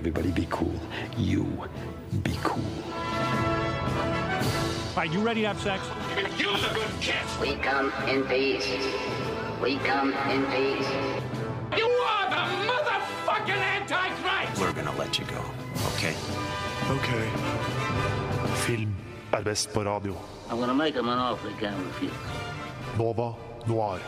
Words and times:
Everybody 0.00 0.30
be 0.30 0.46
cool. 0.48 0.72
You 1.18 1.44
be 2.22 2.32
cool. 2.42 2.64
All 4.88 4.96
right, 4.96 5.12
you 5.12 5.20
ready 5.20 5.42
to 5.42 5.48
have 5.48 5.60
sex? 5.60 5.82
Use 6.38 6.64
a 6.64 6.72
good 6.72 6.88
kiss. 7.02 7.38
We 7.38 7.56
come 7.56 7.92
in 8.08 8.24
peace. 8.24 8.66
We 9.60 9.76
come 9.76 10.14
in 10.30 10.46
peace. 10.46 10.88
You 11.76 11.84
are 11.84 12.30
the 12.30 12.44
motherfucking 12.64 13.62
Antichrist! 13.76 14.58
We're 14.58 14.72
gonna 14.72 14.96
let 14.96 15.18
you 15.18 15.26
go, 15.26 15.44
okay? 15.92 16.14
Ok. 16.88 17.08
Film 18.64 18.96
best 19.44 19.74
på 19.74 19.84
radio. 19.84 20.16
I'm 20.48 20.58
gonna 20.58 20.72
make 20.72 20.94
him 20.94 21.10
an 21.10 21.18
offer 21.18 21.50
he 21.50 21.54
can't 21.60 21.76
refuse. 21.76 22.12
Nova 22.96 23.34
Noir. 23.66 24.00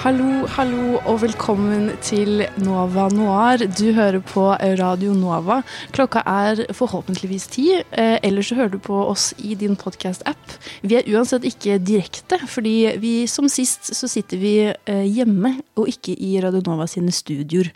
Hallo, 0.00 0.46
hallo 0.48 0.94
og 1.04 1.18
velkommen 1.20 1.90
til 2.00 2.46
Nova 2.64 3.10
Noir. 3.12 3.60
Du 3.68 3.90
hører 3.92 4.22
på 4.24 4.46
Radio 4.80 5.12
Nova. 5.12 5.58
Klokka 5.92 6.22
er 6.24 6.62
forhåpentligvis 6.72 7.44
ti. 7.52 7.66
Eh, 7.76 8.16
ellers 8.24 8.48
så 8.48 8.56
hører 8.56 8.72
du 8.72 8.78
på 8.80 8.96
oss 8.96 9.34
i 9.36 9.52
din 9.60 9.76
podcast-app. 9.76 10.54
Vi 10.80 10.96
er 10.96 11.10
uansett 11.12 11.44
ikke 11.44 11.76
direkte, 11.84 12.38
fordi 12.48 12.94
vi 13.02 13.26
som 13.28 13.44
sist 13.52 13.90
så 13.92 14.08
sitter 14.08 14.40
vi 14.40 14.54
eh, 14.72 15.02
hjemme 15.04 15.58
og 15.76 15.90
ikke 15.92 16.14
i 16.16 16.30
Radio 16.40 16.64
Nova 16.64 16.86
sine 16.88 17.12
studioer. 17.12 17.68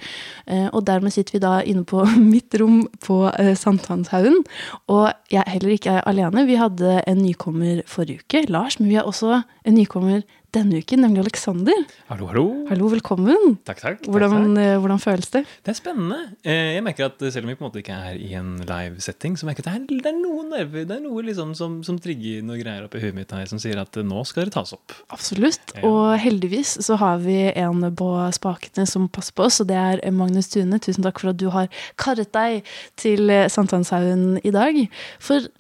Eh, 0.48 0.70
og 0.72 0.86
dermed 0.88 1.12
sitter 1.12 1.36
vi 1.36 1.42
da 1.44 1.58
inne 1.60 1.84
på 1.84 2.06
mitt 2.32 2.56
rom 2.56 2.86
på 3.04 3.18
eh, 3.34 3.52
Sankthanshaugen. 3.52 4.40
Og 4.88 5.10
jeg 5.28 5.44
heller 5.58 5.76
ikke 5.76 5.98
er 5.98 6.08
alene. 6.08 6.46
Vi 6.48 6.56
hadde 6.56 7.02
en 7.04 7.20
nykommer 7.20 7.84
forrige 7.84 8.24
uke, 8.24 8.46
Lars, 8.48 8.80
men 8.80 8.88
vi 8.88 8.96
har 8.96 9.04
også 9.04 9.42
en 9.68 9.76
nykommer 9.76 10.24
denne 10.54 10.78
uken, 10.80 11.02
nemlig 11.02 11.24
Aleksander. 11.24 11.80
Hallo, 12.08 12.28
hallo. 12.30 12.44
Hallo, 12.68 12.88
velkommen. 12.92 13.56
Takk, 13.66 13.80
takk. 13.82 14.04
Hvordan, 14.06 14.54
takk, 14.54 14.60
eh, 14.62 14.76
hvordan 14.82 15.00
føles 15.02 15.30
det? 15.34 15.42
Det 15.66 15.72
er 15.72 15.78
spennende. 15.78 16.18
Eh, 16.44 16.74
Jeg 16.76 16.84
merker 16.86 17.08
at 17.10 17.18
selv 17.32 17.44
om 17.44 17.50
vi 17.50 17.56
på 17.58 17.64
en 17.64 17.68
måte 17.70 17.82
ikke 17.82 17.96
er 17.96 18.20
i 18.20 18.30
en 18.38 18.56
live 18.62 19.02
setting, 19.02 19.36
så 19.36 19.48
merker 19.48 19.66
jeg 19.66 19.82
at 19.82 19.88
det 19.90 19.98
er, 20.06 20.14
er 20.14 20.48
nerver, 20.54 20.86
det 20.86 20.96
er 20.96 21.02
noe 21.02 21.24
liksom 21.26 21.54
som, 21.58 21.82
som 21.86 21.98
trigger 21.98 22.44
noen 22.46 22.62
greier 22.62 22.86
oppi 22.86 23.02
huet 23.02 23.16
mitt 23.16 23.34
her, 23.34 23.46
som 23.50 23.58
sier 23.62 23.80
at 23.82 23.96
eh, 23.98 24.06
nå 24.06 24.22
skal 24.28 24.46
det 24.48 24.54
tas 24.56 24.74
opp. 24.76 24.94
Absolutt. 25.14 25.74
Ja. 25.74 25.84
Og 25.90 26.14
heldigvis 26.22 26.76
så 26.86 26.98
har 27.02 27.18
vi 27.24 27.38
en 27.50 27.84
på 27.98 28.10
spakene 28.38 28.86
som 28.90 29.08
passer 29.08 29.34
på 29.36 29.48
oss, 29.48 29.60
og 29.64 29.70
det 29.70 29.78
er 29.80 30.04
Magnus 30.14 30.48
Tune. 30.54 30.78
Tusen 30.78 31.04
takk 31.04 31.20
for 31.22 31.34
at 31.34 31.40
du 31.42 31.48
har 31.54 31.68
karret 32.00 32.32
deg 32.34 32.62
til 33.00 33.28
Sankthanshaugen 33.50 34.38
i 34.44 34.54
dag. 34.54 34.84
For 35.22 35.50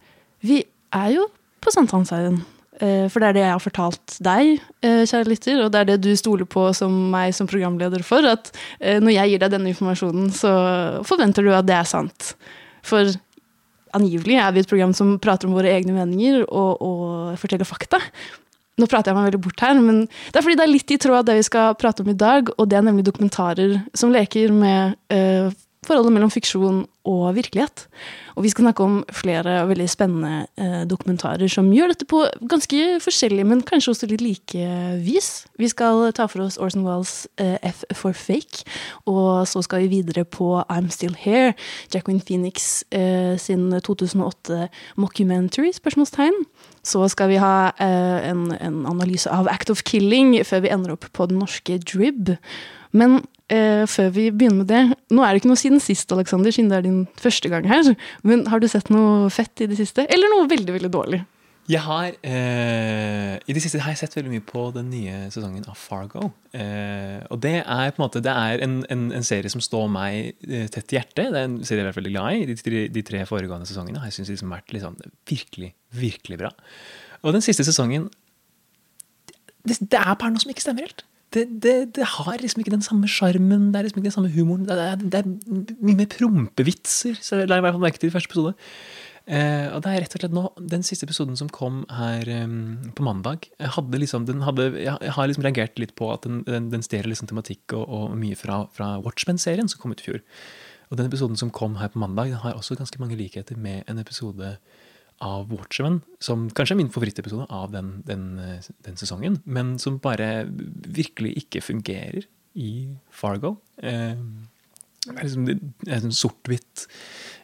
vi 0.44 0.62
er 0.94 1.14
jo 1.18 1.28
på 1.64 1.72
Sankthanshaugen. 1.74 2.42
Eh, 2.84 3.06
For 3.08 3.22
det 3.22 3.30
er 3.30 3.36
det 3.36 3.44
jeg 3.44 3.54
har 3.54 3.62
fortalt 3.62 4.16
deg, 4.24 4.54
eh, 4.84 5.02
kjære 5.08 5.30
lytter, 5.30 5.62
og 5.64 5.72
det 5.72 5.80
er 5.80 5.90
det 5.92 6.00
du 6.04 6.12
stoler 6.20 6.48
på 6.48 6.68
som 6.76 6.92
meg 7.14 7.34
som 7.36 7.48
programleder 7.48 8.04
for, 8.04 8.26
at 8.28 8.50
eh, 8.80 9.00
når 9.00 9.16
jeg 9.16 9.32
gir 9.32 9.44
deg 9.44 9.54
denne 9.54 9.72
informasjonen, 9.72 10.30
så 10.34 10.54
forventer 11.08 11.46
du 11.46 11.52
at 11.54 11.68
det 11.68 11.78
er 11.78 11.88
sant. 11.88 12.34
For 12.84 13.14
angivelig 13.94 14.40
er 14.42 14.52
vi 14.52 14.64
et 14.64 14.70
program 14.70 14.92
som 14.96 15.16
prater 15.22 15.48
om 15.48 15.54
våre 15.56 15.70
egne 15.70 15.94
meninger 15.94 16.42
og, 16.48 16.82
og 16.82 17.38
forteller 17.40 17.68
fakta. 17.68 18.02
Nå 18.74 18.88
prater 18.90 19.12
jeg 19.12 19.16
meg 19.20 19.28
veldig 19.28 19.42
bort 19.44 19.62
her, 19.62 19.78
men 19.78 20.00
det 20.10 20.38
er 20.40 20.42
fordi 20.42 20.58
det 20.58 20.64
er 20.66 20.72
litt 20.72 20.90
i 20.90 20.98
tråd 20.98 21.20
av 21.20 21.28
det 21.28 21.36
vi 21.38 21.46
skal 21.46 21.76
prate 21.78 22.02
om 22.02 22.10
i 22.10 22.16
dag, 22.18 22.50
og 22.58 22.66
det 22.68 22.80
er 22.80 22.88
nemlig 22.88 23.06
dokumentarer 23.06 23.76
som 23.94 24.10
leker 24.12 24.50
med 24.52 24.96
eh, 25.14 25.54
forholdet 25.88 26.14
mellom 26.14 26.32
fiksjon 26.32 26.84
og 27.04 27.24
virkelighet. 27.36 27.84
Og 28.34 28.46
vi 28.46 28.50
skal 28.50 28.64
snakke 28.64 28.84
om 28.84 28.96
flere 29.12 29.56
veldig 29.68 29.86
spennende 29.92 30.46
eh, 30.56 30.82
dokumentarer 30.88 31.50
som 31.52 31.68
gjør 31.72 31.92
dette 31.92 32.08
på 32.08 32.22
ganske 32.50 32.98
forskjellig, 33.04 33.44
men 33.46 33.62
kanskje 33.66 33.92
også 33.92 34.08
litt 34.10 34.24
like 34.24 34.68
vis. 35.04 35.44
Vi 35.60 35.68
skal 35.70 36.08
ta 36.16 36.26
for 36.30 36.46
oss 36.46 36.58
Orson 36.58 36.86
Wells 36.86 37.26
eh, 37.42 37.58
F 37.62 37.84
for 37.94 38.16
Fake, 38.16 38.64
og 39.10 39.44
så 39.50 39.62
skal 39.64 39.84
vi 39.84 39.98
videre 39.98 40.24
på 40.24 40.56
I'm 40.64 40.88
Still 40.92 41.16
Here, 41.18 41.52
Jacqueline 41.92 42.24
Phoenix 42.24 42.82
eh, 42.90 43.36
sin 43.38 43.68
2008 43.84 44.68
mockumentary, 44.96 45.74
spørsmålstegn. 45.76 46.44
Så 46.84 47.06
skal 47.08 47.30
vi 47.32 47.40
ha 47.40 47.70
eh, 47.80 48.30
en, 48.30 48.48
en 48.60 48.82
analyse 48.88 49.30
av 49.30 49.48
Act 49.52 49.70
of 49.72 49.84
Killing 49.88 50.36
før 50.44 50.64
vi 50.64 50.72
ender 50.72 50.96
opp 50.96 51.06
på 51.12 51.28
den 51.30 51.40
norske 51.40 51.78
Drib. 51.84 52.34
Men 52.92 53.22
eh, 53.52 53.84
før 53.90 54.08
vi 54.14 54.30
begynner 54.30 54.62
med 54.62 54.68
det 54.70 54.82
Nå 55.14 55.22
er 55.24 55.32
det 55.34 55.42
ikke 55.42 55.50
noe 55.52 55.60
siden 55.60 55.80
sist, 55.82 56.10
Alexander, 56.14 56.50
siden 56.54 56.70
det 56.72 56.78
er 56.80 56.86
din 56.88 57.04
første 57.20 57.48
gang 57.52 57.66
her. 57.68 57.94
Men 58.22 58.46
har 58.50 58.60
du 58.62 58.68
sett 58.68 58.88
noe 58.90 59.28
fett 59.30 59.60
i 59.64 59.66
det 59.70 59.76
siste? 59.78 60.06
Eller 60.10 60.30
noe 60.32 60.48
veldig, 60.50 60.72
veldig 60.78 60.90
dårlig? 60.94 61.20
Jeg 61.64 61.80
har, 61.80 62.10
eh, 62.28 63.38
I 63.48 63.52
det 63.56 63.62
siste 63.64 63.80
har 63.80 63.94
jeg 63.94 64.02
sett 64.02 64.16
veldig 64.18 64.32
mye 64.34 64.42
på 64.44 64.66
den 64.74 64.90
nye 64.92 65.30
sesongen 65.32 65.64
av 65.70 65.78
Fargo. 65.80 66.26
Eh, 66.52 67.22
og 67.32 67.40
det 67.40 67.54
er 67.62 67.94
på 67.94 68.02
en 68.02 68.04
måte 68.04 68.20
Det 68.20 68.34
er 68.34 68.60
en, 68.66 68.74
en, 68.92 69.06
en 69.16 69.24
serie 69.24 69.48
som 69.48 69.62
står 69.64 69.86
meg 69.88 70.34
tett 70.74 70.92
i 70.92 70.98
hjertet. 70.98 71.30
Det 71.32 71.40
er 71.40 71.46
en 71.48 71.56
serie 71.64 71.80
jeg 71.80 71.88
vært 71.88 72.00
veldig 72.02 72.12
glad 72.12 72.36
i. 72.36 72.44
De, 72.50 72.58
tre- 72.60 72.88
de 72.92 73.02
tre 73.08 73.22
foregående 73.30 73.64
sesongene 73.70 74.02
har 74.02 74.10
jeg 74.12 74.18
syntes 74.18 74.34
liksom 74.34 74.52
vært 74.52 74.76
liksom 74.76 74.98
virkelig, 75.32 75.72
virkelig 75.96 76.38
bra. 76.44 76.52
Og 77.24 77.32
den 77.32 77.40
siste 77.46 77.64
sesongen 77.64 78.10
det, 79.64 79.78
det 79.80 79.96
er 80.00 80.14
bare 80.20 80.34
noe 80.34 80.42
som 80.44 80.52
ikke 80.52 80.64
stemmer 80.66 80.84
helt. 80.88 81.04
Det, 81.34 81.46
det, 81.62 81.74
det 81.96 82.10
har 82.16 82.36
liksom 82.40 82.62
ikke 82.62 82.74
den 82.74 82.84
samme 82.84 83.08
sjarmen, 83.10 83.70
det 83.72 83.80
er 83.80 83.88
liksom 83.88 84.00
ikke 84.00 84.10
den 84.10 84.18
samme 84.18 84.34
humoren. 84.34 84.68
Det 84.68 84.76
er, 84.78 85.00
det 85.00 85.20
er 85.20 85.78
mye 85.80 85.98
mer 85.98 86.10
prompevitser, 86.12 87.18
så 87.18 87.40
la 87.42 87.58
jeg 87.58 87.64
i 87.64 87.66
hvert 87.66 87.76
fall 87.76 87.84
merke 87.84 88.02
til 88.02 88.12
i 88.12 88.14
første 88.14 88.30
episode. 88.30 88.54
Eh, 89.24 89.70
og 89.72 89.80
det 89.80 89.88
er 89.88 90.02
rett 90.04 90.14
og 90.18 90.20
slett 90.20 90.34
nå, 90.36 90.42
Den 90.68 90.82
siste 90.84 91.06
episoden 91.08 91.38
som 91.40 91.48
kom 91.48 91.78
her 91.88 92.28
um, 92.44 92.90
på 92.92 93.06
mandag, 93.06 93.46
jeg 93.56 93.72
hadde 93.72 94.00
liksom, 94.02 94.26
hadde, 94.44 94.66
jeg 94.84 95.14
har 95.16 95.30
liksom 95.30 95.46
reagert 95.46 95.80
litt 95.80 95.94
på 95.96 96.10
at 96.12 96.28
den, 96.28 96.42
den, 96.44 96.68
den 96.74 96.84
stjeler 96.84 97.08
liksom 97.08 97.30
tematikk 97.30 97.72
og, 97.72 97.86
og 97.88 98.18
mye 98.20 98.36
fra, 98.36 98.66
fra 98.76 98.94
Watchmen-serien 99.04 99.70
som 99.72 99.80
kom 99.80 99.96
ut 99.96 100.04
i 100.04 100.10
fjor. 100.10 100.20
Og 100.92 101.00
den 101.00 101.08
episoden 101.08 101.40
som 101.40 101.52
kom 101.54 101.78
her 101.80 101.88
på 101.88 102.02
mandag, 102.02 102.34
den 102.34 102.42
har 102.42 102.58
også 102.58 102.76
ganske 102.76 103.00
mange 103.00 103.16
likheter 103.16 103.56
med 103.56 103.88
en 103.88 104.02
episode 104.02 104.58
av 105.24 105.48
Watchmen, 105.52 106.02
som 106.22 106.46
kanskje 106.52 106.76
er 106.76 106.80
min 106.82 106.92
favorittepisode 106.92 107.48
av 107.52 107.72
den, 107.72 107.96
den, 108.08 108.26
den 108.84 108.98
sesongen, 109.00 109.40
men 109.44 109.74
som 109.82 110.00
bare 110.04 110.46
virkelig 110.50 111.34
ikke 111.44 111.64
fungerer 111.64 112.26
i 112.54 112.72
Fargo. 113.10 113.56
Eh, 113.82 114.14
det 115.04 115.12
er 115.18 115.26
liksom 115.26 115.48
en 115.98 116.14
sort-hvitt 116.16 116.86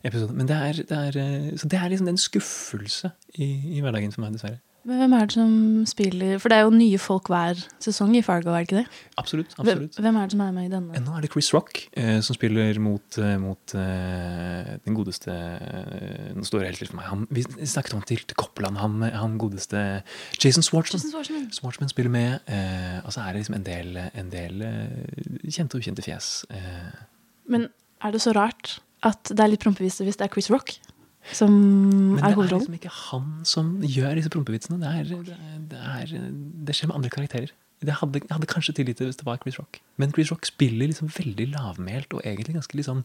episode. 0.07 0.33
Men 0.37 0.49
det 0.49 0.57
er, 0.57 0.83
det 0.89 0.99
er, 0.99 1.19
eh, 1.21 1.49
så 1.61 1.69
det 1.69 1.81
er 1.81 1.93
liksom 1.93 2.09
en 2.09 2.21
skuffelse 2.21 3.11
i, 3.35 3.51
i 3.77 3.83
hverdagen 3.85 4.15
for 4.15 4.25
meg, 4.25 4.37
dessverre. 4.37 4.61
Men 4.89 4.97
Hvem 5.03 5.13
er 5.13 5.27
det 5.29 5.35
som 5.35 5.51
spiller 5.89 6.39
For 6.41 6.49
det 6.49 6.57
er 6.57 6.63
jo 6.65 6.71
nye 6.73 6.99
folk 7.01 7.29
hver 7.29 7.59
sesong 7.85 8.15
i 8.17 8.23
Fargo, 8.25 8.49
er 8.55 8.63
det 8.65 8.69
ikke 8.71 8.79
det? 8.79 9.01
Absolutt. 9.21 9.53
Absolutt. 9.61 9.99
hvem 10.01 10.17
er 10.17 10.29
det 10.31 10.33
som 10.33 10.41
er 10.41 10.55
med 10.57 10.69
i 10.69 10.73
denne? 10.73 11.03
Nå 11.05 11.17
er 11.19 11.27
det 11.27 11.31
Chris 11.35 11.51
Rock 11.53 11.83
eh, 11.93 12.21
som 12.25 12.37
spiller 12.39 12.81
mot, 12.81 13.19
eh, 13.21 13.35
mot 13.43 13.75
eh, 13.77 14.71
den 14.87 14.97
godeste 14.97 15.35
eh, 15.35 16.31
Nå 16.37 16.47
står 16.49 16.63
det 16.63 16.71
helt 16.71 16.81
stille 16.81 16.93
for 16.95 17.01
meg. 17.03 17.09
Han, 17.11 17.27
vi 17.31 17.45
snakket 17.69 17.97
om 17.99 18.05
til, 18.09 18.25
til 18.25 18.39
Copland, 18.41 18.81
han, 18.81 19.03
han 19.13 19.37
godeste 19.41 19.83
Jason 20.41 20.65
Swartzman. 20.65 21.01
Jason 21.03 21.13
Schwartzman. 21.13 21.49
Schwartzman 21.53 21.93
spiller 21.93 22.15
med. 22.15 22.39
Eh, 22.49 22.99
og 23.05 23.13
så 23.13 23.21
er 23.27 23.35
det 23.35 23.43
liksom 23.43 23.59
en 23.61 23.67
del, 23.67 23.99
en 24.17 24.31
del 24.33 24.63
eh, 24.65 25.51
kjente 25.51 25.77
og 25.77 25.85
ukjente 25.85 26.05
fjes. 26.07 26.31
Eh, 26.51 26.93
Men 27.53 27.69
er 28.01 28.15
det 28.17 28.23
så 28.25 28.33
rart 28.37 28.79
at 29.05 29.29
det 29.33 29.41
er 29.45 29.53
litt 29.53 29.63
prompeviser 29.65 30.09
hvis 30.09 30.17
det 30.21 30.27
er 30.29 30.33
Chris 30.33 30.49
Rock 30.53 30.79
som 31.37 31.53
men 31.53 32.17
det 32.17 32.25
er 32.25 32.39
er 32.39 32.53
liksom 32.55 32.77
ikke 32.79 32.93
han 33.11 33.27
som 33.45 33.75
gjør 33.85 34.15
disse 34.19 34.31
prompevitsene. 34.33 34.79
Det, 34.81 34.89
er, 34.89 35.05
det, 35.11 35.37
er, 35.37 35.59
det, 35.73 35.81
er, 36.21 36.31
det 36.67 36.77
skjer 36.79 36.89
med 36.91 36.97
andre 37.01 37.11
karakterer. 37.13 37.53
Det 37.81 37.95
hadde, 37.97 38.21
jeg 38.21 38.29
hadde 38.35 38.49
kanskje 38.51 38.75
tillit 38.77 38.99
til 39.01 39.07
hvis 39.09 39.17
det 39.21 39.25
var 39.25 39.39
Chris 39.41 39.57
Rock. 39.61 39.79
Men 39.97 40.11
Chris 40.13 40.31
Rock 40.33 40.45
spiller 40.49 40.91
liksom 40.91 41.09
veldig 41.13 41.47
lavmælt 41.55 42.13
og 42.13 42.21
egentlig 42.25 42.55
ganske 42.59 42.77
liksom 42.77 43.05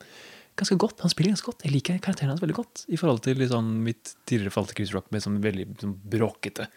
ganske 0.59 0.77
godt. 0.79 0.99
Han 1.03 1.11
spiller 1.13 1.31
ganske 1.35 1.47
godt. 1.51 1.63
Jeg 1.67 1.71
liker 1.75 1.99
karakteren 2.03 2.31
hans 2.33 2.41
veldig 2.43 2.55
godt. 2.57 2.85
I 2.91 2.97
forhold 2.99 3.21
til 3.23 3.37
liksom 3.39 3.69
mitt 3.85 4.15
tidligere 4.27 4.51
forhold 4.51 4.71
til 4.73 4.79
Chris 4.81 4.93
Rock 4.95 5.11
med 5.15 5.23
sånn 5.23 5.39
veldig 5.43 5.67
sånn 5.83 5.95
bråkete 6.15 6.67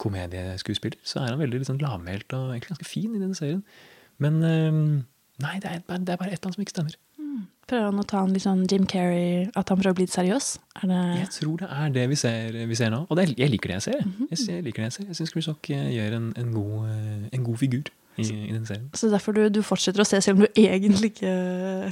komedieskuespiller, 0.00 0.98
så 1.08 1.22
er 1.22 1.30
han 1.32 1.40
veldig 1.40 1.62
liksom 1.62 1.78
lavmælt 1.80 2.32
og 2.36 2.50
egentlig 2.52 2.74
ganske 2.74 2.88
fin 2.88 3.14
i 3.16 3.20
denne 3.22 3.36
serien. 3.38 3.62
Men 4.20 4.40
øh, 4.44 4.80
nei, 5.44 5.54
det 5.62 5.70
er, 5.70 5.80
bare- 5.88 6.02
det 6.04 6.12
er 6.12 6.20
bare 6.20 6.32
et 6.32 6.38
eller 6.38 6.50
annet 6.50 6.58
som 6.58 6.64
ikke 6.66 6.74
stemmer. 6.76 6.96
Prøver 7.66 7.88
han 7.88 7.98
å 7.98 8.04
ta 8.06 8.20
en 8.22 8.30
litt 8.30 8.44
sånn 8.44 8.60
Jim 8.70 8.84
Carrey, 8.86 9.48
at 9.58 9.72
han 9.72 9.78
prøver 9.80 9.96
å 9.96 9.98
bli 9.98 10.04
litt 10.06 10.14
seriøs? 10.14 10.52
Er 10.82 10.90
det 10.92 11.00
Jeg 11.18 11.30
tror 11.34 11.56
det 11.64 11.70
er 11.74 11.94
det 11.96 12.04
vi 12.12 12.18
ser, 12.20 12.58
vi 12.70 12.78
ser 12.78 12.92
nå. 12.94 13.00
Og 13.10 13.18
det, 13.18 13.24
jeg 13.34 13.50
liker 13.50 13.72
det 13.72 13.78
jeg 13.80 13.86
ser. 13.88 14.04
Mhm. 14.06 14.28
Jeg, 14.30 14.42
jeg 14.52 14.66
liker 14.68 14.84
det 14.84 14.90
jeg 14.90 14.96
ser. 14.98 15.06
Jeg 15.10 15.18
syns 15.18 15.32
Chris 15.34 15.48
Hock 15.50 15.70
eh, 15.74 15.88
gjør 15.96 16.18
en, 16.20 16.28
en, 16.38 16.52
god, 16.54 16.76
eh, 16.92 17.24
en 17.34 17.46
god 17.48 17.58
figur 17.64 17.90
i, 18.16 18.26
i 18.48 18.52
den 18.54 18.66
serien. 18.68 18.88
Så 18.96 19.10
derfor 19.12 19.36
du, 19.36 19.42
du 19.52 19.60
fortsetter 19.66 20.02
å 20.02 20.08
se, 20.08 20.20
selv 20.24 20.40
om 20.40 20.46
du 20.46 20.60
egentlig 20.60 21.12
ikke 21.14 21.32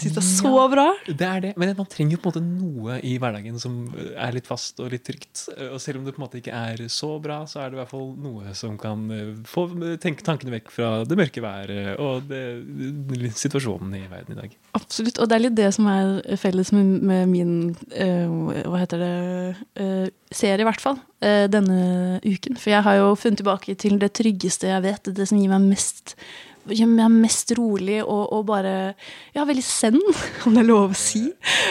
syns 0.00 0.16
det 0.16 0.22
er 0.22 0.28
så 0.28 0.66
bra? 0.72 0.86
Det 1.08 1.28
er 1.28 1.44
det, 1.44 1.52
men 1.60 1.74
man 1.76 1.90
trenger 1.90 2.16
jo 2.16 2.22
på 2.22 2.30
en 2.30 2.34
måte 2.34 2.44
noe 2.44 2.98
i 3.04 3.16
hverdagen 3.20 3.60
som 3.62 3.80
er 3.94 4.36
litt 4.36 4.48
fast 4.48 4.80
og 4.82 4.92
litt 4.94 5.04
trygt. 5.06 5.46
Og 5.70 5.78
selv 5.82 6.00
om 6.00 6.06
det 6.06 6.14
på 6.16 6.22
en 6.22 6.26
måte 6.26 6.40
ikke 6.40 6.54
er 6.56 6.84
så 6.92 7.14
bra, 7.22 7.42
så 7.50 7.62
er 7.62 7.70
det 7.70 7.78
i 7.78 7.82
hvert 7.82 7.92
fall 7.92 8.10
noe 8.24 8.54
som 8.58 8.78
kan 8.80 9.04
eh, 9.14 9.32
få 9.48 9.66
tenke 10.02 10.26
tankene 10.26 10.56
vekk 10.56 10.72
fra 10.74 10.90
det 11.08 11.18
mørke 11.18 11.44
været 11.44 12.00
og 12.00 12.28
det, 12.30 12.42
situasjonen 13.36 13.94
i 13.98 14.04
verden 14.10 14.36
i 14.36 14.40
dag. 14.40 14.58
Absolutt. 14.78 15.20
Og 15.20 15.30
det 15.30 15.36
er 15.36 15.44
litt 15.46 15.58
det 15.58 15.70
som 15.76 15.88
er 15.90 16.38
felles 16.40 16.72
med, 16.74 16.92
med 17.04 17.30
min 17.30 17.54
eh, 17.92 18.64
Hva 18.64 18.82
heter 18.82 19.02
det 19.02 19.14
eh, 19.80 20.06
serie, 20.36 20.62
i 20.62 20.68
hvert 20.68 20.82
fall, 20.82 20.98
eh, 21.24 21.44
denne 21.50 22.20
uken. 22.24 22.58
For 22.60 22.74
jeg 22.74 22.86
har 22.86 22.98
jo 23.00 23.12
funnet 23.18 23.42
tilbake 23.42 23.76
til 23.80 23.98
det 24.00 24.12
tryggeste 24.18 24.70
jeg 24.70 24.84
vet. 24.84 25.14
Det 25.14 25.28
som 25.30 25.38
gir 25.40 25.52
meg 25.52 25.64
mest, 25.68 26.14
gjør 26.64 26.88
meg 26.88 27.16
mest 27.26 27.52
rolig 27.58 27.98
og, 28.02 28.32
og 28.32 28.46
bare 28.48 28.94
Ja, 29.34 29.44
veldig 29.44 29.64
zen, 29.66 29.98
om 30.46 30.54
det 30.56 30.62
er 30.62 30.68
lov 30.68 30.94
å 30.94 30.98
si. 30.98 31.26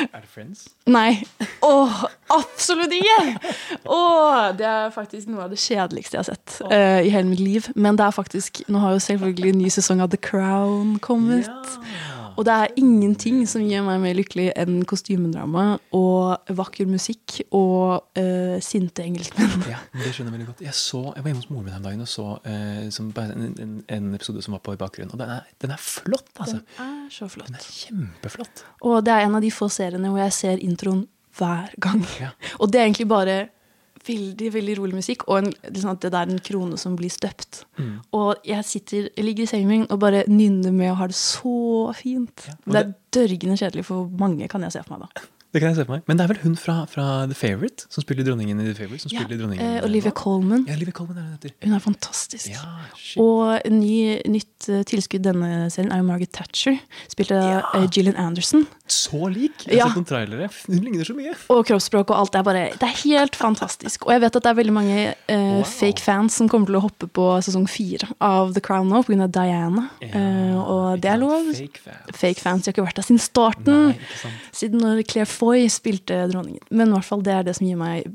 Er 0.10 0.22
det 0.22 0.30
Friends? 0.30 0.68
Nei. 0.86 1.24
Åh, 1.66 2.04
absolutt 2.36 2.94
ikke! 2.94 3.54
Åh, 3.88 4.52
det 4.60 4.68
er 4.70 4.94
faktisk 4.96 5.32
noe 5.32 5.48
av 5.48 5.54
det 5.54 5.62
kjedeligste 5.64 6.18
jeg 6.18 6.24
har 6.26 6.30
sett 6.34 6.60
eh, 6.70 7.02
i 7.08 7.14
hele 7.14 7.30
mitt 7.32 7.42
liv. 7.44 7.70
Men 7.76 7.98
det 8.00 8.06
er 8.08 8.16
faktisk 8.16 8.64
Nå 8.68 8.82
har 8.84 8.98
jo 8.98 9.06
selvfølgelig 9.06 9.54
en 9.54 9.62
ny 9.64 9.72
sesong 9.74 10.04
av 10.04 10.12
The 10.14 10.20
Crown 10.22 10.98
kommet. 11.04 11.50
Og 12.38 12.46
det 12.48 12.54
er 12.54 12.74
ingenting 12.80 13.44
som 13.50 13.64
gjør 13.66 13.86
meg 13.88 14.02
mer 14.04 14.18
lykkelig 14.18 14.48
enn 14.60 14.82
kostymedrama 14.90 15.66
og 15.96 16.54
vakker 16.58 16.90
musikk 16.90 17.40
og 17.50 18.04
uh, 18.20 18.58
sinte 18.64 19.06
engelskmenn. 19.06 19.66
Ja, 19.74 19.80
det 19.96 20.12
skjønner 20.14 20.34
jeg 20.34 20.38
veldig 20.38 20.50
godt. 20.52 20.64
Jeg, 20.66 20.76
så, 20.78 21.02
jeg 21.16 21.24
var 21.24 21.32
hjemme 21.32 21.44
hos 21.44 21.50
moren 21.52 21.68
min 21.68 21.76
den 21.78 21.88
dagen 21.88 22.04
og 22.04 22.10
så 22.12 22.28
uh, 22.44 23.24
en, 23.24 23.48
en, 23.64 23.74
en 23.96 24.12
episode 24.18 24.44
som 24.46 24.58
var 24.58 24.64
på 24.66 24.76
i 24.76 24.82
bakgrunnen. 24.82 25.14
Og 25.16 25.22
den 25.22 25.34
er, 25.38 25.48
den 25.64 25.74
er 25.74 25.82
flott, 25.82 26.30
altså. 26.38 26.60
Den 26.78 26.86
er 26.86 27.10
så 27.14 27.30
flott. 27.32 27.50
Den 27.50 27.60
er 27.60 27.68
kjempeflott. 27.68 28.66
Og 28.84 29.02
det 29.06 29.16
er 29.16 29.28
en 29.28 29.40
av 29.40 29.46
de 29.46 29.52
få 29.54 29.70
seriene 29.72 30.12
hvor 30.12 30.24
jeg 30.26 30.38
ser 30.38 30.64
introen 30.64 31.06
hver 31.38 31.74
gang. 31.82 32.04
Ja. 32.22 32.34
Og 32.62 32.72
det 32.74 32.82
er 32.82 32.90
egentlig 32.90 33.10
bare 33.10 33.38
veldig 34.08 34.50
veldig 34.54 34.78
rolig 34.80 34.98
musikk, 35.00 35.28
og 35.28 35.42
en, 35.42 35.52
liksom 35.70 35.98
det 36.02 36.12
der 36.12 36.26
er 36.26 36.34
en 36.34 36.42
krone 36.44 36.80
som 36.82 36.98
blir 37.00 37.12
støpt. 37.14 37.64
Mm. 37.78 37.94
Og 38.20 38.48
jeg 38.48 38.68
sitter, 38.68 39.10
jeg 39.16 39.28
ligger 39.28 39.46
i 39.48 39.52
sengen 39.52 39.72
min 39.72 39.86
og 39.90 40.00
bare 40.04 40.26
nynner 40.32 40.74
med 40.76 40.92
og 40.92 41.00
har 41.04 41.14
det 41.14 41.20
så 41.20 41.94
fint. 41.98 42.48
Ja, 42.48 42.58
det, 42.66 42.74
det 42.74 42.82
er 42.84 42.94
dørgende 43.20 43.60
kjedelig 43.60 43.88
for 43.90 44.12
mange, 44.20 44.50
kan 44.52 44.66
jeg 44.66 44.76
se 44.76 44.84
for 44.88 44.98
meg 44.98 45.08
da. 45.08 45.28
Det 45.54 45.62
kan 45.62 45.70
jeg 45.70 45.78
se 45.78 45.84
for 45.86 45.94
meg. 45.94 46.02
Men 46.10 46.18
det 46.18 46.24
er 46.26 46.32
vel 46.34 46.40
hun 46.44 46.56
fra, 46.58 46.76
fra 46.90 47.04
The 47.30 47.36
Favourite 47.38 47.86
som 47.94 48.02
spiller 48.02 48.26
dronningen 48.26 48.58
i 48.60 48.66
The 48.72 48.74
Favourite? 48.80 49.04
Som 49.06 49.12
Ja, 49.14 49.22
spiller 49.22 49.44
dronningen 49.44 49.76
eh, 49.78 49.84
Olivia 49.86 50.10
Colman. 50.18 50.64
Ja, 50.68 50.74
Olivia 50.80 50.96
Colman 50.98 51.20
er 51.22 51.36
det 51.44 51.52
hun 51.62 51.76
er 51.78 51.84
fantastisk. 51.84 52.50
Ja. 52.50 52.64
Og 53.22 53.62
ny, 53.70 54.18
nytt 54.34 54.68
eh, 54.74 54.82
tilskudd 54.90 55.22
denne 55.28 55.68
serien 55.74 55.92
er 55.94 56.02
jo 56.02 56.08
Margaret 56.08 56.32
Thatcher, 56.34 56.80
spilt 57.12 57.32
av 57.38 57.62
eh, 57.78 57.86
Gillian 57.94 58.18
Anderson. 58.18 58.66
Så 58.90 59.30
lik! 59.30 59.68
Jeg 59.68 59.78
har 59.78 59.84
Ja. 59.84 59.86
sett 59.92 60.00
noen 60.02 60.10
trailere. 60.10 60.50
Hun 60.66 60.82
ligner 60.88 61.06
så 61.06 61.14
mye. 61.18 61.36
Og 61.54 61.62
kroppsspråk 61.70 62.10
og 62.10 62.18
alt 62.24 62.36
er 62.40 62.44
bare 62.50 62.64
Det 62.74 62.90
er 62.90 62.98
helt 63.04 63.36
fantastisk. 63.38 64.08
Og 64.08 64.16
jeg 64.16 64.24
vet 64.26 64.36
at 64.40 64.44
det 64.48 64.52
er 64.56 64.58
veldig 64.64 64.74
mange 64.76 64.98
eh, 65.30 65.62
fake 65.70 66.02
fans 66.02 66.40
som 66.42 66.50
kommer 66.50 66.66
til 66.72 66.80
å 66.82 66.84
hoppe 66.88 67.08
på 67.14 67.28
sesong 67.46 67.70
fire 67.70 68.10
av 68.24 68.56
The 68.58 68.64
Crown 68.66 68.90
nå 68.90 69.04
pga. 69.06 69.30
Diana. 69.30 69.86
Eh, 70.02 70.58
og 70.58 71.00
det 71.06 71.14
er 71.14 71.22
lov. 71.22 71.54
Fake 71.54 71.80
fans. 71.86 72.18
Fake 72.18 72.42
fans. 72.42 72.64
De 72.66 72.72
har 72.72 72.74
ikke 72.76 72.88
vært 72.90 72.98
der 73.04 73.06
siden 73.08 73.22
starten. 73.22 73.80
Nei. 73.94 74.34
Siden 74.54 74.82
når 74.82 75.04
Claire 75.08 75.30
Foy 75.30 75.42
spilte 75.72 76.24
dronningen. 76.32 76.64
Men 76.72 76.92
i 76.92 76.98
hvert 76.98 77.10
fall 77.10 77.26
det 77.26 77.36
er 77.36 77.48
det 77.48 77.58
som 77.58 77.68
gir 77.68 77.80
meg 77.80 78.08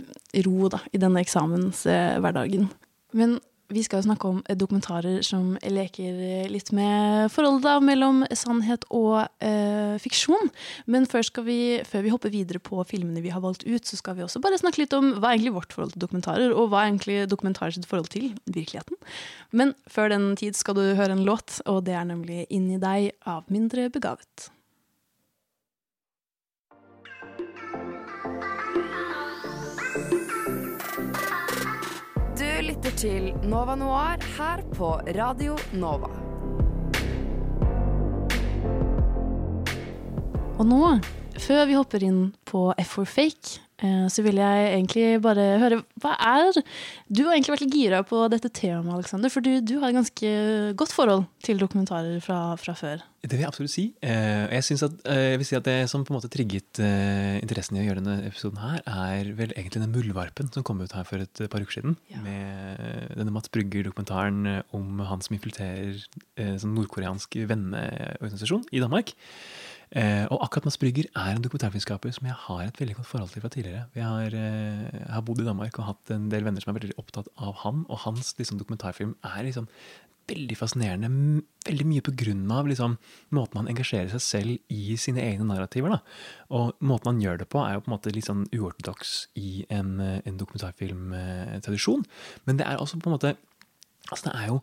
ro 0.47 0.71
da, 0.73 0.83
i 0.93 1.01
denne 1.01 1.23
eksamenshverdagen. 1.25 2.69
Men 3.17 3.39
vi 3.69 3.83
skal 3.85 4.01
jo 4.01 4.07
snakke 4.07 4.29
om 4.31 4.39
eh, 4.49 4.57
dokumentarer 4.57 5.21
som 5.27 5.51
leker 5.61 6.21
eh, 6.25 6.47
litt 6.49 6.71
med 6.77 7.29
forholdet 7.33 7.67
da, 7.67 7.75
mellom 7.85 8.23
sannhet 8.33 8.87
og 8.95 9.27
eh, 9.45 9.99
fiksjon. 10.01 10.49
Men 10.89 11.09
før 11.09 11.27
vi, 11.45 11.59
før 11.85 12.07
vi 12.07 12.13
hopper 12.15 12.33
videre 12.33 12.63
på 12.65 12.81
filmene 12.89 13.23
vi 13.25 13.33
har 13.35 13.45
valgt 13.45 13.67
ut, 13.67 13.85
så 13.85 14.01
skal 14.01 14.17
vi 14.17 14.25
også 14.25 14.41
bare 14.45 14.61
snakke 14.61 14.83
litt 14.83 14.97
om 14.97 15.13
hva 15.19 15.31
er 15.31 15.39
egentlig 15.39 15.57
vårt 15.59 15.77
forhold 15.77 15.95
til 15.95 16.05
dokumentarer, 16.07 16.55
og 16.55 16.73
hva 16.73 16.83
er 16.83 16.93
egentlig 16.93 17.19
dokumentarer 17.29 17.77
sitt 17.77 17.89
forhold 17.89 18.09
til 18.15 18.31
virkeligheten. 18.47 18.97
Men 19.53 19.75
før 19.91 20.15
den 20.15 20.31
tid 20.41 20.57
skal 20.57 20.79
du 20.79 20.87
høre 20.97 21.13
en 21.13 21.27
låt, 21.29 21.61
og 21.69 21.85
det 21.89 21.99
er 21.99 22.09
nemlig 22.09 22.47
Inni 22.49 22.81
deg 22.81 23.13
av 23.29 23.45
Mindre 23.53 23.91
begavet. 23.93 24.49
Lytter 32.69 32.93
til 33.01 33.29
Nova 33.49 33.73
Noir 33.81 34.21
her 34.37 34.61
på 34.77 34.91
Radio 35.17 35.55
Nova. 35.81 36.11
Og 40.59 40.67
nå, 40.69 40.83
før 41.41 41.63
vi 41.71 41.79
hopper 41.79 42.05
inn 42.05 42.21
på 42.51 42.67
F 42.83 42.99
for 42.99 43.09
fake, 43.09 43.63
så 43.79 44.25
vil 44.27 44.41
jeg 44.41 44.71
egentlig 44.73 45.21
bare 45.23 45.45
høre 45.63 45.77
Hva 46.03 46.17
er 46.19 46.57
Du 47.07 47.21
har 47.23 47.37
egentlig 47.37 47.53
vært 47.53 47.63
litt 47.63 47.77
gira 47.77 48.01
på 48.03 48.25
dette 48.33 48.51
temaet, 48.51 48.97
Alexander, 48.97 49.31
for 49.31 49.45
du, 49.45 49.61
du 49.63 49.77
har 49.79 49.93
et 49.93 49.99
ganske 50.01 50.33
godt 50.79 50.95
forhold 50.97 51.29
til 51.47 51.61
dokumentarer 51.63 52.19
fra, 52.25 52.57
fra 52.59 52.75
før. 52.75 53.05
Det 53.19 53.35
vil 53.35 53.43
jeg 53.43 53.51
absolutt 53.51 53.73
si. 53.73 53.85
Eh, 54.05 54.45
jeg, 54.55 54.65
synes 54.67 54.85
at, 54.87 54.99
eh, 55.11 55.25
jeg 55.33 55.39
vil 55.41 55.49
si 55.49 55.57
at 55.59 55.67
Det 55.67 55.77
som 55.91 56.05
på 56.07 56.13
en 56.13 56.19
måte 56.19 56.31
trigget 56.31 56.79
eh, 56.85 57.39
interessen 57.43 57.77
i 57.77 57.83
å 57.83 57.87
gjøre 57.89 58.03
denne 58.03 58.29
episoden, 58.29 58.61
her, 58.63 58.83
er 58.87 59.33
vel 59.39 59.55
egentlig 59.57 59.83
den 59.83 59.95
muldvarpen 59.95 60.53
som 60.55 60.67
kom 60.67 60.83
ut 60.83 60.95
her 60.95 61.07
for 61.09 61.25
et 61.25 61.43
par 61.51 61.65
uker 61.65 61.81
siden. 61.81 61.97
Ja. 62.13 62.23
Med 62.23 63.17
denne 63.19 63.35
Mats 63.35 63.51
Brugger-dokumentaren 63.55 64.47
eh, 64.47 64.61
om 64.77 65.03
han 65.03 65.25
som 65.25 65.35
infiltrerer 65.35 65.99
en 66.39 66.63
sånn 66.63 66.77
nordkoreansk 66.79 67.41
venneorganisasjon 67.51 68.69
i 68.71 68.83
Danmark. 68.85 69.17
Eh, 69.97 70.25
og 70.29 70.43
akkurat 70.45 70.69
Mads 70.69 70.79
Brygger 70.81 71.07
er 71.17 71.37
en 71.37 71.45
dokumentarfilmskaper 71.45 72.13
som 72.13 72.27
jeg 72.29 72.37
har 72.47 72.65
et 72.67 72.81
veldig 72.81 72.99
godt 72.99 73.09
forhold 73.09 73.31
til 73.33 73.45
fra 73.45 73.53
tidligere. 73.53 73.87
Jeg 73.97 74.05
har, 74.05 74.27
eh, 74.27 74.85
jeg 74.93 75.15
har 75.15 75.23
bodd 75.23 75.41
i 75.41 75.47
Danmark 75.47 75.79
og 75.79 75.89
hatt 75.93 76.11
en 76.11 76.29
del 76.29 76.45
venner 76.45 76.61
som 76.61 76.75
er 76.75 76.81
veldig 76.81 76.99
opptatt 76.99 77.29
av 77.39 77.55
han, 77.65 77.87
og 77.89 78.05
hans 78.05 78.35
liksom, 78.39 78.59
dokumentarfilm 78.59 79.17
er 79.25 79.43
liksom 79.45 79.69
veldig 80.29 80.57
fascinerende. 80.61 81.43
Veldig 81.65 81.87
mye 81.89 82.03
av 82.53 82.69
liksom, 82.69 82.99
måten 83.33 83.57
han 83.61 83.69
engasjerer 83.69 84.11
seg 84.13 84.21
selv 84.21 84.59
i 84.69 84.97
sine 84.97 85.21
egne 85.25 85.47
narrativer. 85.49 85.89
Da. 85.89 86.01
Og 86.51 86.75
måten 86.81 87.15
han 87.15 87.23
gjør 87.23 87.39
det 87.39 87.49
på, 87.49 87.63
er 87.65 87.75
jo 87.75 87.81
på 87.81 87.91
en 87.91 87.97
måte 87.97 88.15
litt 88.15 88.29
sånn 88.29 88.47
uortodoks 88.53 89.29
i 89.37 89.65
en, 89.71 90.01
eh, 90.01 90.21
en 90.27 90.37
dokumentarfilmtradisjon. 90.37 92.05
Men 92.45 92.57
det 92.59 92.67
er 92.67 92.77
også 92.77 93.01
på 93.01 93.09
en 93.09 93.17
måte 93.17 93.37
Altså 94.09 94.31
Det 94.31 94.35
er 94.41 94.47
jo 94.49 94.59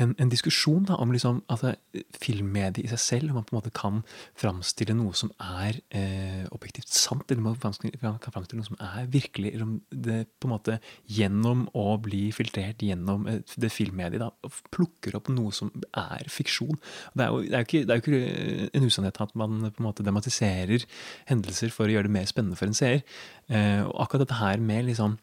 en, 0.00 0.14
en 0.20 0.32
diskusjon 0.32 0.84
da, 0.88 0.96
om 1.00 1.12
liksom, 1.12 1.40
altså, 1.52 1.74
filmmediet 2.20 2.84
i 2.84 2.90
seg 2.92 3.00
selv. 3.00 3.30
Om 3.30 3.40
man 3.40 3.46
på 3.48 3.54
en 3.54 3.58
måte 3.58 3.72
kan 3.76 4.00
framstille 4.38 4.96
noe 4.96 5.16
som 5.16 5.32
er 5.40 5.78
eh, 5.96 6.44
objektivt 6.52 6.92
sant, 6.92 7.24
eller 7.30 7.44
man 7.44 7.56
kan 7.60 8.34
framstille 8.34 8.60
noe 8.60 8.68
som 8.68 8.80
er 8.80 9.08
virkelig. 9.12 9.54
Eller 9.54 9.66
om 9.66 9.76
det 9.90 10.18
på 10.40 10.48
en 10.48 10.54
måte 10.54 10.78
gjennom 11.08 11.66
å 11.76 11.86
bli 12.02 12.26
filtrert 12.36 12.84
gjennom 12.84 13.28
eh, 13.30 13.40
det 13.60 13.72
filmmediet 13.72 14.22
da, 14.22 14.30
plukker 14.74 15.16
opp 15.18 15.30
noe 15.32 15.54
som 15.56 15.72
er 15.90 16.28
fiksjon. 16.32 16.76
Det 17.14 17.26
er 17.26 17.32
jo, 17.32 17.44
det 17.46 17.56
er 17.56 17.64
jo, 17.64 17.68
ikke, 17.68 17.84
det 17.86 17.94
er 17.94 18.02
jo 18.02 18.04
ikke 18.04 18.74
en 18.80 18.90
usannhet 18.90 19.22
at 19.24 19.36
man 19.38 19.70
på 19.70 19.82
en 19.82 19.88
måte 19.88 20.04
dramatiserer 20.06 20.84
hendelser 21.30 21.72
for 21.74 21.88
å 21.88 21.94
gjøre 21.94 22.08
det 22.10 22.16
mer 22.18 22.28
spennende 22.28 22.58
for 22.60 22.68
en 22.68 22.76
seer. 22.76 23.00
Eh, 23.48 23.80
og 23.86 23.96
akkurat 24.04 24.26
dette 24.26 24.40
her 24.40 24.60
med 24.62 24.90
liksom 24.90 25.16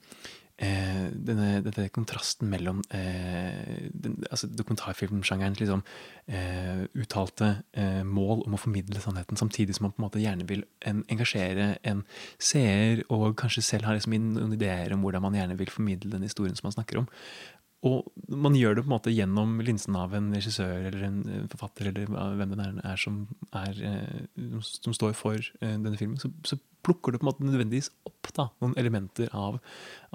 eh, 0.58 1.08
denne, 1.14 1.62
denne 1.66 1.88
kontrasten 1.94 2.50
mellom 2.52 2.82
eh, 2.96 3.90
den, 3.94 4.18
altså 4.30 4.50
dokumentarfilmsjangerens 4.52 5.62
liksom, 5.62 5.84
eh, 6.28 6.86
uttalte 6.98 7.52
eh, 7.78 8.04
mål 8.08 8.46
om 8.48 8.58
å 8.58 8.62
formidle 8.62 9.02
sannheten, 9.04 9.40
samtidig 9.40 9.78
som 9.78 9.88
man 9.88 9.96
på 9.96 10.02
en 10.02 10.08
måte 10.08 10.24
gjerne 10.24 10.48
vil 10.50 10.66
en, 10.88 11.04
engasjere 11.14 11.76
en 11.88 12.06
seer, 12.40 13.04
og 13.14 13.38
kanskje 13.40 13.66
selv 13.66 13.90
har 13.90 13.98
liksom 13.98 14.18
noen 14.34 14.58
ideer 14.58 14.96
om 14.96 15.06
hvordan 15.06 15.28
man 15.28 15.38
gjerne 15.38 15.60
vil 15.60 15.72
formidle 15.74 16.16
den 16.16 16.28
historien 16.28 16.58
som 16.58 16.70
man 16.70 16.78
snakker 16.78 17.04
om. 17.04 17.12
Og 17.86 18.08
man 18.34 18.56
gjør 18.58 18.78
det 18.78 18.84
på 18.86 18.90
en 18.90 18.96
måte 18.96 19.14
gjennom 19.14 19.60
linsen 19.62 19.96
av 20.00 20.16
en 20.18 20.32
regissør 20.34 20.88
eller 20.90 21.04
en 21.06 21.20
forfatter 21.52 21.92
eller 21.92 22.08
hvem 22.10 22.56
det 22.56 22.64
er, 22.64 22.80
er, 22.82 22.98
som, 22.98 23.20
er 23.54 23.82
eh, 23.86 24.64
som 24.66 24.96
står 24.98 25.14
for 25.18 25.38
eh, 25.38 25.76
denne 25.76 25.98
filmen. 26.00 26.18
Så, 26.18 26.32
så 26.48 26.58
plukker 26.88 27.13
du 27.13 27.20
på 27.20 27.25
en 27.25 27.32
måte 27.32 27.46
nødvendigvis 27.46 27.91
opp 28.08 28.32
da, 28.38 28.48
noen 28.63 28.77
elementer 28.79 29.32
av, 29.36 29.60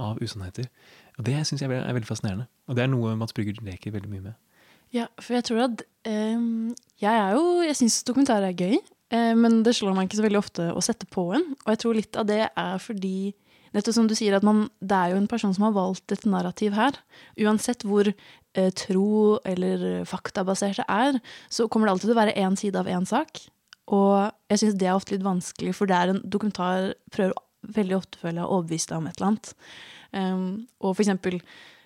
av 0.01 0.21
usannheter. 0.25 0.71
Og 1.19 1.27
det 1.29 1.37
syns 1.47 1.63
jeg 1.63 1.69
er 1.69 1.93
veldig 1.93 2.09
fascinerende. 2.09 2.49
Og 2.69 2.79
det 2.79 2.87
er 2.87 2.91
noe 2.93 3.13
Mats 3.21 3.37
Brygger 3.37 3.61
leker 3.67 3.95
veldig 3.95 4.11
mye 4.11 4.31
med. 4.31 4.41
Ja, 4.93 5.07
for 5.21 5.39
jeg 5.39 5.47
tror 5.49 5.63
at 5.71 5.85
um, 6.05 6.75
Jeg 7.01 7.17
er 7.17 7.31
jo 7.33 7.63
Jeg 7.65 7.79
syns 7.79 8.03
dokumentarer 8.05 8.51
er 8.51 8.59
gøy, 8.59 8.75
uh, 9.15 9.33
men 9.41 9.63
det 9.65 9.73
slår 9.79 9.95
meg 9.97 10.09
ikke 10.09 10.19
så 10.21 10.27
veldig 10.27 10.41
ofte 10.43 10.67
å 10.73 10.83
sette 10.85 11.09
på 11.09 11.31
en. 11.37 11.47
Og 11.65 11.73
jeg 11.73 11.81
tror 11.85 11.97
litt 11.97 12.19
av 12.21 12.29
det 12.29 12.43
er 12.49 12.83
fordi 12.83 13.33
Nettopp 13.73 13.97
som 13.97 14.09
du 14.09 14.13
sier, 14.13 14.35
at 14.37 14.45
man, 14.45 14.67
det 14.85 14.93
er 14.93 15.15
jo 15.15 15.21
en 15.23 15.31
person 15.31 15.53
som 15.57 15.65
har 15.65 15.73
valgt 15.73 16.13
et 16.13 16.27
narrativ 16.29 16.75
her. 16.77 16.99
Uansett 17.41 17.87
hvor 17.89 18.11
eh, 18.11 18.71
tro 18.77 19.39
eller 19.49 20.05
faktabasert 20.09 20.83
det 20.83 20.85
er, 20.93 21.17
så 21.49 21.65
kommer 21.73 21.89
det 21.89 21.95
alltid 21.95 22.11
til 22.11 22.17
å 22.17 22.21
være 22.21 22.35
én 22.37 22.59
side 22.61 22.83
av 22.83 22.91
én 22.93 23.09
sak. 23.09 23.41
Og 23.91 24.31
jeg 24.53 24.63
syns 24.63 24.79
det 24.79 24.87
er 24.87 24.95
ofte 24.95 25.17
litt 25.17 25.27
vanskelig, 25.27 25.75
for 25.75 25.91
det 25.91 25.99
er 25.99 26.15
en 26.15 26.23
dokumentar 26.23 26.93
prøver 27.11 27.35
veldig 27.63 27.95
ofte 27.95 28.19
føler 28.19 28.41
jeg 28.41 28.47
å 28.49 28.55
overbevise 28.57 28.89
deg 28.91 28.99
om 28.99 29.07
et 29.07 29.19
eller 29.19 29.29
annet. 29.33 29.53
Um, 30.13 30.47
og 30.83 30.97
for 30.97 31.03
eksempel 31.05 31.37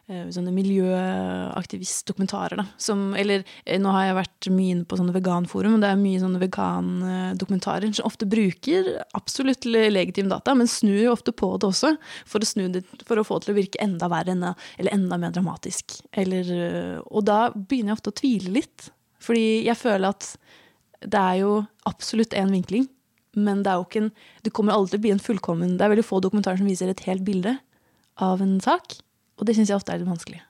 eh, 0.08 0.28
sånne 0.32 0.52
miljøaktivistdokumentarer. 0.56 2.62
som, 2.80 3.14
Eller 3.18 3.42
eh, 3.64 3.78
nå 3.80 3.90
har 3.92 4.04
jeg 4.06 4.16
vært 4.18 4.48
mye 4.54 4.72
inne 4.74 4.84
på 4.88 4.96
sånne 4.98 5.14
veganforum, 5.14 5.74
og 5.76 5.80
det 5.84 5.90
er 5.92 6.00
mye 6.00 6.22
sånne 6.22 6.40
vegandokumentarer 6.42 7.92
som 7.92 8.08
ofte 8.08 8.26
bruker 8.30 8.82
absolutt 9.18 9.64
le- 9.68 9.90
legitim 9.92 10.28
data, 10.32 10.54
men 10.56 10.66
snur 10.70 11.00
jo 11.02 11.12
ofte 11.14 11.32
på 11.36 11.52
det 11.60 11.68
også, 11.70 11.90
for 12.24 12.38
å, 12.40 12.42
det, 12.72 12.82
for 13.06 13.16
å 13.20 13.26
få 13.26 13.34
det 13.40 13.44
til 13.48 13.54
å 13.54 13.60
virke 13.60 13.82
enda 13.84 14.06
verre 14.12 14.32
eller 14.36 14.92
enda 14.92 15.16
mer 15.20 15.32
dramatisk. 15.36 15.84
Eller, 16.12 16.44
eh, 16.52 16.98
og 17.06 17.22
da 17.28 17.40
begynner 17.54 17.90
jeg 17.92 17.98
ofte 18.00 18.12
å 18.14 18.20
tvile 18.22 18.50
litt, 18.60 18.78
fordi 19.22 19.46
jeg 19.66 19.78
føler 19.80 20.08
at 20.12 20.22
det 21.06 21.22
er 21.22 21.40
jo 21.42 21.52
absolutt 21.86 22.34
én 22.34 22.50
vinkling, 22.52 22.88
men 23.36 23.62
det 23.62 23.70
er 23.70 23.78
jo 23.80 23.86
ikke 23.86 24.04
en 24.06 24.12
Det 24.44 24.52
kommer 24.56 24.72
aldri 24.72 24.94
til 24.94 25.00
å 25.00 25.04
bli 25.04 25.10
en 25.12 25.20
fullkommen 25.20 25.74
Det 25.76 25.84
er 25.84 25.90
veldig 25.92 26.06
få 26.08 26.22
dokumentarer 26.24 26.56
som 26.56 26.68
viser 26.70 26.88
et 26.88 27.02
helt 27.04 27.24
bilde 27.24 27.58
av 28.16 28.40
en 28.40 28.58
sak. 28.64 28.96
Og 29.36 29.44
det 29.44 29.56
syns 29.56 29.68
jeg 29.68 29.76
ofte 29.76 29.92
er 29.92 30.00
litt 30.00 30.08
vanskelig. 30.08 30.40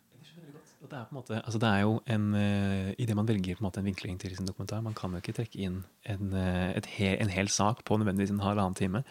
Det 0.86 0.94
er, 0.94 1.06
på 1.08 1.16
en 1.16 1.18
måte, 1.18 1.38
altså 1.42 1.58
det 1.58 1.66
er 1.66 1.80
jo 1.82 1.94
en, 2.14 2.26
uh, 2.38 2.92
I 2.94 3.06
det 3.08 3.16
man 3.18 3.26
velger 3.26 3.56
på 3.56 3.64
en 3.64 3.66
måte 3.66 3.80
en 3.82 3.88
vinkling 3.88 4.20
til 4.22 4.36
sin 4.36 4.46
dokumentar, 4.46 4.84
man 4.86 4.94
kan 4.94 5.10
jo 5.10 5.18
ikke 5.18 5.34
trekke 5.34 5.58
inn 5.66 5.80
en, 6.06 6.30
et 6.78 6.86
he, 6.94 7.08
en 7.18 7.32
hel 7.32 7.50
sak 7.50 7.82
på 7.82 7.98
nødvendigvis 7.98 8.30
en 8.30 8.44
halvannen 8.44 8.78
time. 8.78 9.02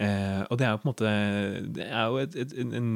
Uh, 0.00 0.48
og 0.48 0.56
det 0.56 0.64
er 0.64 0.72
jo 0.72 0.80
på 0.80 0.88
en 0.88 0.92
måte 0.94 1.12
Det 1.76 1.84
er 1.84 2.06
jo 2.08 2.22
et, 2.22 2.38
et, 2.46 2.56
en, 2.64 2.72
en 2.80 2.88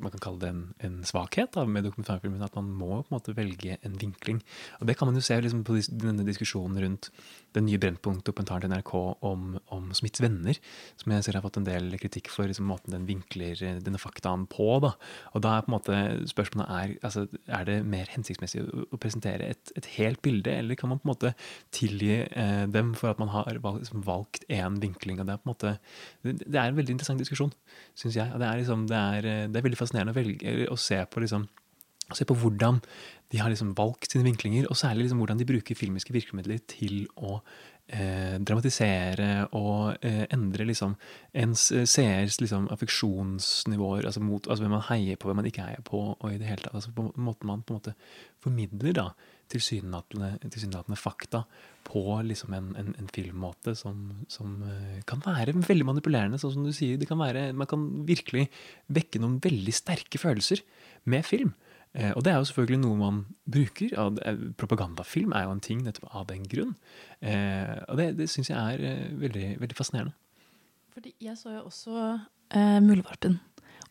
man 0.00 0.12
kan 0.14 0.22
kalle 0.24 0.40
det 0.40 0.50
en, 0.50 0.62
en 0.86 0.96
svakhet 1.06 1.52
da, 1.54 1.66
med 1.68 1.84
dokumentarfilmen, 1.84 2.42
at 2.44 2.56
man 2.56 2.70
må 2.72 3.02
på 3.02 3.10
en 3.10 3.16
måte 3.18 3.34
velge 3.36 3.76
en 3.84 3.98
vinkling. 4.00 4.40
Og 4.80 4.88
Det 4.88 4.96
kan 4.98 5.08
man 5.08 5.18
jo 5.18 5.24
se 5.24 5.36
liksom, 5.40 5.62
på 5.66 5.76
denne 5.90 6.24
diskusjonen 6.26 6.80
rundt 6.80 7.10
den 7.56 7.66
nye 7.66 7.80
Brennpunkt-dokumentaren 7.82 8.64
til 8.64 8.72
NRK 8.72 8.92
om, 9.26 9.56
om 9.74 9.90
Smiths 9.96 10.22
venner, 10.22 10.58
som 11.00 11.12
jeg 11.14 11.26
ser 11.26 11.38
har 11.38 11.44
fått 11.44 11.58
en 11.60 11.66
del 11.66 11.90
kritikk 12.00 12.30
for 12.32 12.48
liksom, 12.48 12.68
måten 12.70 12.94
den 12.94 13.08
vinkler 13.08 13.58
eh, 13.66 13.80
denne 13.82 14.00
faktaen 14.00 14.46
på. 14.50 14.68
Da. 14.84 14.94
Og 15.34 15.44
da 15.44 15.56
er 15.56 15.66
på 15.66 15.72
en 15.72 15.76
måte 15.76 16.00
spørsmålet 16.30 16.70
er, 16.76 16.94
altså, 17.06 17.26
er 17.50 17.66
det 17.68 17.78
mer 17.90 18.10
hensiktsmessig 18.14 18.62
å, 18.64 18.86
å 18.88 19.00
presentere 19.00 19.50
et, 19.52 19.74
et, 19.76 19.90
helt 19.98 20.22
bilde, 20.24 20.54
eller 20.62 20.78
kan 20.78 20.92
man 20.92 21.02
på 21.02 21.08
en 21.08 21.12
måte 21.12 21.34
tilgi 21.76 22.22
eh, 22.22 22.64
dem 22.70 22.94
for 22.98 23.12
at 23.12 23.20
man 23.22 23.32
har 23.34 23.50
liksom, 23.58 24.04
valgt 24.06 24.46
én 24.48 24.78
vinkling? 24.82 25.20
og 25.20 25.28
Det 25.28 25.36
er 25.36 25.42
på 25.42 25.48
en 25.48 25.54
måte, 25.54 25.76
det, 26.24 26.38
det 26.46 26.56
er 26.56 26.70
en 26.70 26.78
veldig 26.78 26.96
interessant 26.96 27.20
diskusjon, 27.20 27.52
syns 27.98 28.16
jeg. 28.16 28.30
og 28.30 28.40
det 28.40 28.48
er, 28.48 28.62
liksom, 28.62 28.86
det, 28.90 29.04
er, 29.18 29.30
det 29.50 29.58
er 29.58 29.66
veldig 29.70 29.80
fascinerende 29.80 30.14
å, 30.14 30.18
velge, 30.18 30.68
å 30.74 30.78
se 30.80 31.00
på 31.08 31.24
liksom, 31.24 31.48
se 32.16 32.26
på 32.26 32.36
hvordan 32.42 32.82
de 33.30 33.38
har 33.38 33.52
liksom 33.52 33.74
valgt 33.78 34.10
sine 34.10 34.26
vinklinger, 34.26 34.66
og 34.68 34.78
særlig 34.78 35.06
liksom 35.06 35.20
hvordan 35.22 35.38
de 35.38 35.46
bruker 35.46 35.78
filmiske 35.78 36.14
virkemidler 36.14 36.58
til 36.70 37.04
å 37.22 37.36
eh, 37.86 38.36
dramatisere 38.42 39.46
og 39.54 40.02
eh, 40.06 40.24
endre 40.34 40.66
liksom 40.66 40.96
ens 41.38 41.68
eh, 41.74 41.86
seers 41.86 42.40
liksom, 42.42 42.66
affeksjonsnivåer, 42.74 44.08
altså, 44.10 44.22
mot, 44.24 44.48
altså 44.50 44.66
hvem 44.66 44.74
man 44.74 44.86
heier 44.90 45.20
på, 45.20 45.30
hvem 45.30 45.42
man 45.42 45.50
ikke 45.50 45.68
heier 45.68 45.84
på, 45.86 46.02
og 46.16 46.26
i 46.32 46.40
det 46.40 46.50
hele 46.50 46.64
tatt. 46.64 46.74
Altså, 46.74 46.94
på 46.96 47.06
måten 47.14 47.50
man 47.52 47.62
på 47.62 47.76
en 47.76 47.82
måte 47.82 47.94
formidler 48.42 48.98
da, 48.98 49.06
tilsynelatende, 49.50 50.36
tilsynelatende 50.48 50.98
fakta 50.98 51.44
på 51.86 52.02
liksom 52.26 52.54
en, 52.54 52.68
en, 52.78 52.92
en 53.00 53.10
filmmåte 53.10 53.74
som, 53.78 54.04
som 54.30 54.60
uh, 54.62 55.00
kan 55.08 55.22
være 55.24 55.56
veldig 55.56 55.88
manipulerende, 55.88 56.38
sånn 56.40 56.54
som 56.54 56.68
du 56.68 56.74
sier. 56.76 57.00
Kan 57.08 57.22
være, 57.22 57.50
man 57.56 57.70
kan 57.70 57.88
virkelig 58.08 58.48
vekke 58.92 59.22
noen 59.22 59.40
veldig 59.42 59.74
sterke 59.74 60.20
følelser 60.22 60.62
med 61.10 61.26
film. 61.26 61.54
Eh, 61.98 62.12
og 62.14 62.22
det 62.22 62.32
er 62.32 62.38
jo 62.38 62.46
selvfølgelig 62.46 62.80
noe 62.84 62.98
man 62.98 63.20
bruker. 63.50 63.94
propagandafilm 64.58 65.32
er 65.34 65.46
jo 65.46 65.54
en 65.56 65.62
ting 65.64 65.82
nettopp 65.82 66.14
av 66.14 66.26
den 66.28 66.46
grunn. 66.46 66.76
Eh, 67.20 67.76
og 67.88 67.98
det, 67.98 68.12
det 68.20 68.30
syns 68.30 68.52
jeg 68.52 68.58
er 68.58 68.84
eh, 68.86 69.06
veldig, 69.18 69.46
veldig, 69.60 69.76
fascinerende. 69.76 70.14
Fordi 70.94 71.14
jeg 71.20 71.38
så 71.38 71.56
jo 71.56 71.64
også 71.66 71.96
eh, 72.54 72.78
Muldvarpen. 72.84 73.40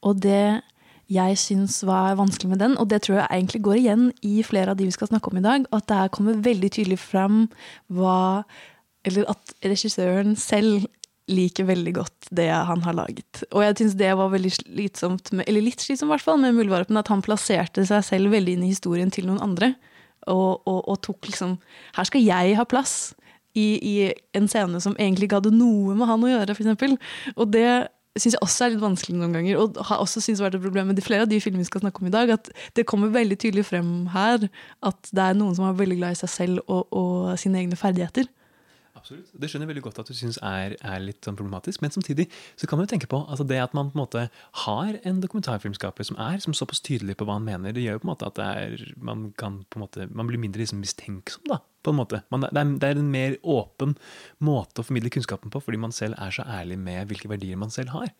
Og 0.02 0.22
det 0.24 0.62
jeg 1.10 1.38
syns 1.42 1.80
var 1.88 2.18
vanskelig 2.20 2.52
med 2.52 2.62
den, 2.62 2.78
og 2.78 2.90
det 2.92 3.02
tror 3.06 3.20
jeg 3.20 3.30
egentlig 3.34 3.64
går 3.66 3.80
igjen 3.80 4.04
i 4.26 4.44
flere 4.46 4.74
av 4.74 4.78
de 4.78 4.86
vi 4.86 4.94
skal 4.94 5.10
snakke 5.10 5.32
om 5.32 5.40
i 5.40 5.46
dag, 5.46 5.66
at 5.74 5.88
det 5.90 6.12
kommer 6.14 6.44
veldig 6.46 6.70
tydelig 6.76 7.00
fram 7.02 7.48
hva 7.88 8.44
Eller 9.08 9.24
at 9.32 9.54
regissøren 9.64 10.34
selv 10.36 10.84
liker 11.32 11.64
veldig 11.70 11.94
godt 11.96 12.28
det 12.36 12.50
han 12.52 12.82
har 12.84 12.98
laget. 12.98 13.44
Og 13.54 13.64
jeg 13.64 13.78
syns 13.80 13.96
det 13.96 14.10
var 14.18 14.32
veldig 14.34 14.52
slitsomt, 14.52 15.32
med, 15.32 15.48
eller 15.48 15.64
litt 15.64 15.80
slitsomt 15.80 16.10
i 16.10 16.14
hvert 16.18 16.26
fall, 16.26 16.42
med 16.42 16.58
Muldvarpen, 16.58 17.00
at 17.00 17.08
han 17.08 17.24
plasserte 17.24 17.86
seg 17.88 18.04
selv 18.04 18.34
veldig 18.34 18.58
inn 18.58 18.66
i 18.68 18.74
historien 18.74 19.14
til 19.14 19.30
noen 19.30 19.40
andre. 19.46 19.72
Og, 20.28 20.68
og, 20.68 20.82
og 20.92 20.98
tok 21.00 21.30
liksom 21.30 21.56
Her 21.96 22.08
skal 22.10 22.26
jeg 22.26 22.58
ha 22.60 22.66
plass 22.68 23.14
i, 23.56 23.80
i, 23.80 23.94
en 24.36 24.50
scene 24.52 24.82
som 24.84 24.98
egentlig 25.00 25.30
ikke 25.30 25.40
hadde 25.40 25.56
noe 25.56 25.96
med 25.96 26.10
han 26.10 26.26
å 26.26 26.34
gjøre, 26.34 26.58
f.eks. 26.58 26.98
Og 27.38 27.48
det 27.54 27.70
syns 28.22 28.36
jeg 28.36 28.44
også 28.46 28.66
er 28.66 28.74
litt 28.74 28.84
vanskelig 28.84 29.18
noen 29.18 29.36
ganger. 29.38 29.60
Og 29.62 29.80
har 29.90 30.02
også 30.04 30.24
synes 30.24 30.42
vært 30.44 30.58
et 30.58 30.64
problem 30.66 30.92
med 30.92 31.00
de 31.00 31.06
flere 31.06 31.26
av 31.26 31.32
de 31.32 31.40
filmene 31.44 31.64
vi 31.64 31.70
skal 31.70 31.84
snakke 31.84 32.04
om 32.04 32.10
i 32.10 32.16
dag. 32.16 32.34
At 32.36 32.52
det 32.78 32.88
kommer 32.90 33.14
veldig 33.14 33.40
tydelig 33.42 33.68
frem 33.70 34.10
her 34.14 34.50
at 34.86 35.14
det 35.14 35.26
er 35.26 35.40
noen 35.40 35.56
som 35.58 35.68
er 35.70 35.80
veldig 35.80 36.00
glad 36.02 36.18
i 36.18 36.22
seg 36.24 36.34
selv 36.36 36.64
og, 36.68 36.88
og 36.96 37.40
sine 37.42 37.62
egne 37.64 37.80
ferdigheter. 37.80 38.30
Absolutt. 39.00 39.32
Det 39.34 39.50
skjønner 39.50 39.68
jeg 39.68 39.72
veldig 39.74 39.86
godt 39.88 40.02
at 40.04 40.12
du 40.12 40.18
syns 40.18 40.40
er, 40.46 40.76
er, 40.78 41.00
litt 41.04 41.26
sånn 41.26 41.38
problematisk. 41.40 41.82
Men 41.84 41.94
samtidig 41.96 42.28
så 42.60 42.70
kan 42.70 42.80
man 42.80 42.88
jo 42.88 42.94
tenke 42.94 43.10
på 43.12 43.22
altså 43.26 43.48
det 43.48 43.62
at 43.64 43.76
man 43.78 43.92
på 43.92 43.98
en 43.98 44.04
måte 44.04 44.26
har 44.66 45.00
en 45.08 45.24
dokumentarfilmskaper 45.24 46.10
som 46.10 46.20
er 46.22 46.44
som 46.44 46.56
såpass 46.58 46.84
tydelig 46.86 47.18
på 47.20 47.28
hva 47.28 47.40
han 47.40 47.48
mener, 47.48 47.76
det 47.76 47.86
gjør 47.86 47.98
jo 47.98 48.04
på 48.04 48.10
en 48.10 48.14
måte 48.14 48.30
at 48.30 48.44
er, 48.44 48.86
man 49.00 49.30
kan 49.40 49.64
på 49.70 49.80
en 49.80 49.86
måte, 49.86 50.10
man 50.12 50.30
blir 50.30 50.42
mindre 50.42 50.64
liksom 50.64 50.84
mistenksom. 50.84 51.48
da, 51.50 51.62
på 51.84 51.94
en 51.94 52.00
måte. 52.00 52.22
Man, 52.34 52.44
det, 52.44 52.52
er, 52.54 52.76
det, 52.76 52.92
er, 52.92 53.00
en 53.00 53.12
mer 53.12 53.36
åpen 53.48 53.96
måte 54.44 54.82
å 54.82 54.88
formidle 54.88 55.12
kunnskapen 55.14 55.54
på, 55.54 55.62
fordi 55.64 55.80
man 55.82 55.96
selv 55.96 56.20
er 56.20 56.34
så 56.36 56.44
ærlig 56.44 56.80
med 56.82 57.08
hvilke 57.10 57.32
verdier 57.32 57.60
man 57.60 57.72
selv 57.74 57.96
har. 57.96 58.12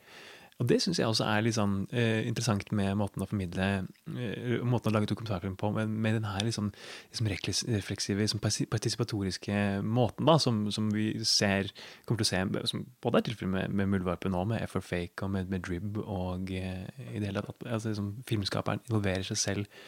Og 0.60 0.68
det 0.68 0.76
syns 0.84 0.98
jeg 1.00 1.08
også 1.08 1.24
er 1.24 1.44
litt 1.44 1.56
sånn 1.56 1.86
eh, 1.88 2.20
interessant 2.28 2.68
med 2.76 2.92
måten 3.00 3.24
å 3.24 3.28
formidle 3.28 3.68
eh, 3.80 4.60
Måten 4.68 4.90
å 4.90 4.94
lage 4.94 5.08
dokumentarfilm 5.08 5.56
på, 5.60 5.70
med, 5.72 5.88
med 5.88 6.18
den 6.18 6.28
liksom, 6.44 6.68
liksom 7.08 7.30
refleksive, 7.30 8.20
liksom 8.20 8.42
partisipatoriske 8.44 9.80
måten 9.80 10.28
da, 10.28 10.36
som, 10.42 10.66
som, 10.74 10.90
vi 10.92 11.12
ser 11.24 11.72
kommer 12.04 12.20
til 12.22 12.28
å 12.28 12.30
se 12.30 12.70
som 12.74 12.84
både 13.00 13.22
er 13.22 13.28
tilfellet 13.30 13.54
med, 13.54 13.76
med 13.80 13.92
Muldvarpen 13.94 14.36
nå, 14.36 14.44
med 14.52 14.60
effort 14.60 14.84
Fake 14.84 15.24
og 15.24 15.32
med, 15.32 15.48
med 15.52 15.64
Drib, 15.64 15.96
og 16.04 16.52
eh, 16.52 16.86
i 17.08 17.18
det 17.18 17.30
hele 17.30 17.44
tatt 17.46 17.64
altså, 17.66 17.94
liksom, 17.94 18.14
filmskaperen 18.28 18.84
involverer 18.88 19.24
seg 19.32 19.40
selv 19.40 19.84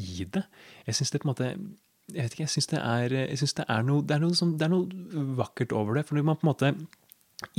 i 0.00 0.26
det. 0.28 0.44
Jeg 0.86 1.00
syns 1.00 1.14
det 1.14 1.22
på 1.22 1.28
en 1.28 1.34
måte 1.34 1.52
jeg 2.10 2.24
vet 2.24 2.34
ikke, 2.34 2.46
jeg 2.48 2.56
syns 2.56 2.70
det 2.72 2.80
det 2.80 3.66
er, 3.70 3.84
noe, 3.86 4.02
det 4.02 4.16
er 4.16 4.24
noe, 4.24 4.36
som, 4.36 4.56
det 4.58 4.66
er 4.66 4.72
noe 4.72 5.28
vakkert 5.38 5.72
over 5.76 5.96
det. 5.96 6.08
For 6.08 6.18
når 6.18 6.26
man 6.26 6.38
på 6.40 6.44
en 6.44 6.50
måte 6.50 6.72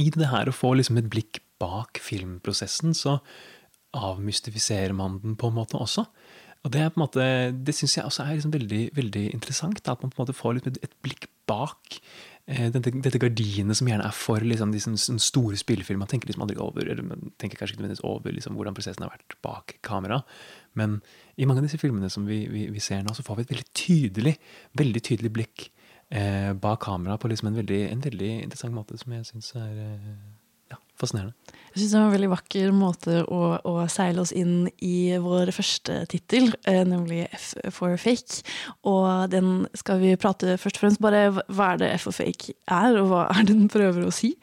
i 0.02 0.12
det 0.14 0.28
her 0.30 0.50
å 0.50 0.54
få 0.54 0.74
liksom 0.76 1.00
et 1.00 1.08
blikk 1.10 1.40
bak 1.62 2.02
filmprosessen, 2.02 2.96
så 2.98 3.20
avmystifiserer 3.98 4.96
man 4.96 5.20
den 5.24 5.38
på 5.40 5.52
en 5.52 5.58
måte 5.58 5.80
også. 5.80 6.06
Og 6.62 6.74
det, 6.74 6.82
er 6.82 6.92
på 6.94 7.00
en 7.00 7.06
måte, 7.08 7.24
det 7.66 7.74
syns 7.74 7.98
jeg 7.98 8.06
også 8.06 8.24
er 8.24 8.36
liksom 8.38 8.54
veldig, 8.54 8.82
veldig 8.94 9.24
interessant. 9.34 9.82
At 9.82 10.04
man 10.04 10.12
på 10.12 10.20
en 10.20 10.28
måte 10.28 10.38
får 10.38 10.60
et, 10.62 10.94
blikk 11.02 11.26
bak 11.50 11.98
eh, 12.46 12.68
dette, 12.72 12.94
dette 13.02 13.22
gardinet 13.22 13.78
som 13.80 13.90
gjerne 13.90 14.06
er 14.06 14.14
for 14.16 14.46
liksom, 14.46 14.74
de 14.76 14.82
sånn, 14.84 15.20
store 15.22 15.58
spillefilmer. 15.58 16.04
Man 16.04 16.12
tenker 16.12 16.30
liksom 16.30 16.46
aldri 16.46 16.60
over 16.62 16.86
eller 16.86 17.08
man 17.08 17.34
tenker 17.42 17.60
kanskje 17.60 17.80
ikke 17.82 18.06
over 18.08 18.36
liksom, 18.36 18.60
hvordan 18.60 18.78
prosessen 18.78 19.08
har 19.08 19.14
vært 19.16 19.40
bak 19.42 19.80
kamera. 19.86 20.22
Men 20.78 21.00
i 21.36 21.50
mange 21.50 21.64
av 21.64 21.68
disse 21.68 21.82
filmene 21.82 22.12
som 22.14 22.30
vi, 22.30 22.44
vi, 22.52 22.68
vi 22.72 22.84
ser 22.84 23.02
nå, 23.04 23.18
så 23.18 23.26
får 23.26 23.40
vi 23.40 23.48
et 23.48 23.56
veldig 23.56 23.70
tydelig, 23.74 24.36
veldig 24.78 25.04
tydelig 25.10 25.34
blikk 25.34 25.66
eh, 26.14 26.54
bak 26.54 26.86
kamera 26.86 27.18
på 27.18 27.32
liksom 27.32 27.50
en, 27.50 27.58
veldig, 27.58 27.82
en, 27.90 28.06
veldig, 28.06 28.32
interessant 28.46 28.78
måte 28.78 29.02
som 29.02 29.18
jeg 29.18 29.28
syns 29.28 29.54
er 29.58 29.82
eh, 29.88 30.14
fascinerende. 31.02 31.36
Jeg 31.72 31.80
synes 31.80 31.92
Det 31.92 32.00
var 32.00 32.06
en 32.06 32.16
veldig 32.16 32.30
vakker 32.34 32.72
måte 32.76 33.14
å, 33.32 33.42
å 33.64 33.74
seile 33.88 34.24
oss 34.26 34.34
inn 34.36 34.68
i 34.84 35.16
vår 35.24 35.54
første 35.56 36.02
tittel, 36.12 36.50
eh, 36.68 36.82
nemlig 36.84 37.24
F 37.32 37.54
for 37.72 37.96
fake. 38.02 38.42
Og 38.92 39.32
den 39.32 39.70
skal 39.80 40.02
vi 40.02 40.18
prate 40.20 40.58
først 40.60 40.80
og 40.80 40.84
fremst 40.84 41.04
bare 41.04 41.30
hva 41.32 41.70
er 41.72 41.80
det 41.80 41.92
F 41.96 42.10
for 42.10 42.18
fake 42.18 42.58
er, 42.68 43.00
og 43.00 43.08
hva 43.14 43.24
er 43.32 43.48
det 43.48 43.56
den 43.56 43.72
prøver 43.72 44.04
å 44.04 44.12
si. 44.12 44.34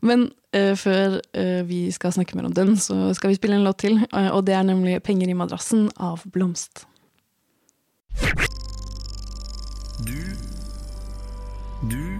Men 0.00 0.30
uh, 0.56 0.72
før 0.78 1.18
uh, 1.20 1.60
vi 1.68 1.82
skal 1.92 2.16
snakke 2.16 2.38
mer 2.38 2.48
om 2.48 2.56
den, 2.56 2.72
så 2.80 3.12
skal 3.16 3.34
vi 3.34 3.40
spille 3.40 3.60
en 3.60 3.66
låt 3.68 3.82
til. 3.84 4.00
Uh, 4.14 4.30
og 4.32 4.46
det 4.48 4.56
er 4.56 4.64
nemlig 4.64 5.02
'Penger 5.04 5.28
i 5.28 5.36
madrassen' 5.36 5.90
av 6.00 6.24
Blomst. 6.32 6.86
Du 10.00 10.16
Du 11.90 12.19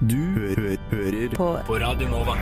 du 0.00 0.16
hø 0.16 0.76
hører 0.90 1.32
på, 1.36 1.46
på 1.66 1.76
Radio 1.80 2.08
Nova. 2.08 2.32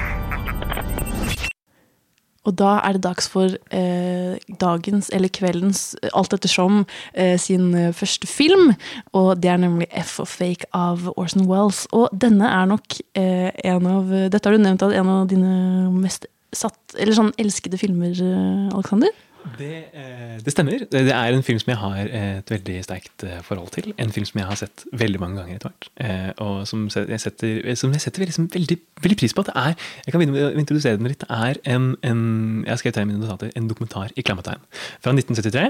Og 2.46 2.54
da 2.56 2.76
er 2.86 2.94
det 2.94 3.02
dags 3.04 3.26
for 3.28 3.50
eh, 3.74 4.38
dagens, 4.62 5.10
eller 5.12 5.28
kveldens, 5.34 5.96
alt 6.16 6.32
ettersom, 6.32 6.84
eh, 7.12 7.34
sin 7.40 7.74
eh, 7.74 7.90
første 7.92 8.30
film. 8.30 8.70
Og 9.12 9.42
det 9.42 9.50
er 9.52 9.60
nemlig 9.60 9.90
F 9.90 10.20
of 10.22 10.30
Fake 10.38 10.70
av 10.72 11.10
Orson 11.16 11.48
Wells. 11.50 11.84
Og 11.92 12.08
denne 12.14 12.46
er 12.46 12.70
nok 12.70 13.00
eh, 13.18 13.50
en 13.66 13.90
av 13.90 14.14
Dette 14.30 14.48
har 14.48 14.56
du 14.56 14.62
nevnt 14.62 14.86
at 14.86 14.94
en 14.94 15.12
av 15.18 15.26
dine 15.28 15.90
mest 15.98 16.30
satt, 16.54 16.78
eller 16.96 17.18
sånn 17.18 17.34
elskede 17.42 17.80
filmer, 17.80 18.14
eh, 18.14 18.68
Alexander? 18.70 19.12
Det, 19.58 19.84
eh, 19.94 20.38
det, 20.44 20.52
stemmer. 20.52 20.82
Det 20.92 21.12
er 21.14 21.32
en 21.32 21.42
film 21.42 21.58
som 21.62 21.70
jeg 21.70 21.78
har 21.78 22.10
et 22.18 22.50
veldig 22.50 22.78
sterkt 22.84 23.24
eh, 23.24 23.40
forhold 23.42 23.70
til. 23.74 23.92
En 23.98 24.12
film 24.12 24.26
som 24.26 24.40
jeg 24.40 24.48
har 24.48 24.58
sett 24.58 24.84
veldig 24.92 25.20
mange 25.22 25.38
ganger 25.40 25.56
etter 25.56 25.70
hvert. 25.70 25.88
Eh, 26.04 26.30
og 26.44 26.66
som 26.68 26.86
jeg 26.90 27.20
setter, 27.22 27.74
som 27.78 27.94
jeg 27.94 28.02
setter 28.04 28.24
liksom 28.26 28.48
veldig, 28.54 28.78
veldig, 29.02 29.18
pris 29.18 29.34
på. 29.34 29.44
at 29.44 29.50
det 29.50 29.56
er 29.56 29.74
Jeg 30.06 30.12
kan 30.12 30.22
begynne 30.22 30.48
å 30.48 30.50
introdusere 30.62 30.98
den 30.98 31.10
litt. 31.10 31.22
Det 31.22 31.30
er 31.30 31.60
en, 31.74 31.90
en 32.02 32.22
jeg 32.66 32.72
har 32.72 32.82
skrevet 32.82 33.00
her 33.00 33.06
i 33.06 33.10
mine 33.10 33.22
notater, 33.22 33.52
en 33.56 33.68
dokumentar 33.70 34.12
i 34.16 34.22
klammetegn 34.26 34.64
fra 35.04 35.14
1973. 35.14 35.64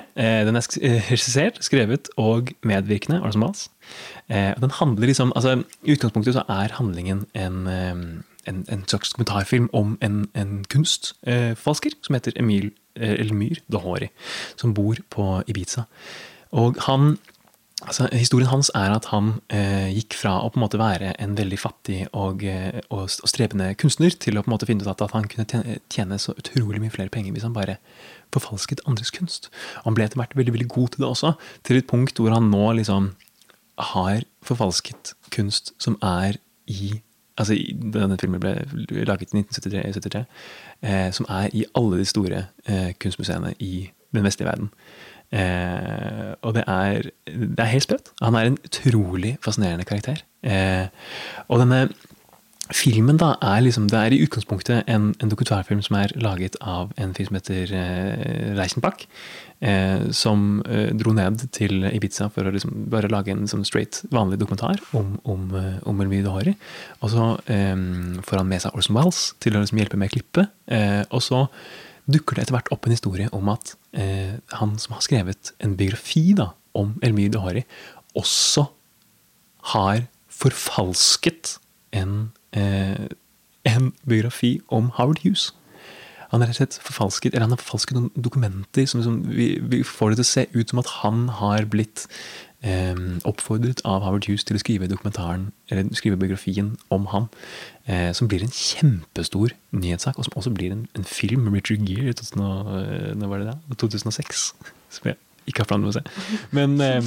Den 0.49 0.61
er 0.61 0.71
regissert, 1.11 1.63
skrevet 1.65 2.11
og 2.17 2.53
medvirkende 2.67 3.21
Arson. 3.23 3.47
Den 4.29 4.75
handler 4.81 5.07
liksom, 5.07 5.33
altså 5.37 5.63
I 5.85 5.95
utgangspunktet 5.95 6.37
så 6.37 6.45
er 6.49 6.75
handlingen 6.81 7.27
en 7.35 8.25
en, 8.49 8.65
en, 8.73 8.85
slags 8.89 9.13
dokumentarfilm 9.13 9.69
om 9.77 9.97
en, 10.01 10.25
en 10.35 10.65
kunstforsker 10.73 11.99
som 12.03 12.17
heter 12.17 12.37
Emil 12.41 12.73
Eh, 12.99 13.21
Elmyr 13.23 13.63
Dahori, 13.71 14.11
som 14.57 14.75
bor 14.75 14.99
på 15.11 15.43
Ibiza. 15.47 15.89
Og 16.51 16.79
han 16.89 17.19
Altså, 17.79 18.09
historien 18.11 18.49
hans 18.51 18.73
er 18.75 18.91
at 18.91 19.05
han 19.13 19.37
eh, 19.55 19.87
gikk 19.95 20.17
fra 20.19 20.33
å 20.43 20.49
på 20.51 20.59
en 20.59 20.65
måte 20.65 20.81
være 20.81 21.13
en 21.23 21.37
veldig 21.39 21.59
fattig 21.63 22.09
og, 22.11 22.43
eh, 22.43 22.81
og, 22.91 23.05
og 23.07 23.31
strebende 23.31 23.69
kunstner, 23.79 24.11
til 24.19 24.35
å 24.35 24.43
på 24.43 24.51
en 24.51 24.55
måte 24.57 24.67
finne 24.67 24.83
ut 24.83 24.91
at, 24.91 25.05
at 25.07 25.15
han 25.15 25.29
kunne 25.31 25.47
tjene, 25.47 25.77
tjene 25.87 26.19
så 26.19 26.35
utrolig 26.35 26.83
mye 26.83 26.91
flere 26.91 27.15
penger 27.15 27.37
hvis 27.37 27.47
han 27.47 27.55
bare 27.55 27.77
forfalsket 28.35 28.83
andres 28.91 29.15
kunst. 29.15 29.47
Han 29.85 29.95
ble 29.95 30.09
etter 30.09 30.19
hvert 30.19 30.35
veldig 30.35 30.57
veldig 30.57 30.69
god 30.75 30.91
til 30.97 31.05
det 31.05 31.13
også, 31.13 31.33
til 31.63 31.79
et 31.79 31.87
punkt 31.87 32.19
hvor 32.19 32.35
han 32.35 32.51
nå 32.51 32.65
liksom 32.81 33.13
har 33.95 34.27
forfalsket 34.43 35.15
kunst 35.31 35.71
som 35.79 36.01
er 36.03 36.43
i 36.67 36.97
Altså, 37.39 37.57
denne 37.95 38.19
filmen 38.21 38.41
ble 38.43 38.55
laget 39.07 39.33
i 39.33 39.39
1973, 39.39 40.25
eh, 40.83 41.13
som 41.15 41.27
er 41.29 41.49
i 41.53 41.65
alle 41.79 42.01
de 42.01 42.09
store 42.09 42.45
eh, 42.67 42.91
kunstmuseene 43.01 43.55
i 43.59 43.91
den 44.15 44.25
vestlige 44.25 44.49
verden. 44.49 44.71
Eh, 45.33 46.35
og 46.43 46.55
det 46.55 46.65
er, 46.67 47.11
det 47.27 47.59
er 47.61 47.73
helt 47.73 47.83
sprøtt. 47.83 48.13
Han 48.23 48.35
er 48.35 48.49
en 48.49 48.59
utrolig 48.65 49.37
fascinerende 49.45 49.85
karakter. 49.85 50.23
Eh, 50.43 50.87
og 51.49 51.61
denne 51.61 51.89
filmen 52.73 53.17
da 53.17 53.35
er 53.43 53.61
liksom, 53.65 53.89
det 53.89 53.99
er 53.99 54.13
i 54.13 54.23
utgangspunktet 54.25 54.89
en, 54.89 55.15
en 55.23 55.31
dokumentarfilm 55.31 55.81
som 55.85 55.97
er 55.97 56.13
laget 56.21 56.57
av 56.61 56.93
en 57.01 57.15
film 57.17 57.31
som 57.31 57.39
heter 57.41 57.73
eh, 57.77 58.57
Reichenbach. 58.59 59.07
Eh, 59.61 60.11
som 60.15 60.61
eh, 60.71 60.93
dro 60.95 61.11
ned 61.11 61.41
til 61.51 61.83
Ibiza 61.89 62.29
for 62.31 62.47
å 62.47 62.53
liksom 62.55 62.85
bare 62.93 63.09
lage 63.11 63.33
en 63.35 63.49
sånn 63.51 63.65
straight, 63.67 64.05
vanlig 64.15 64.39
dokumentar 64.39 64.79
om, 64.95 65.17
om, 65.27 65.49
eh, 65.59 65.81
om 65.83 65.99
Elmire 66.05 66.29
Dohari. 66.29 66.55
Og 67.03 67.11
så 67.11 67.25
eh, 67.51 67.75
får 68.23 68.39
han 68.39 68.51
med 68.53 68.63
seg 68.63 68.79
Orson 68.79 68.95
Wells 68.95 69.23
til 69.43 69.59
å 69.59 69.65
liksom 69.65 69.83
hjelpe 69.83 69.99
med 69.99 70.15
klippet. 70.15 70.55
Eh, 70.71 71.03
og 71.11 71.25
så 71.27 71.43
dukker 72.07 72.39
det 72.39 72.47
etter 72.47 72.55
hvert 72.55 72.71
opp 72.75 72.87
en 72.87 72.95
historie 72.95 73.27
om 73.35 73.51
at 73.51 73.75
eh, 73.99 74.39
han 74.61 74.79
som 74.79 74.95
har 74.95 75.03
skrevet 75.05 75.53
en 75.59 75.75
biografi 75.81 76.29
da, 76.39 76.53
om 76.79 76.95
Elmire 77.03 77.35
Dohari, 77.35 77.67
også 78.15 78.69
har 79.75 80.05
forfalsket 80.39 81.57
en, 81.99 82.29
en 82.55 83.89
biografi 84.07 84.61
om 84.71 84.93
Howard 84.95 85.25
Hughes. 85.25 85.51
Han 86.33 86.45
har 86.45 86.53
forfalsket, 86.53 87.33
eller 87.33 87.47
han 87.49 87.55
har 87.55 87.63
forfalsket 87.63 87.97
noen 87.97 88.11
dokumenter 88.15 88.87
som, 88.89 89.01
liksom, 89.01 89.23
vi, 89.33 89.49
vi 89.63 89.83
får 89.87 90.13
det 90.13 90.21
til 90.21 90.27
å 90.27 90.33
se 90.33 90.45
ut 90.55 90.73
som 90.73 90.83
at 90.83 90.93
han 90.99 91.23
har 91.39 91.69
blitt 91.73 92.05
eh, 92.61 92.99
oppfordret 93.29 93.81
av 93.89 94.05
Howard 94.05 94.29
Hughes 94.29 94.45
til 94.49 94.59
å 94.59 94.63
skrive 94.63 94.91
dokumentaren, 94.91 95.49
eller 95.71 95.89
skrive 95.97 96.19
biografien 96.21 96.75
om 96.95 97.09
han, 97.15 97.31
eh, 97.87 98.11
som 98.17 98.29
blir 98.29 98.45
en 98.45 98.53
kjempestor 98.53 99.55
nyhetssak, 99.73 100.19
og 100.19 100.29
som 100.29 100.37
også 100.37 100.53
blir 100.57 100.75
en, 100.75 100.87
en 100.99 101.09
film 101.09 101.49
Richard 101.55 101.87
Gere 101.89 102.13
i 102.13 102.19
2000 102.19 102.45
og, 102.45 102.75
eh? 102.83 103.57
2006, 103.79 104.47
som 104.99 105.11
jeg 105.11 105.21
ikke 105.49 105.65
har 105.65 105.71
planer 105.71 105.89
om 105.89 105.95
å 105.95 105.97
se. 105.97 106.05
Men, 106.53 106.81
eh, 106.85 107.01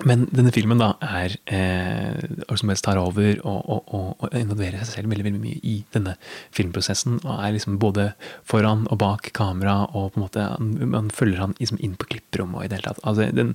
men 0.00 0.22
denne 0.32 0.48
filmen 0.54 0.80
da 0.80 0.94
er 1.04 1.34
eh, 1.52 2.22
som 2.56 2.70
helst 2.72 2.86
tar 2.86 2.96
over 2.96 3.42
og, 3.44 3.58
og, 3.60 3.90
og, 3.92 4.06
og 4.24 4.36
involverer 4.38 4.80
seg 4.80 4.96
selv 4.96 5.12
veldig, 5.12 5.26
veldig 5.26 5.42
mye 5.42 5.58
i 5.68 5.74
denne 5.92 6.14
filmprosessen. 6.56 7.18
Og 7.20 7.32
er 7.34 7.52
liksom 7.52 7.76
både 7.82 8.06
foran 8.48 8.86
og 8.88 9.02
bak 9.02 9.28
kamera, 9.36 9.82
og 9.92 10.14
på 10.14 10.20
en 10.20 10.24
måte 10.24 10.46
man 10.94 11.10
følger 11.12 11.42
han 11.44 11.52
liksom 11.58 11.82
inn 11.84 11.98
på 12.00 12.08
klipprommet. 12.08 12.64
i 12.64 12.70
det 12.72 12.80
hele 12.80 12.88
tatt. 12.88 13.02
Altså, 13.04 13.28
den, 13.36 13.52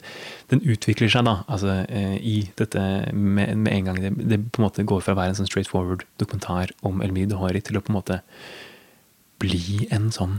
den 0.54 0.62
utvikler 0.62 1.10
seg 1.10 1.26
da, 1.26 1.40
altså, 1.50 1.80
eh, 1.90 2.20
i 2.22 2.38
dette 2.62 2.86
med, 3.18 3.58
med 3.58 3.74
en 3.74 3.90
gang 3.90 4.02
det, 4.06 4.14
det 4.30 4.42
på 4.52 4.62
en 4.62 4.68
måte 4.68 4.86
går 4.86 5.02
fra 5.02 5.18
å 5.18 5.20
være 5.20 5.34
en 5.34 5.42
sånn 5.42 5.50
straightforward 5.50 6.06
dokumentar 6.22 6.76
om 6.86 7.02
Elmir 7.02 7.34
Hori 7.42 7.66
til 7.66 7.82
å 7.82 7.82
på 7.82 7.92
en 7.92 7.98
måte 7.98 8.22
bli 9.42 9.88
en 9.94 10.12
sånn 10.14 10.38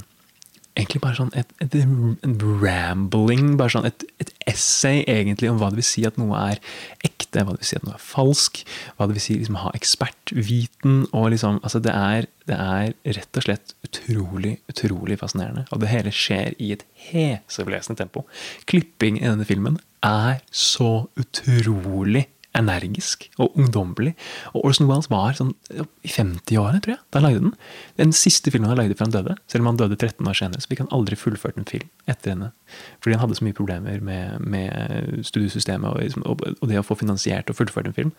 egentlig 0.79 1.03
bare 1.03 1.19
sånn 1.19 1.33
et, 1.39 1.51
et, 1.63 1.75
en 1.83 2.37
rambling, 2.63 3.57
bare 3.59 3.75
sånn 3.75 3.89
et, 3.89 4.05
et 4.23 4.31
essay 4.49 5.03
egentlig 5.11 5.51
om 5.51 5.59
hva 5.61 5.71
det 5.73 5.81
vil 5.81 5.89
si 5.89 6.05
at 6.09 6.19
noe 6.21 6.39
er 6.53 6.63
ekte, 7.07 7.43
hva 7.43 7.57
det 7.57 7.65
vil 7.65 7.71
si 7.73 7.79
at 7.81 7.87
noe 7.87 7.97
er 7.99 8.05
falsk, 8.05 8.63
hva 8.97 9.09
det 9.09 9.19
vil 9.19 9.25
si 9.27 9.39
liksom 9.41 9.59
ha 9.65 9.73
ekspertviten, 9.77 11.01
og 11.11 11.29
liksom, 11.35 11.61
altså 11.67 11.83
det 11.85 11.95
er, 11.95 12.31
det 12.51 12.59
er 12.59 13.19
rett 13.19 13.41
og 13.41 13.49
slett 13.49 13.75
utrolig, 13.87 14.57
utrolig 14.71 15.19
fascinerende, 15.21 15.67
og 15.73 15.83
det 15.83 15.93
hele 15.93 16.15
skjer 16.15 16.57
i 16.63 16.73
et 16.77 16.87
heseblesende 17.11 17.99
tempo. 18.01 18.25
Klipping 18.71 19.21
i 19.21 19.29
denne 19.29 19.49
filmen 19.49 19.81
er 20.07 20.43
så 20.55 21.09
utrolig 21.19 22.29
energisk 22.59 23.29
og 23.39 23.57
ungdommelig. 23.59 24.15
Og 24.53 24.67
Orson 24.69 24.89
Wells 24.91 25.09
var 25.13 25.37
sånn 25.39 25.55
i 25.71 26.11
50-årene, 26.11 26.83
tror 26.85 26.95
jeg, 26.97 27.01
da 27.09 27.21
han 27.21 27.27
lagde 27.29 27.45
den. 27.45 27.55
Den 28.01 28.15
siste 28.17 28.53
filmen 28.55 28.71
han 28.71 28.81
lagde 28.81 28.99
før 28.99 29.09
han 29.09 29.17
døde. 29.17 29.39
Selv 29.51 29.65
om 29.65 29.71
han 29.73 29.81
døde 29.81 29.99
13 29.99 30.29
år 30.29 30.39
senere, 30.41 30.65
så 30.65 30.73
fikk 30.73 30.85
han 30.85 30.93
aldri 30.95 31.19
fullført 31.19 31.61
en 31.61 31.69
film 31.69 31.89
etter 32.11 32.35
henne. 32.35 32.53
Fordi 32.99 33.17
han 33.17 33.25
hadde 33.25 33.39
så 33.39 33.47
mye 33.47 33.59
problemer 33.59 34.05
med, 34.05 34.45
med 34.45 35.25
studiesystemet 35.29 35.91
og, 35.91 36.03
liksom, 36.03 36.27
og, 36.29 36.45
og 36.59 36.69
det 36.71 36.81
å 36.81 36.87
få 36.87 36.99
finansiert 36.99 37.51
og 37.53 37.61
fullført 37.61 37.91
en 37.91 37.99
film. 37.99 38.15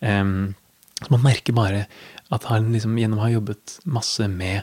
Um, 0.00 0.52
så 1.02 1.10
man 1.10 1.24
merker 1.24 1.56
bare 1.56 1.86
at 2.32 2.48
han 2.48 2.70
liksom, 2.72 2.96
gjennom 3.00 3.20
å 3.20 3.26
ha 3.26 3.32
jobbet 3.34 3.78
masse 3.90 4.28
med 4.30 4.62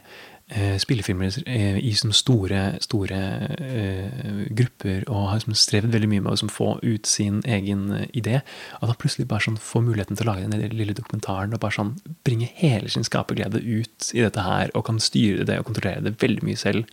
spillefilmer 0.82 1.36
eh, 1.46 1.78
i 1.78 1.92
sånne 1.98 2.16
store, 2.18 2.62
store 2.82 3.18
uh, 3.62 4.40
grupper 4.58 5.04
og 5.06 5.28
har 5.30 5.44
som 5.44 5.54
strevd 5.54 5.94
veldig 5.94 6.10
mye 6.10 6.24
med 6.26 6.34
å 6.34 6.40
som 6.42 6.50
få 6.50 6.72
ut 6.82 7.10
sin 7.10 7.44
egen 7.46 7.84
eh, 7.94 8.08
idé, 8.18 8.40
at 8.80 8.88
han 8.88 8.98
plutselig 8.98 9.28
bare 9.30 9.46
sånn 9.46 9.60
får 9.62 9.86
muligheten 9.86 10.18
til 10.18 10.26
å 10.26 10.32
lage 10.32 10.48
den 10.50 10.74
lille 10.74 10.98
dokumentaren 10.98 11.54
og 11.54 11.62
bare 11.62 11.78
sånn 11.78 11.94
bringe 12.26 12.50
hele 12.58 12.90
sin 12.90 13.06
skaperglede 13.06 13.62
ut 13.62 14.10
i 14.16 14.26
dette 14.26 14.46
her, 14.46 14.74
og 14.74 14.88
kan 14.90 15.02
styre 15.04 15.46
det 15.46 15.60
og 15.62 15.70
kontrollere 15.70 16.08
det 16.08 16.18
veldig 16.22 16.48
mye 16.50 16.60
selv. 16.60 16.90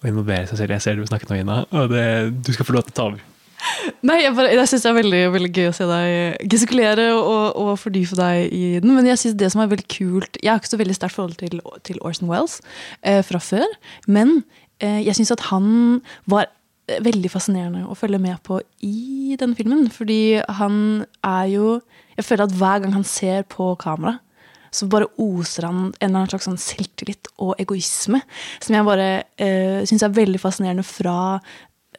Og 0.00 0.08
involvere 0.08 0.46
seg 0.48 0.62
selv. 0.62 0.72
Jeg 0.78 0.84
ser 0.86 0.96
du 0.96 1.04
snakker 1.04 1.28
nå, 1.28 1.42
Ina, 1.42 1.58
og 1.76 1.90
det, 1.92 2.06
du 2.46 2.54
skal 2.54 2.68
få 2.68 2.78
lov 2.78 2.86
til 2.86 2.94
å 2.94 2.98
ta 3.00 3.10
over. 3.10 3.29
Nei, 4.06 4.20
jeg, 4.22 4.34
bare, 4.36 4.52
jeg 4.54 4.68
syns 4.70 4.84
det 4.84 4.90
er 4.90 4.96
veldig, 4.96 5.20
veldig 5.34 5.50
gøy 5.56 5.68
å 5.70 5.74
se 5.76 5.88
deg 5.88 6.46
gestikulere 6.52 7.08
og, 7.16 7.58
og 7.60 7.72
fordype 7.80 8.16
deg 8.18 8.54
i 8.56 8.62
den. 8.82 8.94
Men 8.96 9.08
jeg 9.10 9.20
synes 9.22 9.36
det 9.40 9.50
som 9.52 9.64
er 9.64 9.72
veldig 9.72 9.88
kult 9.92 10.40
Jeg 10.40 10.52
har 10.52 10.62
ikke 10.62 10.72
så 10.72 10.80
veldig 10.80 10.96
sterkt 10.96 11.18
forhold 11.18 11.36
til, 11.40 11.60
til 11.86 12.00
Orson 12.06 12.30
Wells 12.30 12.60
eh, 13.02 13.20
fra 13.26 13.42
før. 13.42 13.66
Men 14.08 14.40
eh, 14.80 15.02
jeg 15.04 15.18
syns 15.18 15.34
at 15.36 15.46
han 15.50 16.00
var 16.30 16.48
eh, 16.88 17.02
veldig 17.04 17.32
fascinerende 17.32 17.84
å 17.88 17.98
følge 17.98 18.22
med 18.22 18.40
på 18.46 18.62
i 18.86 19.36
denne 19.40 19.58
filmen. 19.58 19.86
Fordi 19.92 20.40
han 20.60 21.04
er 21.20 21.52
jo 21.54 21.78
Jeg 22.16 22.26
føler 22.26 22.44
at 22.44 22.56
hver 22.58 22.82
gang 22.82 22.92
han 22.92 23.06
ser 23.06 23.46
på 23.48 23.70
kamera, 23.80 24.18
så 24.70 24.86
bare 24.90 25.08
oser 25.18 25.66
han 25.66 25.78
en 25.78 25.94
eller 25.98 26.18
annen 26.20 26.30
slags 26.30 26.46
sånn 26.46 26.60
selvtillit 26.60 27.30
og 27.42 27.56
egoisme. 27.62 28.20
Som 28.62 28.76
jeg 28.76 28.86
bare 28.86 29.08
eh, 29.40 29.80
syns 29.88 30.04
er 30.06 30.14
veldig 30.14 30.40
fascinerende 30.42 30.84
fra 30.86 31.40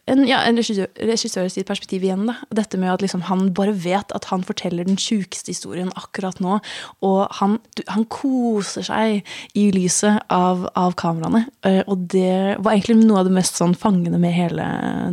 en, 0.10 0.24
ja, 0.28 0.40
en 0.50 0.58
regissør, 0.58 0.88
regissør 0.98 1.50
sitt 1.54 1.68
perspektiv 1.70 2.04
igjen. 2.04 2.24
Da. 2.28 2.34
Dette 2.58 2.80
med 2.82 2.90
at 2.94 3.04
liksom, 3.06 3.22
han 3.30 3.52
bare 3.56 3.74
vet 3.78 4.12
at 4.18 4.26
han 4.32 4.42
forteller 4.44 4.88
den 4.88 4.98
sjukeste 5.00 5.54
historien 5.54 5.92
akkurat 6.00 6.40
nå. 6.44 6.58
Og 7.06 7.20
han, 7.40 7.60
du- 7.78 7.84
han 7.88 8.06
koser 8.12 8.84
seg 8.88 9.22
i 9.54 9.68
lyset 9.76 10.24
av, 10.34 10.66
av 10.76 10.96
kameraene. 11.00 11.44
Eh, 11.68 11.84
og 11.88 12.08
det 12.12 12.58
var 12.60 12.74
egentlig 12.74 12.98
noe 13.04 13.22
av 13.22 13.30
det 13.30 13.36
mest 13.38 13.60
sånn 13.62 13.76
fangende 13.78 14.20
med 14.22 14.34
hele 14.36 14.66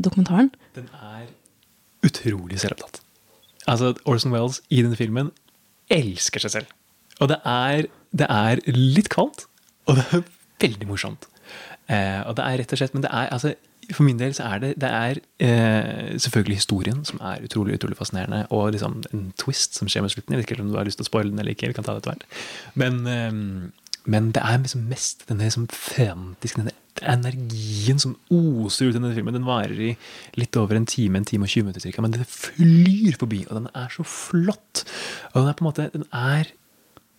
dokumentaren. 0.04 0.50
Den 0.78 0.88
er 0.96 1.28
utrolig 2.08 2.58
selvopptatt. 2.62 3.02
Altså, 3.68 3.92
Orson 4.08 4.32
Wells 4.32 4.62
i 4.72 4.80
denne 4.80 4.96
filmen 4.96 5.30
elsker 5.92 6.40
seg 6.46 6.54
selv. 6.56 6.74
Og 7.20 7.28
det 7.32 7.40
er, 7.44 7.88
det 8.16 8.28
er 8.30 8.60
litt 8.72 9.08
kvalmt, 9.12 9.44
og 9.90 9.98
det 9.98 10.04
er 10.14 10.22
veldig 10.62 10.86
morsomt. 10.88 11.26
Eh, 11.88 12.20
og 12.28 12.36
det 12.38 12.44
er 12.44 12.60
rett 12.62 12.72
og 12.72 12.80
slett, 12.80 12.94
men 12.96 13.04
det 13.04 13.10
er 13.12 13.30
altså 13.34 13.52
for 13.92 14.04
min 14.04 14.18
del 14.20 14.34
så 14.36 14.44
er 14.52 14.62
det, 14.62 14.70
det 14.82 14.88
er 14.92 15.20
eh, 15.40 16.18
selvfølgelig 16.20 16.60
historien 16.60 17.04
som 17.08 17.20
er 17.24 17.44
utrolig 17.44 17.78
utrolig 17.78 17.96
fascinerende, 17.96 18.44
og 18.50 18.72
liksom 18.74 19.02
en 19.12 19.28
twist 19.40 19.78
som 19.78 19.88
skjer 19.88 20.04
med 20.04 20.12
slutten. 20.12 20.34
Jeg 20.34 20.42
vet 20.42 20.50
ikke 20.50 20.62
om 20.62 20.72
du 20.72 20.76
har 20.76 20.88
lyst 20.88 21.00
til 21.00 21.06
å 21.06 21.10
spoile 21.10 21.32
den 21.32 21.40
eller 21.40 21.56
ikke. 21.56 21.70
vi 21.70 21.76
kan 21.78 21.86
ta 21.86 21.94
det 21.96 22.02
etter 22.02 22.12
hvert. 22.12 22.26
Men, 22.74 23.00
eh, 23.06 24.02
men 24.08 24.30
det 24.36 24.42
er 24.44 24.60
liksom 24.60 24.84
mest 24.90 25.24
denne 25.28 25.48
liksom 25.48 25.68
frenetiske, 25.72 26.60
denne 26.62 26.76
energien 26.98 28.00
som 28.02 28.16
oser 28.34 28.88
ut 28.88 28.96
i 28.96 28.98
denne 28.98 29.14
filmen. 29.16 29.36
Den 29.36 29.48
varer 29.48 29.80
i 29.80 29.90
litt 30.36 30.56
over 30.60 30.76
en 30.76 30.88
time, 30.88 31.18
en 31.18 31.28
time 31.28 31.46
og 31.46 31.52
20 31.52 31.68
minutter 31.68 31.84
cirka, 31.84 32.04
men 32.04 32.16
den 32.16 32.28
flyr 32.28 33.18
forbi, 33.20 33.44
og 33.48 33.60
den 33.60 33.68
er 33.74 33.88
så 33.94 34.04
flott. 34.04 34.84
Og 35.32 35.42
den 35.42 35.48
er 35.48 35.58
på 35.58 35.64
en 35.64 35.70
måte, 35.70 35.90
den 35.94 36.08
er 36.12 36.52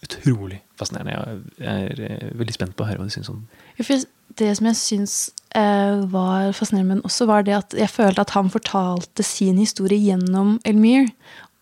utrolig 0.03 0.61
fascinerende. 0.79 1.41
Jeg 1.59 1.91
er 1.91 2.05
eh, 2.07 2.31
veldig 2.39 2.55
spent 2.55 2.77
på 2.77 2.85
å 2.85 2.89
høre 2.89 3.01
hva 3.01 3.09
du 3.09 3.13
syns 3.13 3.31
om 3.31 3.41
den. 3.41 4.07
Det 4.39 4.51
som 4.55 4.69
jeg 4.69 4.77
syns 4.79 5.15
var 5.49 6.51
fascinerende 6.53 6.99
med 6.99 7.05
også, 7.07 7.25
var 7.25 7.41
det 7.41 7.55
at 7.57 7.73
jeg 7.73 7.89
følte 7.89 8.21
at 8.21 8.35
han 8.35 8.51
fortalte 8.53 9.23
sin 9.25 9.57
historie 9.57 9.97
gjennom 9.97 10.59
Elmir. 10.67 11.07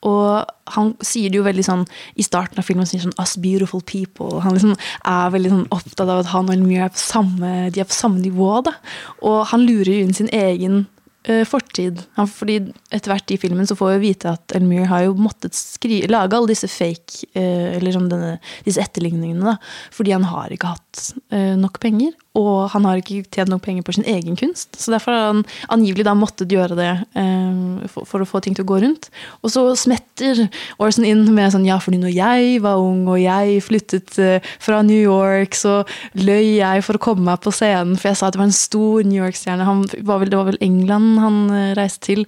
Og 0.06 0.74
han 0.76 0.92
sier 1.06 1.32
det 1.32 1.40
jo 1.40 1.46
veldig 1.46 1.64
sånn 1.66 1.86
i 2.20 2.26
starten 2.26 2.62
av 2.62 2.68
filmen 2.68 2.86
sier 2.86 3.02
sånn 3.02 3.16
'Us 3.18 3.38
beautiful 3.42 3.82
people'. 3.82 4.42
Han 4.44 4.54
liksom 4.54 4.76
er 4.78 5.32
veldig 5.34 5.54
sånn 5.54 5.72
opptatt 5.72 6.06
av 6.06 6.20
at 6.20 6.32
han 6.34 6.50
og 6.50 6.54
Elmir 6.54 6.86
er 6.86 6.94
på 6.94 7.02
samme, 7.02 7.72
de 7.72 7.82
er 7.82 7.90
på 7.90 7.98
samme 7.98 8.22
nivå. 8.22 8.64
da. 8.64 8.74
Og 9.22 9.48
han 9.48 9.66
lurer 9.66 9.92
jo 9.92 10.06
inn 10.06 10.14
sin 10.14 10.30
egen 10.30 10.88
eh, 11.26 11.44
fortid. 11.46 12.04
Fordi 12.16 12.72
etter 12.92 13.12
hvert 13.12 13.32
i 13.32 13.38
filmen 13.38 13.68
så 13.68 13.76
får 13.76 13.98
vi 13.98 14.14
vite 14.14 14.32
at 14.32 14.54
Elmir 14.56 14.86
har 14.86 15.04
jo 15.04 15.16
måttet 15.16 15.54
skri 15.54 16.06
lage 16.08 16.34
alle 16.34 16.54
disse 16.54 16.68
fake, 16.68 17.28
eh, 17.34 17.76
eller 17.78 17.92
sånn 17.92 18.10
denne, 18.10 18.40
disse 18.64 18.80
etterligningene, 18.80 19.44
da, 19.44 19.58
fordi 19.92 20.12
han 20.12 20.24
har 20.24 20.50
ikke 20.50 20.76
hatt 20.76 21.14
eh, 21.32 21.56
nok 21.58 21.80
penger. 21.80 22.14
Og 22.38 22.70
han 22.74 22.86
har 22.88 23.02
ikke 23.02 23.24
tjent 23.34 23.52
nok 23.52 23.64
penger 23.66 23.86
på 23.86 23.96
sin 23.98 24.06
egen 24.08 24.38
kunst. 24.40 24.78
Så 24.78 24.94
derfor 24.94 25.16
har 25.16 25.32
han 25.32 25.44
angivelig 25.74 26.06
da 26.08 26.14
måttet 26.18 26.54
gjøre 26.54 26.78
det 26.78 26.92
eh, 27.18 27.88
for, 27.92 28.08
for 28.10 28.24
å 28.24 28.30
få 28.30 28.42
ting 28.44 28.58
til 28.58 28.66
å 28.66 28.70
gå 28.70 28.82
rundt. 28.84 29.10
Og 29.42 29.54
så 29.54 29.64
smetter 29.80 30.46
Orson 30.82 31.08
inn 31.08 31.26
med 31.34 31.54
sånn 31.54 31.68
ja, 31.68 31.80
fordi 31.82 32.02
når 32.02 32.14
jeg 32.16 32.62
var 32.66 32.82
ung 32.84 33.08
og 33.10 33.20
jeg 33.22 33.64
flyttet 33.66 34.20
eh, 34.22 34.54
fra 34.64 34.84
New 34.86 35.00
York, 35.00 35.58
så 35.58 35.82
løy 36.20 36.60
jeg 36.60 36.86
for 36.86 37.00
å 37.00 37.04
komme 37.10 37.26
meg 37.32 37.42
på 37.44 37.54
scenen, 37.56 37.98
for 37.98 38.12
jeg 38.12 38.22
sa 38.22 38.30
at 38.30 38.38
det 38.38 38.44
var 38.44 38.52
en 38.52 38.62
stor 38.62 39.08
New 39.08 39.20
York-stjerne. 39.24 39.68
Det 39.96 40.06
var 40.08 40.48
vel 40.52 40.62
England 40.62 41.20
han 41.24 41.44
eh, 41.50 41.74
reiste 41.78 42.06
til. 42.08 42.26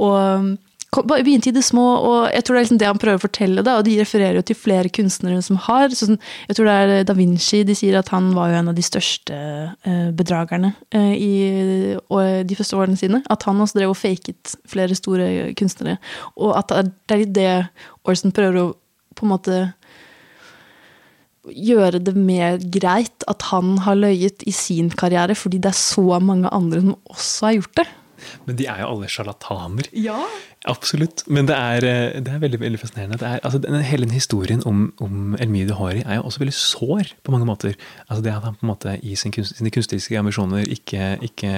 og 0.00 0.56
begynte 0.90 1.50
i 1.50 1.54
det 1.54 1.62
små, 1.62 1.84
og 2.02 2.32
jeg 2.34 2.42
tror 2.44 2.56
det 2.56 2.60
er 2.60 2.64
liksom 2.64 2.80
det 2.82 2.88
han 2.88 3.00
prøver 3.00 3.20
å 3.20 3.22
fortelle. 3.22 3.64
Da, 3.66 3.76
og 3.78 3.86
De 3.86 3.96
refererer 4.00 4.40
jo 4.40 4.44
til 4.46 4.58
flere 4.58 4.90
kunstnere 4.90 5.38
som 5.46 5.58
har. 5.68 5.94
Sånn, 5.94 6.18
jeg 6.48 6.58
tror 6.58 6.66
det 6.66 6.76
er 6.76 7.04
Da 7.06 7.14
Vinci 7.18 7.62
de 7.66 7.76
sier 7.78 7.98
at 8.00 8.10
han 8.14 8.32
var 8.34 8.50
jo 8.50 8.58
en 8.58 8.72
av 8.72 8.78
de 8.78 8.84
største 8.84 9.36
eh, 9.36 10.08
bedragerne 10.16 10.72
eh, 10.90 11.12
i 11.14 11.32
de 12.46 12.58
første 12.58 12.78
årene 12.78 12.98
sine. 12.98 13.22
At 13.30 13.46
han 13.46 13.62
også 13.62 13.78
drev 13.78 13.94
og 13.94 14.00
faket 14.00 14.56
flere 14.70 14.98
store 14.98 15.50
kunstnere. 15.58 16.00
Og 16.36 16.56
at 16.58 16.74
det 16.74 17.14
er 17.14 17.22
litt 17.22 17.36
det 17.38 17.50
Orson 18.08 18.34
prøver 18.34 18.62
å 18.64 18.70
på 19.18 19.26
en 19.26 19.32
måte 19.34 19.60
gjøre 21.50 22.00
det 22.04 22.14
mer 22.18 22.58
greit 22.72 23.24
at 23.30 23.46
han 23.50 23.78
har 23.86 23.98
løyet 23.98 24.44
i 24.48 24.52
sin 24.54 24.90
karriere, 24.92 25.34
fordi 25.38 25.60
det 25.62 25.72
er 25.72 25.78
så 25.78 26.20
mange 26.22 26.50
andre 26.52 26.82
som 26.82 26.96
også 27.10 27.48
har 27.48 27.56
gjort 27.58 27.80
det. 27.80 27.88
Men 28.46 28.58
de 28.58 28.68
er 28.70 28.82
jo 28.82 28.94
alle 28.94 29.10
sjarlataner. 29.10 29.90
Ja. 29.96 30.20
Absolutt. 30.68 31.22
Men 31.26 31.46
det 31.48 31.56
er, 31.56 31.84
eh, 31.88 32.20
det 32.20 32.28
er 32.34 32.40
veldig 32.42 32.60
veldig 32.60 32.78
fascinerende. 32.80 33.18
Det 33.20 33.28
er, 33.28 33.40
altså, 33.42 33.58
den, 33.58 33.78
hele 33.80 34.04
den 34.04 34.12
historien 34.14 34.62
om, 34.68 34.92
om 35.00 35.36
Elmie 35.40 35.72
Hori 35.72 36.02
er 36.04 36.18
jo 36.18 36.26
også 36.28 36.42
veldig 36.42 36.56
sår 36.56 37.12
på 37.24 37.32
mange 37.32 37.48
måter. 37.48 37.74
Altså 38.08 38.22
Det 38.24 38.34
at 38.34 38.44
han 38.44 38.58
på 38.58 38.66
en 38.66 38.72
måte 38.72 38.98
i 39.02 39.14
sin 39.16 39.32
kunst, 39.32 39.56
sine 39.56 39.72
kunstneriske 39.72 40.18
ambisjoner 40.18 40.68
ikke, 40.68 41.16
ikke 41.24 41.52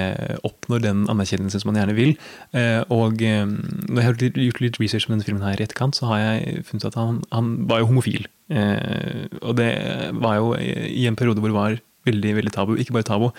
oppnår 0.46 0.84
den 0.86 1.06
anerkjennelsen 1.10 1.60
som 1.60 1.72
han 1.72 1.80
gjerne 1.82 1.98
vil. 1.98 2.14
Eh, 2.54 2.82
og 2.94 3.22
eh, 3.22 3.46
når 3.46 3.98
jeg 3.98 4.06
har 4.06 4.20
gjort 4.46 4.62
litt 4.62 4.80
research 4.80 5.08
om 5.08 5.16
denne 5.16 5.26
filmen 5.26 5.46
her 5.46 5.58
i 5.58 5.66
etterkant, 5.66 5.98
så 5.98 6.12
har 6.12 6.22
jeg 6.22 6.66
funnet 6.68 6.90
at 6.92 6.98
han, 7.00 7.22
han 7.32 7.56
var 7.70 7.82
jo 7.82 7.90
homofil. 7.90 8.28
Eh, 8.52 9.26
og 9.42 9.56
det 9.58 9.72
var 10.14 10.38
jo 10.38 10.54
i 10.54 11.08
en 11.10 11.18
periode 11.18 11.42
hvor 11.42 11.50
det 11.50 11.58
var 11.58 11.80
veldig 12.06 12.36
veldig 12.38 12.54
tabu. 12.54 12.76
Ikke 12.78 12.94
bare 12.96 13.08
tabu, 13.08 13.30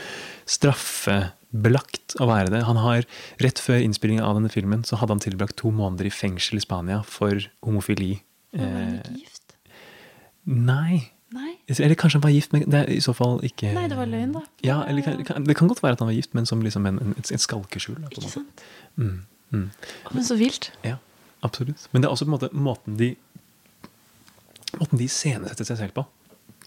straffebelagt 1.53 2.15
å 2.21 2.27
være 2.27 2.49
det. 2.51 2.63
Han 2.65 2.77
har, 2.77 3.05
Rett 3.41 3.59
før 3.61 3.81
innspillingen 3.83 4.23
av 4.23 4.35
denne 4.37 4.49
filmen 4.51 4.83
så 4.85 4.97
hadde 4.97 5.13
han 5.13 5.19
tilbrakt 5.23 5.55
to 5.57 5.71
måneder 5.71 6.05
i 6.05 6.09
fengsel 6.13 6.57
i 6.57 6.61
Spania 6.63 7.03
for 7.05 7.39
homofili. 7.63 8.21
Var 8.53 8.65
han 8.65 8.93
Eh, 8.93 8.99
ikke 8.99 9.19
gift? 9.19 9.53
nei. 10.45 11.09
Nei. 11.33 11.57
Eller 11.67 11.95
kanskje 11.95 12.19
han 12.19 12.21
var 12.21 12.29
gift, 12.29 12.53
men 12.53 12.69
det 12.69 12.73
er 12.83 12.89
i 12.93 12.99
så 13.01 13.13
fall 13.15 13.39
ikke 13.41 13.73
Nei, 13.73 13.87
det 13.87 13.97
var 13.97 14.05
løgn, 14.05 14.33
da. 14.33 14.41
Ja, 14.61 14.83
eller 14.83 15.01
kan- 15.01 15.43
Det 15.43 15.55
kan 15.57 15.67
godt 15.67 15.81
være 15.81 15.93
at 15.93 15.99
han 15.99 16.07
var 16.07 16.13
gift, 16.13 16.33
men 16.35 16.45
som 16.45 16.61
liksom 16.61 16.85
en, 16.85 16.99
en, 16.99 17.15
et, 17.17 17.31
et 17.31 17.39
skalkeskjul. 17.41 17.95
da, 18.01 18.07
Ikke 18.11 18.29
sant? 18.29 18.61
Mm, 18.97 19.25
mm. 19.51 19.71
Men 20.13 20.23
så 20.23 20.37
vilt. 20.37 20.69
Ja, 20.83 20.97
absolutt. 21.41 21.87
Men 21.91 22.01
det 22.03 22.07
er 22.07 22.11
også 22.13 22.25
på 22.25 22.33
en 22.33 22.37
måte 22.39 22.53
måten 22.53 22.97
de 22.97 23.15
Måten 24.79 24.97
de 24.97 25.05
iscenesetter 25.05 25.65
seg 25.65 25.77
selv 25.77 25.93
på, 25.93 26.05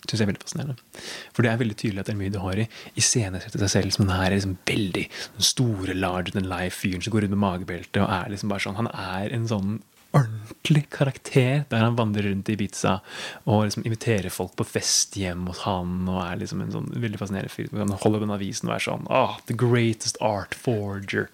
syns 0.07 0.23
jeg 0.23 0.27
er 0.27 0.31
veldig 0.33 0.45
fascinerende. 0.45 1.03
For 1.35 1.45
det 1.45 1.51
er 1.53 1.61
veldig 1.63 1.77
tydelig 1.83 2.05
at 2.05 2.13
Elmie 2.13 2.33
Duhari 2.35 2.69
iscenesetter 2.99 3.63
seg 3.65 3.73
selv 3.73 3.97
som 3.97 4.07
den 4.07 4.17
her 4.17 4.33
liksom 4.35 4.57
veldig 4.69 5.05
den 5.09 5.51
store 5.51 5.97
larger 5.97 6.37
than 6.37 6.49
life-fyren 6.51 7.05
som 7.05 7.15
går 7.15 7.27
rundt 7.27 7.37
med 7.37 7.45
magebelte 7.45 8.03
og 8.05 8.11
er 8.13 8.33
liksom 8.33 8.53
bare 8.53 8.67
sånn 8.67 8.81
Han 8.81 8.91
er 8.93 9.35
en 9.37 9.47
sånn 9.51 9.77
ordentlig 10.17 10.87
karakter 10.95 11.65
der 11.71 11.83
han 11.83 11.97
vandrer 11.99 12.31
rundt 12.31 12.49
i 12.49 12.55
Ibiza 12.57 12.99
og 13.45 13.67
liksom 13.67 13.85
inviterer 13.85 14.33
folk 14.33 14.55
på 14.57 14.67
fest 14.69 15.17
hjem 15.19 15.47
hos 15.51 15.65
han 15.67 16.07
og 16.09 16.21
er 16.23 16.41
liksom 16.41 16.63
en 16.65 16.73
sånn 16.73 16.91
veldig 16.95 17.21
fascinerende 17.21 17.53
fyr. 17.53 17.73
Han 17.77 17.93
holder 17.93 18.23
opp 18.23 18.29
en 18.29 18.37
avisen 18.39 18.71
og 18.71 18.77
er 18.77 18.87
sånn 18.87 19.09
oh, 19.13 19.37
The 19.51 19.57
greatest 19.59 20.21
art 20.25 20.57
forger. 20.57 21.29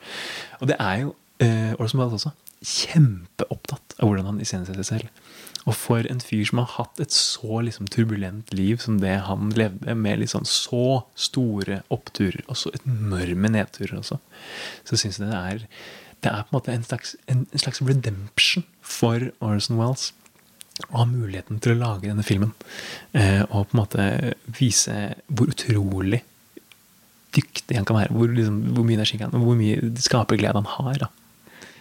Og 0.61 0.73
det 0.73 0.79
er 0.83 1.05
jo 1.05 1.13
uh, 1.45 1.75
Orson 1.79 2.03
Welles 2.03 2.19
også 2.19 2.35
kjempeopptatt 2.63 3.97
av 3.99 4.07
hvordan 4.07 4.29
han 4.31 4.43
iscenesetter 4.43 4.87
seg 4.87 5.03
selv. 5.03 5.22
Og 5.63 5.77
for 5.79 6.07
en 6.11 6.23
fyr 6.23 6.43
som 6.49 6.59
har 6.63 6.71
hatt 6.75 7.01
et 7.03 7.15
så 7.15 7.61
liksom, 7.63 7.87
turbulent 7.93 8.51
liv 8.55 8.81
som 8.83 8.99
det 9.03 9.15
han 9.29 9.53
levde, 9.55 9.95
med 9.95 10.23
liksom 10.23 10.47
så 10.49 11.03
store 11.15 11.83
oppturer 11.93 12.43
og 12.49 12.59
så 12.59 12.73
enorme 12.83 13.53
nedturer 13.55 14.01
også, 14.01 14.19
så 14.89 14.99
syns 14.99 15.21
jeg 15.21 15.31
det 15.31 15.39
er 15.39 15.67
det 16.23 16.31
er 16.31 16.45
på 16.47 16.53
en 16.53 16.57
måte 16.57 16.75
en 16.75 16.85
slags, 16.87 17.17
en, 17.31 17.47
slags 17.59 17.81
redemption 17.83 18.63
for 18.79 19.33
Orson 19.43 19.79
Wells 19.81 20.13
å 20.91 21.03
ha 21.03 21.07
muligheten 21.07 21.59
til 21.63 21.75
å 21.75 21.81
lage 21.81 22.09
denne 22.09 22.25
filmen. 22.27 22.53
Eh, 23.13 23.43
og 23.49 23.71
på 23.71 23.77
en 23.77 23.81
måte 23.81 24.07
vise 24.59 24.95
hvor 25.27 25.51
utrolig 25.51 26.23
dyktig 27.35 27.77
han 27.79 27.89
kan 27.89 27.99
være. 27.99 28.15
Hvor, 28.15 28.31
liksom, 28.31 28.61
hvor 28.77 28.87
mye 28.87 29.01
energi 29.01 29.19
han 29.21 29.35
hvor 29.35 29.59
mye 29.59 29.93
skaperglede 30.05 30.63
han 30.63 30.71
har. 30.77 31.03
da. 31.05 31.11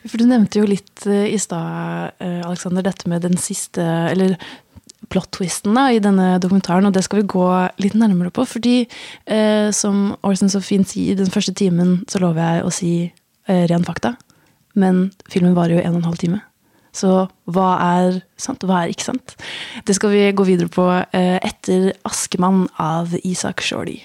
For 0.07 0.17
du 0.17 0.25
nevnte 0.25 0.61
jo 0.61 0.69
litt 0.69 1.05
eh, 1.05 1.29
i 1.33 1.39
stad, 1.41 2.17
Aleksander, 2.17 2.49
Alexander, 2.49 2.85
dette 2.89 3.09
med 3.11 3.25
den 3.25 3.37
siste 3.37 3.85
Eller 4.11 4.37
plot-twisten 5.11 5.77
i 5.91 5.99
denne 6.03 6.37
dokumentaren, 6.41 6.87
og 6.87 6.95
det 6.95 7.03
skal 7.05 7.21
vi 7.21 7.31
gå 7.33 7.47
litt 7.83 7.97
nærmere 7.99 8.31
på. 8.33 8.45
Fordi, 8.47 8.87
eh, 9.25 9.71
som 9.71 10.15
Orson 10.23 10.49
så 10.49 10.61
fint 10.63 10.87
sier, 10.87 11.15
den 11.15 11.31
første 11.31 11.53
timen 11.53 12.03
så 12.07 12.21
lover 12.23 12.41
jeg 12.41 12.63
å 12.63 12.71
si 12.71 12.93
eh, 13.47 13.65
ren 13.67 13.83
fakta. 13.87 14.15
Men 14.75 15.11
filmen 15.29 15.55
varer 15.57 15.77
jo 15.77 15.83
en 15.83 15.95
og 15.95 16.01
en 16.01 16.09
halv 16.11 16.21
time. 16.21 16.41
Så 16.95 17.27
hva 17.47 17.69
er 17.79 18.21
sant, 18.39 18.63
hva 18.67 18.83
er 18.83 18.91
ikke 18.91 19.07
sant? 19.07 19.35
Det 19.87 19.95
skal 19.95 20.11
vi 20.11 20.23
gå 20.35 20.43
videre 20.47 20.71
på 20.71 20.87
eh, 20.91 21.39
etter 21.39 21.93
'Askemann' 22.03 22.67
av 22.79 23.15
Isak 23.23 23.61
Shorty. 23.61 24.01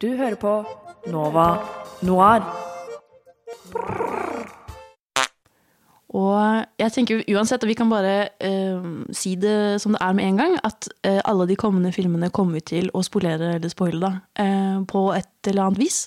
Du 0.00 0.08
hører 0.16 0.36
på 0.36 0.64
Nova 1.10 1.62
Noir. 2.02 2.42
Og 6.16 6.64
jeg 6.80 6.92
tenker 6.94 7.24
uansett, 7.34 7.64
og 7.64 7.68
vi 7.68 7.74
kan 7.76 7.90
bare 7.90 8.28
eh, 8.40 8.84
si 9.16 9.34
det 9.40 9.82
som 9.82 9.96
det 9.96 10.00
er 10.04 10.14
med 10.16 10.28
en 10.30 10.38
gang, 10.40 10.54
at 10.64 10.88
eh, 11.04 11.18
alle 11.28 11.48
de 11.50 11.58
kommende 11.60 11.90
filmene 11.92 12.30
kommer 12.32 12.62
til 12.64 12.88
å 12.96 13.02
spolere 13.04 13.56
eller 13.56 13.72
spoile 13.72 14.00
da, 14.00 14.12
eh, 14.40 14.78
på 14.88 15.02
et 15.16 15.50
eller 15.50 15.66
annet 15.66 15.82
vis. 15.82 15.98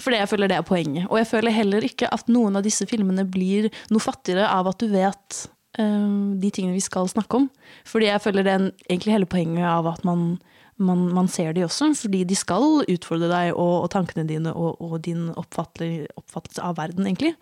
For 0.00 0.14
det 0.14 0.22
jeg 0.22 0.30
føler 0.30 0.52
det 0.52 0.60
er 0.60 0.68
poenget. 0.68 1.10
Og 1.10 1.18
jeg 1.20 1.30
føler 1.32 1.56
heller 1.56 1.84
ikke 1.84 2.08
at 2.14 2.30
noen 2.32 2.56
av 2.56 2.64
disse 2.64 2.86
filmene 2.88 3.26
blir 3.28 3.68
noe 3.92 4.04
fattigere 4.04 4.48
av 4.48 4.70
at 4.70 4.80
du 4.80 4.88
vet 4.94 5.42
eh, 5.82 6.08
de 6.40 6.52
tingene 6.54 6.78
vi 6.78 6.86
skal 6.86 7.10
snakke 7.10 7.42
om. 7.42 7.50
Fordi 7.88 8.08
jeg 8.08 8.24
føler 8.24 8.46
det 8.46 8.54
er 8.54 8.68
egentlig 8.88 9.18
hele 9.18 9.28
poenget 9.28 9.68
av 9.68 9.90
at 9.90 10.06
man, 10.06 10.38
man, 10.78 11.08
man 11.14 11.28
ser 11.30 11.52
de 11.56 11.64
også, 11.66 11.90
fordi 11.98 12.22
de 12.28 12.36
skal 12.38 12.84
utfordre 12.84 13.30
deg 13.30 13.50
og, 13.54 13.74
og 13.84 13.90
tankene 13.94 14.26
dine 14.28 14.54
og, 14.54 14.78
og 14.82 15.00
din 15.04 15.28
oppfattelse, 15.34 16.62
av 16.62 16.78
verden, 16.78 17.06
egentlig. 17.08 17.34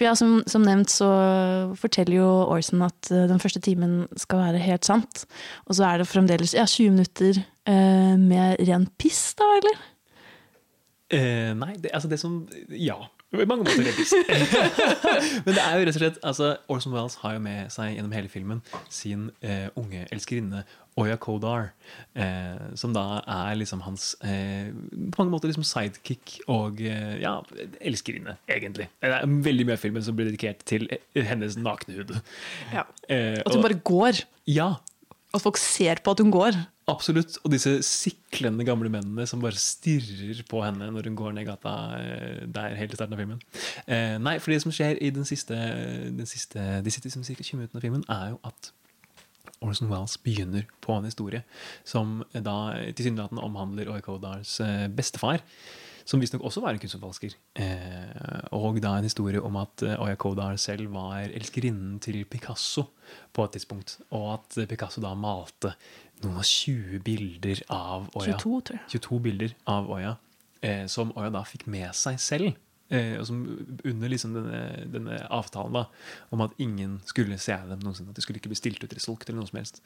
For 0.00 0.08
ja, 0.08 0.14
som, 0.16 0.38
som 0.48 0.64
nevnt 0.64 0.88
så 0.88 1.06
forteller 1.76 2.22
jo 2.22 2.28
Orson 2.48 2.86
at 2.86 3.10
eh, 3.12 3.26
den 3.28 3.40
første 3.42 3.60
timen 3.60 4.06
skal 4.16 4.40
være 4.46 4.62
helt 4.64 4.88
sant. 4.88 5.26
Og 5.68 5.76
så 5.76 5.90
er 5.90 6.00
det 6.00 6.08
fremdeles 6.08 6.54
ja, 6.56 6.64
20 6.64 6.94
minutter 6.94 7.42
eh, 7.68 8.14
med 8.16 8.62
ren 8.64 8.86
piss, 8.96 9.34
da, 9.36 9.48
eller? 9.58 9.82
Eh, 11.12 11.50
nei, 11.58 11.74
det, 11.76 11.92
altså 11.92 12.08
det 12.08 12.20
som 12.22 12.46
Ja. 12.72 12.96
På 13.30 13.44
mange 13.46 13.62
måter 13.62 13.84
reddes. 13.86 14.12
Men 15.46 15.54
det 15.54 15.62
er 15.62 15.78
jo 15.78 15.86
rett 15.86 15.96
og 15.96 16.00
slett 16.02 16.20
altså, 16.26 16.48
Orson 16.72 16.94
Wells 16.96 17.18
har 17.22 17.36
jo 17.36 17.42
med 17.44 17.70
seg 17.70 17.94
gjennom 17.94 18.14
hele 18.16 18.30
filmen 18.32 18.62
sin 18.90 19.28
eh, 19.46 19.68
unge 19.78 20.06
elskerinne 20.10 20.64
Oya 21.00 21.14
Kodar. 21.22 21.70
Eh, 22.18 22.58
som 22.78 22.92
da 22.96 23.20
er 23.22 23.54
liksom 23.60 23.84
hans 23.86 24.12
eh, 24.26 24.72
På 25.14 25.22
mange 25.22 25.32
måter 25.36 25.48
liksom 25.52 25.64
sidekick 25.64 26.40
og 26.50 26.82
eh, 26.82 27.20
ja, 27.22 27.36
elskerinne, 27.80 28.34
egentlig. 28.50 28.90
Det 28.98 29.12
er 29.14 29.30
veldig 29.46 29.68
mye 29.68 29.78
av 29.78 29.84
filmen 29.86 30.04
som 30.04 30.18
blir 30.18 30.32
dedikert 30.32 30.66
til 30.68 30.88
eh, 30.90 31.24
hennes 31.30 31.54
nakne 31.60 32.00
hud. 32.00 32.16
Ja. 32.74 32.84
Eh, 33.08 33.38
At 33.44 33.54
hun 33.54 33.62
bare 33.64 33.78
går. 33.78 34.24
Ja, 34.50 34.72
At 35.30 35.44
folk 35.44 35.60
ser 35.62 36.00
på 36.02 36.14
at 36.14 36.20
hun 36.22 36.32
går. 36.34 36.56
Absolutt. 36.90 37.36
Og 37.44 37.52
disse 37.52 37.76
siklende 37.86 38.64
gamle 38.66 38.90
mennene 38.90 39.26
som 39.30 39.42
bare 39.42 39.58
stirrer 39.60 40.42
på 40.50 40.62
henne 40.64 40.90
når 40.90 41.06
hun 41.06 41.18
går 41.18 41.36
ned 41.36 41.46
gata 41.46 41.74
eh, 42.00 42.40
der 42.50 42.74
helt 42.78 42.96
i 42.96 42.98
starten 42.98 43.14
av 43.14 43.22
filmen. 43.22 43.42
Eh, 43.86 44.16
nei, 44.18 44.38
for 44.42 44.50
det 44.50 44.62
som 44.64 44.74
skjer 44.74 44.98
i 44.98 45.12
den 45.14 45.28
siste, 45.28 45.56
den 46.10 46.28
siste, 46.28 46.80
de 46.82 46.94
siste 46.94 47.12
som 47.14 47.26
cirka 47.26 47.46
20 47.46 47.60
minuttene 47.62 47.78
av 47.78 47.86
filmen, 47.86 48.06
er 48.10 48.32
jo 48.34 48.40
at 48.50 48.72
Orson 49.60 49.90
Wells 49.92 50.16
begynner 50.24 50.64
på 50.80 50.96
en 50.96 51.06
historie 51.06 51.42
som 51.84 52.22
da 52.32 52.72
tilsynelatende 52.96 53.44
omhandler 53.44 53.90
Oy 53.92 54.00
Kodars 54.04 54.56
eh, 54.64 54.88
bestefar. 54.88 55.44
Som 56.08 56.22
visstnok 56.22 56.44
også 56.46 56.62
var 56.64 56.74
en 56.74 56.82
kunstforfalsker. 56.82 57.34
Eh, 57.62 58.46
og 58.56 58.80
da 58.82 58.96
en 58.98 59.06
historie 59.06 59.42
om 59.42 59.58
at 59.60 59.84
eh, 59.86 59.96
Oya 60.00 60.16
Kodar 60.20 60.56
selv 60.60 60.92
var 60.94 61.28
elskerinnen 61.28 61.98
til 62.02 62.22
Picasso 62.30 62.88
på 63.32 63.44
et 63.46 63.58
tidspunkt. 63.58 63.98
Og 64.16 64.26
at 64.38 64.58
eh, 64.60 64.68
Picasso 64.70 65.02
da 65.04 65.12
malte 65.18 65.74
noen 66.24 66.40
av 66.40 66.46
20 66.46 67.04
bilder 67.04 67.62
av 67.72 68.10
Oya. 68.14 68.36
22, 68.36 68.56
tror 68.68 68.80
jeg. 68.80 68.88
22 68.98 69.20
bilder 69.28 69.54
av 69.72 69.92
Oya, 69.92 70.16
eh, 70.60 70.84
som 70.92 71.14
Oya 71.16 71.32
da 71.34 71.44
fikk 71.48 71.68
med 71.70 71.94
seg 71.96 72.20
selv. 72.22 72.58
Eh, 72.90 73.14
og 73.20 73.26
som 73.28 73.44
under 73.86 74.10
liksom 74.10 74.34
denne, 74.34 74.62
denne 74.90 75.20
avtalen 75.30 75.76
da, 75.78 75.84
om 76.34 76.42
at 76.42 76.56
ingen 76.58 76.98
skulle 77.06 77.38
se 77.38 77.54
dem 77.68 77.84
noensinne. 77.84 78.10
At 78.10 78.18
de 78.18 78.24
skulle 78.24 78.42
ikke 78.42 78.50
bli 78.50 78.58
stilt 78.58 78.82
ut 78.82 78.90
eller 78.90 79.04
solgt. 79.04 79.28
eller 79.28 79.42
noe 79.42 79.50
som 79.50 79.60
helst. 79.62 79.82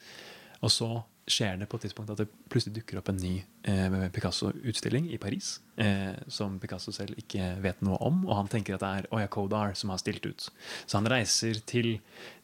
Og 0.65 0.73
så 0.73 0.89
skjer 1.25 1.57
det 1.57 1.65
på 1.69 1.79
et 1.79 1.87
tidspunkt 1.87 2.11
at 2.13 2.19
det 2.21 2.27
plutselig 2.53 2.75
dukker 2.77 2.99
opp 2.99 3.09
en 3.09 3.17
ny 3.17 3.33
eh, 3.65 3.95
Picasso-utstilling 4.13 5.07
i 5.13 5.17
Paris. 5.21 5.55
Eh, 5.81 6.13
som 6.29 6.59
Picasso 6.61 6.93
selv 6.93 7.17
ikke 7.21 7.55
vet 7.63 7.81
noe 7.85 7.97
om, 8.05 8.23
og 8.27 8.35
han 8.37 8.49
tenker 8.51 8.77
at 8.77 8.83
det 8.83 8.91
er 8.99 9.09
Oya 9.15 9.29
Kodar 9.33 9.73
som 9.77 9.93
har 9.93 10.01
stilt 10.01 10.25
ut. 10.27 10.47
Så 10.85 10.99
han 10.99 11.09
reiser 11.09 11.61
til, 11.65 11.95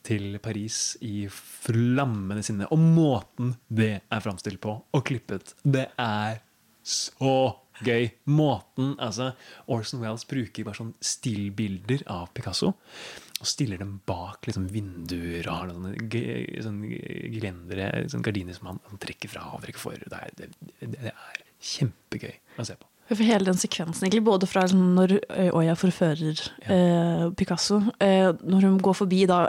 til 0.07 0.39
Paris 0.41 0.95
i 1.05 1.27
flammende 1.31 2.45
sinne. 2.45 2.69
Og 2.73 2.81
måten 2.81 3.55
det 3.69 3.93
er 4.01 4.23
framstilt 4.25 4.61
på 4.63 4.79
og 4.81 5.05
klippet, 5.07 5.53
det 5.61 5.91
er 6.01 6.41
så 6.81 7.35
gøy. 7.85 8.09
Måten 8.33 8.95
altså 9.01 9.31
Orson 9.71 10.01
Wells 10.01 10.25
bruker 10.29 10.65
bare 10.65 10.81
sånn 10.81 10.95
stillbilder 11.05 12.07
av 12.09 12.31
Picasso. 12.33 12.73
Og 13.41 13.49
stiller 13.49 13.79
dem 13.81 13.95
bak 14.05 14.45
liksom, 14.45 14.67
vinduer 14.69 15.47
og 15.49 15.55
har 15.55 15.71
noen 15.71 15.95
g- 16.13 16.61
sånn 16.61 16.83
glendere, 17.33 17.87
sånne 18.11 18.27
gardiner 18.27 18.53
som 18.57 18.69
han, 18.69 18.81
han 18.91 19.01
trekker 19.01 19.31
fra 19.33 19.47
og 19.55 19.63
trekker 19.65 19.81
for. 19.81 19.97
Det 19.97 20.19
er, 20.19 20.35
det, 20.37 20.49
det 20.93 21.09
er 21.09 21.41
kjempegøy 21.71 22.35
å 22.61 22.67
se 22.69 22.77
på. 22.77 22.90
For 23.11 23.27
hele 23.27 23.43
den 23.43 23.57
sekvensen, 23.59 24.05
egentlig, 24.05 24.23
både 24.23 24.47
fra 24.47 24.61
når 24.71 25.17
eh, 25.35 25.49
Oya 25.57 25.73
forfører 25.75 26.37
eh, 26.71 27.23
Picasso, 27.35 27.81
eh, 27.99 28.29
når 28.39 28.67
hun 28.69 28.77
går 28.79 28.95
forbi 29.01 29.25
da, 29.27 29.41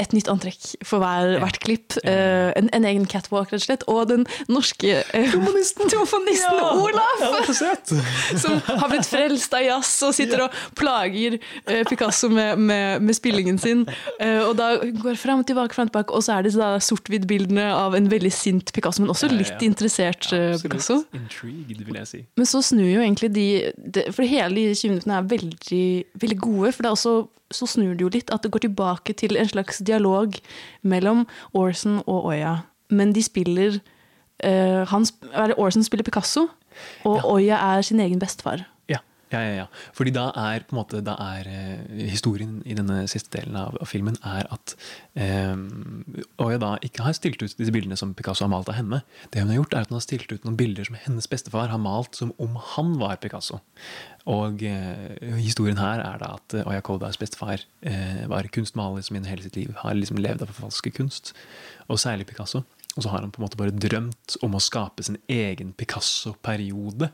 et 0.00 0.14
nytt 0.16 0.30
antrekk 0.32 0.70
for 0.88 1.02
hver, 1.02 1.34
hvert 1.42 1.58
klipp, 1.60 1.98
eh, 2.08 2.48
en, 2.56 2.70
en 2.72 2.86
egen 2.88 3.04
catwalk, 3.04 3.52
rett 3.52 3.60
og 3.60 3.66
slett, 3.66 3.84
og 3.92 4.08
den 4.08 4.24
norske 4.48 5.02
eh, 5.02 5.34
ja. 6.40 6.70
Olaf! 6.72 7.20
som 8.42 8.56
har 8.64 8.88
blitt 8.88 9.10
frelst 9.10 9.58
av 9.58 9.66
jazz 9.66 9.92
og 10.08 10.16
sitter 10.16 10.46
og 10.46 10.56
plager 10.78 11.36
eh, 11.36 11.82
Picasso 11.90 12.32
med, 12.32 12.56
med, 12.64 13.04
med 13.04 13.18
spillingen 13.18 13.60
sin. 13.60 13.84
Og 14.22 14.54
da 14.56 14.70
går 15.02 15.20
fram 15.20 15.42
og 15.42 15.46
tilbake, 15.50 15.76
fram 15.76 15.90
og 15.90 15.92
tilbake, 15.92 16.16
og 16.16 16.24
så 16.24 16.38
er 16.38 16.46
det 16.46 16.54
da 16.56 16.72
sort-hvitt-bildene 16.80 17.68
av 17.76 17.96
en 17.98 18.08
veldig 18.08 18.32
sint 18.32 18.72
Picasso, 18.72 19.04
men 19.04 19.12
også 19.12 19.28
Ja, 19.28 19.34
ja, 19.36 19.42
litt 19.42 19.54
ja. 19.58 19.68
interessert 19.68 20.30
Picasso. 20.64 21.02
Intrigued, 21.16 21.84
vil 21.84 22.00
jeg 22.00 22.08
si. 22.08 22.24
Men 22.40 22.48
så 22.48 22.64
snur 22.64 22.88
jo 22.88 23.01
egentlig 23.04 23.32
de, 23.34 23.46
de 23.76 24.04
For 24.12 24.26
hele 24.26 24.54
de 24.56 24.74
20 24.74 24.94
minuttene 24.94 25.18
er 25.18 25.30
veldig, 25.30 25.86
veldig 26.22 26.38
gode. 26.40 26.72
For 26.72 26.88
også, 26.90 27.14
så 27.52 27.68
snur 27.68 27.94
det 27.94 28.06
jo 28.06 28.12
litt 28.12 28.32
at 28.34 28.44
det 28.44 28.52
går 28.54 28.66
tilbake 28.66 29.16
til 29.18 29.36
en 29.36 29.48
slags 29.48 29.82
dialog 29.84 30.36
mellom 30.82 31.26
Orson 31.52 32.00
og 32.06 32.32
Oya. 32.32 32.56
Men 32.90 33.14
de 33.16 33.22
spiller 33.24 33.78
uh, 34.44 34.82
han, 34.88 35.06
Orson 35.56 35.84
spiller 35.84 36.04
Picasso, 36.04 36.48
og 37.04 37.16
Ja. 37.16 37.24
Oya 37.28 37.56
er 37.76 37.82
sin 37.82 38.00
egen 38.00 38.18
bestefar. 38.18 38.64
Ja, 39.32 39.40
ja, 39.40 39.52
ja. 39.62 39.66
Fordi 39.96 40.12
da 40.12 40.26
er 40.36 40.66
måte 40.76 41.00
da 41.04 41.14
er 41.16 41.48
eh, 41.48 42.08
historien 42.12 42.58
i 42.68 42.76
denne 42.76 43.06
siste 43.10 43.32
delen 43.38 43.56
av, 43.56 43.78
av 43.80 43.88
filmen 43.88 44.18
er 44.28 44.48
at 44.52 44.74
eh, 45.16 45.56
Oya 46.42 46.58
da 46.60 46.74
ikke 46.84 47.06
har 47.06 47.16
stilt 47.16 47.40
ut 47.40 47.56
disse 47.56 47.72
bildene 47.72 47.96
som 47.96 48.12
Picasso 48.18 48.44
har 48.44 48.52
malt 48.52 48.68
av 48.68 48.76
henne. 48.76 49.00
Det 49.32 49.40
hun 49.40 49.52
har 49.54 49.62
gjort 49.62 49.76
er 49.76 49.86
at 49.86 49.92
hun 49.92 49.98
har 49.98 50.04
stilt 50.04 50.32
ut 50.34 50.44
noen 50.44 50.58
bilder 50.60 50.88
som 50.88 50.98
hennes 51.00 51.30
bestefar 51.32 51.72
har 51.72 51.80
malt 51.80 52.18
som 52.18 52.34
om 52.42 52.58
han 52.74 52.98
var 53.00 53.22
Picasso. 53.24 53.62
Og 54.30 54.62
eh, 54.68 55.16
historien 55.40 55.80
her 55.80 56.02
er 56.04 56.20
da 56.22 56.34
at 56.36 56.54
eh, 56.54 56.68
Oya 56.68 56.82
Kodas 56.84 57.18
bestefar 57.18 57.64
eh, 57.80 58.22
var 58.30 58.46
kunstmaler 58.54 59.02
som 59.02 59.16
gjennom 59.16 59.32
hele 59.32 59.46
sitt 59.46 59.58
liv 59.58 59.72
har 59.80 59.96
liksom 59.98 60.20
levd 60.22 60.44
av 60.44 60.52
forfalsket 60.52 60.94
kunst, 61.00 61.32
og 61.88 61.98
særlig 62.02 62.28
Picasso. 62.30 62.62
Og 62.92 63.02
så 63.02 63.08
har 63.08 63.24
han 63.24 63.32
på 63.32 63.40
en 63.40 63.46
måte 63.46 63.58
bare 63.58 63.74
drømt 63.74 64.36
om 64.44 64.54
å 64.54 64.62
skape 64.62 65.02
sin 65.06 65.16
egen 65.32 65.72
Picasso-periode. 65.72 67.08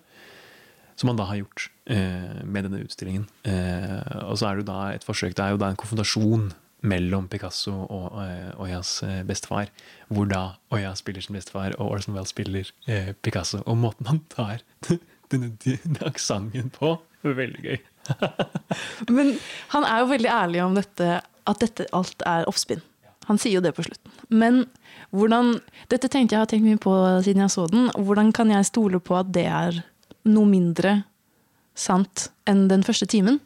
Som 0.98 1.12
han 1.12 1.18
da 1.20 1.28
har 1.28 1.38
gjort 1.38 1.68
eh, 1.86 2.40
med 2.42 2.66
denne 2.66 2.80
utstillingen. 2.82 3.28
Eh, 3.46 4.24
og 4.24 4.38
så 4.40 4.48
er 4.48 4.58
det 4.58 4.64
jo 4.64 4.70
da 4.72 4.80
et 4.96 5.06
forsøk, 5.06 5.36
det 5.38 5.44
er 5.44 5.54
jo 5.54 5.60
da 5.62 5.70
en 5.70 5.78
konfrontasjon 5.78 6.48
mellom 6.86 7.26
Picasso 7.30 7.72
og 7.74 8.18
eh, 8.22 8.50
Oyas 8.62 9.02
eh, 9.06 9.22
bestefar. 9.26 9.70
Hvor 10.10 10.28
da 10.30 10.42
Oya 10.74 10.94
spiller 10.98 11.24
sin 11.24 11.38
bestefar, 11.38 11.74
og 11.78 11.94
Orson 11.96 12.14
Welles 12.16 12.34
spiller 12.34 12.70
eh, 12.86 13.12
Picasso. 13.22 13.62
Og 13.66 13.78
måten 13.78 14.10
han 14.10 14.20
tar 14.32 14.62
denne, 15.32 15.52
denne 15.64 16.02
aksenten 16.06 16.70
på, 16.74 16.96
veldig 17.22 17.64
gøy. 17.64 17.80
Men 19.16 19.34
han 19.74 19.86
er 19.86 20.02
jo 20.02 20.12
veldig 20.12 20.30
ærlig 20.32 20.62
om 20.64 20.78
dette, 20.78 21.18
at 21.22 21.64
dette 21.64 21.88
alt 21.96 22.22
er 22.26 22.46
oppspinn. 22.48 22.82
Han 23.28 23.40
sier 23.40 23.58
jo 23.58 23.64
det 23.64 23.74
på 23.76 23.84
slutten. 23.84 24.14
Men 24.32 24.64
hvordan 25.12 25.58
Dette 25.88 26.08
tenkte 26.12 26.34
jeg 26.34 26.42
har 26.42 26.48
tenkt 26.48 26.66
mye 26.66 26.80
på 26.80 26.92
siden 27.24 27.40
jeg 27.44 27.52
så 27.52 27.66
den. 27.68 27.88
Hvordan 27.96 28.32
kan 28.36 28.50
jeg 28.52 28.68
stole 28.68 29.00
på 29.00 29.16
at 29.16 29.30
det 29.32 29.46
er 29.48 29.78
noe 30.28 30.48
mindre 30.48 31.02
sant 31.78 32.28
enn 32.48 32.66
den 32.70 32.84
første 32.86 33.08
timen? 33.10 33.40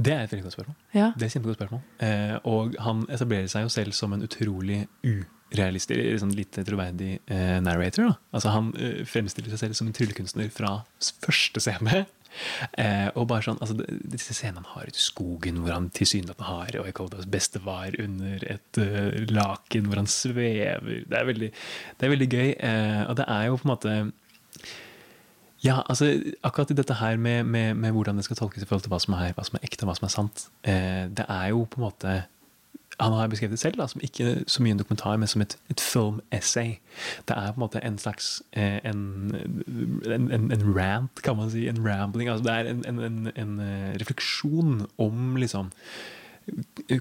Det 0.00 0.14
er 0.14 0.24
et 0.24 0.32
veldig 0.32 0.46
godt 0.46 0.56
spørsmål. 0.56 0.76
Ja. 0.96 1.10
Det 1.12 1.26
er 1.26 1.28
et 1.28 1.34
kjempegodt 1.34 1.58
spørsmål. 1.58 1.82
Eh, 2.06 2.36
og 2.48 2.78
han 2.80 3.02
etablerer 3.12 3.50
seg 3.52 3.66
jo 3.66 3.72
selv 3.72 3.96
som 3.96 4.14
en 4.16 4.24
utrolig 4.24 4.78
urealistisk, 5.04 6.22
sånn 6.22 6.32
lite 6.36 6.64
troverdig 6.64 7.18
eh, 7.28 7.58
narrator. 7.60 8.08
Da. 8.08 8.14
Altså 8.32 8.54
Han 8.54 8.70
eh, 8.80 9.02
fremstiller 9.08 9.52
seg 9.52 9.66
selv 9.66 9.76
som 9.76 9.90
en 9.90 9.96
tryllekunstner 9.96 10.48
fra 10.54 10.78
første 11.26 11.60
scene. 11.66 12.06
Eh, 12.78 13.08
og 13.18 13.26
bare 13.30 13.42
sånn, 13.42 13.58
altså 13.58 13.74
Disse 14.06 14.34
scenene 14.36 14.62
han 14.62 14.68
har 14.76 14.90
ute 14.90 15.00
i 15.00 15.02
skogen, 15.02 15.60
hvor 15.64 15.74
han 15.74 15.90
tilsynelatende 15.94 16.48
har 16.48 16.78
Oikodas 16.84 17.28
bestefar 17.30 17.96
under 18.00 18.44
et 18.54 18.80
uh, 18.80 19.16
laken, 19.30 19.88
hvor 19.90 20.00
han 20.00 20.10
svever. 20.10 21.04
Det 21.10 21.18
er 21.18 21.28
veldig, 21.28 21.50
det 21.98 22.06
er 22.06 22.14
veldig 22.14 22.30
gøy. 22.30 22.48
Eh, 22.56 23.02
og 23.08 23.18
det 23.20 23.26
er 23.26 23.48
jo 23.48 23.60
på 23.60 23.68
en 23.68 23.74
måte 23.74 23.96
ja, 25.64 25.82
altså 25.88 26.08
akkurat 26.42 26.70
i 26.72 26.76
dette 26.78 26.94
her 26.94 27.16
med, 27.16 27.44
med, 27.44 27.74
med 27.74 27.92
hvordan 27.92 28.16
det 28.16 28.24
skal 28.24 28.36
tolkes 28.36 28.62
i 28.62 28.66
forhold 28.66 28.86
til 28.86 28.92
hva 28.94 29.00
som 29.02 29.16
er, 29.18 29.32
hva 29.36 29.44
som 29.44 29.58
er 29.58 29.64
ekte 29.66 29.84
og 29.84 29.90
hva 29.90 29.96
som 29.98 30.06
er 30.08 30.14
sant, 30.14 30.44
eh, 30.64 31.06
det 31.12 31.26
er 31.28 31.50
jo 31.52 31.66
på 31.68 31.80
en 31.80 31.88
måte 31.88 32.20
Han 33.00 33.14
har 33.16 33.30
beskrevet 33.32 33.54
det 33.56 33.60
selv 33.62 33.78
da, 33.80 33.86
som 33.88 34.02
ikke 34.04 34.42
så 34.46 34.60
mye 34.60 34.74
en 34.74 34.80
dokumentar, 34.80 35.16
men 35.16 35.28
som 35.28 35.40
et, 35.40 35.54
et 35.72 35.80
film-essay. 35.80 36.74
Det 37.28 37.32
er 37.32 37.54
på 37.54 37.56
en 37.56 37.62
måte 37.62 37.80
en 37.80 37.96
slags 37.98 38.42
eh, 38.52 38.76
en, 38.84 39.32
en, 40.04 40.50
en, 40.52 40.64
rant, 40.76 41.22
kan 41.24 41.38
man 41.38 41.48
si. 41.50 41.64
En 41.68 41.80
rambling. 41.80 42.28
altså 42.28 42.44
Det 42.44 42.52
er 42.52 43.40
en 43.40 43.54
eh, 43.64 43.94
refleksjon 44.02 44.84
om 44.98 45.36
liksom 45.40 45.72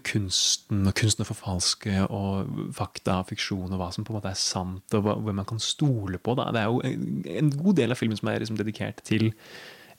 kunsten 0.06 0.90
og 0.90 0.96
kunsten 0.98 1.24
å 1.26 1.28
forfalske 1.30 2.04
og 2.06 2.74
fakta 2.78 3.20
og 3.24 3.30
fiksjon 3.32 3.72
og 3.72 3.80
hva 3.82 3.90
som 3.96 4.06
på 4.06 4.14
en 4.14 4.20
måte 4.20 4.34
er 4.34 4.40
sant 4.40 4.98
og 4.98 5.08
hvem 5.08 5.40
man 5.42 5.48
kan 5.50 5.62
stole 5.64 6.20
på. 6.22 6.36
Da. 6.38 6.50
Det 6.54 6.62
er 6.62 6.70
jo 6.70 6.84
en, 7.40 7.54
god 7.56 7.80
del 7.80 7.96
av 7.96 8.00
filmen 8.00 8.20
som 8.20 8.30
er 8.32 8.44
liksom 8.44 8.60
dedikert 8.60 9.02
til 9.08 9.32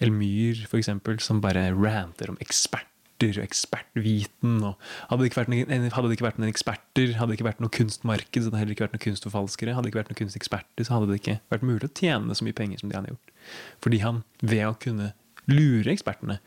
Elmyr, 0.00 0.62
eksempel, 0.78 1.18
som 1.20 1.42
bare 1.44 1.66
ranter 1.74 2.30
om 2.32 2.38
eksperter 2.40 3.36
og 3.36 3.44
ekspertviten. 3.44 4.62
Og 4.64 4.78
hadde, 5.10 5.18
det 5.20 5.28
ikke 5.28 5.42
vært 5.42 5.52
noen, 5.52 5.90
hadde 5.92 6.08
det 6.08 6.16
ikke 6.16 6.28
vært 6.28 6.38
noen 6.40 6.52
eksperter, 6.52 7.12
hadde 7.18 7.34
det 7.34 7.36
ikke 7.36 7.48
vært 7.50 7.60
noe 7.60 7.74
kunstmarked, 7.74 8.38
så 8.38 8.46
hadde 8.46 8.54
det 8.54 8.62
heller 8.62 8.76
ikke 8.76 8.86
vært 8.86 8.96
noen 8.96 9.04
kunstforfalskere, 9.04 9.74
hadde 9.76 9.88
det 9.88 9.92
ikke 9.92 10.00
vært 10.00 10.14
noen 10.14 10.20
kunsteksperter, 10.22 10.86
så 10.86 10.96
hadde 10.96 11.10
det 11.10 11.20
ikke 11.20 11.36
vært 11.52 11.66
mulig 11.68 11.90
å 11.90 11.92
tjene 12.00 12.38
så 12.38 12.46
mye 12.46 12.56
penger 12.56 12.80
som 12.80 12.94
han 12.94 13.10
har 13.10 13.12
gjort. 13.12 13.36
Fordi 13.84 14.00
han, 14.06 14.24
ved 14.40 14.64
å 14.70 14.78
kunne 14.86 15.12
lure 15.50 15.92
ekspertene, 15.92 16.40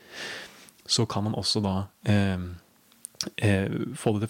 så 0.90 1.06
kan 1.10 1.28
man 1.28 1.38
også 1.38 1.62
da 1.64 1.76
eh, 2.10 2.42
eh, 3.38 3.72
få 3.96 4.18
det 4.22 4.30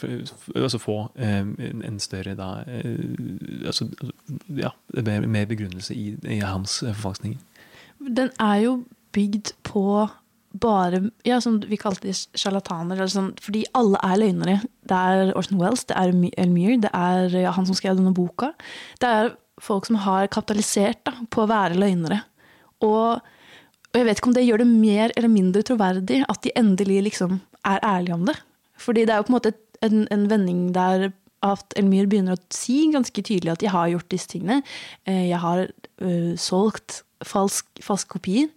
altså 0.56 0.80
få 0.82 0.98
eh, 1.16 1.44
en, 1.44 2.00
større 2.00 2.36
da 2.40 2.50
eh, 2.68 3.68
altså, 3.70 3.88
ja, 4.50 4.74
mer, 5.06 5.28
mer 5.28 5.46
begrunnelse 5.50 5.96
i, 5.96 6.14
i 6.24 6.40
hans 6.40 6.82
eh, 6.84 6.94
forfalskninger. 6.94 7.40
Den 8.04 8.34
er 8.40 8.60
jo 8.66 8.76
bygd 9.14 9.54
på 9.64 10.08
bare 10.54 11.00
ja, 11.26 11.40
som 11.42 11.60
Vi 11.66 11.80
kalte 11.82 12.08
de 12.08 12.14
sjarlataner. 12.14 13.02
Sånn, 13.10 13.32
fordi 13.42 13.64
alle 13.78 14.02
er 14.06 14.20
løgnere. 14.22 14.58
Det 14.86 14.98
er 14.98 15.32
Orson 15.38 15.62
Wells, 15.62 15.86
det 15.90 15.98
er 15.98 16.14
Elmyr, 16.14 16.78
det 16.84 16.92
er 16.94 17.34
ja, 17.46 17.54
han 17.56 17.66
som 17.66 17.78
skrev 17.78 17.98
denne 17.98 18.14
boka. 18.16 18.52
Det 19.02 19.10
er 19.10 19.34
folk 19.62 19.88
som 19.90 20.02
har 20.04 20.30
kapitalisert 20.34 21.02
da, 21.08 21.16
på 21.32 21.44
å 21.44 21.50
være 21.50 21.80
løgnere. 21.80 22.22
Og, 22.86 23.22
og 23.90 23.98
jeg 23.98 24.08
vet 24.08 24.20
ikke 24.20 24.32
om 24.32 24.38
det 24.38 24.46
gjør 24.46 24.64
det 24.64 24.70
mer 24.70 25.14
eller 25.18 25.32
mindre 25.32 25.66
troverdig 25.66 26.24
at 26.28 26.42
de 26.46 26.54
endelig 26.60 27.02
liksom 27.10 27.40
er 27.64 27.84
ærlige 27.88 28.18
om 28.18 28.26
det. 28.28 28.38
Fordi 28.80 29.06
det 29.06 29.14
er 29.14 29.22
jo 29.22 29.28
på 29.28 29.34
en 29.34 29.40
måte 29.40 29.54
en, 29.84 30.06
en 30.14 30.30
vending 30.32 30.72
der 30.76 31.12
at 31.44 31.76
Elmyr 31.80 32.08
begynner 32.08 32.38
å 32.38 32.44
si 32.56 32.86
ganske 32.94 33.20
tydelig 33.20 33.52
at 33.52 33.66
jeg 33.66 33.74
har 33.74 33.90
gjort 33.92 34.12
disse 34.14 34.32
tingene. 34.32 34.62
Eh, 35.10 35.28
Jeg 35.32 35.42
har 35.44 35.66
uh, 35.68 36.34
solgt 36.40 37.02
falsk, 37.24 37.68
falske 37.84 38.16
kopier 38.16 38.48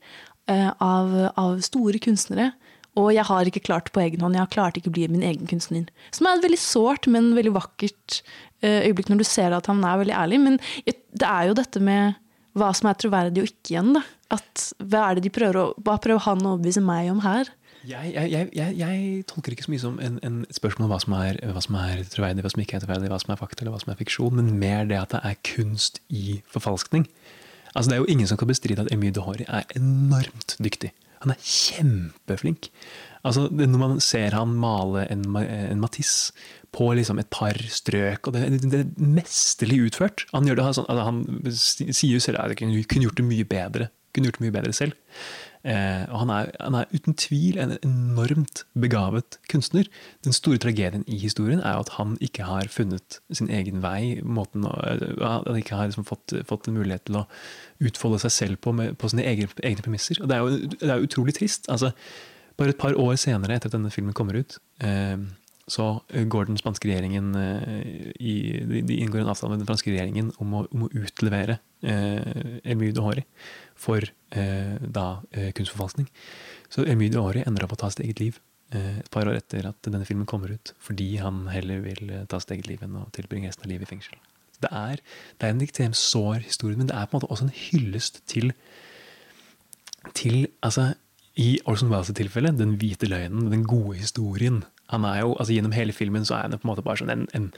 uh, 0.50 0.70
av, 0.82 1.16
av 1.34 1.58
store 1.66 2.00
kunstnere. 2.02 2.52
Og 2.96 3.10
jeg 3.12 3.26
har 3.28 3.48
ikke 3.48 3.64
klart 3.66 3.90
på 3.92 4.00
egen 4.00 4.22
hånd. 4.24 4.38
Jeg 4.38 4.46
har 4.46 4.54
klart 4.54 4.78
ikke 4.78 4.88
å 4.88 4.94
bli 4.96 5.08
min 5.12 5.26
egen 5.26 5.50
kunstner. 5.50 5.90
Som 6.16 6.28
er 6.28 6.38
et 6.38 6.46
veldig 6.46 6.60
sårt, 6.62 7.10
men 7.12 7.34
veldig 7.36 7.52
vakkert 7.58 8.20
uh, 8.64 8.86
øyeblikk 8.86 9.10
når 9.12 9.20
du 9.20 9.26
ser 9.28 9.56
at 9.56 9.68
han 9.70 9.82
er 9.84 10.00
veldig 10.04 10.16
ærlig. 10.16 10.40
Men 10.46 10.60
det 10.86 11.26
er 11.28 11.50
jo 11.50 11.58
dette 11.58 11.82
med 11.82 12.22
hva 12.56 12.70
som 12.72 12.88
er 12.88 12.96
troverdig 12.96 13.42
og 13.42 13.50
ikke 13.50 13.74
igjen. 13.74 13.92
da. 13.98 14.06
At 14.32 14.70
hva 14.80 15.10
er 15.10 15.18
det 15.18 15.26
de 15.26 15.34
prøver 15.34 15.60
å, 15.60 15.66
Hva 15.84 15.98
prøver 16.02 16.24
han 16.24 16.46
å 16.46 16.54
overbevise 16.54 16.82
meg 16.82 17.10
om 17.12 17.20
her? 17.26 17.50
Jeg, 17.86 18.12
jeg, 18.14 18.48
jeg, 18.56 18.74
jeg, 18.80 19.22
tolker 19.30 19.54
ikke 19.54 19.66
så 19.66 19.72
mye 19.72 19.82
som 19.82 19.98
en, 20.02 20.18
en, 20.26 20.42
spørsmål 20.50 20.88
om 20.88 20.92
hva 20.94 21.00
som, 21.02 21.16
er, 21.20 21.38
hva 21.46 21.62
er 21.86 22.04
troverdig, 22.10 22.42
hva 22.42 22.50
som 22.50 22.62
ikke 22.64 22.78
er 22.78 22.84
troverdig, 22.84 23.10
hva 23.12 23.20
som 23.22 23.34
er 23.34 23.40
fakta 23.40 23.62
eller 23.62 23.76
hva 23.76 23.82
som 23.82 23.92
er 23.92 23.98
fiksjon, 24.00 24.38
men 24.40 24.54
mer 24.60 24.88
det 24.90 24.98
at 24.98 25.14
det 25.14 25.22
er 25.28 25.40
kunst 25.46 26.00
i 26.10 26.40
forfalskning. 26.50 27.06
Altså 27.76 27.90
Det 27.90 27.96
er 27.96 28.02
jo 28.02 28.12
ingen 28.14 28.30
som 28.30 28.40
kan 28.40 28.50
bestride 28.50 28.86
at 28.86 28.92
Emil 28.94 29.14
Dohori 29.14 29.46
er 29.46 29.68
enormt 29.78 30.56
dyktig. 30.62 30.90
Han 31.22 31.32
er 31.32 31.42
kjempeflink. 31.42 32.70
Altså, 33.26 33.48
når 33.50 33.80
man 33.80 34.00
ser 34.04 34.36
han 34.36 34.54
male 34.54 35.06
en, 35.10 35.24
en 35.36 35.80
Matisse 35.82 36.32
på 36.76 36.90
liksom 36.94 37.18
et 37.18 37.30
par 37.32 37.56
strøk, 37.72 38.28
og 38.28 38.36
det, 38.36 38.44
det, 38.52 38.70
det 38.70 38.80
er 38.82 39.12
mesterlig 39.16 39.78
utført 39.88 40.26
Han 40.34 40.46
gjør 40.46 40.58
det 40.60 40.66
sånn, 40.76 40.88
altså, 40.92 41.06
han 41.08 41.54
sier 41.56 42.12
jo 42.12 42.22
selv 42.22 42.42
at 42.42 42.52
han 42.52 42.58
kunne 42.60 43.06
gjort 43.08 43.18
det 43.18 43.26
mye 43.26 43.48
bedre. 43.48 43.88
Kunne 44.14 44.30
gjort 44.30 44.40
det 44.40 44.46
mye 44.46 44.56
bedre 44.58 44.76
selv. 44.76 44.96
Eh, 45.66 46.04
og 46.12 46.20
han 46.22 46.30
er, 46.30 46.50
han 46.62 46.76
er 46.78 46.92
uten 46.92 47.16
tvil 47.18 47.58
en 47.58 47.74
enormt 47.80 48.62
begavet 48.78 49.38
kunstner. 49.50 49.88
Den 50.26 50.36
store 50.36 50.60
tragedien 50.62 51.02
i 51.10 51.18
historien 51.18 51.58
er 51.58 51.74
jo 51.74 51.86
at 51.86 51.94
han 51.96 52.14
ikke 52.22 52.46
har 52.46 52.70
funnet 52.70 53.18
sin 53.34 53.50
egen 53.50 53.82
vei. 53.82 54.20
Måten 54.22 54.68
å, 54.68 54.72
han 55.20 55.58
ikke 55.58 55.78
har 55.78 55.90
liksom 55.90 56.06
fått, 56.06 56.36
fått 56.46 56.70
en 56.70 56.78
mulighet 56.78 57.08
til 57.10 57.22
å 57.22 57.26
utfolde 57.82 58.22
seg 58.22 58.36
selv 58.36 58.62
på, 58.62 58.76
med, 58.76 58.94
på 59.00 59.10
sine 59.10 59.26
egne, 59.26 59.50
egne 59.66 59.82
premisser. 59.82 60.22
Og 60.22 60.30
det 60.30 60.38
er 60.38 60.44
jo 60.46 60.72
det 60.76 60.92
er 60.92 61.08
utrolig 61.10 61.34
trist. 61.36 61.70
altså 61.72 61.92
bare 62.56 62.72
et 62.72 62.80
par 62.80 62.94
år 62.96 63.18
senere, 63.20 63.58
etter 63.58 63.68
at 63.68 63.74
denne 63.76 63.92
filmen 63.92 64.16
kommer 64.16 64.38
ut, 64.40 64.56
eh, 64.80 65.18
så 65.68 65.98
går 66.08 66.46
den 66.46 66.58
spanske 66.60 66.88
regjeringen 66.88 67.34
eh, 67.36 68.12
i, 68.22 68.34
de 68.86 69.00
inngår 69.02 69.24
en 69.24 69.32
avtale 69.32 69.52
med 69.52 69.64
den 69.64 69.68
franske 69.68 69.90
regjeringen 69.90 70.30
om 70.40 70.54
å, 70.54 70.62
om 70.70 70.86
å 70.86 70.90
utlevere 70.94 71.58
eh, 71.82 72.60
Elmy 72.62 72.92
de 72.94 73.02
Hori 73.02 73.24
for 73.76 74.04
eh, 74.04 74.76
da 74.80 75.06
eh, 75.32 75.52
kunstforfalskning. 75.56 76.08
Så 76.72 76.86
Emile 76.88 77.16
de 77.16 77.22
Hori 77.22 77.44
ender 77.46 77.66
opp 77.66 77.76
å 77.76 77.80
ta 77.82 77.90
sitt 77.92 78.04
eget 78.06 78.22
liv 78.22 78.40
eh, 78.74 78.98
et 79.02 79.10
par 79.12 79.28
år 79.28 79.38
etter 79.40 79.68
at 79.70 79.78
denne 79.86 80.06
filmen 80.08 80.28
kommer 80.28 80.54
ut, 80.54 80.72
fordi 80.82 81.14
han 81.22 81.44
heller 81.52 81.84
vil 81.84 82.10
eh, 82.10 82.24
ta 82.30 82.40
sitt 82.42 82.56
eget 82.56 82.70
liv 82.72 82.82
enn 82.86 82.98
å 83.02 83.06
tilbringe 83.16 83.50
resten 83.50 83.68
av 83.68 83.72
livet 83.74 83.88
i 83.88 83.94
fengsel. 83.94 84.18
Det 84.64 84.72
er, 84.72 85.00
det 85.36 85.46
er 85.46 85.52
en 85.52 85.64
ekstremt 85.64 85.98
sår 86.00 86.46
historie, 86.46 86.78
men 86.80 86.88
det 86.88 86.96
er 86.96 87.08
på 87.08 87.16
en 87.16 87.20
måte 87.20 87.32
også 87.32 87.48
en 87.48 87.56
hyllest 87.66 88.22
til 88.30 88.54
til 90.14 90.46
altså, 90.62 90.92
I 91.36 91.58
Orson 91.66 91.90
Welles' 91.90 92.12
tilfelle, 92.14 92.52
den 92.54 92.76
hvite 92.80 93.08
løgnen, 93.10 93.50
den 93.50 93.64
gode 93.66 93.96
historien. 93.98 94.62
Han 94.92 95.04
er 95.04 95.20
jo, 95.20 95.34
altså 95.34 95.52
Gjennom 95.52 95.74
hele 95.74 95.92
filmen 95.92 96.24
så 96.24 96.36
er 96.36 96.46
han 96.46 96.54
på 96.54 96.62
en 96.62 96.70
måte 96.70 96.84
bare 96.86 97.00
sånn 97.02 97.10
en, 97.10 97.26
en 97.34 97.48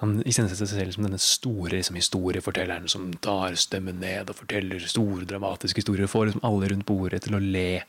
han 0.00 0.16
iscenesetter 0.26 0.66
seg 0.66 0.80
selv 0.80 0.96
som 0.96 1.06
denne 1.06 1.20
store 1.22 1.76
liksom, 1.76 1.98
historiefortelleren 1.98 2.90
som 2.90 3.12
tar 3.24 3.54
stemmen 3.60 4.00
ned 4.02 4.30
og 4.32 4.40
forteller 4.40 4.82
store, 4.90 5.26
dramatiske 5.30 5.82
historier. 5.82 6.10
Får 6.10 6.30
liksom 6.30 6.46
alle 6.46 6.70
rundt 6.72 6.86
bordet 6.88 7.22
til 7.26 7.36
å 7.38 7.42
le. 7.42 7.84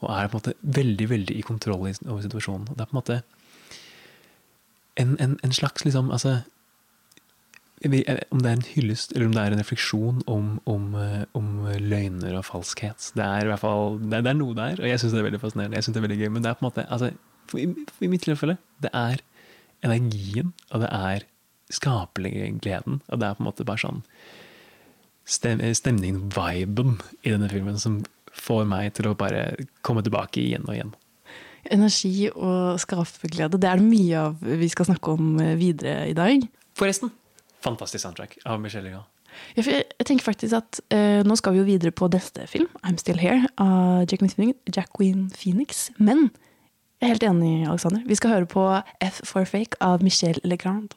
Og 0.00 0.08
er 0.10 0.28
på 0.28 0.38
en 0.38 0.42
måte 0.42 0.56
veldig 0.80 1.06
veldig 1.12 1.36
i 1.38 1.44
kontroll 1.46 1.86
over 1.86 2.24
situasjonen. 2.24 2.66
Og 2.70 2.74
det 2.74 2.84
er 2.84 2.90
på 2.90 2.96
en 2.96 3.00
måte 3.00 3.20
en, 5.00 5.14
en, 5.22 5.38
en 5.42 5.54
slags 5.54 5.86
liksom, 5.86 6.10
altså, 6.14 6.40
om 7.84 8.40
det 8.40 8.48
er 8.48 8.56
en 8.56 8.66
hyllest 8.74 9.12
eller 9.12 9.28
om 9.28 9.34
det 9.34 9.42
er 9.42 9.54
en 9.54 9.60
refleksjon 9.60 10.22
om, 10.30 10.46
om, 10.70 10.94
eh, 10.96 11.24
om 11.36 11.66
løgner 11.82 12.38
og 12.38 12.46
falskhet. 12.48 13.10
Det 13.16 13.24
er 13.24 13.44
i 13.44 13.50
hvert 13.50 13.62
fall, 13.62 13.98
det 14.00 14.18
er, 14.18 14.24
det 14.24 14.32
er 14.32 14.38
noe 14.38 14.56
der, 14.56 14.80
og 14.80 14.88
jeg 14.88 15.02
syns 15.02 15.14
det 15.14 15.20
er 15.20 15.28
veldig 15.28 15.42
fascinerende. 15.42 15.78
Jeg 15.78 15.86
synes 15.86 15.96
det 15.96 16.02
er 16.02 16.06
veldig 16.08 16.18
gøy, 16.22 16.30
Men 16.34 16.46
det 16.46 16.50
er 16.50 16.58
på 16.58 16.64
en 16.64 16.68
måte, 16.70 16.86
altså, 16.88 17.10
for 17.50 17.60
i, 17.60 17.66
for 17.90 18.06
i 18.06 18.10
mitt 18.10 18.24
tilfelle, 18.24 18.56
det 18.82 18.90
er 18.94 19.22
energien, 19.84 20.54
og 20.70 20.80
det 20.80 20.90
er 20.90 21.26
skapergleden. 21.74 23.00
Og 23.08 23.20
det 23.20 23.28
er 23.28 23.38
på 23.38 23.44
en 23.44 23.48
måte 23.48 23.66
bare 23.66 23.82
sånn 23.82 24.02
stem, 25.24 25.62
stemningen, 25.74 26.28
viben, 26.34 26.98
i 27.22 27.32
denne 27.32 27.48
filmen 27.52 27.80
som 27.80 28.02
får 28.34 28.66
meg 28.68 28.92
til 28.98 29.10
å 29.10 29.16
bare 29.18 29.66
komme 29.86 30.04
tilbake 30.04 30.42
igjen 30.42 30.66
og 30.68 30.76
igjen. 30.76 30.94
Energi 31.72 32.28
og 32.34 32.76
skaperglede, 32.82 33.60
det 33.60 33.70
er 33.70 33.80
det 33.80 33.88
mye 33.88 34.26
av 34.26 34.42
vi 34.44 34.68
skal 34.68 34.90
snakke 34.90 35.14
om 35.16 35.38
eh, 35.40 35.54
videre 35.56 36.10
i 36.10 36.16
dag. 36.16 36.44
Forresten, 36.76 37.12
fantastisk 37.64 38.02
soundtrack 38.04 38.36
av 38.44 38.60
Michelle 38.60 38.90
Legrand. 38.90 39.08
Jeg, 39.56 39.66
jeg 39.66 40.06
tenker 40.06 40.26
faktisk 40.28 40.54
at 40.54 40.78
uh, 40.94 41.22
Nå 41.26 41.34
skal 41.40 41.56
vi 41.56 41.58
jo 41.58 41.66
videre 41.66 41.90
på 41.90 42.06
neste 42.12 42.46
film, 42.46 42.68
'I'm 42.84 42.98
Still 43.00 43.18
Here', 43.18 43.48
av 43.58 44.06
Jacqueline 44.06 45.30
Phoenix. 45.34 45.88
Men 45.98 46.28
jeg 47.00 47.08
er 47.08 47.14
helt 47.14 47.26
enig, 47.26 47.66
Alexander. 47.68 48.04
Vi 48.06 48.14
skal 48.14 48.30
høre 48.30 48.46
på 48.46 48.66
F 49.02 49.20
for 49.24 49.44
Fake 49.44 49.80
av 49.80 50.02
Michelle 50.02 50.40
Legrand. 50.44 50.94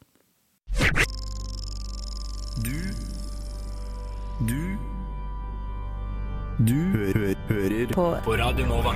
Du 2.64 2.76
Du 4.48 4.60
Du 6.68 6.74
hø 6.74 7.12
hø 7.14 7.34
hører 7.50 7.92
på. 7.94 8.06
på 8.26 8.36
Radio 8.40 8.66
Nova. 8.68 8.94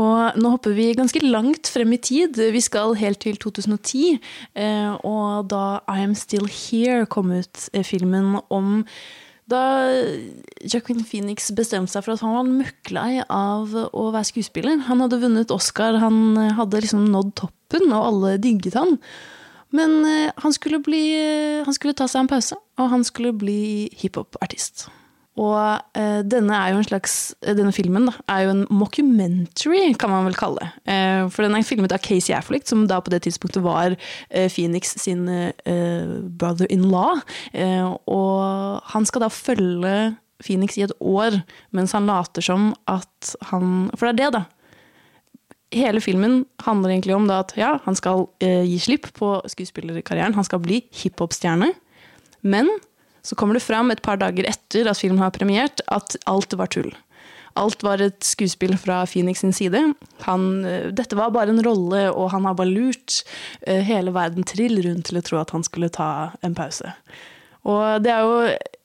Og 0.00 0.36
nå 0.40 0.52
hopper 0.54 0.72
vi 0.72 0.86
ganske 0.96 1.20
langt 1.26 1.68
frem 1.68 1.92
i 1.92 1.98
tid. 2.00 2.38
Vi 2.54 2.60
skal 2.64 2.94
helt 2.96 3.20
til 3.20 3.36
2010. 3.36 4.18
eh, 4.54 4.92
Og 5.04 5.48
da 5.50 5.80
I 5.88 6.04
Am 6.06 6.14
Still 6.14 6.46
Here 6.48 7.04
kom 7.06 7.30
ut, 7.32 7.68
eh, 7.74 7.82
filmen 7.84 8.40
om 8.50 8.84
da 9.50 9.90
Jacqueline 10.62 11.04
Phoenix 11.04 11.50
bestemte 11.50 11.90
seg 11.90 12.04
for 12.04 12.12
at 12.14 12.20
han 12.20 12.36
var 12.36 12.44
møkklei 12.46 13.24
av 13.28 13.74
å 13.92 14.12
være 14.14 14.24
skuespiller. 14.30 14.78
Han 14.86 15.00
hadde 15.00 15.20
vunnet 15.20 15.50
Oscar, 15.50 15.98
han 15.98 16.36
hadde 16.54 16.80
liksom 16.80 17.08
nådd 17.10 17.34
toppen, 17.34 17.90
og 17.92 18.04
alle 18.06 18.38
digget 18.38 18.74
han. 18.74 18.96
Men 19.76 20.00
eh, 20.04 20.30
han 20.42 20.54
skulle, 20.56 20.80
bli, 20.82 21.02
han 21.66 21.76
skulle 21.76 21.94
ta 21.94 22.08
seg 22.10 22.24
en 22.24 22.32
pause, 22.32 22.58
og 22.80 22.90
han 22.90 23.04
skulle 23.06 23.34
bli 23.36 23.90
hiphop-artist. 24.00 24.88
Og 25.40 25.96
eh, 25.96 26.20
denne 26.26 26.58
slags, 26.84 27.34
eh, 27.46 27.54
denne 27.56 27.72
filmen 27.72 28.08
da, 28.08 28.14
er 28.28 28.44
jo 28.44 28.54
en 28.54 28.64
mockumentary, 28.74 29.92
kan 29.98 30.12
man 30.12 30.26
vel 30.26 30.36
kalle 30.36 30.60
det. 30.60 30.70
Eh, 30.92 31.22
for 31.30 31.46
den 31.46 31.54
er 31.56 31.66
filmet 31.66 31.94
av 31.94 32.02
Casey 32.04 32.34
Affleck, 32.36 32.66
som 32.68 32.84
da 32.90 32.98
på 33.00 33.12
det 33.14 33.22
tidspunktet 33.24 33.64
var 33.64 33.94
eh, 33.94 34.50
Phoenix 34.50 34.96
sin 35.00 35.28
eh, 35.30 36.18
brother-in-law. 36.40 37.22
Eh, 37.54 37.86
og 38.10 38.82
han 38.92 39.06
skal 39.08 39.24
da 39.24 39.32
følge 39.32 39.94
Phoenix 40.44 40.76
i 40.80 40.84
et 40.88 40.96
år, 40.98 41.42
mens 41.76 41.94
han 41.96 42.08
later 42.10 42.44
som 42.44 42.72
at 42.90 43.34
han 43.50 43.90
For 43.94 44.08
det 44.08 44.12
er 44.16 44.20
det, 44.24 44.40
da 44.40 44.46
hele 45.74 46.00
filmen 46.02 46.44
handler 46.64 46.94
egentlig 46.94 47.14
om 47.16 47.28
at 47.34 47.54
ja, 47.58 47.76
han 47.84 47.96
skal 47.98 48.26
eh, 48.42 48.64
gi 48.66 48.78
slipp 48.82 49.10
på 49.16 49.36
skuespillerkarrieren. 49.50 50.34
Han 50.34 50.46
skal 50.46 50.62
bli 50.64 50.82
hiphop-stjerne. 51.02 51.72
Men 52.40 52.70
så 53.22 53.36
kommer 53.36 53.54
det 53.56 53.64
fram 53.64 53.92
et 53.92 54.02
par 54.02 54.18
dager 54.20 54.48
etter 54.48 54.88
at 54.90 54.98
filmen 54.98 55.20
har 55.22 55.34
premiert, 55.34 55.82
at 55.92 56.16
alt 56.30 56.56
var 56.58 56.72
tull. 56.72 56.90
Alt 57.58 57.82
var 57.82 58.00
et 58.02 58.22
skuespill 58.24 58.76
fra 58.78 59.02
Phoenix 59.10 59.42
sin 59.42 59.54
side. 59.54 59.82
Han, 60.26 60.64
eh, 60.64 60.90
dette 60.94 61.18
var 61.18 61.34
bare 61.34 61.54
en 61.54 61.62
rolle, 61.66 62.08
og 62.10 62.30
han 62.34 62.46
har 62.48 62.56
bare 62.58 62.70
lurt 62.70 63.22
eh, 63.66 63.82
hele 63.86 64.14
verden 64.14 64.46
trill 64.46 64.80
rundt 64.86 65.10
til 65.10 65.20
å 65.20 65.24
tro 65.26 65.40
at 65.42 65.54
han 65.54 65.66
skulle 65.66 65.90
ta 65.92 66.32
en 66.46 66.56
pause. 66.56 66.94
Og 67.68 68.00
det 68.02 68.12
er 68.14 68.24
jo 68.24 68.36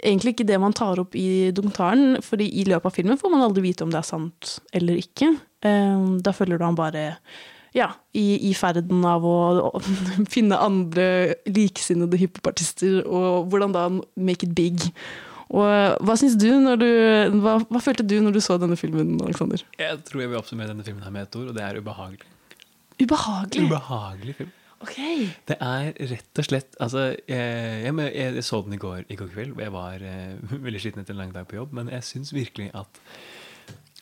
egentlig 0.06 0.36
ikke 0.36 0.48
det 0.48 0.60
man 0.62 0.76
tar 0.78 1.02
opp 1.02 1.18
i 1.18 1.50
dokumentaren, 1.56 2.20
fordi 2.24 2.48
i 2.62 2.64
løpet 2.70 2.92
av 2.92 2.96
filmen 2.96 3.20
får 3.20 3.34
man 3.34 3.44
aldri 3.48 3.66
vite 3.66 3.86
om 3.86 3.92
det 3.94 4.00
er 4.02 4.08
sant 4.08 4.56
eller 4.76 5.02
ikke. 5.02 5.34
Eh, 5.66 6.08
Da 6.24 6.34
følger 6.36 6.62
du 6.62 6.66
han 6.68 6.78
bare 6.78 7.06
ja, 7.76 7.90
i, 8.16 8.50
i 8.50 8.54
ferden 8.56 9.04
av 9.04 9.26
å, 9.28 9.38
å 9.68 9.82
finne 10.36 10.60
andre 10.64 11.36
likesinnede 11.50 12.20
hippopartister, 12.22 13.02
og 13.04 13.50
hvordan 13.52 13.76
da 13.76 13.90
make 14.16 14.48
it 14.48 14.56
big. 14.56 14.86
Og 15.52 16.00
hva 16.02 16.16
du 16.18 16.48
når 16.64 16.80
du 16.82 16.88
hva, 17.44 17.60
hva 17.70 17.82
følte 17.84 18.06
du 18.08 18.16
når 18.24 18.38
du 18.38 18.42
så 18.42 18.56
denne 18.62 18.78
filmen, 18.80 19.18
Alexander? 19.22 19.62
Jeg 19.78 20.00
tror 20.08 20.24
jeg 20.24 20.32
vil 20.32 20.40
oppsummere 20.40 20.72
denne 20.72 20.88
filmen 20.88 21.04
her 21.06 21.14
med 21.14 21.28
et 21.28 21.38
ord, 21.38 21.52
og 21.52 21.58
det 21.58 21.66
er 21.68 21.82
ubehagelig. 21.84 22.32
Ubehagelig. 22.96 23.68
Ubehagelig 23.68 24.38
film. 24.40 24.55
Ok. 24.84 24.98
Det 25.48 25.56
er 25.64 25.94
rett 26.12 26.42
og 26.42 26.48
slett 26.48 26.76
altså, 26.84 27.08
jeg, 27.30 27.40
jeg, 27.86 27.96
jeg, 27.96 28.36
jeg 28.36 28.44
så 28.46 28.60
den 28.66 28.76
i 28.76 28.82
går, 28.82 29.06
i 29.10 29.18
går 29.20 29.32
kveld, 29.32 29.56
jeg 29.62 29.74
var 29.74 30.04
uh, 30.04 30.54
veldig 30.68 30.82
sliten 30.84 31.04
etter 31.04 31.16
en 31.16 31.22
lang 31.24 31.34
dag 31.36 31.48
på 31.50 31.60
jobb, 31.60 31.76
men 31.78 31.92
jeg 31.94 32.08
syns 32.10 32.34
virkelig 32.36 32.72
at 32.76 33.00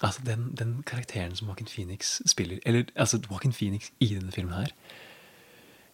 altså, 0.02 0.24
den, 0.28 0.50
den 0.60 0.80
karakteren 0.88 1.36
som 1.38 1.52
Joaquin 1.52 1.70
Phoenix 1.70 2.18
spiller 2.30 2.60
Eller 2.66 2.90
altså, 2.96 3.22
Joaquin 3.30 3.54
Phoenix 3.54 3.92
i 4.00 4.14
denne 4.16 4.34
filmen 4.34 4.56
her 4.58 4.74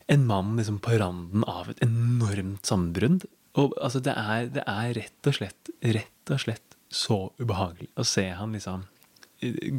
En 0.09 0.25
mann 0.29 0.55
liksom 0.57 0.79
på 0.81 0.95
randen 0.97 1.43
av 1.45 1.67
et 1.69 1.83
enormt 1.85 2.65
sammenbrudd. 2.65 3.27
Altså, 3.59 3.99
det 4.01 4.15
er, 4.17 4.47
det 4.55 4.63
er 4.65 4.95
rett 4.97 5.29
og 5.29 5.35
slett 5.37 5.73
Rett 5.85 6.33
og 6.33 6.41
slett 6.41 6.77
så 6.89 7.27
ubehagelig 7.37 7.91
å 8.01 8.05
se 8.07 8.23
han 8.33 8.55
liksom 8.57 8.87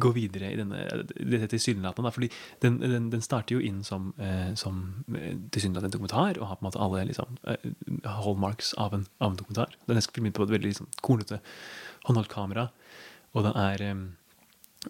gå 0.01 0.11
videre 0.15 0.51
i 0.51 0.57
denne, 0.59 0.83
dette 1.13 1.49
tilsynelatende. 1.51 2.11
fordi 2.11 2.29
den, 2.63 2.79
den, 2.81 3.09
den 3.13 3.21
starter 3.21 3.55
jo 3.55 3.61
inn 3.61 3.83
som, 3.83 4.11
eh, 4.17 4.53
som 4.59 5.03
eh, 5.15 5.35
tilsynelatende 5.53 5.91
en 5.91 5.97
dokumentar, 5.97 6.39
og 6.39 6.47
har 6.49 6.59
på 6.59 6.65
en 6.65 6.69
måte 6.69 6.81
alle 6.81 7.05
liksom, 7.11 7.37
eh, 7.47 7.67
hallmarks 8.05 8.73
av 8.73 8.95
en, 8.97 9.05
av 9.19 9.31
en 9.31 9.41
dokumentar. 9.41 9.75
Den 9.87 10.01
er 10.01 10.07
filmet 10.07 10.37
på 10.37 10.47
et 10.47 10.55
veldig 10.55 10.73
liksom, 10.73 10.89
kornete 11.01 11.41
håndholdt 12.07 12.33
kamera, 12.33 12.69
og 13.35 13.45
den 13.47 13.59
er 13.59 13.85
eh, 13.85 14.05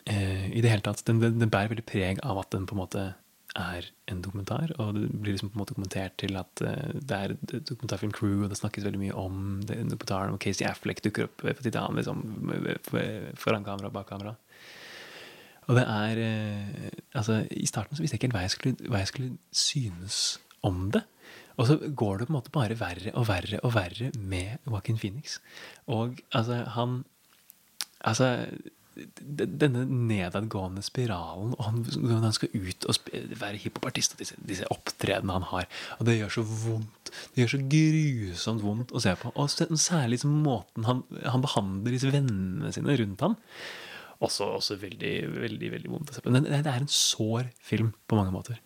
eh, 0.05 0.47
i 0.51 0.61
det 0.63 0.71
hele 0.71 0.85
tatt, 0.85 1.03
den, 1.07 1.21
den, 1.21 1.51
bærer 1.51 1.73
veldig 1.73 1.87
preg 1.87 2.23
av 2.23 2.39
at 2.41 2.53
den 2.55 2.69
på 2.69 2.77
en 2.77 2.83
måte 2.83 3.09
er 3.59 3.87
en 4.07 4.21
dokumentar, 4.23 4.71
og 4.79 4.95
det 4.95 5.09
blir 5.11 5.35
liksom 5.35 5.49
på 5.51 5.57
en 5.57 5.61
måte 5.65 5.75
kommentert 5.75 6.15
til 6.21 6.37
at 6.39 6.63
eh, 6.63 6.93
det 6.95 7.17
er 7.17 7.33
et 7.35 7.55
dokumentarfilm-crew, 7.67 8.45
og 8.45 8.51
det 8.51 8.59
snakkes 8.61 8.85
veldig 8.87 9.01
mye 9.01 9.17
om 9.19 9.59
den 9.67 9.91
dokumentaren, 9.91 10.35
og 10.35 10.43
Casey 10.43 10.67
Affleck 10.67 11.03
dukker 11.03 11.27
opp 11.27 11.43
på 11.43 11.57
Titan 11.59 11.99
liksom, 11.99 12.23
foran 13.39 13.67
kamera 13.67 13.91
og 13.91 13.97
bak 13.97 14.07
kamera. 14.13 14.37
Og 15.71 15.77
det 15.79 15.85
er 15.87 16.19
eh, 16.19 16.89
Altså, 17.15 17.41
i 17.51 17.67
starten 17.67 17.95
så 17.95 18.03
visste 18.03 18.15
jeg 18.15 18.21
ikke 18.21 18.29
helt 18.29 18.37
hva 18.37 18.43
jeg 18.45 18.53
skulle, 18.53 18.91
hva 18.91 19.01
jeg 19.01 19.11
skulle 19.11 19.31
synes 19.55 20.19
om 20.63 20.85
det. 20.95 21.01
Og 21.59 21.67
så 21.67 21.77
går 21.77 22.21
det 22.21 22.27
på 22.27 22.31
en 22.31 22.37
måte 22.37 22.53
bare 22.53 22.77
verre 22.79 23.11
og 23.19 23.25
verre 23.27 23.59
og 23.67 23.73
verre 23.75 24.11
med 24.15 24.61
Joaquin 24.67 24.99
Phoenix. 24.99 25.39
Og 25.87 26.21
altså, 26.31 26.63
han 26.77 27.01
Altså, 28.01 28.47
denne 29.37 29.83
nedadgående 29.85 30.81
spiralen, 30.83 31.53
og 31.57 31.67
han, 31.67 31.83
når 32.01 32.23
han 32.25 32.33
skal 32.33 32.49
ut 32.55 32.87
og 32.89 33.11
være 33.39 33.59
hiphopartist, 33.61 34.15
og 34.15 34.23
disse, 34.23 34.37
disse 34.49 34.67
opptredenene 34.73 35.37
han 35.37 35.45
har, 35.51 35.67
og 35.99 36.09
det 36.09 36.17
gjør 36.17 36.33
så 36.39 36.43
vondt. 36.43 37.11
Det 37.31 37.43
gjør 37.43 37.53
så 37.53 37.61
grusomt 37.75 38.65
vondt 38.65 38.91
å 38.91 39.03
se 39.03 39.13
på. 39.21 39.31
Og 39.35 39.53
særlig 39.53 40.17
liksom 40.17 40.33
måten 40.43 40.89
han, 40.89 41.05
han 41.23 41.45
behandler 41.45 41.95
disse 41.95 42.11
vennene 42.11 42.73
sine 42.75 42.97
rundt 42.99 43.25
han. 43.27 43.37
Også, 44.21 44.45
også 44.59 44.77
veldig, 44.77 45.15
veldig 45.41 45.71
veldig 45.71 45.89
vondt. 45.89 46.13
Men 46.29 46.45
det, 46.45 46.61
er 46.61 46.83
en 46.83 46.91
sår 46.91 47.49
film 47.65 47.89
på 48.07 48.19
mange 48.19 48.33
måter. 48.35 48.59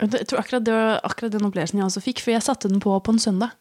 Jeg 0.00 0.28
tror 0.28 0.40
akkurat 0.40 0.64
det 0.64 0.74
var 0.76 0.98
akkurat 1.08 1.32
den 1.32 1.46
opplevelsen 1.48 1.80
jeg 1.80 1.88
også 1.88 2.02
fikk, 2.04 2.22
for 2.24 2.32
jeg 2.32 2.44
satte 2.44 2.68
den 2.68 2.80
på 2.84 2.96
på 3.00 3.12
en 3.12 3.20
søndag 3.20 3.54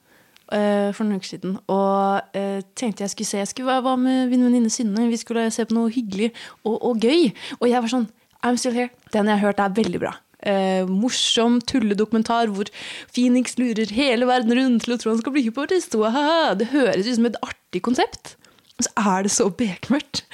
eh, 0.52 0.92
for 0.96 1.04
noen 1.04 1.20
uker 1.20 1.32
siden. 1.34 1.58
Og 1.72 2.36
uh, 2.36 2.60
tenkte 2.76 3.06
jeg 3.06 3.14
skulle 3.14 3.30
se 3.30 3.42
jeg 3.42 3.52
skulle 3.52 3.72
være 3.72 3.96
med 4.00 4.32
min 4.32 4.46
venninne 4.48 4.72
Synne. 4.72 5.08
Vi 5.12 5.20
skulle 5.20 5.48
se 5.52 5.68
på 5.68 5.76
noe 5.76 5.92
hyggelig 5.92 6.32
og, 6.64 6.76
og 6.80 7.04
gøy. 7.04 7.32
Og 7.60 7.68
jeg 7.72 7.84
var 7.84 7.92
sånn 7.92 8.08
I'm 8.46 8.60
still 8.62 8.76
here. 8.76 8.92
Den 9.12 9.28
jeg 9.28 9.40
har 9.40 9.48
hørt, 9.50 9.60
er 9.60 9.76
veldig 9.76 10.04
bra. 10.04 10.14
Uh, 10.46 10.88
morsom 10.88 11.60
tulledokumentar 11.68 12.52
hvor 12.54 12.70
Phoenix 13.12 13.56
lurer 13.60 13.92
hele 13.96 14.28
verden 14.30 14.54
rundt 14.56 14.86
til 14.86 14.96
å 14.96 15.00
tro 15.02 15.12
han 15.12 15.22
skal 15.24 15.36
bli 15.36 15.48
hypnotist. 15.48 15.96
Det 15.96 16.72
høres 16.72 17.08
ut 17.08 17.16
som 17.18 17.32
et 17.32 17.40
artig 17.44 17.84
konsept. 17.84 18.36
Så 18.84 18.91
er 18.99 19.23
det 19.23 19.32
så 19.32 19.45
bekmørkt. 19.55 20.26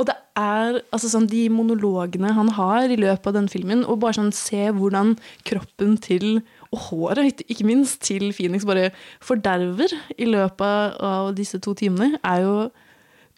Og 0.00 0.06
det 0.08 0.14
er 0.40 0.78
altså 0.88 1.10
sånn, 1.12 1.26
de 1.28 1.42
monologene 1.52 2.32
han 2.32 2.48
har 2.56 2.88
i 2.88 2.96
løpet 2.96 3.28
av 3.28 3.36
den 3.36 3.48
filmen, 3.52 3.84
og 3.84 4.00
bare 4.00 4.16
sånn 4.16 4.32
se 4.32 4.70
hvordan 4.72 5.18
kroppen 5.44 5.98
til 6.00 6.40
og 6.70 6.78
håret, 6.86 7.42
ikke- 7.48 7.66
minst, 7.66 8.00
til 8.00 8.32
Phoenix 8.32 8.64
bare 8.64 8.90
forderver 9.20 9.90
i 10.16 10.24
løpet 10.24 10.96
av 11.00 11.34
disse 11.34 11.58
to 11.58 11.74
timene, 11.74 12.16
er 12.24 12.40
jo 12.40 12.70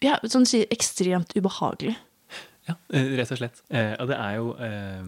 ja, 0.01 0.17
sånn 0.23 0.45
ekstremt 0.69 1.33
ubehagelig. 1.35 1.95
Ja, 2.67 2.75
eh, 2.93 3.17
rett 3.17 3.31
og 3.31 3.37
slett. 3.37 3.61
Eh, 3.69 3.95
og 3.99 4.07
det 4.07 4.17
er 4.17 4.35
jo 4.37 4.53
eh, 4.55 5.03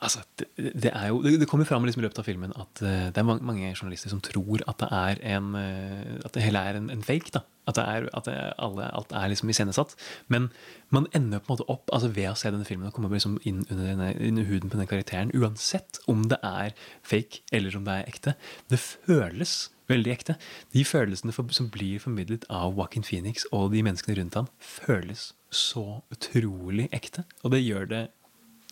Altså, 0.00 0.22
det, 0.38 0.48
det 0.56 0.92
jo 1.08 1.20
Det 1.20 1.48
kommer 1.48 1.68
fram 1.68 1.84
liksom 1.84 2.00
i 2.00 2.06
løpet 2.06 2.22
av 2.22 2.24
filmen 2.24 2.54
at 2.56 2.80
eh, 2.80 3.08
det 3.12 3.20
er 3.20 3.26
mange, 3.28 3.72
journalister 3.76 4.08
som 4.08 4.22
tror 4.24 4.62
at 4.64 4.80
det 4.80 4.88
er 4.96 5.20
en 5.36 5.54
eh, 5.58 6.14
At 6.24 6.32
det 6.34 6.44
hele 6.46 6.62
er 6.64 6.78
en, 6.78 6.88
en 6.90 7.02
fake. 7.04 7.34
da 7.34 7.42
At, 7.68 7.78
er, 7.78 8.08
at 8.16 8.28
alle, 8.58 8.88
alt 8.96 9.12
er 9.12 9.28
liksom 9.28 9.52
iscenesatt. 9.52 9.92
Men 10.28 10.48
man 10.88 11.06
ender 11.14 11.38
på 11.38 11.52
en 11.52 11.58
måte 11.58 11.68
opp 11.68 11.92
altså 11.92 12.08
ved 12.08 12.30
å 12.30 12.38
se 12.38 12.50
denne 12.50 12.64
filmen 12.64 12.88
og 12.88 12.94
komme 12.96 13.12
liksom 13.12 13.36
inn 13.44 13.60
under, 13.68 13.84
denne, 13.84 14.08
under 14.16 14.48
huden 14.48 14.72
på 14.72 14.80
den 14.80 14.88
karakteren, 14.90 15.34
uansett 15.36 16.00
om 16.10 16.24
det 16.32 16.40
er 16.42 16.72
fake 17.06 17.44
eller 17.52 17.76
om 17.76 17.84
det 17.84 17.98
er 18.00 18.08
ekte. 18.10 18.34
Det 18.72 18.80
føles 18.80 19.68
veldig 19.90 20.14
ekte. 20.14 20.38
De 20.74 20.84
følelsene 20.86 21.34
for, 21.36 21.52
som 21.54 21.68
blir 21.70 22.00
formidlet 22.02 22.46
av 22.48 22.72
Joaquin 22.74 23.06
Phoenix 23.06 23.44
og 23.52 23.70
de 23.74 23.84
menneskene 23.86 24.16
rundt 24.18 24.40
ham, 24.40 24.50
føles 24.58 25.30
så 25.54 26.00
utrolig 26.14 26.88
ekte. 26.96 27.26
Og 27.44 27.54
det 27.54 27.62
gjør 27.62 27.90
det 27.90 28.02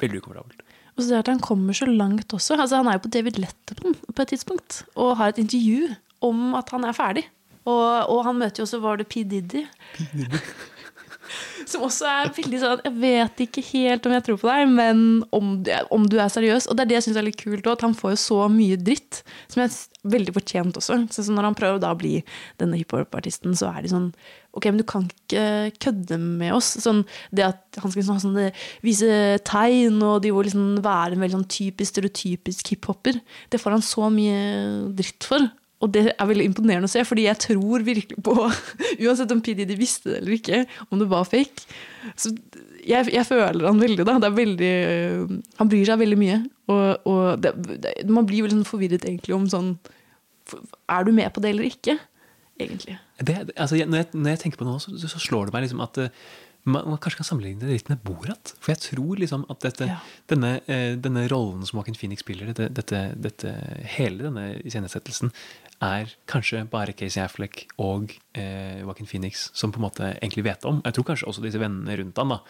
veldig 0.00 0.22
ukomfortabelt. 0.22 0.67
Og 0.98 1.04
så 1.04 1.14
det 1.14 1.18
at 1.22 1.28
han 1.30 1.40
kommer 1.40 1.76
så 1.78 1.86
langt 1.86 2.34
også. 2.34 2.56
Altså, 2.58 2.80
han 2.80 2.90
er 2.90 2.98
jo 2.98 3.04
på 3.06 3.10
David 3.14 3.38
Letterman 3.38 3.94
på 4.10 4.24
et 4.24 4.32
tidspunkt 4.34 4.82
og 4.98 5.16
har 5.20 5.30
et 5.30 5.38
intervju 5.38 5.94
om 6.26 6.56
at 6.58 6.72
han 6.74 6.84
er 6.84 6.96
ferdig. 6.96 7.22
Og, 7.68 8.08
og 8.10 8.24
han 8.26 8.38
møter 8.40 8.62
jo 8.62 8.66
også 8.66 8.80
Var 8.82 8.96
det 8.96 9.06
P. 9.06 9.22
Diddy? 9.30 9.62
Som 11.68 11.84
også 11.86 12.08
er 12.08 12.32
veldig 12.36 12.60
sånn 12.62 12.82
Jeg 12.86 12.94
vet 13.02 13.42
ikke 13.44 13.64
helt 13.72 14.06
om 14.08 14.14
jeg 14.16 14.24
tror 14.26 14.40
på 14.40 14.50
deg, 14.50 14.72
men 14.72 15.04
om, 15.34 15.54
om 15.94 16.08
du 16.08 16.18
er 16.20 16.32
seriøs. 16.32 16.68
Og 16.68 16.78
det 16.78 16.84
er 16.84 16.90
det 16.90 16.98
jeg 16.98 17.08
syns 17.08 17.20
er 17.20 17.28
litt 17.28 17.40
kult 17.40 17.68
òg, 17.68 17.84
han 17.84 17.96
får 17.96 18.14
jo 18.14 18.20
så 18.24 18.40
mye 18.52 18.78
dritt, 18.80 19.22
som 19.52 19.64
er 19.64 19.72
veldig 20.08 20.34
fortjent 20.36 20.78
også. 20.80 21.00
Så 21.12 21.26
sånn 21.26 21.38
når 21.38 21.50
han 21.50 21.58
prøver 21.58 21.80
da 21.82 21.92
å 21.94 21.98
bli 21.98 22.18
denne 22.60 22.78
hiphop-artisten, 22.80 23.56
så 23.58 23.72
er 23.74 23.84
de 23.84 23.94
sånn 23.94 24.12
Ok, 24.56 24.64
men 24.64 24.80
du 24.80 24.86
kan 24.88 25.04
ikke 25.06 25.42
kødde 25.84 26.16
med 26.18 26.54
oss. 26.56 26.72
Sånn, 26.82 27.02
det 27.36 27.44
at 27.46 27.78
han 27.78 27.92
skal 27.92 28.08
ha 28.08 28.16
sånne, 28.22 28.46
vise 28.82 29.38
tegn 29.46 30.00
og 30.02 30.22
de 30.24 30.32
vil 30.34 30.48
liksom 30.48 30.80
være 30.82 31.14
en 31.14 31.22
veldig 31.22 31.36
sånn 31.36 31.50
typisk 31.52 31.92
stereotypisk 31.92 32.72
hiphoper, 32.72 33.20
det 33.52 33.60
får 33.60 33.76
han 33.76 33.84
så 33.84 34.08
mye 34.10 34.40
dritt 34.98 35.28
for. 35.28 35.44
Og 35.78 35.92
det 35.94 36.08
er 36.10 36.26
veldig 36.26 36.48
imponerende 36.48 36.88
å 36.88 36.90
se, 36.90 37.04
fordi 37.06 37.28
jeg 37.28 37.38
tror 37.44 37.84
virkelig 37.86 38.18
på 38.26 38.34
Uansett 39.04 39.30
om 39.30 39.42
PDD 39.44 39.76
visste 39.78 40.10
det 40.10 40.16
eller 40.22 40.34
ikke, 40.34 40.64
om 40.90 40.98
det 40.98 41.06
var 41.10 41.28
fake. 41.28 41.68
Så 42.18 42.32
jeg, 42.88 43.10
jeg 43.14 43.26
føler 43.28 43.68
han 43.68 43.78
veldig, 43.82 44.06
da. 44.08 44.16
Det 44.18 44.30
er 44.30 44.38
veldig, 44.38 44.72
han 45.60 45.70
bryr 45.70 45.86
seg 45.86 46.00
veldig 46.02 46.18
mye. 46.18 46.40
Og, 46.72 47.08
og 47.10 47.22
det, 47.44 47.54
det, 47.84 47.94
man 48.10 48.26
blir 48.28 48.44
veldig 48.46 48.58
sånn 48.58 48.68
forvirret 48.68 49.06
egentlig 49.06 49.36
om 49.36 49.46
sånn 49.48 49.70
Er 50.90 51.06
du 51.06 51.12
med 51.14 51.30
på 51.34 51.42
det 51.44 51.54
eller 51.54 51.68
ikke? 51.68 51.94
Egentlig. 52.58 52.98
Det, 53.22 53.38
altså, 53.54 53.78
når, 53.78 54.02
jeg, 54.02 54.10
når 54.18 54.34
jeg 54.34 54.42
tenker 54.42 54.60
på 54.60 54.66
det 54.66 54.72
nå, 54.74 54.78
så, 54.82 54.94
så 54.98 55.20
slår 55.22 55.48
det 55.48 55.54
meg 55.54 55.66
liksom 55.68 55.82
at 55.84 56.00
eh, 56.02 56.10
man, 56.68 56.88
man 56.90 56.98
kanskje 56.98 57.20
kan 57.20 57.28
sammenligne 57.28 57.62
det 57.62 57.76
litt 57.76 57.90
med 57.92 58.02
Borat. 58.04 58.54
For 58.58 58.74
jeg 58.74 58.82
tror 58.88 59.20
liksom 59.22 59.44
at 59.52 59.62
dette, 59.64 59.86
Ja. 59.92 60.00
denne, 60.32 60.56
eh, 60.66 60.96
denne 60.98 61.26
rollen 61.30 61.62
som 61.68 61.78
Joaquin 61.78 61.96
Phoenix 61.98 62.24
spiller, 62.24 62.50
dette, 62.56 63.02
dette, 63.14 63.54
hele 63.94 64.26
denne 64.26 64.48
iscenesettelsen, 64.66 65.30
er 65.84 66.10
kanskje 66.30 66.64
bare 66.70 66.94
Casey 66.96 67.22
Affleck 67.22 67.66
og 67.78 68.14
eh, 68.34 68.80
Joaquin 68.82 69.06
Phoenix 69.06 69.48
som 69.56 69.72
på 69.72 69.80
en 69.80 69.86
måte 69.86 70.10
egentlig 70.16 70.46
vet 70.48 70.66
om. 70.68 70.80
Jeg 70.84 70.96
tror 70.96 71.06
kanskje 71.12 71.28
også 71.30 71.44
disse 71.44 71.60
vennene 71.62 71.98
rundt 72.00 72.18
han 72.18 72.34
da, 72.34 72.40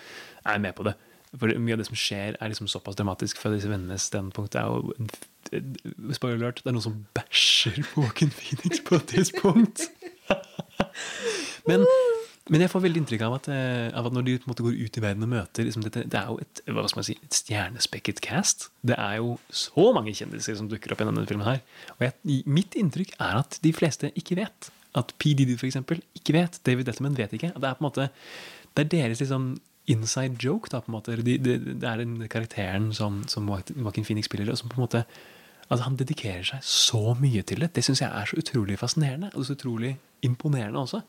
er 0.49 0.63
med 0.65 0.77
på 0.79 0.87
det. 0.89 0.95
For 1.37 1.53
mye 1.61 1.77
av 1.77 1.83
det 1.83 1.89
som 1.91 1.99
skjer, 1.99 2.39
er 2.41 2.49
liksom 2.49 2.71
såpass 2.73 2.97
dramatisk 2.97 3.41
fra 3.41 3.53
disse 3.53 3.69
vennenes 3.69 4.07
standpunkt. 4.09 4.57
Jo 4.57 4.95
Spoiler 6.13 6.39
alert, 6.41 6.63
det 6.65 6.71
er 6.71 6.77
noen 6.77 6.85
som 6.85 6.97
bæsjer 7.17 7.83
på 7.91 8.05
Joaquin 8.05 8.33
Phoenix 8.33 8.83
på 8.85 8.97
et 8.97 9.13
tidspunkt. 9.13 9.87
Men, 11.69 11.85
men 12.49 12.63
jeg 12.65 12.71
får 12.73 12.83
veldig 12.85 13.03
inntrykk 13.03 13.23
av 13.27 13.35
at, 13.37 13.49
eh, 13.53 13.89
av 13.99 14.09
at 14.09 14.15
når 14.17 14.25
de 14.27 14.37
måte 14.49 14.65
går 14.65 14.79
ut 14.79 14.99
i 14.99 15.03
verden 15.05 15.27
og 15.27 15.33
møter 15.33 15.67
liksom 15.69 15.85
dette, 15.85 16.05
Det 16.09 16.19
er 16.19 16.27
jo 16.27 16.39
et, 16.41 16.61
hva 16.67 16.89
skal 16.89 17.01
man 17.01 17.09
si, 17.09 17.17
et 17.23 17.39
stjernespekket 17.41 18.21
cast. 18.25 18.69
Det 18.83 18.97
er 18.99 19.19
jo 19.19 19.39
så 19.51 19.93
mange 19.95 20.15
kjendiser 20.17 20.57
som 20.57 20.69
dukker 20.69 20.93
opp 20.93 21.03
i 21.03 21.05
denne 21.05 21.27
filmen. 21.27 21.45
her 21.45 21.61
Og 21.99 22.09
jeg, 22.09 22.43
mitt 22.47 22.75
inntrykk 22.75 23.15
er 23.21 23.41
at 23.45 23.59
de 23.63 23.73
fleste 23.73 24.13
ikke 24.17 24.37
vet. 24.37 24.71
At 24.95 25.13
P. 25.19 25.35
Diddy 25.35 25.57
eksempel, 25.61 26.03
ikke 26.17 26.33
vet. 26.33 26.61
David 26.65 26.87
Letterman 26.87 27.17
vet 27.17 27.33
ikke. 27.33 27.53
Det 27.53 27.65
er 27.65 27.75
på 27.75 27.85
en 27.85 27.91
måte 27.91 28.11
Det 28.75 28.85
er 28.85 28.89
deres 28.89 29.21
liksom 29.21 29.61
inside 29.87 30.37
joke. 30.39 30.69
da 30.71 30.81
på 30.81 30.89
en 30.89 31.01
måte 31.01 31.17
de, 31.23 31.39
de, 31.39 31.59
Det 31.59 31.85
er 31.85 31.97
den 31.97 32.29
karakteren 32.29 32.95
som, 32.95 33.25
som 33.29 33.47
Joaquin 33.49 34.05
Phoenix 34.05 34.25
spiller, 34.25 34.51
og 34.51 34.59
som 34.59 34.69
på 34.69 34.77
en 34.77 34.87
måte 34.87 35.05
at 35.71 35.81
Han 35.81 35.97
dedikerer 35.97 36.45
seg 36.45 36.63
så 36.65 37.15
mye 37.21 37.43
til 37.43 37.61
det. 37.61 37.75
Det 37.77 37.85
syns 37.85 38.01
jeg 38.01 38.09
er 38.09 38.25
så 38.25 38.39
utrolig 38.41 38.79
fascinerende 38.79 39.29
og 39.35 39.45
så 39.45 39.53
utrolig 39.53 39.99
imponerende 40.25 40.81
også. 40.81 41.03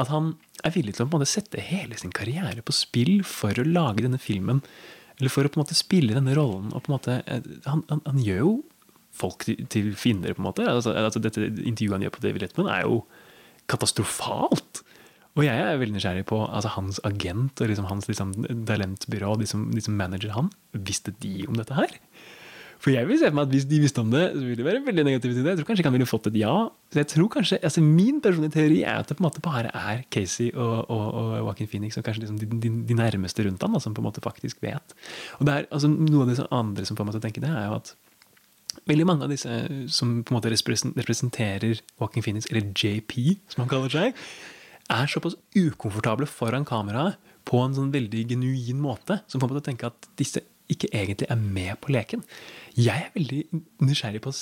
At 0.00 0.10
han 0.12 0.34
er 0.66 0.74
villig 0.74 0.96
til 0.96 1.04
å 1.04 1.08
på 1.08 1.16
en 1.16 1.22
måte 1.22 1.30
sette 1.30 1.62
hele 1.62 1.96
sin 1.98 2.14
karriere 2.14 2.64
på 2.64 2.74
spill 2.76 3.20
for 3.26 3.56
å 3.56 3.66
lage 3.66 4.04
denne 4.04 4.20
filmen. 4.20 4.62
Eller 5.16 5.32
for 5.32 5.46
å 5.46 5.52
på 5.52 5.58
en 5.58 5.64
måte 5.64 5.78
spille 5.78 6.16
denne 6.16 6.34
rollen. 6.36 6.72
Og 6.74 6.84
på 6.84 6.92
en 6.92 6.96
måte, 6.98 7.20
eh, 7.24 7.46
han, 7.68 7.84
han, 7.92 8.02
han 8.04 8.20
gjør 8.22 8.42
jo 8.42 8.56
folk 9.16 9.46
til, 9.48 9.62
til 9.72 9.94
fiender, 9.96 10.36
på 10.36 10.42
en 10.42 10.50
måte. 10.50 10.66
Altså, 10.68 10.92
altså 10.92 11.22
Dette 11.24 11.48
intervjuet 11.48 11.96
han 11.96 12.06
gjør 12.06 12.16
på 12.18 12.26
David 12.26 12.44
Letman, 12.44 12.72
er 12.72 12.84
jo 12.84 13.00
katastrofalt. 13.72 14.82
Og 15.36 15.44
jeg 15.44 15.60
er 15.60 15.80
veldig 15.80 15.98
nysgjerrig 15.98 16.24
på 16.28 16.38
altså 16.44 16.72
hans 16.76 17.00
agent 17.04 17.60
og 17.60 17.68
liksom 17.68 17.88
hans 17.90 18.08
liksom, 18.08 18.32
talentbyrå, 18.68 19.34
de 19.40 19.48
som, 19.48 19.66
de 19.72 19.82
som 19.84 19.96
manager 19.96 20.32
han. 20.36 20.48
Visste 20.72 21.12
de 21.20 21.42
om 21.48 21.58
dette 21.58 21.76
her? 21.76 21.92
For 22.86 22.94
jeg 22.94 23.08
vil 23.08 23.18
se 23.18 23.26
for 23.26 23.34
meg 23.34 23.48
at 23.48 23.54
Hvis 23.56 23.64
de 23.66 23.78
visste 23.82 23.98
om 23.98 24.12
det, 24.14 24.22
så 24.30 24.44
ville 24.44 24.56
de 24.60 24.64
være 24.64 24.80
veldig 24.86 25.04
negativt 25.08 25.34
til 25.34 25.42
det. 25.42 25.56
Jeg 25.56 25.58
tror 25.58 25.66
kanskje 25.66 25.82
ikke 25.82 25.90
han 25.90 25.96
ville 25.96 26.06
fått 26.06 26.28
et 26.30 26.36
ja. 26.38 26.54
Så 26.94 27.00
jeg 27.00 27.08
tror 27.10 27.30
kanskje, 27.34 27.58
altså 27.58 27.82
Min 27.82 28.20
personlige 28.22 28.54
teori 28.54 28.78
er 28.84 29.00
at 29.00 29.10
det 29.10 29.16
på 29.18 29.24
en 29.24 29.26
måte 29.26 29.42
bare 29.42 29.72
er 29.74 30.04
Casey 30.14 30.52
og, 30.54 30.86
og, 30.86 31.06
og 31.18 31.32
Joaquin 31.40 31.70
Phoenix 31.72 31.98
og 31.98 32.06
kanskje 32.06 32.22
liksom 32.22 32.38
de, 32.38 32.46
de, 32.62 32.70
de 32.86 32.98
nærmeste 33.02 33.42
rundt 33.42 33.66
ham 33.66 33.74
da, 33.74 33.82
som 33.82 33.96
på 33.96 34.04
en 34.04 34.06
måte 34.06 34.22
faktisk 34.22 34.62
vet. 34.62 34.94
Og 35.40 35.48
det 35.50 35.56
er, 35.56 35.68
altså 35.70 35.90
Noe 35.90 36.28
av 36.28 36.30
det 36.30 36.46
andre 36.54 36.86
som 36.86 36.94
på 36.94 37.02
en 37.02 37.10
måte 37.10 37.24
tenker 37.24 37.42
det, 37.42 37.50
er 37.50 37.66
jo 37.66 37.80
at 37.80 37.96
veldig 38.86 39.06
mange 39.10 39.26
av 39.26 39.34
disse 39.34 39.60
som 39.90 40.20
på 40.22 40.30
en 40.30 40.38
måte 40.38 40.52
representerer 40.54 41.80
Joaquin 41.98 42.22
Phoenix, 42.22 42.46
eller 42.52 42.70
JP, 42.70 43.40
som 43.50 43.64
han 43.64 43.72
kaller 43.72 43.90
seg, 43.90 44.26
er 44.94 45.10
såpass 45.10 45.34
ukomfortable 45.58 46.28
foran 46.30 46.66
kameraet 46.68 47.18
på 47.46 47.58
en 47.62 47.74
sånn 47.74 47.90
veldig 47.94 48.28
genuin 48.30 48.78
måte, 48.82 49.24
som 49.26 49.42
på 49.42 49.48
en 49.48 49.56
måte 49.56 49.66
tenker 49.66 49.90
at 49.90 50.08
disse 50.18 50.42
ikke 50.72 50.90
egentlig 50.94 51.28
er 51.30 51.38
med 51.38 51.78
på 51.82 51.92
leken. 51.94 52.22
Jeg 52.76 53.06
er 53.06 53.12
veldig 53.14 53.42
nysgjerrig 53.86 54.20
på, 54.20 54.32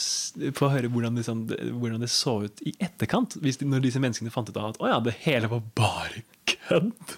på 0.58 0.66
å 0.66 0.70
høre 0.72 0.88
hvordan 0.90 1.18
det, 1.18 1.22
sånn, 1.26 1.44
hvordan 1.78 2.02
det 2.02 2.10
så 2.10 2.40
ut 2.48 2.62
i 2.66 2.72
etterkant, 2.82 3.36
hvis 3.42 3.60
når 3.62 3.84
disse 3.84 4.02
menneskene 4.02 4.32
fant 4.34 4.50
ut 4.50 4.58
av 4.58 4.72
at 4.72 4.80
å 4.82 4.90
ja, 4.90 4.96
det 5.04 5.14
hele 5.22 5.50
var 5.52 5.62
bare 5.78 6.24
kødd. 6.50 7.14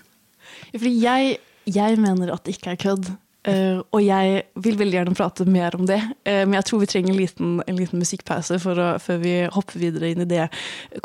Fordi 0.75 0.93
jeg, 1.01 1.39
jeg 1.73 2.03
mener 2.03 2.35
at 2.35 2.45
det 2.45 2.59
ikke 2.59 2.75
er 2.75 2.83
kødd. 2.85 3.15
Uh, 3.47 3.79
og 3.95 4.01
jeg 4.03 4.41
vil 4.59 4.75
veldig 4.75 4.97
gjerne 4.97 5.15
prate 5.15 5.45
mer 5.47 5.77
om 5.79 5.87
det. 5.87 6.01
uh, 6.27 6.43
men 6.43 6.57
jeg 6.59 6.67
tror 6.67 6.81
vi 6.83 6.89
trenger 6.91 7.15
en 7.15 7.21
liten, 7.21 7.53
en 7.63 7.79
liten 7.79 8.03
musikkpause 8.03 8.59
å, 8.59 8.89
før 9.01 9.21
vi 9.23 9.35
hopper 9.55 9.79
videre 9.81 10.11
inn 10.11 10.25
i 10.25 10.29
det 10.29 10.49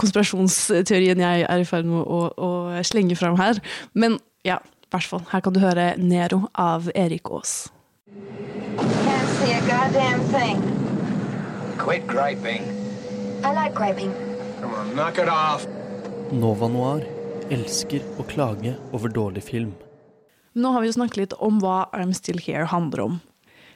konspirasjonsteorien 0.02 1.22
jeg 1.22 1.46
er 1.46 1.62
i 1.62 1.70
ferd 1.70 1.88
med 1.88 2.02
å, 2.02 2.24
å 2.34 2.52
slenge 2.88 3.20
fram 3.20 3.38
her. 3.40 3.62
Men 3.94 4.18
ja, 4.48 4.58
i 4.60 4.92
hvert 4.92 5.08
fall. 5.14 5.24
Her 5.32 5.46
kan 5.46 5.56
du 5.56 5.62
høre 5.62 5.94
Nero 6.02 6.48
av 6.58 6.90
Erik 6.98 7.30
Aas. 7.30 7.70
See 9.42 9.54
a 9.54 9.62
goddamn 9.68 10.22
thing. 10.30 10.62
Quit 11.78 12.06
griping. 12.08 12.64
I 13.44 13.54
like 13.54 13.74
griping. 13.74 14.14
Come 14.62 14.74
on, 14.74 14.96
knock 14.96 15.18
it 15.18 15.28
off. 15.30 15.66
Nova 16.32 16.68
Noir. 16.68 17.02
elsker 17.52 18.04
å 18.20 18.26
klage 18.30 18.76
over 18.96 19.12
dårlig 19.12 19.44
film. 19.44 19.74
Nå 20.56 20.72
har 20.72 20.84
vi 20.84 20.90
jo 20.90 20.96
snakket 20.98 21.20
litt 21.22 21.36
om 21.44 21.60
hva 21.64 21.86
I'm 21.96 22.14
Still 22.16 22.40
Here 22.40 22.68
handler 22.72 23.04
om. 23.04 23.18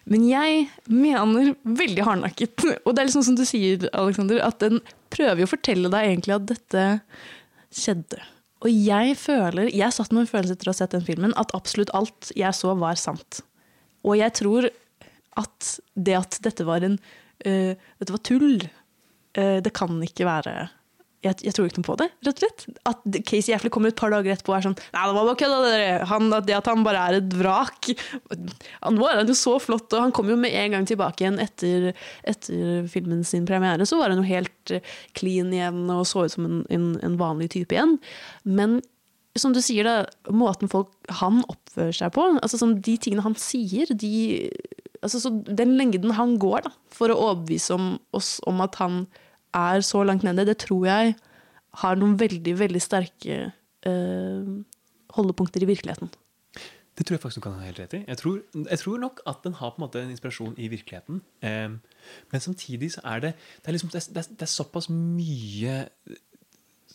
Men 0.06 0.28
jeg 0.30 0.68
mener 0.86 1.56
veldig 1.66 2.06
hardnakket, 2.06 2.62
og 2.86 2.94
det 2.94 3.02
er 3.02 3.10
liksom 3.10 3.26
som 3.26 3.38
du 3.40 3.44
sier, 3.48 3.88
Alexander, 3.98 4.42
at 4.46 4.62
den 4.62 4.80
prøver 5.14 5.42
jo 5.42 5.50
å 5.50 5.54
fortelle 5.56 5.92
deg 5.92 6.12
egentlig 6.12 6.36
at 6.36 6.48
dette 6.52 6.86
skjedde. 7.74 8.22
Og 8.66 8.70
jeg 8.72 9.18
føler, 9.20 9.70
jeg 9.74 9.96
satt 9.96 10.14
med 10.14 10.26
en 10.26 10.30
følelse 10.30 10.56
etter 10.56 10.70
å 10.70 10.76
ha 10.76 10.78
sett 10.78 10.94
den 10.96 11.06
filmen, 11.08 11.34
at 11.42 11.54
absolutt 11.58 11.94
alt 11.98 12.32
jeg 12.38 12.54
så 12.56 12.76
var 12.78 13.00
sant. 13.02 13.42
Og 14.06 14.20
jeg 14.20 14.36
tror 14.38 14.70
at 15.42 15.76
det 15.96 16.18
at 16.20 16.40
dette 16.46 16.68
var 16.68 16.86
en 16.86 16.98
uh, 17.00 17.74
Dette 18.00 18.16
var 18.16 18.26
tull, 18.26 18.66
Uh, 19.36 19.60
det 19.60 19.74
kan 19.76 19.92
ikke 20.00 20.24
være 20.24 20.52
jeg, 21.26 21.40
jeg, 21.48 21.56
tror 21.56 21.68
ikke 21.68 21.82
noe 21.82 21.88
på 21.88 21.98
det, 22.00 22.08
rett 22.26 22.38
og 22.38 22.44
slett. 22.44 22.80
At 22.90 23.18
Casey 23.28 23.54
Affley 23.56 23.72
kommer 23.74 23.92
et 23.92 23.98
par 24.00 24.14
dager 24.14 24.36
etterpå 24.36 24.54
og 24.54 24.58
er 24.60 24.66
sånn 24.68 24.76
Nei, 24.78 25.02
det 25.02 25.16
var 25.18 25.28
bare 25.28 25.40
kødda, 25.42 25.60
dere. 25.66 26.40
det 26.46 26.58
at 26.58 26.70
han 26.70 26.86
bare 26.86 27.06
er 27.10 27.18
et 27.20 27.36
vrak. 27.40 27.90
Han 28.86 29.00
var 29.02 29.22
jo 29.24 29.38
så 29.38 29.56
flott, 29.64 29.88
og 29.90 30.04
han 30.06 30.14
kom 30.16 30.30
jo 30.30 30.38
med 30.40 30.54
en 30.56 30.76
gang 30.78 30.88
tilbake 30.90 31.26
igjen 31.26 31.42
etter, 31.42 31.92
etter 32.30 32.86
filmen 32.92 33.24
sin 33.28 33.48
premiere. 33.50 33.88
Så 33.90 34.00
var 34.00 34.14
han 34.14 34.22
jo 34.22 34.28
helt 34.30 34.76
eh, 34.76 34.86
clean 35.18 35.54
igjen 35.56 35.88
og 35.94 36.06
så 36.10 36.28
ut 36.28 36.36
som 36.36 36.46
en, 36.48 36.62
en, 36.74 36.92
en 37.06 37.18
vanlig 37.20 37.50
type 37.56 37.76
igjen. 37.76 37.98
Men 38.46 38.80
som 39.40 39.56
du 39.56 39.64
sier, 39.66 39.88
da, 39.88 40.30
måten 40.32 40.72
folk 40.72 40.94
han 41.24 41.42
oppfører 41.50 41.96
seg 42.04 42.14
på, 42.16 42.30
altså 42.38 42.62
sånn, 42.62 42.78
de 42.86 43.00
tingene 43.02 43.26
han 43.26 43.36
sier, 43.40 43.90
de 43.92 44.14
altså, 45.02 45.32
Den 45.46 45.76
lengden 45.80 46.16
han 46.18 46.38
går 46.40 46.66
da, 46.68 46.74
for 46.94 47.12
å 47.12 47.20
overbevise 47.30 47.76
om, 47.76 47.96
oss 48.16 48.38
om 48.48 48.62
at 48.66 48.78
han 48.82 49.06
er 49.56 49.82
så 49.86 50.04
langt 50.04 50.24
nede, 50.28 50.46
det 50.48 50.60
tror 50.66 50.86
jeg 50.88 51.16
har 51.82 51.98
noen 52.00 52.16
veldig, 52.20 52.54
veldig 52.60 52.82
sterke 52.84 53.40
eh, 53.88 54.54
holdepunkter 55.16 55.64
i 55.64 55.70
virkeligheten. 55.70 56.12
Det 56.96 57.04
tror 57.04 57.18
jeg 57.18 57.22
faktisk 57.26 57.42
du 57.42 57.44
kan 57.44 57.58
ha 57.60 57.66
helt 57.68 57.80
rett 57.82 57.94
i. 57.98 58.04
Jeg 58.08 58.20
tror, 58.22 58.38
jeg 58.56 58.80
tror, 58.80 59.00
nok 59.04 59.20
at 59.28 59.42
den 59.44 59.58
har 59.60 59.74
på 59.74 59.82
en 59.82 59.84
måte 59.84 60.00
en 60.00 60.14
inspirasjon 60.14 60.54
i 60.56 60.70
virkeligheten. 60.72 61.20
Eh, 61.44 61.74
men 62.32 62.44
samtidig 62.44 62.94
så 62.94 63.04
er 63.04 63.20
det 63.26 63.32
det 63.36 63.68
er, 63.68 63.76
liksom, 63.76 63.92
det, 63.92 64.04
er, 64.16 64.30
det 64.30 64.46
er, 64.48 64.52
såpass 64.52 64.88
mye 64.90 65.76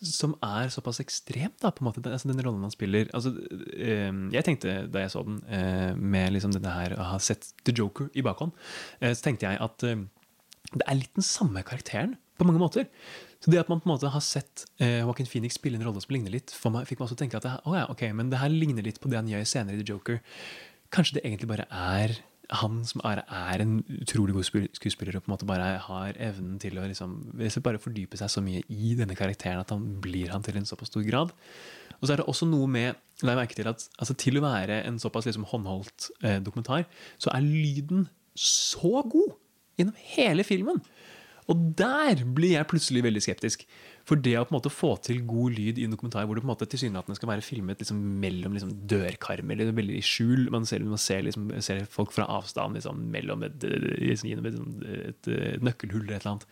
som 0.00 0.32
er 0.44 0.70
såpass 0.72 1.00
ekstremt, 1.02 1.58
da, 1.60 1.72
på 1.74 1.82
en 1.84 1.90
måte, 1.90 2.02
altså, 2.08 2.30
den 2.30 2.40
rollen 2.44 2.64
han 2.64 2.72
spiller. 2.72 3.10
Altså, 3.16 3.34
eh, 3.76 4.08
jeg 4.32 4.46
tenkte 4.46 4.76
da 4.92 5.04
jeg 5.04 5.12
så 5.12 5.24
den, 5.26 5.42
eh, 5.48 5.92
med 5.96 6.32
liksom 6.32 6.54
denne 6.56 6.72
her, 6.72 6.96
å 6.96 7.10
ha 7.12 7.18
sett 7.20 7.52
The 7.64 7.74
Joker 7.76 8.08
i 8.16 8.24
bakhånd, 8.24 8.56
eh, 9.00 9.12
så 9.12 9.28
tenkte 9.28 9.50
jeg 9.50 9.60
at 9.60 9.84
eh, 9.84 10.06
det 10.70 10.86
er 10.86 11.00
litt 11.00 11.14
den 11.18 11.26
samme 11.26 11.64
karakteren 11.66 12.16
på 12.40 12.46
mange 12.48 12.62
måter. 12.62 12.88
Så 13.40 13.52
det 13.52 13.60
at 13.60 13.68
man 13.72 13.80
på 13.80 13.88
en 13.88 13.94
måte 13.94 14.12
har 14.12 14.24
sett 14.24 14.66
eh, 14.80 15.00
Joaquin 15.00 15.28
Phoenix 15.28 15.56
spille 15.56 15.76
en 15.80 15.84
rolle 15.84 16.00
som 16.00 16.12
ligner 16.14 16.32
litt, 16.32 16.52
meg, 16.72 16.88
fikk 16.88 17.00
meg 17.00 17.08
også 17.08 17.20
tenke 17.20 17.40
at 17.40 17.46
det, 17.46 17.54
oh 17.68 17.76
ja, 17.76 17.86
ok, 17.92 18.08
men 18.16 18.32
det 18.32 18.40
her 18.40 18.52
ligner 18.52 18.84
litt 18.84 19.00
på 19.00 19.12
det 19.12 19.20
han 19.20 19.28
gjør 19.28 19.46
senere 19.48 19.76
i 19.76 19.82
The 19.82 19.92
Joker. 19.92 20.20
Kanskje 20.92 21.18
det 21.18 21.26
egentlig 21.26 21.48
bare 21.52 21.68
er 21.70 22.16
han 22.50 22.80
som 22.88 23.02
er, 23.06 23.22
er 23.26 23.62
en 23.62 23.76
utrolig 24.00 24.34
god 24.34 24.46
skuespiller 24.74 25.16
og 25.16 25.24
på 25.24 25.30
en 25.30 25.34
måte 25.34 25.48
bare 25.48 25.68
har 25.84 26.16
evnen 26.18 26.58
til 26.62 26.78
å 26.80 26.86
liksom, 26.88 27.18
bare 27.62 27.82
fordype 27.82 28.18
seg 28.18 28.32
så 28.32 28.42
mye 28.44 28.64
i 28.66 28.94
denne 28.98 29.16
karakteren 29.18 29.62
at 29.62 29.70
han 29.74 29.84
blir 30.02 30.32
han 30.34 30.42
til 30.46 30.58
en 30.58 30.66
såpass 30.68 30.90
stor 30.90 31.04
grad. 31.06 31.34
Og 32.00 32.08
så 32.08 32.14
er 32.14 32.22
det 32.22 32.28
også 32.32 32.48
noe 32.48 32.66
med 32.70 32.98
la 33.22 33.34
jeg 33.34 33.40
merke 33.42 33.58
til 33.58 33.68
at 33.70 33.84
altså, 34.00 34.16
til 34.18 34.40
å 34.40 34.44
være 34.44 34.80
en 34.88 34.98
såpass 35.02 35.28
liksom, 35.28 35.46
håndholdt 35.50 36.10
eh, 36.24 36.40
dokumentar, 36.42 36.86
så 37.20 37.32
er 37.34 37.44
lyden 37.44 38.08
så 38.38 39.04
god 39.04 39.36
gjennom 39.78 39.96
hele 40.16 40.46
filmen. 40.46 40.80
Og 41.50 41.62
der 41.78 42.22
blir 42.24 42.54
jeg 42.54 42.68
plutselig 42.70 43.02
veldig 43.04 43.22
skeptisk. 43.24 43.64
For 44.10 44.18
det 44.18 44.32
å 44.34 44.42
på 44.42 44.50
en 44.50 44.56
måte 44.56 44.72
få 44.74 44.88
til 45.06 45.20
god 45.22 45.54
lyd 45.54 45.76
i 45.78 45.84
en 45.86 45.92
dokumentar 45.94 46.24
hvor 46.26 46.34
det 46.34 46.42
på 46.42 46.48
en 46.48 46.50
måte 46.50 46.66
tilsynelatende 46.66 47.14
skal 47.14 47.30
være 47.30 47.44
filmet 47.46 47.78
liksom 47.78 48.00
mellom 48.22 48.56
liksom 48.56 48.72
dørkarmer, 48.90 49.54
eller 49.54 49.76
veldig 49.76 50.00
i 50.00 50.02
skjul 50.02 50.48
Man 50.50 50.66
ser, 50.66 50.82
man 50.82 50.98
ser, 50.98 51.22
liksom, 51.28 51.52
ser 51.62 51.84
folk 51.90 52.10
fra 52.16 52.26
avstand 52.26 52.74
liksom, 52.74 53.04
mellom 53.12 53.44
et, 53.46 53.62
et, 53.62 54.24
et, 54.26 54.90
et, 55.04 55.30
nøkkelhull 55.62 56.08
eller 56.08 56.16
et 56.16 56.24
eller 56.24 56.32
annet. 56.32 56.48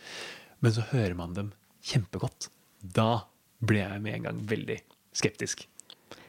Men 0.62 0.76
så 0.76 0.86
hører 0.92 1.18
man 1.18 1.34
dem 1.34 1.50
kjempegodt. 1.88 2.52
Da 2.78 3.24
ble 3.58 3.82
jeg 3.82 4.04
med 4.06 4.20
en 4.20 4.30
gang 4.30 4.40
veldig 4.54 4.78
skeptisk. 5.18 5.66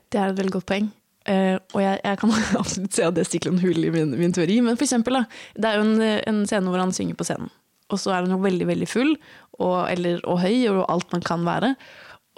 Det 0.09 0.17
er 0.17 0.31
et 0.31 0.41
veldig 0.41 0.57
godt 0.57 0.69
poeng. 0.71 0.89
Uh, 1.29 1.61
og 1.75 1.81
jeg, 1.83 2.01
jeg, 2.01 2.17
kan 2.23 2.33
absolutt 2.63 2.97
se 2.97 3.05
at 3.05 3.17
det 3.19 3.29
stikker 3.29 3.53
en 3.53 3.61
hull 3.61 3.85
i 3.85 3.93
min, 3.93 4.17
min, 4.17 4.33
teori. 4.33 4.57
Men 4.65 4.79
for 4.79 4.89
eksempel, 4.89 5.19
da, 5.19 5.25
det 5.61 5.69
er 5.69 5.77
jo 5.77 5.85
en, 5.85 6.05
en 6.33 6.45
scene 6.49 6.73
hvor 6.73 6.81
han 6.81 6.95
synger 6.95 7.19
på 7.19 7.29
scenen 7.29 7.53
og 7.89 7.99
så 7.99 8.13
er 8.13 8.23
han 8.23 8.33
jo 8.35 8.41
veldig, 8.43 8.67
veldig 8.69 8.87
full 8.89 9.15
og, 9.59 9.77
eller, 9.89 10.21
og 10.29 10.41
høy 10.43 10.69
og 10.71 10.83
alt 10.87 11.15
man 11.15 11.25
kan 11.25 11.45
være. 11.47 11.73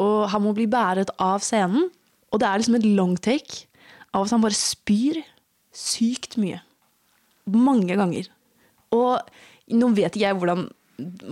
Og 0.02 0.30
han 0.32 0.44
må 0.44 0.56
bli 0.58 0.68
bæret 0.72 1.12
av 1.22 1.44
scenen, 1.46 1.90
og 2.32 2.42
det 2.42 2.48
er 2.48 2.62
liksom 2.62 2.78
et 2.80 2.90
long 2.98 3.18
take 3.20 3.68
av 4.16 4.26
at 4.26 4.34
han 4.34 4.44
bare 4.44 4.58
spyr 4.58 5.22
sykt 5.76 6.38
mye. 6.42 6.62
Mange 7.52 7.98
ganger. 8.00 8.30
Og 8.96 9.20
nå 9.72 9.92
vet 9.96 10.16
ikke 10.16 10.26
jeg 10.26 10.38
hvordan, 10.40 10.66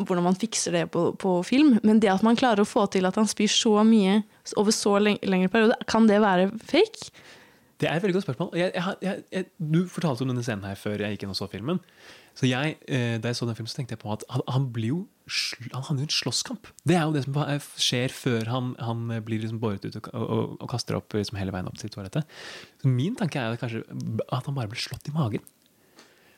hvordan 0.05 0.26
man 0.26 0.38
fikser 0.39 0.76
det 0.78 0.86
på, 0.93 1.09
på, 1.20 1.39
film, 1.47 1.78
men 1.84 1.99
det 2.03 2.11
at 2.13 2.24
man 2.26 2.39
klarer 2.39 2.63
å 2.63 2.70
få 2.70 2.86
til 2.91 3.07
at 3.07 3.20
han 3.20 3.28
spyr 3.30 3.51
så 3.51 3.80
mye 3.88 4.22
over 4.59 4.76
så 4.76 4.95
lengre 5.01 5.51
periode, 5.51 5.78
kan 5.89 6.07
det 6.09 6.22
være 6.24 6.49
fake? 6.72 7.11
Det 7.80 7.88
er 7.88 7.95
et 7.95 8.03
veldig 8.03 8.17
godt 8.17 8.25
spørsmål. 8.25 8.49
Jeg, 8.59 8.73
jeg, 8.75 9.21
jeg, 9.32 9.45
du 9.55 9.86
fortalte 9.88 10.25
om 10.25 10.32
denne 10.34 10.43
scenen 10.43 10.67
her 10.67 10.75
før 10.75 10.99
jeg 10.99 11.15
gikk 11.15 11.23
inn 11.23 11.32
og 11.32 11.38
så 11.39 11.47
filmen. 11.47 11.80
Så 12.36 12.47
jeg, 12.49 12.75
eh, 12.91 13.15
Da 13.19 13.32
jeg 13.32 13.38
så 13.39 13.47
den 13.47 13.55
filmen, 13.55 13.71
så 13.71 13.80
tenkte 13.80 13.95
jeg 13.95 14.01
på 14.03 14.11
at 14.11 14.25
han, 14.32 14.43
han 14.51 14.67
blir 14.75 14.91
jo 14.91 14.99
han 15.71 15.86
havner 15.86 16.03
i 16.03 16.07
en 16.07 16.11
slåsskamp. 16.11 16.71
Det 16.89 16.95
er 16.97 17.05
jo 17.05 17.13
det 17.13 17.21
som 17.27 17.38
skjer 17.77 18.13
før 18.15 18.49
han, 18.49 18.71
han 18.82 19.03
blir 19.25 19.43
liksom 19.43 19.61
båret 19.61 19.86
ut 19.86 19.95
og, 19.99 20.09
og, 20.17 20.55
og 20.57 20.67
kaster 20.71 20.97
opp 20.97 21.13
liksom 21.13 21.38
hele 21.38 21.53
veien 21.53 21.69
opp 21.69 21.77
til 21.77 21.91
toalettet. 21.93 22.25
Så 22.82 22.89
min 22.89 23.15
tanke 23.19 23.38
er 23.38 23.59
kanskje 23.61 23.84
at 23.86 24.49
han 24.49 24.57
bare 24.57 24.71
blir 24.71 24.82
slått 24.82 25.07
i 25.11 25.13
magen. 25.13 25.45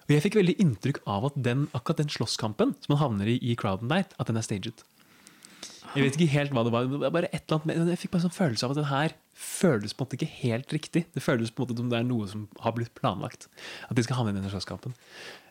Og 0.05 0.15
jeg 0.17 0.25
fikk 0.25 0.41
veldig 0.41 0.57
inntrykk 0.59 1.01
av 1.07 1.29
at 1.29 1.37
den, 1.39 1.69
akkurat 1.77 2.01
den 2.03 2.11
slåsskampen 2.11 2.75
som 2.83 2.97
han 2.97 3.03
havner 3.05 3.31
i 3.31 3.37
i 3.39 3.55
crowden 3.55 3.87
der, 3.91 4.09
at 4.19 4.27
den 4.27 4.39
er 4.41 4.43
staged. 4.43 4.83
Jeg 5.95 6.03
vet 6.03 6.17
ikke 6.17 6.33
helt 6.35 6.53
hva 6.55 6.65
det 6.67 6.73
var. 6.73 6.87
Bare 7.07 7.29
et 7.31 7.45
eller 7.47 7.63
annet, 7.63 7.93
jeg 7.93 8.01
fikk 8.05 8.13
bare 8.15 8.25
sånn 8.25 8.35
følelse 8.35 8.67
av 8.67 8.73
at 8.75 8.81
den 8.81 8.91
her 8.91 9.15
føles 9.37 9.93
på 9.95 10.03
en 10.03 10.07
måte 10.07 10.17
ikke 10.19 10.33
helt 10.41 10.73
riktig. 10.75 11.05
Det 11.15 11.23
føles 11.23 11.51
på 11.51 11.63
en 11.63 11.69
måte 11.69 11.77
som 11.79 11.91
det 11.91 11.99
er 11.99 12.07
noe 12.07 12.27
som 12.29 12.47
har 12.63 12.73
blitt 12.77 12.93
planlagt. 12.97 13.47
At 13.89 13.97
de 13.97 14.03
skal 14.05 14.19
havne 14.19 14.33
i 14.33 14.37
denne 14.37 14.51
slåsskampen. 14.51 14.95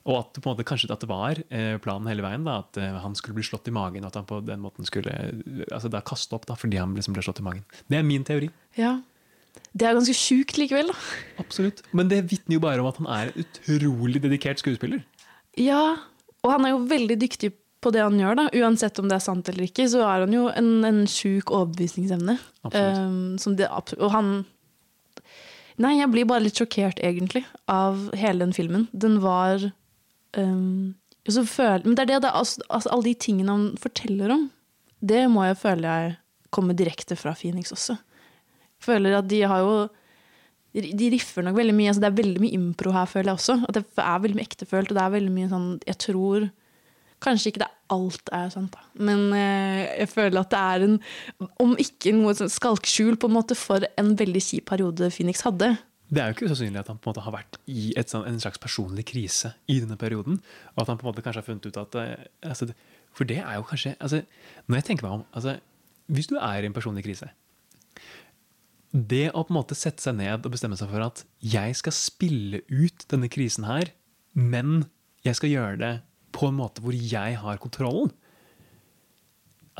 Og 0.08 0.16
at 0.16 0.30
det, 0.34 0.42
på 0.42 0.48
en 0.48 0.54
måte, 0.56 0.66
kanskje 0.68 0.88
at 0.92 1.02
det 1.04 1.10
var 1.10 1.40
eh, 1.52 1.74
planen 1.82 2.08
hele 2.08 2.24
veien. 2.24 2.46
Da, 2.46 2.60
at 2.64 2.78
eh, 2.80 2.98
han 3.02 3.16
skulle 3.18 3.36
bli 3.36 3.44
slått 3.46 3.68
i 3.68 3.74
magen. 3.74 4.06
At 4.08 4.16
han 4.16 4.28
på 4.28 4.40
den 4.46 4.62
måten 4.64 4.88
skulle 4.88 5.12
altså 5.70 5.90
da 5.92 6.00
kaste 6.06 6.36
opp 6.38 6.46
da, 6.48 6.56
fordi 6.58 6.80
han 6.80 6.94
liksom 6.96 7.16
ble 7.16 7.24
slått 7.26 7.42
i 7.42 7.46
magen. 7.46 7.64
Det 7.90 7.98
er 8.00 8.06
min 8.06 8.24
teori. 8.26 8.50
Ja, 8.78 8.98
Det 9.74 9.86
er 9.86 9.96
ganske 9.98 10.14
sjukt 10.14 10.56
likevel, 10.58 10.92
da. 10.92 10.96
Absolutt. 11.42 11.82
Men 11.92 12.08
det 12.10 12.22
vitner 12.30 12.56
jo 12.56 12.62
bare 12.62 12.82
om 12.82 12.88
at 12.90 13.00
han 13.02 13.08
er 13.10 13.30
en 13.32 13.44
utrolig 13.44 14.22
dedikert 14.22 14.62
skuespiller. 14.62 15.02
Ja, 15.58 15.96
og 16.40 16.52
han 16.54 16.64
er 16.64 16.72
jo 16.76 16.84
veldig 16.90 17.16
dyktig 17.20 17.50
på 17.80 17.92
det 17.94 18.02
han 18.04 18.18
gjør, 18.20 18.36
da. 18.36 18.46
Uansett 18.60 18.98
om 19.00 19.08
det 19.08 19.16
er 19.16 19.24
sant 19.24 19.48
eller 19.50 19.66
ikke, 19.66 19.86
så 19.88 20.04
er 20.04 20.24
han 20.26 20.34
jo 20.36 20.46
en, 20.52 20.70
en 20.86 21.02
sjuk 21.08 21.52
overbevisningsevne. 21.54 22.36
Um, 22.74 23.36
det, 23.56 23.68
og 23.98 24.10
han 24.14 24.32
Nei, 25.80 25.94
jeg 25.96 26.10
blir 26.12 26.26
bare 26.28 26.44
litt 26.44 26.58
sjokkert, 26.60 26.98
egentlig, 27.00 27.40
av 27.72 28.10
hele 28.20 28.42
den 28.42 28.50
filmen. 28.52 28.82
Den 28.92 29.16
var 29.22 29.62
um, 30.36 30.92
føler, 31.24 31.86
Men 31.86 31.96
det 31.96 32.02
er 32.04 32.10
det, 32.10 32.18
det 32.26 32.32
altså, 32.36 32.60
altså, 32.68 32.90
alle 32.92 33.06
de 33.06 33.14
tingene 33.16 33.54
han 33.54 33.70
forteller 33.80 34.34
om, 34.34 34.50
det 35.00 35.22
må 35.32 35.46
jeg 35.46 35.56
føle 35.62 35.94
jeg 35.94 36.18
kommer 36.52 36.76
direkte 36.76 37.16
fra 37.16 37.32
Phoenix 37.38 37.72
også. 37.72 37.96
Føler 38.82 39.16
at 39.16 39.28
de 39.30 39.40
har 39.48 39.64
jo 39.64 39.88
de 40.70 41.08
riffer 41.10 41.42
nok 41.42 41.56
veldig 41.56 41.74
mye. 41.74 41.90
altså 41.90 42.02
Det 42.04 42.08
er 42.10 42.20
veldig 42.20 42.40
mye 42.44 42.54
impro 42.54 42.92
her, 42.94 43.08
føler 43.10 43.32
jeg 43.32 43.40
også. 43.40 43.56
At 43.66 43.74
det 43.74 43.84
er 43.98 44.20
veldig 44.22 44.38
mye 44.38 44.46
ektefølt. 44.46 44.92
Og 44.92 44.98
det 44.98 45.02
er 45.02 45.14
veldig 45.16 45.32
mye 45.34 45.48
sånn 45.50 45.70
Jeg 45.88 45.98
tror 46.04 46.46
Kanskje 47.20 47.52
ikke 47.52 47.62
det 47.64 47.70
alt 47.92 48.30
er 48.32 48.48
sant, 48.52 48.72
da. 48.72 48.86
Men 49.02 49.28
eh, 49.36 49.84
jeg 50.00 50.10
føler 50.12 50.40
at 50.40 50.52
det 50.52 50.60
er 50.60 50.84
en 50.86 50.96
Om 51.60 51.74
ikke 51.82 52.14
noe 52.16 52.34
sånn 52.38 52.52
skalkskjul 52.52 53.18
på 53.20 53.28
en 53.28 53.36
måte 53.36 53.56
for 53.58 53.84
en 54.00 54.12
veldig 54.18 54.42
kjip 54.44 54.68
periode 54.70 55.10
Phoenix 55.12 55.44
hadde. 55.46 55.74
Det 56.10 56.22
er 56.22 56.30
jo 56.30 56.36
ikke 56.36 56.48
usannsynlig 56.50 56.80
at 56.80 56.88
han 56.90 56.98
på 56.98 57.06
en 57.06 57.12
måte 57.12 57.22
har 57.22 57.34
vært 57.36 57.58
i 57.70 57.90
et, 57.98 58.14
en 58.16 58.40
slags 58.42 58.58
personlig 58.62 59.04
krise 59.12 59.52
i 59.70 59.78
denne 59.82 59.98
perioden. 60.00 60.40
Og 60.74 60.82
at 60.82 60.90
han 60.90 60.98
på 60.98 61.06
en 61.06 61.10
måte 61.12 61.22
kanskje 61.22 61.42
har 61.42 61.46
funnet 61.46 61.68
ut 61.68 61.82
at 61.82 61.98
eh, 62.00 62.24
altså, 62.50 62.70
For 63.14 63.28
det 63.28 63.42
er 63.42 63.58
jo 63.58 63.68
kanskje 63.68 63.94
altså, 63.98 64.24
Når 64.66 64.80
jeg 64.80 64.88
tenker 64.88 65.06
meg 65.06 65.20
om 65.20 65.24
altså, 65.30 65.58
Hvis 66.10 66.30
du 66.32 66.36
er 66.40 66.62
i 66.64 66.70
en 66.70 66.74
personlig 66.74 67.04
krise 67.06 67.30
Det 68.90 69.26
å 69.30 69.44
på 69.44 69.52
en 69.52 69.60
måte 69.60 69.78
sette 69.78 70.02
seg 70.02 70.16
ned 70.18 70.46
og 70.46 70.54
bestemme 70.56 70.78
seg 70.78 70.90
for 70.90 71.04
at 71.04 71.24
jeg 71.44 71.76
skal 71.78 71.94
spille 71.94 72.64
ut 72.66 73.06
denne 73.12 73.30
krisen 73.30 73.68
her, 73.68 73.92
men 74.34 74.88
jeg 75.22 75.38
skal 75.38 75.52
gjøre 75.52 75.78
det 75.78 75.92
på 76.36 76.50
en 76.50 76.58
måte 76.58 76.82
hvor 76.84 76.96
jeg 76.96 77.38
har 77.40 77.62
kontrollen. 77.62 78.12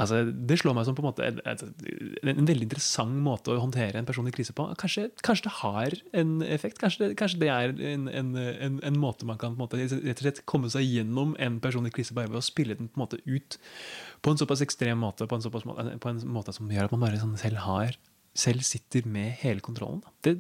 Altså, 0.01 0.23
det 0.25 0.57
slår 0.61 0.73
meg 0.77 0.87
som 0.87 0.95
på 0.97 1.03
en 1.03 1.09
måte 1.11 1.27
en, 1.27 1.41
en, 1.45 2.47
veldig 2.49 2.65
interessant 2.65 3.19
måte 3.21 3.53
å 3.53 3.59
håndtere 3.61 3.99
en 4.01 4.07
personlig 4.09 4.33
krise 4.37 4.55
på. 4.57 4.65
Kanskje, 4.81 5.09
kanskje 5.27 5.49
det 5.49 5.55
har 5.59 5.97
en 6.17 6.31
effekt? 6.47 6.79
Kanskje 6.81 7.03
det, 7.03 7.09
kanskje 7.21 7.41
det 7.43 7.51
er 7.53 7.75
en, 7.91 8.07
en, 8.09 9.01
måte 9.03 9.29
man 9.29 9.41
kan 9.41 9.59
måte, 9.59 9.81
rett 9.83 10.15
og 10.15 10.23
slett 10.25 10.41
komme 10.49 10.71
seg 10.73 10.87
gjennom 10.87 11.35
en 11.43 11.59
personlig 11.61 11.93
krise 11.99 12.17
bare 12.17 12.31
ved 12.31 12.41
å 12.41 12.47
spille 12.47 12.79
den 12.79 12.89
på, 12.95 13.11
ut 13.27 13.59
på 14.25 14.33
en 14.33 14.41
såpass 14.41 14.65
ekstrem 14.65 15.03
måte, 15.05 15.29
på 15.29 15.37
en, 15.37 15.45
såpass, 15.45 15.67
på 15.67 16.15
en 16.15 16.23
måte 16.33 16.55
som 16.57 16.71
gjør 16.71 16.89
at 16.89 16.97
man 16.97 17.05
bare 17.05 17.21
sånn 17.21 17.37
selv 17.41 17.61
har 17.67 17.99
selv 18.41 18.63
sitter 18.65 19.09
med 19.11 19.35
hele 19.43 19.61
kontrollen. 19.61 20.01
Det, 20.25 20.39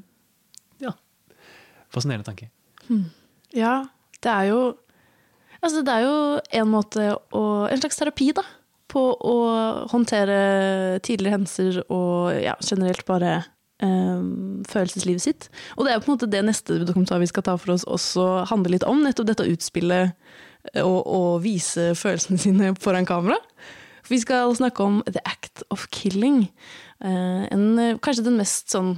ja, 0.80 0.94
Fascinerende 1.90 2.28
tanke. 2.28 2.50
Ja, 3.54 3.88
det 4.22 4.30
er 4.30 4.44
jo 4.52 4.60
Altså, 5.60 5.84
det 5.84 5.94
er 5.94 6.06
jo 6.06 6.16
en 6.62 6.72
måte 6.72 7.12
å 7.36 7.44
En 7.70 7.80
slags 7.82 8.00
terapi, 8.00 8.32
da. 8.36 8.44
På 8.90 9.12
å 9.14 9.36
håndtere 9.92 10.98
tidligere 11.06 11.36
hendelser 11.36 11.82
og 11.86 12.32
ja, 12.42 12.56
generelt 12.64 13.04
bare 13.06 13.34
eh, 13.84 14.22
følelseslivet 14.66 15.22
sitt. 15.22 15.50
Og 15.76 15.86
det 15.86 15.92
er 15.94 16.02
på 16.02 16.10
en 16.10 16.16
måte 16.16 16.30
det 16.30 16.42
neste 16.42 16.80
dokumentar 16.82 17.22
vi 17.22 17.28
skal 17.30 17.46
ta 17.46 17.54
for 17.60 17.76
oss 17.76 17.86
også 17.86 18.48
handler 18.50 18.74
litt 18.74 18.86
om. 18.88 19.04
Nettopp 19.04 19.30
dette 19.30 19.46
utspillet 19.52 20.16
og 20.82 20.98
å 21.06 21.20
vise 21.42 21.92
følelsene 21.96 22.40
sine 22.40 22.72
foran 22.80 23.08
kamera. 23.08 23.38
Vi 24.10 24.18
skal 24.20 24.52
snakke 24.58 24.84
om 24.84 25.00
The 25.06 25.22
Act 25.28 25.62
of 25.70 25.86
Killing. 25.94 26.48
Eh, 27.04 27.44
en, 27.52 27.98
kanskje 28.02 28.26
den 28.26 28.40
mest 28.40 28.72
sånn 28.72 28.96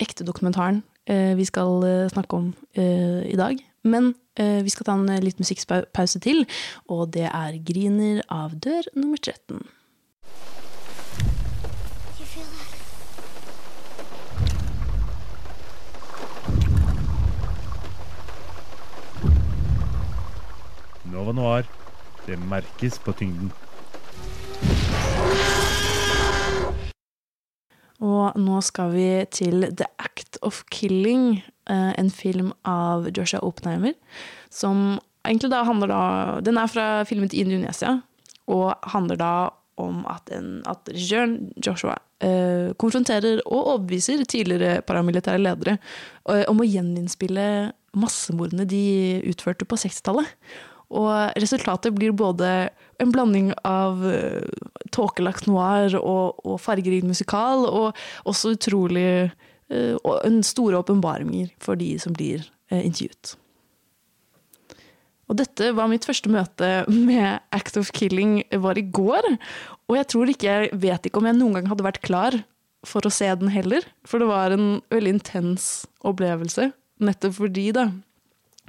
ekte 0.00 0.26
dokumentaren 0.26 0.82
eh, 1.08 1.32
vi 1.38 1.46
skal 1.48 1.84
eh, 1.86 2.08
snakke 2.12 2.36
om 2.36 2.50
i 2.74 3.36
dag. 3.38 3.60
Men 3.86 4.12
vi 4.40 4.72
skal 4.72 4.88
ta 4.88 4.96
en 4.96 5.08
eh, 5.08 5.20
litt 5.24 5.40
musikkpause 5.42 6.20
til, 6.20 6.46
og 6.88 7.12
det 7.14 7.28
er 7.28 7.58
'Griner' 7.60 8.24
av 8.28 8.56
dør 8.60 8.88
nummer 8.96 9.18
13. 9.18 9.60
Nova 21.10 21.32
Noir. 21.32 21.66
Det 22.26 22.38
merkes 22.38 22.98
på 22.98 23.12
tyngden. 23.12 23.50
Og 28.00 28.36
nå 28.40 28.60
skal 28.64 28.94
vi 28.94 29.08
til 29.28 29.66
The 29.76 29.84
Act 30.00 30.38
of 30.42 30.62
Killing, 30.72 31.42
eh, 31.42 31.59
en 31.70 32.10
film 32.10 32.50
av 32.66 33.08
Joshua 33.14 33.40
Oppenheimer, 33.46 33.94
som 34.50 34.98
egentlig 35.26 35.50
da 35.52 35.62
handler 35.68 35.90
da 35.90 36.02
Den 36.44 36.58
er 36.58 36.70
fra 36.70 36.86
filmet 37.08 37.34
i 37.34 37.44
Indonesia, 37.44 38.00
og 38.50 38.74
handler 38.92 39.20
da 39.20 39.32
om 39.80 40.04
at, 40.10 40.30
en, 40.34 40.60
at 40.68 40.88
regissøren 40.92 41.36
Joshua 41.64 41.96
eh, 42.24 42.72
konfronterer 42.80 43.40
og 43.46 43.74
overbeviser 43.74 44.24
tidligere 44.28 44.82
paramilitære 44.86 45.40
ledere 45.40 45.76
eh, 46.28 46.44
om 46.50 46.60
å 46.60 46.68
gjeninnspille 46.68 47.46
massemordene 47.96 48.66
de 48.68 48.82
utførte 49.30 49.66
på 49.66 49.78
60-tallet. 49.80 50.28
Og 50.90 51.38
resultatet 51.38 51.94
blir 51.94 52.12
både 52.18 52.70
en 53.00 53.12
blanding 53.14 53.52
av 53.66 54.02
eh, 54.10 54.44
tåkelagt 54.94 55.48
noir 55.50 55.96
og, 56.00 56.42
og 56.44 56.60
fargerik 56.62 57.06
musikal, 57.06 57.64
og 57.66 57.96
også 58.28 58.56
utrolig 58.56 59.30
en 59.70 60.40
store 60.46 60.80
åpenbaringer 60.80 61.52
for 61.62 61.78
de 61.80 61.92
som 62.02 62.14
blir 62.16 62.42
uh, 62.72 62.80
intervjuet. 62.80 63.36
Og 65.30 65.38
dette 65.38 65.70
var 65.78 65.90
mitt 65.90 66.06
første 66.08 66.30
møte 66.32 66.68
med 66.90 67.38
Act 67.54 67.78
of 67.78 67.92
Killing 67.94 68.40
var 68.64 68.78
i 68.80 68.82
går. 68.82 69.28
Og 69.86 69.94
jeg 69.94 70.08
tror 70.10 70.32
ikke, 70.32 70.48
jeg 70.50 70.80
vet 70.82 71.06
ikke 71.06 71.22
om 71.22 71.28
jeg 71.30 71.38
noen 71.38 71.60
gang 71.60 71.70
hadde 71.70 71.86
vært 71.86 72.02
klar 72.02 72.34
for 72.86 73.06
å 73.06 73.12
se 73.14 73.28
den 73.38 73.52
heller. 73.54 73.86
For 74.02 74.18
det 74.18 74.26
var 74.30 74.56
en 74.56 74.80
veldig 74.90 75.14
intens 75.20 75.68
opplevelse. 76.02 76.72
Nettopp 77.06 77.38
fordi 77.38 77.68
da, 77.76 77.86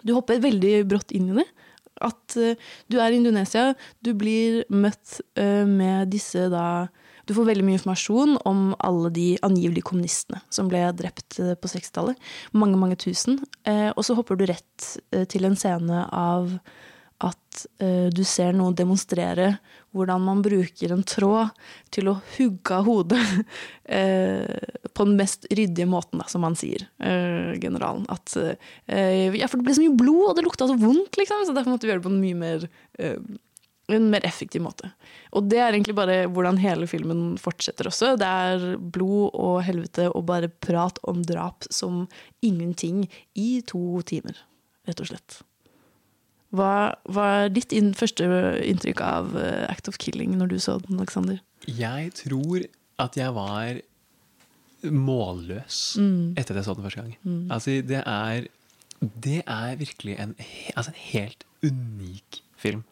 du 0.05 0.13
hopper 0.13 0.43
veldig 0.43 0.75
brått 0.91 1.15
inn 1.17 1.31
i 1.33 1.39
det. 1.41 1.47
At 2.01 2.37
uh, 2.37 2.53
du 2.93 3.01
er 3.01 3.09
i 3.09 3.17
Indonesia, 3.23 3.71
du 4.05 4.13
blir 4.17 4.61
møtt 4.69 5.17
med 5.65 6.13
disse 6.13 6.45
da 6.53 6.65
Du 7.31 7.35
får 7.37 7.47
veldig 7.47 7.63
mye 7.63 7.79
informasjon 7.79 8.33
om 8.49 8.73
alle 8.83 9.07
de 9.15 9.25
angivelige 9.47 9.87
kommunistene 9.87 10.41
som 10.51 10.67
ble 10.67 10.83
drept 10.99 11.39
uh, 11.39 11.53
på 11.55 11.69
60-tallet. 11.71 12.19
Mange, 12.51 12.75
mange 12.75 12.97
tusen. 12.99 13.39
og 13.95 14.03
så 14.03 14.17
hopper 14.17 14.35
du 14.35 14.49
rett 14.49 14.87
til 15.31 15.47
en 15.47 15.55
scene 15.55 16.03
av 16.11 16.51
at 17.21 17.61
du 18.11 18.23
ser 18.25 18.55
noen 18.57 18.73
demonstrere 18.75 19.53
hvordan 19.93 20.23
man 20.25 20.41
bruker 20.41 20.91
en 20.91 21.03
tråd 21.05 21.51
til 21.93 22.09
å 22.09 22.15
hugge 22.33 22.73
av 22.73 22.87
hodet 22.87 23.21
på 24.95 25.05
den 25.05 25.13
mest 25.19 25.45
ryddige 25.51 25.87
måten, 25.91 26.23
som 26.31 26.41
man 26.43 26.57
sier, 26.57 26.87
generalen. 27.61 28.07
At, 28.09 28.33
ja, 28.89 29.45
for 29.45 29.61
det 29.61 29.67
ble 29.67 29.77
så 29.77 29.85
mye 29.85 29.99
blod, 30.01 30.31
og 30.31 30.35
det 30.39 30.47
lukta 30.47 30.67
så 30.71 30.79
vondt, 30.81 31.21
liksom, 31.21 31.45
så 31.45 31.53
derfor 31.53 31.75
måtte 31.75 31.85
vi 31.85 31.93
gjøre 31.93 32.01
det 32.01 32.07
på 32.09 32.13
en 32.15 32.23
mye 32.25 32.41
mer 32.41 32.67
en 33.97 34.09
mer 34.11 34.23
effektiv 34.27 34.61
måte. 34.65 34.91
Og 35.35 35.47
det 35.51 35.59
er 35.59 35.71
egentlig 35.73 35.95
bare 35.97 36.25
hvordan 36.31 36.57
hele 36.61 36.87
filmen 36.89 37.37
fortsetter 37.41 37.89
også. 37.89 38.15
Det 38.19 38.27
er 38.27 38.77
blod 38.77 39.31
og 39.33 39.61
helvete 39.67 40.09
og 40.11 40.25
bare 40.29 40.49
prat 40.49 40.99
om 41.07 41.23
drap 41.27 41.67
som 41.69 42.07
ingenting 42.41 43.05
i 43.35 43.61
to 43.67 44.01
timer, 44.07 44.37
rett 44.87 45.01
og 45.03 45.11
slett. 45.11 45.41
Hva 46.51 46.95
var 47.07 47.47
ditt 47.55 47.71
første 47.95 48.25
inntrykk 48.67 48.99
av 49.07 49.35
uh, 49.37 49.67
Act 49.71 49.87
of 49.87 49.97
Killing 50.03 50.33
når 50.35 50.51
du 50.51 50.57
så 50.59 50.79
den, 50.83 50.99
Alexander? 50.99 51.39
Jeg 51.67 52.11
tror 52.19 52.65
at 52.99 53.15
jeg 53.15 53.31
var 53.33 53.79
målløs 54.83 55.97
Mm. 55.97 56.33
etter 56.37 56.55
at 56.55 56.61
jeg 56.61 56.65
så 56.65 56.75
den 56.75 56.83
første 56.83 57.01
gang. 57.01 57.15
Mm. 57.23 57.51
Altså, 57.51 57.81
det 57.87 58.03
er, 58.05 58.47
det 59.01 59.43
er 59.47 59.75
virkelig 59.77 60.17
en, 60.19 60.35
altså, 60.75 60.91
en 60.91 61.01
helt 61.13 61.45
unik 61.63 62.41
film. 62.57 62.83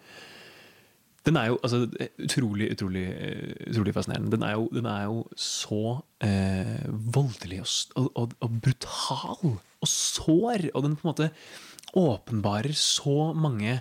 Den 1.29 1.37
er 1.37 1.51
jo 1.51 1.59
altså, 1.61 1.83
utrolig, 2.25 2.71
utrolig, 2.73 3.05
eh, 3.13 3.55
utrolig 3.69 3.93
fascinerende. 3.93 4.31
Den 4.33 4.45
er 4.47 4.55
jo, 4.57 4.67
den 4.73 4.87
er 4.89 5.03
jo 5.05 5.23
så 5.37 5.99
eh, 6.25 6.87
voldelig 6.89 7.61
og, 7.61 8.09
og, 8.15 8.33
og, 8.39 8.59
brutal 8.65 9.51
og 9.53 9.91
sår. 9.93 10.71
Og 10.73 10.85
den 10.87 10.97
på 10.97 11.05
en 11.05 11.11
måte 11.11 11.29
åpenbarer 11.99 12.73
så 12.73 13.31
mange 13.37 13.79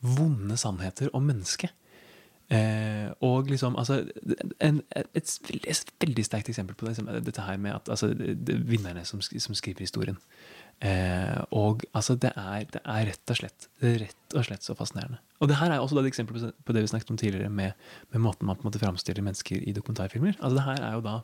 vonde 0.00 0.56
sannheter 0.60 1.08
om 1.16 1.24
mennesket. 1.24 1.72
Eh, 2.50 3.08
og 3.22 3.46
liksom, 3.46 3.76
altså 3.78 4.00
en, 4.60 4.80
et, 5.14 5.38
veldig, 5.48 5.68
et 5.70 5.92
veldig 6.02 6.24
sterkt 6.26 6.48
eksempel 6.50 6.74
på 6.74 6.88
det, 6.88 7.04
dette 7.22 7.44
her 7.46 7.60
med 7.62 7.76
at 7.76 7.88
altså, 7.94 8.08
det, 8.10 8.34
det, 8.46 8.56
vinnerne 8.66 9.04
som, 9.06 9.22
som 9.22 9.54
skriver 9.54 9.86
historien. 9.86 10.18
Eh, 10.80 11.40
og 11.52 11.82
altså, 11.92 12.16
det 12.16 12.30
er, 12.36 12.64
det 12.72 12.80
er 12.84 13.10
rett 13.10 13.32
og 13.34 13.36
slett 13.36 13.66
det 13.82 13.90
er 13.90 13.98
rett 14.06 14.36
og 14.38 14.46
slett 14.46 14.64
så 14.64 14.76
fascinerende. 14.78 15.18
Og 15.40 15.48
det 15.50 15.58
her 15.60 15.72
er 15.72 15.80
også 15.82 15.98
et 16.00 16.08
eksempel 16.08 16.40
på- 16.40 16.72
det 16.76 16.84
vi 16.84 16.92
snakket 16.92 17.10
om 17.12 17.18
tidligere, 17.20 17.50
med, 17.50 17.72
med 18.12 18.20
måten 18.24 18.46
man 18.48 18.56
på 18.56 18.64
en 18.64 18.70
måte 18.70 18.80
framstiller 18.80 19.24
mennesker 19.24 19.60
i 19.60 19.74
dokumentarfilmer. 19.76 20.38
Altså, 20.40 20.56
det 20.56 20.66
her 20.68 20.88
er 20.88 20.96
jo 20.96 21.04
da 21.04 21.20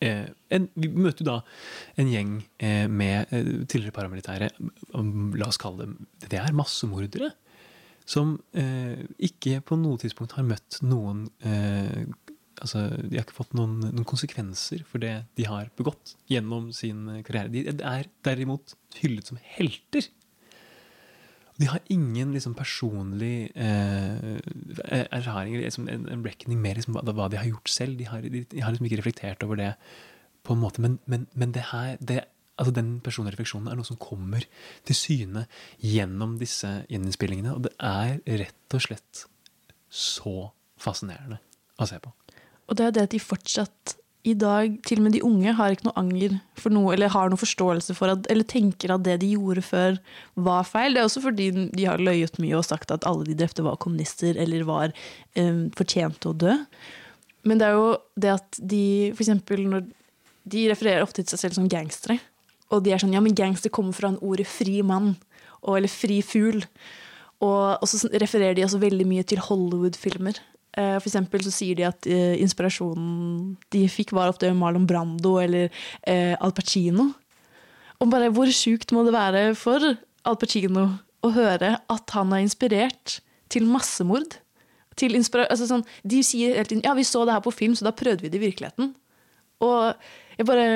Eh, 0.00 0.30
en, 0.48 0.64
vi 0.80 0.88
møter 0.88 1.20
jo 1.20 1.26
da 1.28 1.40
en 2.00 2.08
gjeng 2.08 2.30
eh, 2.64 2.86
med 2.88 3.28
eh, 3.36 3.50
tidligere 3.68 3.92
paramilitære, 3.92 4.46
la 5.36 5.48
oss 5.50 5.60
kalle 5.60 5.84
dem 5.84 6.06
det 6.24 6.38
er 6.40 6.56
massemordere, 6.56 7.28
som 8.08 8.38
eh, 8.56 9.02
ikke 9.28 9.58
på 9.60 9.76
noe 9.76 10.00
tidspunkt 10.00 10.38
har 10.38 10.46
møtt 10.48 10.78
noen 10.80 11.26
altså, 12.60 12.86
De 13.02 13.18
har 13.18 13.26
ikke 13.26 13.38
fått 13.40 13.56
noen, 13.58 13.78
noen 13.88 14.06
konsekvenser 14.08 14.84
for 14.88 15.02
det 15.02 15.14
de 15.38 15.46
har 15.48 15.70
begått 15.78 16.14
gjennom 16.30 16.70
sin 16.76 17.06
karriere. 17.26 17.52
De, 17.52 17.64
er 17.80 18.08
derimot 18.26 18.74
hyllet 19.00 19.30
som 19.32 19.40
helter. 19.56 20.08
De 21.60 21.68
har 21.68 21.82
ingen 21.92 22.32
liksom, 22.32 22.54
personlig 22.56 23.50
eh, 23.52 24.38
erfaring, 25.12 25.56
eller 25.56 25.66
liksom, 25.66 25.88
en, 25.92 26.06
en 26.08 26.24
reckoning 26.24 26.60
med 26.62 26.80
liksom, 26.80 26.96
hva, 26.96 27.28
de 27.28 27.40
har 27.40 27.50
gjort 27.50 27.72
selv. 27.72 27.98
De 28.00 28.08
har, 28.08 28.24
de, 28.24 28.44
de 28.48 28.62
har 28.64 28.72
liksom 28.72 28.88
ikke 28.88 29.00
reflektert 29.02 29.44
over 29.44 29.60
det 29.60 29.72
på 30.46 30.56
en 30.56 30.62
måte. 30.62 30.80
Men, 30.80 30.96
men, 31.10 31.26
men 31.36 31.52
det 31.52 31.66
her, 31.72 31.98
det, 32.00 32.22
altså, 32.56 32.72
den 32.76 32.94
personrefleksjonen 33.04 33.68
er 33.68 33.76
noe 33.76 33.88
som 33.88 34.00
kommer 34.00 34.46
til 34.88 34.96
syne 34.96 35.44
gjennom 35.84 36.38
disse 36.40 36.70
gjeninnspillingene. 36.88 37.52
Og 37.56 37.68
det 37.68 37.74
er 37.76 38.20
rett 38.40 38.78
og 38.78 38.86
slett 38.86 39.26
så 39.90 40.50
fascinerende 40.80 41.40
å 41.80 41.88
se 41.88 42.00
på. 42.00 42.12
Og 42.70 42.78
det 42.78 42.86
er 42.86 42.94
det 42.94 43.08
at 43.08 43.14
de 43.14 43.22
fortsatt 43.22 43.96
i 44.28 44.34
dag, 44.36 44.74
til 44.84 45.00
og 45.00 45.06
med 45.06 45.14
de 45.16 45.22
unge, 45.24 45.52
har 45.56 45.72
ikke 45.72 45.86
noe 45.86 45.96
anger 45.96 46.34
for 46.60 46.72
noe, 46.74 46.92
eller 46.92 47.08
har 47.12 47.30
noe 47.32 47.40
forståelse 47.40 47.94
for 47.96 48.12
at, 48.12 48.26
eller 48.32 48.44
tenker 48.44 48.92
at 48.92 49.04
det 49.06 49.16
de 49.22 49.30
gjorde 49.32 49.64
før, 49.64 49.96
var 50.36 50.66
feil. 50.68 50.92
Det 50.92 51.00
er 51.00 51.08
også 51.08 51.22
fordi 51.24 51.46
de 51.72 51.86
har 51.88 52.02
løyet 52.02 52.36
mye 52.42 52.58
og 52.58 52.66
sagt 52.68 52.92
at 52.92 53.06
alle 53.08 53.24
de 53.24 53.36
drepte 53.38 53.64
var 53.64 53.80
kommunister 53.80 54.36
eller 54.36 54.66
var 54.68 54.92
um, 55.40 55.70
fortjente 55.76 56.28
å 56.28 56.36
dø. 56.36 56.58
Men 57.48 57.62
det 57.62 57.70
er 57.70 57.78
jo 57.78 57.88
det 58.20 58.34
at 58.34 58.60
de, 58.60 58.84
for 59.16 59.64
når 59.72 59.88
de 60.52 60.66
refererer 60.68 61.06
ofte 61.06 61.24
til 61.24 61.32
seg 61.32 61.46
selv 61.46 61.56
som 61.56 61.72
gangstere. 61.72 62.20
Og 62.70 62.84
de 62.84 62.92
er 62.92 63.00
sånn 63.00 63.16
ja, 63.16 63.24
men 63.24 63.36
gangster 63.36 63.72
kommer 63.72 63.96
fra 63.96 64.12
en 64.12 64.20
ordet 64.20 64.46
fri 64.46 64.82
mann, 64.86 65.14
og, 65.64 65.78
eller 65.78 65.90
fri 65.90 66.20
fugl. 66.24 66.60
Og, 67.40 67.80
og 67.80 67.88
så 67.88 68.04
refererer 68.20 68.58
de 68.58 68.66
også 68.66 68.82
veldig 68.82 69.08
mye 69.08 69.24
til 69.24 69.40
Hollywood-filmer. 69.48 70.36
Eh, 70.78 70.96
For 71.00 71.08
eksempel 71.10 71.42
så 71.44 71.52
sier 71.54 71.78
de 71.78 71.86
at 71.88 72.06
eh, 72.06 72.36
inspirasjonen 72.42 73.56
de 73.74 73.84
fikk, 73.90 74.14
var 74.16 74.30
ofte 74.30 74.52
Marlon 74.54 74.86
Brando 74.86 75.38
eller 75.42 75.70
eh, 76.06 76.36
Al 76.38 76.54
Pacino. 76.54 77.10
Og 78.00 78.12
bare 78.12 78.30
hvor 78.32 78.50
sjukt 78.54 78.94
må 78.96 79.04
det 79.06 79.16
være 79.16 79.42
for 79.58 79.82
Al 79.84 80.38
Pacino 80.40 80.86
å 81.20 81.32
høre 81.34 81.74
at 81.90 82.14
han 82.16 82.32
er 82.32 82.44
inspirert 82.44 83.18
til 83.52 83.66
massemord? 83.68 84.38
Til 84.98 85.16
altså 85.16 85.66
sånn, 85.66 85.84
de 86.04 86.20
sier 86.26 86.56
hele 86.58 86.68
tiden 86.68 86.84
ja, 86.84 86.94
vi 86.96 87.06
så 87.08 87.22
det 87.24 87.32
her 87.32 87.44
på 87.44 87.54
film, 87.54 87.76
så 87.76 87.86
da 87.86 87.94
prøvde 87.96 88.26
vi 88.26 88.30
det 88.32 88.40
i 88.40 88.46
virkeligheten. 88.46 88.90
Og 89.64 89.94
jeg 90.36 90.48
bare 90.48 90.66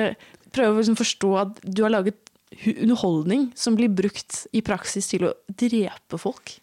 prøver 0.55 0.73
å 0.73 0.79
liksom 0.79 0.97
forstå 0.97 1.31
at 1.41 1.59
du 1.65 1.83
har 1.85 1.93
laget 1.93 2.17
underholdning 2.65 3.49
som 3.57 3.75
blir 3.77 3.91
brukt 3.91 4.45
i 4.55 4.63
praksis 4.65 5.09
til 5.11 5.27
å 5.27 5.33
drepe 5.47 6.19
folk. 6.21 6.55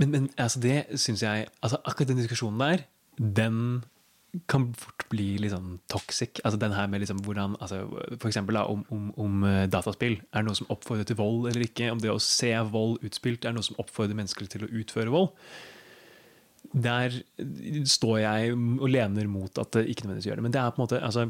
Men, 0.00 0.12
men 0.12 0.30
altså 0.36 0.60
det 0.60 0.78
syns 1.00 1.22
jeg 1.24 1.46
altså 1.64 1.78
Akkurat 1.88 2.10
den 2.10 2.20
diskusjonen 2.20 2.60
der, 2.60 2.82
den 3.16 3.84
kan 4.50 4.66
fort 4.76 5.06
bli 5.08 5.36
litt 5.40 5.54
sånn 5.54 5.78
toxic. 5.88 6.42
Altså 6.44 6.58
den 6.60 6.74
her 6.76 6.90
med 6.92 7.00
liksom 7.00 7.22
hvordan 7.24 7.54
altså 7.62 7.84
For 8.18 8.28
eksempel 8.28 8.58
da, 8.58 8.66
om, 8.68 8.82
om, 8.92 9.06
om 9.22 9.46
eh, 9.48 9.62
dataspill 9.72 10.18
er 10.36 10.44
noe 10.44 10.58
som 10.58 10.68
oppfordrer 10.72 11.08
til 11.08 11.18
vold 11.20 11.48
eller 11.48 11.64
ikke. 11.64 11.88
Om 11.92 12.02
det 12.02 12.12
å 12.12 12.20
se 12.22 12.52
vold 12.72 13.00
utspilt 13.06 13.46
er 13.46 13.56
noe 13.56 13.64
som 13.64 13.78
oppfordrer 13.82 14.18
mennesker 14.18 14.50
til 14.52 14.66
å 14.66 14.70
utføre 14.82 15.14
vold. 15.14 15.32
Der 16.76 17.14
står 17.88 18.18
jeg 18.24 18.54
og 18.56 18.88
lener 18.90 19.30
mot 19.30 19.62
at 19.62 19.72
det 19.78 19.86
ikke 19.88 20.04
nødvendigvis 20.04 20.28
gjør 20.28 20.40
det. 20.42 20.46
Men 20.48 20.56
det 20.56 20.62
er 20.62 20.72
på 20.74 20.80
en 20.80 20.84
måte 20.84 21.00
altså, 21.00 21.28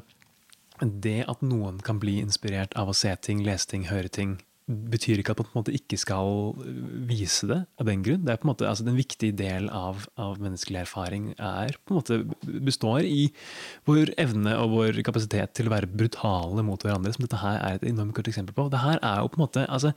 Det 0.80 1.18
at 1.28 1.46
noen 1.46 1.78
kan 1.84 2.00
bli 2.02 2.18
inspirert 2.24 2.74
av 2.74 2.90
å 2.90 2.96
se 2.96 3.12
ting, 3.22 3.44
lese 3.46 3.70
ting, 3.70 3.86
høre 3.92 4.10
ting, 4.10 4.38
betyr 4.66 5.20
ikke 5.22 5.34
at 5.36 5.40
man 5.40 5.46
på 5.46 5.54
en 5.54 5.60
måte 5.60 5.74
ikke 5.76 5.98
skal 6.00 6.30
vise 7.06 7.46
det 7.46 7.60
av 7.78 7.86
den 7.86 8.02
grunn. 8.06 8.24
Det 8.26 8.34
er 8.34 8.40
på 8.42 8.48
en 8.48 8.52
måte, 8.52 8.66
altså 8.66 8.86
Den 8.86 8.98
viktige 8.98 9.36
del 9.38 9.68
av, 9.70 10.06
av 10.18 10.40
menneskelig 10.42 10.82
erfaring 10.82 11.28
er 11.38 11.78
på 11.86 11.94
en 11.94 12.00
måte 12.00 12.60
består 12.66 13.06
i 13.06 13.28
vår 13.86 14.14
evne 14.18 14.56
og 14.58 14.74
vår 14.74 15.02
kapasitet 15.06 15.54
til 15.54 15.70
å 15.70 15.74
være 15.76 15.90
brutale 15.90 16.66
mot 16.66 16.82
hverandre, 16.82 17.14
som 17.14 17.26
dette 17.26 17.42
her 17.42 17.60
er 17.60 17.78
et 17.78 17.86
enormt 17.86 18.16
godt 18.16 18.32
eksempel 18.32 18.56
på. 18.56 18.70
Det 18.72 18.82
er 18.96 19.20
jo 19.22 19.30
på 19.30 19.38
en 19.38 19.46
måte, 19.46 19.68
altså 19.70 19.94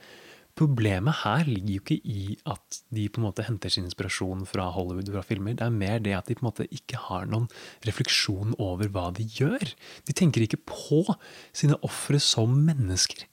Problemet 0.60 1.22
her 1.22 1.48
ligger 1.48 1.78
jo 1.78 1.82
ikke 1.86 1.96
i 2.04 2.34
at 2.52 2.80
de 2.92 3.06
på 3.08 3.22
en 3.22 3.30
måte 3.30 3.46
henter 3.48 3.72
sin 3.72 3.86
inspirasjon 3.88 4.42
fra 4.50 4.66
Hollywood 4.76 5.08
fra 5.14 5.22
filmer. 5.24 5.56
Det 5.56 5.64
er 5.64 5.72
mer 5.72 6.02
det 6.04 6.18
at 6.18 6.28
de 6.28 6.36
på 6.36 6.44
en 6.44 6.50
måte 6.50 6.68
ikke 6.76 7.00
har 7.06 7.30
noen 7.32 7.48
refleksjon 7.88 8.58
over 8.60 8.92
hva 8.92 9.06
de 9.16 9.24
gjør. 9.24 9.72
De 10.10 10.16
tenker 10.18 10.44
ikke 10.44 10.60
på 10.68 11.06
sine 11.56 11.80
ofre 11.86 12.20
som 12.20 12.58
mennesker. 12.68 13.24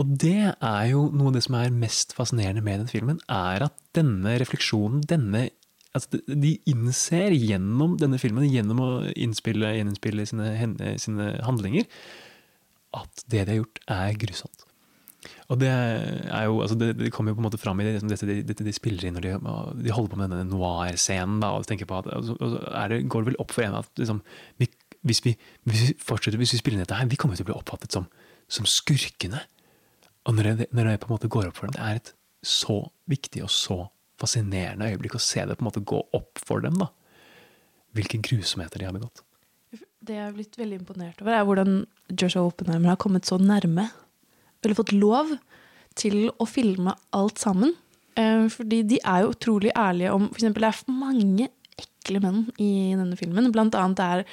Og 0.00 0.14
det 0.22 0.54
er 0.54 0.84
jo 0.88 1.06
noe 1.12 1.30
av 1.30 1.36
det 1.36 1.44
som 1.44 1.56
er 1.58 1.74
mest 1.74 2.14
fascinerende 2.16 2.64
med 2.64 2.80
den 2.82 2.90
filmen, 2.90 3.20
er 3.28 3.66
at 3.68 3.76
denne 3.96 4.38
refleksjonen, 4.40 5.02
denne 5.08 5.50
altså 5.92 6.22
de- 6.24 6.58
innser 6.70 7.34
gjennom 7.36 7.98
denne 8.00 8.20
filmen, 8.20 8.48
gjennom 8.48 8.80
å 8.80 8.90
innspille, 9.12 9.74
gjeninnspille 9.76 10.24
sine, 10.28 10.52
sine 11.00 11.32
handlinger, 11.44 11.88
at 12.96 13.24
det 13.28 13.44
de 13.44 13.52
har 13.52 13.60
gjort, 13.62 13.82
er 13.92 14.20
grusomt. 14.20 14.64
Og 15.52 15.60
det 15.60 15.68
er 15.70 16.46
jo, 16.48 16.62
altså 16.64 16.76
det, 16.78 16.88
det 16.98 17.12
kommer 17.14 17.30
jo 17.30 17.38
på 17.38 17.42
en 17.44 17.46
måte 17.46 17.60
fram 17.60 17.80
i 17.80 17.84
det, 17.86 17.92
liksom 17.94 18.10
dette, 18.10 18.26
de, 18.26 18.40
dette 18.48 18.64
de 18.66 18.74
spiller 18.74 19.06
inn 19.06 19.18
når 19.18 19.26
de, 19.26 19.34
de 19.84 19.94
holder 19.94 20.14
på 20.14 20.18
med 20.18 20.32
denne 20.32 20.48
noir-scenen. 20.50 21.44
og 21.46 21.66
tenker 21.68 21.88
på 21.88 22.00
at, 22.00 22.08
altså, 22.16 22.34
det, 22.90 23.02
går 23.12 23.22
det 23.22 23.32
vel 23.32 23.40
opp 23.42 23.54
for 23.54 23.66
en 23.66 23.78
at 23.78 24.00
liksom, 24.00 24.22
vi, 24.58 24.68
hvis, 25.06 25.22
vi, 25.26 25.36
hvis 25.68 25.84
vi 25.84 25.96
fortsetter, 26.00 26.40
hvis 26.40 26.56
vi 26.56 26.62
spiller 26.62 26.80
inn 26.80 26.86
dette 26.86 26.98
her, 26.98 27.10
vi 27.10 27.20
kommer 27.20 27.38
til 27.38 27.46
å 27.46 27.52
bli 27.52 27.58
oppfattet 27.58 27.94
som, 27.94 28.08
som 28.50 28.66
skurkene. 28.68 29.44
Og 30.28 30.36
når 30.36 30.48
det, 30.48 30.68
når 30.70 30.88
det 30.88 31.00
på 31.02 31.08
en 31.10 31.16
måte 31.16 31.30
går 31.32 31.48
opp 31.50 31.58
for 31.58 31.68
dem, 31.68 31.76
det 31.76 31.82
er 31.86 32.00
et 32.00 32.12
så 32.46 32.78
viktig 33.10 33.42
og 33.46 33.50
så 33.52 33.78
fascinerende 34.22 34.90
øyeblikk 34.92 35.16
å 35.18 35.22
se 35.22 35.42
det 35.46 35.56
på 35.58 35.64
en 35.64 35.70
måte 35.70 35.84
gå 35.86 35.98
opp 36.14 36.42
for 36.42 36.62
dem. 36.62 36.78
da. 36.78 36.90
Hvilke 37.96 38.20
grusomheter 38.22 38.80
de 38.80 38.88
har 38.88 38.96
begått. 38.96 39.24
Det 40.02 40.16
jeg 40.16 40.26
har 40.26 40.34
blitt 40.34 40.58
veldig 40.58 40.80
imponert 40.80 41.22
over, 41.22 41.34
er 41.36 41.46
hvordan 41.46 41.82
Joshua 42.10 42.48
Oppenheimer 42.48 42.92
har 42.92 43.00
kommet 43.02 43.28
så 43.28 43.38
nærme. 43.40 43.88
Eller 44.62 44.78
fått 44.78 44.94
lov 44.94 45.30
til 45.98 46.30
å 46.40 46.46
filme 46.48 46.94
alt 47.14 47.42
sammen. 47.42 47.74
Eh, 48.18 48.46
fordi 48.52 48.82
de 48.88 48.98
er 49.00 49.24
jo 49.24 49.32
utrolig 49.32 49.72
ærlige 49.78 50.12
om 50.12 50.26
For 50.28 50.40
eksempel, 50.42 50.66
det 50.66 50.72
er 50.72 50.98
mange 51.00 51.48
ekle 51.80 52.20
menn 52.22 52.42
i 52.60 52.92
denne 52.98 53.16
filmen. 53.18 53.50
Blant 53.54 53.78
annet 53.78 54.02
er 54.04 54.24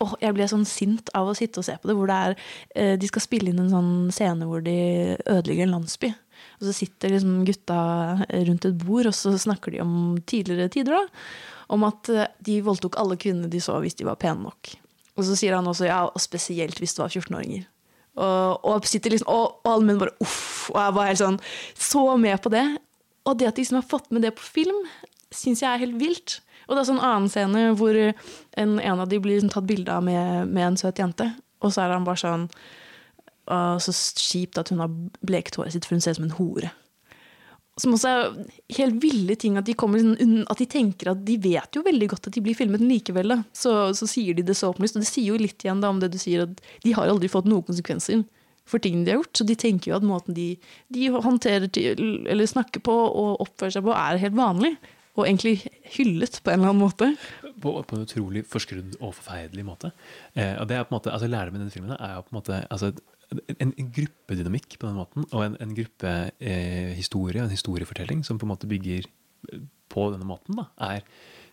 Åh, 0.00 0.16
jeg 0.22 0.32
ble 0.36 0.48
sånn 0.48 0.64
sint 0.68 1.10
av 1.16 1.28
å 1.28 1.36
sitte 1.36 1.60
og 1.60 1.66
se 1.66 1.74
på 1.76 1.90
det, 1.90 1.96
hvor 1.98 2.08
det 2.08 2.16
er 2.16 2.34
eh, 2.72 2.92
De 3.00 3.08
skal 3.10 3.24
spille 3.24 3.52
inn 3.52 3.60
en 3.60 3.72
sånn 3.72 3.92
scene 4.14 4.48
hvor 4.48 4.62
de 4.64 4.76
ødelegger 5.28 5.66
en 5.66 5.74
landsby. 5.76 6.12
Og 6.60 6.68
så 6.68 6.76
sitter 6.76 7.12
liksom 7.12 7.42
gutta 7.48 7.80
rundt 8.48 8.68
et 8.68 8.78
bord, 8.80 9.10
og 9.10 9.16
så 9.16 9.34
snakker 9.36 9.74
de 9.74 9.82
om 9.84 9.94
tidligere 10.24 10.72
tider, 10.72 10.96
da. 10.96 11.26
Om 11.76 11.84
at 11.88 12.12
eh, 12.14 12.30
de 12.48 12.60
voldtok 12.64 12.96
alle 13.00 13.18
kvinnene 13.20 13.52
de 13.52 13.60
så 13.60 13.76
hvis 13.84 13.98
de 14.00 14.08
var 14.08 14.20
pene 14.20 14.46
nok. 14.46 14.72
Og 15.20 15.26
så 15.28 15.36
sier 15.36 15.58
han 15.58 15.68
også 15.68 15.90
ja, 15.90 16.02
og 16.08 16.22
spesielt 16.22 16.80
hvis 16.80 16.96
det 16.96 17.04
var 17.04 17.12
14-åringer. 17.12 17.68
Og, 18.20 18.64
og, 18.66 18.88
sitter 18.88 19.14
liksom, 19.14 19.28
og, 19.30 19.60
og 19.62 19.72
alle 19.74 19.88
menn 19.88 20.00
bare 20.00 20.16
uff. 20.24 20.70
Og 20.72 20.80
jeg 20.80 20.96
var 20.96 21.10
helt 21.10 21.20
sånn 21.20 21.40
så 21.76 22.04
med 22.20 22.40
på 22.42 22.52
det. 22.52 22.64
Og 23.28 23.36
det 23.38 23.50
at 23.50 23.58
de 23.58 23.64
liksom 23.64 23.82
har 23.82 23.90
fått 23.90 24.08
med 24.14 24.24
det 24.24 24.32
på 24.38 24.44
film, 24.44 24.80
syns 25.28 25.60
jeg 25.62 25.68
er 25.70 25.84
helt 25.84 26.00
vilt. 26.00 26.40
Og 26.70 26.76
det 26.76 26.84
er 26.84 26.90
sånn 26.92 27.02
annen 27.02 27.30
scene 27.30 27.64
hvor 27.74 27.96
en, 27.98 28.76
en 28.78 29.00
av 29.02 29.08
de 29.10 29.18
blir 29.18 29.40
liksom 29.40 29.50
tatt 29.50 29.66
bilde 29.66 29.90
av 29.90 30.04
med, 30.06 30.52
med 30.54 30.68
en 30.68 30.78
søt 30.78 31.02
jente. 31.02 31.26
Og 31.60 31.74
så 31.74 31.82
er 31.82 31.96
han 31.96 32.06
bare 32.06 32.22
sånn 32.22 32.46
«Å, 33.50 33.56
Så 33.82 33.90
kjipt 34.22 34.60
at 34.60 34.70
hun 34.70 34.78
har 34.78 34.92
blekt 35.26 35.58
håret 35.58 35.74
sitt, 35.74 35.88
for 35.88 35.98
hun 35.98 36.04
ser 36.04 36.14
ut 36.14 36.20
som 36.20 36.28
en 36.28 36.36
hore. 36.38 36.70
Som 37.80 37.96
også 37.96 38.10
er 38.12 38.28
helt 38.76 39.00
ville 39.02 39.34
ting 39.40 39.56
at 39.58 39.66
de 39.66 39.74
kommer 39.78 39.98
liksom 39.98 40.44
At 40.52 40.60
de 40.60 40.66
tenker 40.68 41.10
at 41.10 41.22
de 41.24 41.38
vet 41.40 41.74
jo 41.74 41.82
veldig 41.86 42.10
godt 42.12 42.28
at 42.28 42.36
de 42.36 42.42
blir 42.44 42.54
filmet, 42.54 42.82
men 42.82 42.92
likevel 42.92 43.34
da, 43.34 43.40
så, 43.56 43.90
så 43.96 44.06
sier 44.10 44.36
de 44.38 44.44
det 44.46 44.54
så 44.58 44.70
åpenlyst. 44.70 44.98
Og 44.98 45.02
det 45.02 45.10
sier 45.10 45.32
jo 45.32 45.40
litt 45.40 45.64
igjen 45.64 45.82
da 45.82 45.90
om 45.90 45.98
det 46.02 46.12
du 46.14 46.20
sier, 46.20 46.46
at 46.46 46.62
de 46.84 46.94
har 46.94 47.10
aldri 47.10 47.32
fått 47.32 47.50
noen 47.50 47.66
konsekvenser 47.66 48.22
for 48.70 48.82
tingene 48.82 49.08
de 49.08 49.14
har 49.16 49.22
gjort. 49.24 49.34
Så 49.40 49.48
de 49.48 49.58
tenker 49.58 49.90
jo 49.90 49.98
at 49.98 50.06
måten 50.06 50.36
de, 50.36 50.52
de 50.94 51.10
håndterer 51.10 51.66
til, 51.74 52.22
eller 52.30 52.46
snakker 52.46 52.84
på 52.86 52.94
og 52.94 53.42
oppfører 53.42 53.80
seg 53.80 53.86
på, 53.88 53.96
er 53.96 54.22
helt 54.22 54.38
vanlig. 54.38 54.76
Og 55.20 55.28
egentlig 55.28 55.68
hyllet 55.96 56.40
på 56.40 56.52
en 56.52 56.60
eller 56.60 56.72
annen 56.72 56.82
måte. 56.82 57.10
på, 57.60 57.74
på 57.84 57.96
en 57.96 58.06
utrolig 58.06 58.44
forskrudd 58.48 58.96
og 59.00 59.14
forferdelig 59.18 59.64
måte. 59.66 59.92
Eh, 60.34 60.54
og 60.56 60.68
det 60.68 60.76
er 60.76 60.86
på 60.86 60.94
en 60.94 60.98
måte, 60.98 61.12
altså 61.12 61.28
Lærdommen 61.28 61.60
i 61.60 61.64
denne 61.66 61.74
filmen 61.74 61.96
er 61.96 62.16
jo 62.16 62.24
på 62.24 62.32
en 62.32 62.38
måte 62.38 62.60
altså, 62.72 62.92
en, 63.58 63.74
en 63.74 63.92
gruppedynamikk 63.96 64.78
på 64.78 64.88
den 64.88 64.98
måten, 64.98 65.26
og 65.30 65.44
en, 65.44 65.58
en 65.60 65.76
gruppehistorie, 65.76 67.38
eh, 67.38 67.44
en 67.44 67.54
historiefortelling 67.54 68.24
som 68.26 68.40
på 68.40 68.48
en 68.48 68.54
måte 68.54 68.70
bygger 68.70 69.06
eh, 69.52 69.64
på 69.92 70.08
denne 70.14 70.28
måten, 70.28 70.56
da, 70.56 70.68
er 70.96 71.04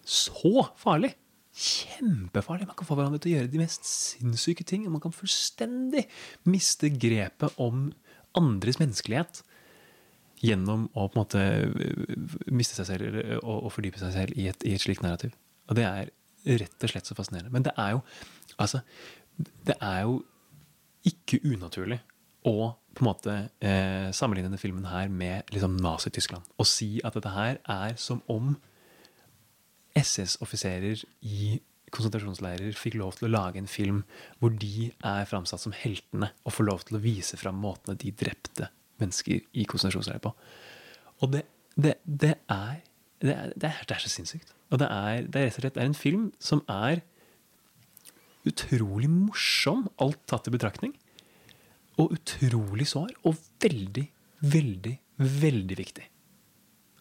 så 0.07 0.70
farlig. 0.80 1.11
Kjempefarlig. 1.57 2.68
Man 2.70 2.78
kan 2.78 2.88
få 2.88 2.95
hverandre 2.95 3.20
til 3.20 3.34
å 3.34 3.38
gjøre 3.39 3.49
de 3.51 3.59
mest 3.63 3.88
sinnssyke 3.89 4.65
ting. 4.68 4.86
og 4.86 4.93
Man 4.93 5.01
kan 5.01 5.15
fullstendig 5.15 6.03
miste 6.45 6.91
grepet 6.93 7.57
om 7.57 7.88
andres 8.38 8.78
menneskelighet 8.78 9.41
gjennom 10.44 10.88
å 10.94 11.08
på 11.08 11.18
en 11.18 11.22
måte 11.24 11.44
øh, 11.66 12.16
miste 12.54 12.78
seg 12.78 12.90
selv 12.92 13.10
eller, 13.10 13.36
og, 13.42 13.68
og 13.68 13.74
fordype 13.74 14.02
seg 14.02 14.14
selv 14.16 14.40
i 14.40 14.50
et, 14.52 14.66
i 14.68 14.76
et 14.78 14.84
slikt 14.84 15.06
narrativ. 15.06 15.36
Og 15.68 15.78
det 15.80 15.86
er 15.88 16.12
rett 16.62 16.84
og 16.84 16.92
slett 16.92 17.10
så 17.10 17.18
fascinerende. 17.18 17.54
Men 17.54 17.66
det 17.66 17.74
er 17.80 17.96
jo 17.96 18.04
altså, 18.58 18.82
det 19.38 19.78
er 19.82 20.04
jo 20.06 20.20
ikke 21.08 21.42
unaturlig 21.46 22.00
å 22.48 22.74
på 22.98 23.04
en 23.04 23.10
måte 23.12 23.34
eh, 23.62 24.10
sammenligne 24.16 24.50
denne 24.50 24.62
filmen 24.62 24.88
her 24.90 25.12
med 25.14 25.52
liksom, 25.54 25.78
Nazi-Tyskland. 25.84 26.48
Og 26.58 26.70
si 26.70 26.98
at 27.06 27.18
dette 27.18 27.34
her 27.36 27.60
er 27.70 27.98
som 28.02 28.24
om 28.32 28.56
SS-offiserer 29.98 31.04
i 31.26 31.58
konsentrasjonsleirer 31.94 32.76
fikk 32.78 32.98
lov 33.00 33.16
til 33.18 33.30
å 33.30 33.32
lage 33.32 33.62
en 33.62 33.70
film 33.70 34.02
hvor 34.42 34.52
de 34.52 34.90
er 34.92 35.30
framsatt 35.30 35.62
som 35.62 35.76
heltene 35.76 36.32
og 36.44 36.56
får 36.58 36.68
lov 36.68 36.84
til 36.88 36.98
å 36.98 37.04
vise 37.04 37.40
fram 37.40 37.62
måtene 37.64 37.96
de 38.02 38.12
drepte 38.12 38.68
mennesker 39.02 39.43
i 39.54 39.66
konsentrasjonsleirer 39.70 40.24
på. 40.24 40.34
Og 41.24 41.34
det, 41.34 41.43
det, 41.76 41.95
det, 42.06 42.36
er, 42.50 42.82
det, 43.22 43.34
er, 43.34 43.54
det, 43.56 43.72
er, 43.72 44.02
så 44.02 44.12
sinnssykt. 44.12 44.54
Og 44.72 44.82
det 44.82 44.89
er, 44.91 45.28
det 45.28 45.41
er 45.41 45.48
rett 45.48 45.60
og 45.60 45.66
slett 45.66 45.80
en 45.82 45.98
film 45.98 46.28
som 46.43 46.64
er 46.72 47.02
utrolig 48.48 49.10
morsom, 49.12 49.88
alt 50.02 50.22
tatt 50.30 50.48
i 50.48 50.54
betraktning. 50.54 50.93
Og 51.98 52.14
utrolig 52.14 52.88
sår. 52.89 53.12
Og 53.26 53.39
veldig, 53.64 54.06
veldig, 54.54 54.95
veldig 55.18 55.78
viktig. 55.80 56.06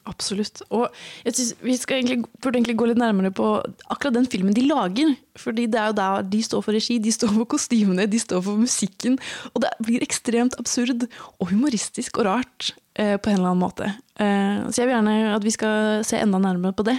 Absolutt. 0.06 0.62
Og 0.70 0.86
jeg 1.26 1.34
synes 1.34 1.54
vi 1.64 1.74
egentlig, 1.74 2.20
burde 2.42 2.60
egentlig 2.60 2.76
gå 2.78 2.88
litt 2.90 3.00
nærmere 3.00 3.32
på 3.34 3.48
akkurat 3.90 4.14
den 4.14 4.28
filmen 4.30 4.54
de 4.54 4.66
lager. 4.68 5.14
Fordi 5.36 5.66
det 5.68 5.80
er 5.80 5.90
jo 5.90 5.98
der 5.98 6.26
de 6.32 6.40
står 6.46 6.62
for 6.64 6.76
regi, 6.76 6.98
de 7.02 7.12
står 7.12 7.34
for 7.34 7.48
kostymene, 7.56 8.06
de 8.08 8.20
står 8.22 8.42
for 8.46 8.60
musikken. 8.60 9.18
Og 9.52 9.62
det 9.64 9.72
blir 9.82 10.04
ekstremt 10.06 10.56
absurd 10.60 11.08
og 11.10 11.50
humoristisk 11.50 12.20
og 12.22 12.28
rart 12.30 12.70
eh, 12.94 13.16
på 13.18 13.32
en 13.32 13.40
eller 13.40 13.50
annen 13.50 13.64
måte. 13.64 13.90
Eh, 14.16 14.62
så 14.70 14.80
jeg 14.80 14.88
vil 14.88 14.94
gjerne 14.94 15.16
at 15.34 15.44
vi 15.44 15.54
skal 15.54 16.06
se 16.06 16.22
enda 16.22 16.40
nærmere 16.40 16.76
på 16.76 16.86
det. 16.86 16.96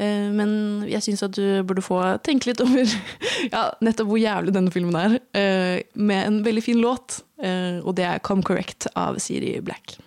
Eh, 0.00 0.32
men 0.34 0.56
jeg 0.88 1.04
syns 1.04 1.26
at 1.28 1.36
du 1.36 1.60
burde 1.68 1.84
få 1.84 2.00
tenke 2.26 2.50
litt 2.50 2.64
over 2.64 2.82
ja, 3.54 3.68
nettopp 3.84 4.10
hvor 4.10 4.22
jævlig 4.22 4.56
denne 4.56 4.74
filmen 4.74 4.98
er. 4.98 5.20
eh, 5.36 5.84
med 5.94 6.24
en 6.24 6.42
veldig 6.46 6.64
fin 6.64 6.80
låt, 6.82 7.20
eh, 7.42 7.84
og 7.84 7.94
det 8.00 8.08
er 8.08 8.24
Come 8.24 8.46
Correct 8.46 8.88
av 8.96 9.20
Siri 9.22 9.58
Black. 9.60 9.98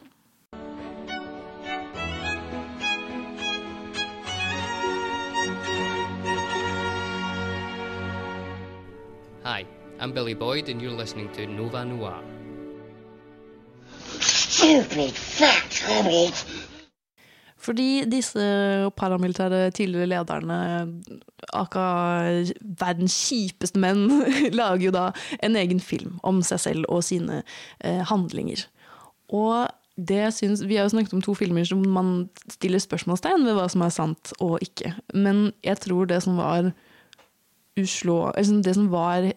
Hi, 9.46 9.66
I'm 10.02 10.12
Billy 10.12 10.34
Boyd, 10.34 10.68
and 10.68 10.82
you're 10.82 10.92
listening 10.92 11.30
to 11.32 11.48
Nova 11.48 11.86
Noir. 11.86 12.22
Stupid 14.20 15.14
fat 15.14 15.84
hobbit. 15.88 16.46
Fordi 17.58 18.04
disse 18.12 18.42
paramilitære 18.98 19.72
tidligere 19.72 20.10
lederne, 20.12 20.58
aka 21.54 21.86
verdens 22.60 23.16
kjipeste 23.30 23.80
menn, 23.80 24.10
lager 24.60 24.86
jo 24.86 24.92
da 24.92 25.06
en 25.40 25.56
egen 25.56 25.80
film 25.80 26.20
om 26.24 26.44
seg 26.44 26.60
selv 26.60 26.92
og 26.92 27.06
sine 27.08 27.40
eh, 27.80 28.04
handlinger. 28.12 28.66
Og 29.32 29.70
det 29.96 30.34
syns, 30.36 30.68
Vi 30.68 30.76
har 30.76 30.84
jo 30.84 30.98
snakket 30.98 31.14
om 31.14 31.24
to 31.24 31.34
filmer 31.34 31.64
som 31.64 31.80
man 31.88 32.30
stiller 32.52 32.80
spørsmålstegn 32.80 33.48
ved 33.48 33.56
hva 33.56 33.72
som 33.72 33.88
er 33.88 33.96
sant 33.96 34.36
og 34.40 34.60
ikke. 34.60 34.94
Men 35.14 35.54
jeg 35.64 35.80
tror 35.80 36.12
det 36.12 36.24
som 36.28 36.36
var 36.36 36.74
uslå, 37.82 38.22
altså 38.36 38.60
det 38.66 38.76
som 38.78 38.90
var 38.92 39.32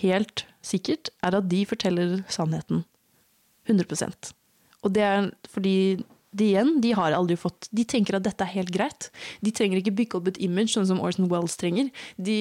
helt 0.00 0.46
sikkert, 0.64 1.10
er 1.22 1.36
at 1.38 1.48
de 1.50 1.64
forteller 1.68 2.22
sannheten. 2.32 2.84
100 3.68 4.34
Og 4.82 4.92
det 4.94 5.02
er 5.02 5.30
fordi 5.48 6.04
de 6.34 6.48
igjen, 6.50 6.80
de 6.82 6.90
har 6.98 7.14
aldri 7.14 7.36
fått 7.38 7.68
De 7.70 7.84
tenker 7.86 8.16
at 8.18 8.24
dette 8.26 8.42
er 8.42 8.56
helt 8.56 8.72
greit. 8.74 9.08
De 9.44 9.52
trenger 9.54 9.78
ikke 9.78 9.94
bygge 10.00 10.18
opp 10.18 10.28
et 10.32 10.40
image 10.42 10.74
sånn 10.74 10.88
som 10.88 11.00
Orson 11.00 11.30
Wells 11.30 11.54
trenger. 11.60 11.92
De, 12.18 12.38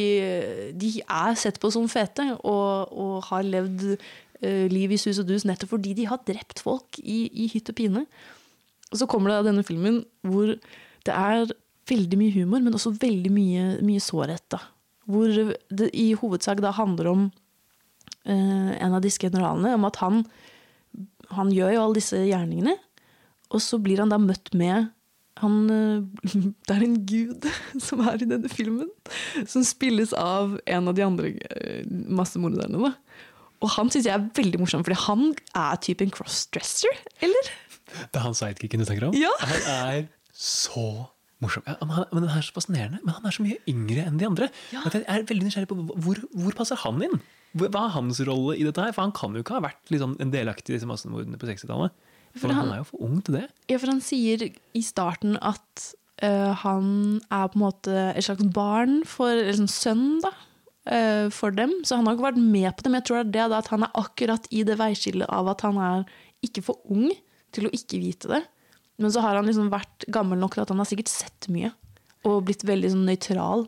de 0.74 0.90
er 1.04 1.38
sett 1.40 1.60
på 1.62 1.70
som 1.74 1.86
fete 1.92 2.26
og, 2.42 2.90
og 2.90 3.28
har 3.30 3.46
levd 3.46 3.86
uh, 3.94 4.66
liv 4.72 4.96
i 4.96 5.00
sus 5.00 5.22
og 5.22 5.30
dus 5.30 5.46
nettopp 5.46 5.76
fordi 5.76 5.94
de 6.00 6.08
har 6.10 6.24
drept 6.26 6.64
folk 6.66 7.00
i, 7.04 7.28
i 7.30 7.50
hytt 7.54 7.70
og 7.70 7.78
pine. 7.78 8.06
Og 8.92 9.02
så 9.02 9.10
kommer 9.10 9.32
det 9.34 9.52
denne 9.52 9.66
filmen 9.68 10.02
hvor 10.26 10.56
det 11.06 11.14
er 11.14 11.54
veldig 11.90 12.18
mye 12.18 12.34
humor, 12.34 12.64
men 12.64 12.76
også 12.78 12.96
veldig 12.98 13.32
mye, 13.34 13.64
mye 13.86 14.02
sårhet. 14.02 14.46
da. 14.54 14.62
Hvor 15.10 15.54
det 15.70 15.90
i 15.98 16.14
hovedsak 16.20 16.62
da 16.64 16.72
handler 16.76 17.12
om 17.12 17.24
eh, 18.26 18.72
en 18.80 18.96
av 18.96 19.04
disse 19.04 19.22
generalene, 19.22 19.76
om 19.76 19.88
at 19.90 20.00
han, 20.04 20.24
han 21.34 21.52
gjør 21.54 21.76
jo 21.76 21.86
alle 21.86 22.00
disse 22.00 22.20
gjerningene. 22.24 22.78
Og 23.54 23.62
så 23.62 23.80
blir 23.84 24.02
han 24.02 24.14
da 24.14 24.22
møtt 24.22 24.54
med 24.58 24.92
han, 25.42 25.70
eh, 25.74 26.32
Det 26.68 26.76
er 26.76 26.86
en 26.86 26.98
gud 27.10 27.48
som 27.88 28.04
er 28.08 28.22
i 28.22 28.30
denne 28.30 28.52
filmen, 28.52 28.90
som 29.50 29.66
spilles 29.66 30.14
av 30.18 30.58
en 30.66 30.90
av 30.92 30.98
de 30.98 31.06
andre 31.06 31.36
eh, 31.50 31.84
massemorderne. 31.90 32.94
Og 33.64 33.72
han 33.78 33.92
syns 33.92 34.10
jeg 34.10 34.16
er 34.16 34.32
veldig 34.36 34.60
morsom, 34.62 34.84
fordi 34.86 35.00
han 35.06 35.30
er 35.56 35.80
typen 35.84 36.12
crossdresser, 36.14 37.04
eller? 37.24 37.54
Det 37.94 38.20
er 38.20 38.26
han 38.26 38.36
sidekicken 38.36 38.84
du 38.84 38.88
tenker 38.88 39.10
om? 39.10 39.18
Ja. 39.18 39.32
Han 39.44 39.68
er 39.72 40.06
så 40.34 40.88
morsom. 41.44 41.64
Ja, 41.70 41.76
men, 41.84 41.94
han, 41.98 42.06
men 42.16 42.26
han 42.32 42.40
er 42.42 42.46
så 42.48 42.56
fascinerende, 42.56 43.00
men 43.04 43.16
han 43.18 43.28
er 43.30 43.36
så 43.36 43.44
mye 43.46 43.60
yngre 43.70 44.06
enn 44.08 44.18
de 44.22 44.28
andre. 44.30 44.50
Ja. 44.74 44.82
Jeg 44.90 45.04
er 45.06 45.26
veldig 45.30 45.48
nysgjerrig 45.50 45.70
på 45.72 45.78
hvor, 46.08 46.22
hvor 46.34 46.58
passer 46.58 46.80
han 46.84 47.02
inn? 47.06 47.20
Hva 47.60 47.70
er 47.86 47.92
hans 47.94 48.20
rolle 48.26 48.56
i 48.58 48.64
dette 48.66 48.82
her? 48.82 48.94
For 48.96 49.06
han 49.06 49.14
kan 49.14 49.36
jo 49.38 49.44
ikke 49.44 49.60
ha 49.60 49.64
vært 49.68 49.92
liksom, 49.94 50.16
en 50.24 50.32
delaktig 50.34 50.74
i 50.74 50.78
disse 50.80 50.90
massemordene 50.90 51.38
på 51.38 51.46
60-tallet. 51.52 51.94
For 52.34 52.48
For 52.48 52.50
han, 52.56 52.64
han- 52.66 52.72
er 52.74 52.80
jo 52.82 52.88
for 52.90 53.04
ung 53.06 53.20
til 53.22 53.36
det. 53.38 53.44
Ja, 53.70 53.78
for 53.78 53.92
han 53.94 54.02
sier 54.02 54.48
i 54.50 54.82
starten 54.82 55.36
at 55.38 55.84
uh, 56.26 56.54
han 56.64 56.88
er 57.30 57.52
på 57.54 57.60
en 57.60 57.66
måte 57.68 57.94
et 58.16 58.26
slags 58.26 58.48
barn 58.56 59.04
for 59.06 59.30
Eller 59.36 59.54
sånn 59.60 59.70
sønn, 59.70 60.08
da. 60.24 60.32
eh, 60.90 61.28
for 61.30 61.54
dem. 61.54 61.76
Så 61.86 62.00
han 62.00 62.08
har 62.10 62.18
ikke 62.18 62.26
vært 62.32 62.42
med 62.42 62.72
på 62.74 62.82
det, 62.88 62.90
men 62.92 63.02
jeg 63.04 63.08
tror 63.12 63.22
det 63.30 63.44
er 63.44 63.52
det 63.54 63.60
at 63.62 63.70
han 63.76 63.86
er 63.86 63.94
akkurat 64.02 64.50
i 64.50 64.64
det 64.66 64.80
veiskillet 64.82 65.30
av 65.30 65.52
at 65.54 65.62
han 65.68 65.78
er 65.78 66.10
ikke 66.44 66.64
for 66.66 66.82
ung 66.92 67.12
til 67.54 67.70
å 67.70 67.74
ikke 67.78 68.02
vite 68.02 68.32
det. 68.34 68.42
Men 69.02 69.14
så 69.14 69.24
har 69.24 69.40
han 69.40 69.48
liksom 69.50 69.72
vært 69.74 70.06
gammel 70.14 70.42
nok 70.42 70.56
til 70.56 70.66
at 70.66 70.74
han 70.74 70.82
har 70.82 70.90
sikkert 70.90 71.12
sett 71.12 71.50
mye. 71.54 71.72
Og 72.28 72.44
blitt 72.48 72.66
veldig 72.68 72.94
sånn 72.94 73.08
nøytral. 73.10 73.66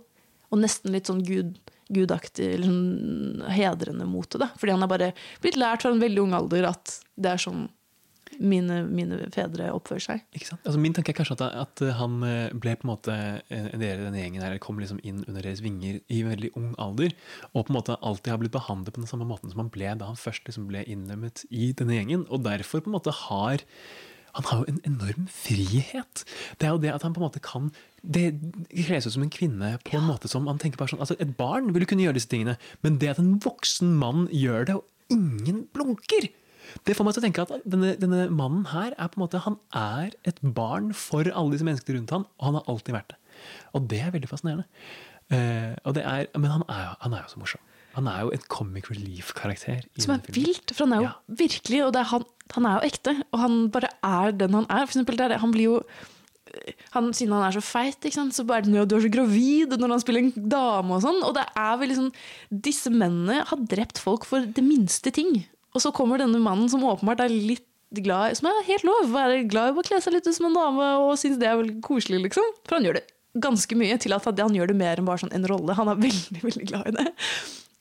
Og 0.53 0.61
nesten 0.61 0.93
litt 0.93 1.09
sånn 1.09 1.23
gud, 1.25 1.55
gudaktig, 1.93 2.51
eller 2.55 2.69
sånn 2.69 3.55
hedrende 3.55 4.07
mot 4.09 4.29
det. 4.29 4.51
Fordi 4.59 4.75
han 4.75 4.85
har 4.85 4.91
bare 4.91 5.13
blitt 5.43 5.57
lært 5.59 5.83
fra 5.83 5.93
en 5.93 6.03
veldig 6.03 6.27
ung 6.27 6.37
alder 6.37 6.69
at 6.69 6.99
det 7.15 7.33
er 7.33 7.41
sånn 7.41 7.65
mine, 8.41 8.79
mine 8.89 9.17
fedre 9.33 9.69
oppfører 9.75 10.03
seg. 10.03 10.23
Altså, 10.33 10.77
min 10.81 10.95
tanke 10.95 11.13
er 11.13 11.17
kanskje 11.17 11.37
at, 11.37 11.43
at 11.61 11.83
han 11.99 12.17
eh, 12.25 12.55
ble 12.57 12.75
på 12.77 12.87
en 12.87 12.91
måte 12.91 13.15
en 13.15 13.69
en 13.75 13.81
del 13.81 13.99
av 13.99 14.07
denne 14.07 14.21
gjengen 14.21 14.43
her, 14.43 14.57
kom 14.63 14.79
liksom 14.81 14.99
inn 15.07 15.23
under 15.25 15.45
deres 15.45 15.63
vinger 15.63 16.01
i 16.11 16.21
veldig 16.25 16.51
ung 16.59 16.73
alder, 16.81 17.15
og 17.53 17.65
på 17.65 17.73
en 17.73 17.77
måte 17.77 17.97
alltid 18.01 18.33
har 18.33 18.41
blitt 18.41 18.55
behandlet 18.55 18.95
på 18.95 19.03
den 19.03 19.09
samme 19.09 19.27
måten 19.27 19.51
som 19.51 19.63
han 19.63 19.71
ble 19.73 19.93
da 19.99 20.09
han 20.09 20.19
først 20.19 20.47
liksom 20.49 20.67
ble 20.69 20.83
innlemmet 20.91 21.45
i 21.49 21.71
denne 21.77 21.97
gjengen, 21.97 22.27
og 22.29 22.45
derfor 22.47 22.83
på 22.83 22.91
en 22.91 22.97
måte 22.97 23.15
har 23.25 23.63
han 24.35 24.47
har 24.49 24.61
jo 24.61 24.71
en 24.71 24.81
enorm 24.87 25.27
frihet. 25.31 26.23
Det 26.59 26.67
er 26.67 26.73
jo 26.75 26.81
det 26.83 26.93
at 26.93 27.05
han 27.05 27.15
på 27.15 27.21
en 27.21 27.27
måte 27.27 27.43
kan 27.43 27.69
Det 28.03 28.35
kles 28.69 29.07
ut 29.07 29.15
som 29.15 29.23
en 29.25 29.33
kvinne 29.33 29.75
på 29.87 29.95
en 29.97 30.09
måte 30.09 30.29
som 30.29 30.45
han 30.51 30.59
tenker 30.61 30.77
bare 30.77 30.91
sånn 30.91 31.01
altså 31.01 31.15
Et 31.23 31.31
barn 31.39 31.71
ville 31.73 31.87
kunne 31.89 32.03
gjøre 32.05 32.19
disse 32.19 32.29
tingene, 32.29 32.57
men 32.83 32.99
det 33.01 33.15
at 33.15 33.21
en 33.21 33.37
voksen 33.41 33.95
mann 33.97 34.27
gjør 34.29 34.67
det, 34.67 34.75
og 34.75 35.15
ingen 35.15 35.65
blunker 35.73 36.29
det 36.85 36.95
får 36.97 37.05
meg 37.05 37.15
til 37.15 37.21
å 37.21 37.25
tenke 37.25 37.43
at 37.45 37.65
denne, 37.69 37.91
denne 38.01 38.23
mannen 38.33 38.65
her 38.71 38.95
er 38.97 39.09
på 39.11 39.19
en 39.19 39.25
måte, 39.25 39.41
han 39.45 39.57
er 39.77 40.15
et 40.27 40.39
barn 40.41 40.91
for 40.97 41.27
alle 41.29 41.53
disse 41.53 41.67
menneskene 41.67 41.99
rundt 41.99 42.13
han, 42.15 42.25
og 42.39 42.47
han 42.47 42.57
har 42.59 42.71
alltid 42.73 42.97
vært 42.97 43.13
det. 43.13 43.19
Og 43.77 43.85
det 43.91 44.01
er 44.01 44.13
veldig 44.15 44.31
fascinerende. 44.31 44.65
Uh, 45.29 45.73
og 45.85 45.95
det 45.97 46.03
er, 46.05 46.27
men 46.37 46.51
han 46.51 46.65
er, 46.69 46.95
han 47.01 47.15
er 47.15 47.25
jo 47.25 47.33
så 47.33 47.41
morsom. 47.41 47.61
Han 47.95 48.09
er 48.11 48.25
jo 48.25 48.33
et 48.35 48.47
comic 48.51 48.89
relief-karakter. 48.91 49.85
Som 50.03 50.17
er 50.17 50.33
vilt, 50.35 50.73
for 50.73 50.85
han 50.85 50.97
er 50.97 51.05
jo 51.05 51.13
virkelig 51.43 51.85
Og 51.85 51.93
det 51.95 52.01
er 52.01 52.11
han, 52.11 52.25
han 52.55 52.67
er 52.67 52.75
jo 52.75 52.89
ekte, 52.89 53.15
og 53.31 53.39
han 53.39 53.55
bare 53.73 53.93
er 54.03 54.35
den 54.35 54.57
han 54.57 54.67
er. 54.67 54.83
For 54.83 54.95
eksempel, 54.95 55.19
er 55.19 55.31
det, 55.31 55.39
han 55.43 55.55
blir 55.55 55.69
jo 55.69 55.79
han, 56.93 57.09
Siden 57.15 57.33
han 57.35 57.45
er 57.47 57.55
så 57.55 57.63
feit, 57.63 58.05
sant, 58.13 58.35
så 58.35 58.45
er 58.47 58.63
det 58.63 58.71
jo 58.71 58.83
«Ja, 58.83 58.87
du 58.87 58.95
er 58.97 59.03
så 59.03 59.11
gravid 59.11 59.75
når 59.79 59.95
han 59.95 60.03
spiller 60.03 60.23
en 60.23 60.49
dame 60.51 60.97
og 60.97 61.03
sånn. 61.03 61.21
Og 61.27 61.33
det 61.37 61.45
er 61.51 61.79
vel 61.81 61.91
liksom 61.91 62.11
Disse 62.67 62.91
mennene 62.93 63.41
har 63.49 63.63
drept 63.71 64.01
folk 64.01 64.27
for 64.27 64.45
det 64.45 64.63
minste 64.65 65.11
ting. 65.15 65.41
Og 65.75 65.83
så 65.83 65.91
kommer 65.95 66.21
denne 66.21 66.39
mannen 66.43 66.69
som 66.71 66.85
åpenbart 66.87 67.25
er 67.25 67.33
litt 67.33 67.65
glad 67.95 68.37
Som 68.39 68.49
er 68.49 68.63
helt 68.67 68.85
lov, 68.87 69.11
være 69.11 69.43
glad 69.47 69.71
i 69.71 69.79
å 69.79 69.85
kle 69.85 69.99
seg 70.03 70.15
litt 70.15 70.27
ut 70.27 70.35
som 70.35 70.49
en 70.49 70.55
dame 70.57 70.87
og 71.03 71.13
synes 71.19 71.39
det 71.39 71.47
er 71.47 71.59
veldig 71.59 71.77
koselig, 71.85 72.23
liksom. 72.27 72.55
For 72.67 72.77
han 72.77 72.87
gjør 72.87 72.99
det 72.99 73.05
ganske 73.43 73.75
mye 73.75 73.97
til 73.99 74.15
at 74.15 74.25
han 74.27 74.55
gjør 74.55 74.71
det 74.71 74.79
mer 74.79 74.99
enn 74.99 75.07
bare 75.07 75.25
sånn 75.25 75.35
en 75.35 75.47
rolle. 75.51 75.75
Han 75.75 75.91
er 75.91 75.99
veldig, 75.99 76.41
veldig 76.43 76.67
glad 76.71 76.91
i 76.91 76.95
det. 77.01 77.07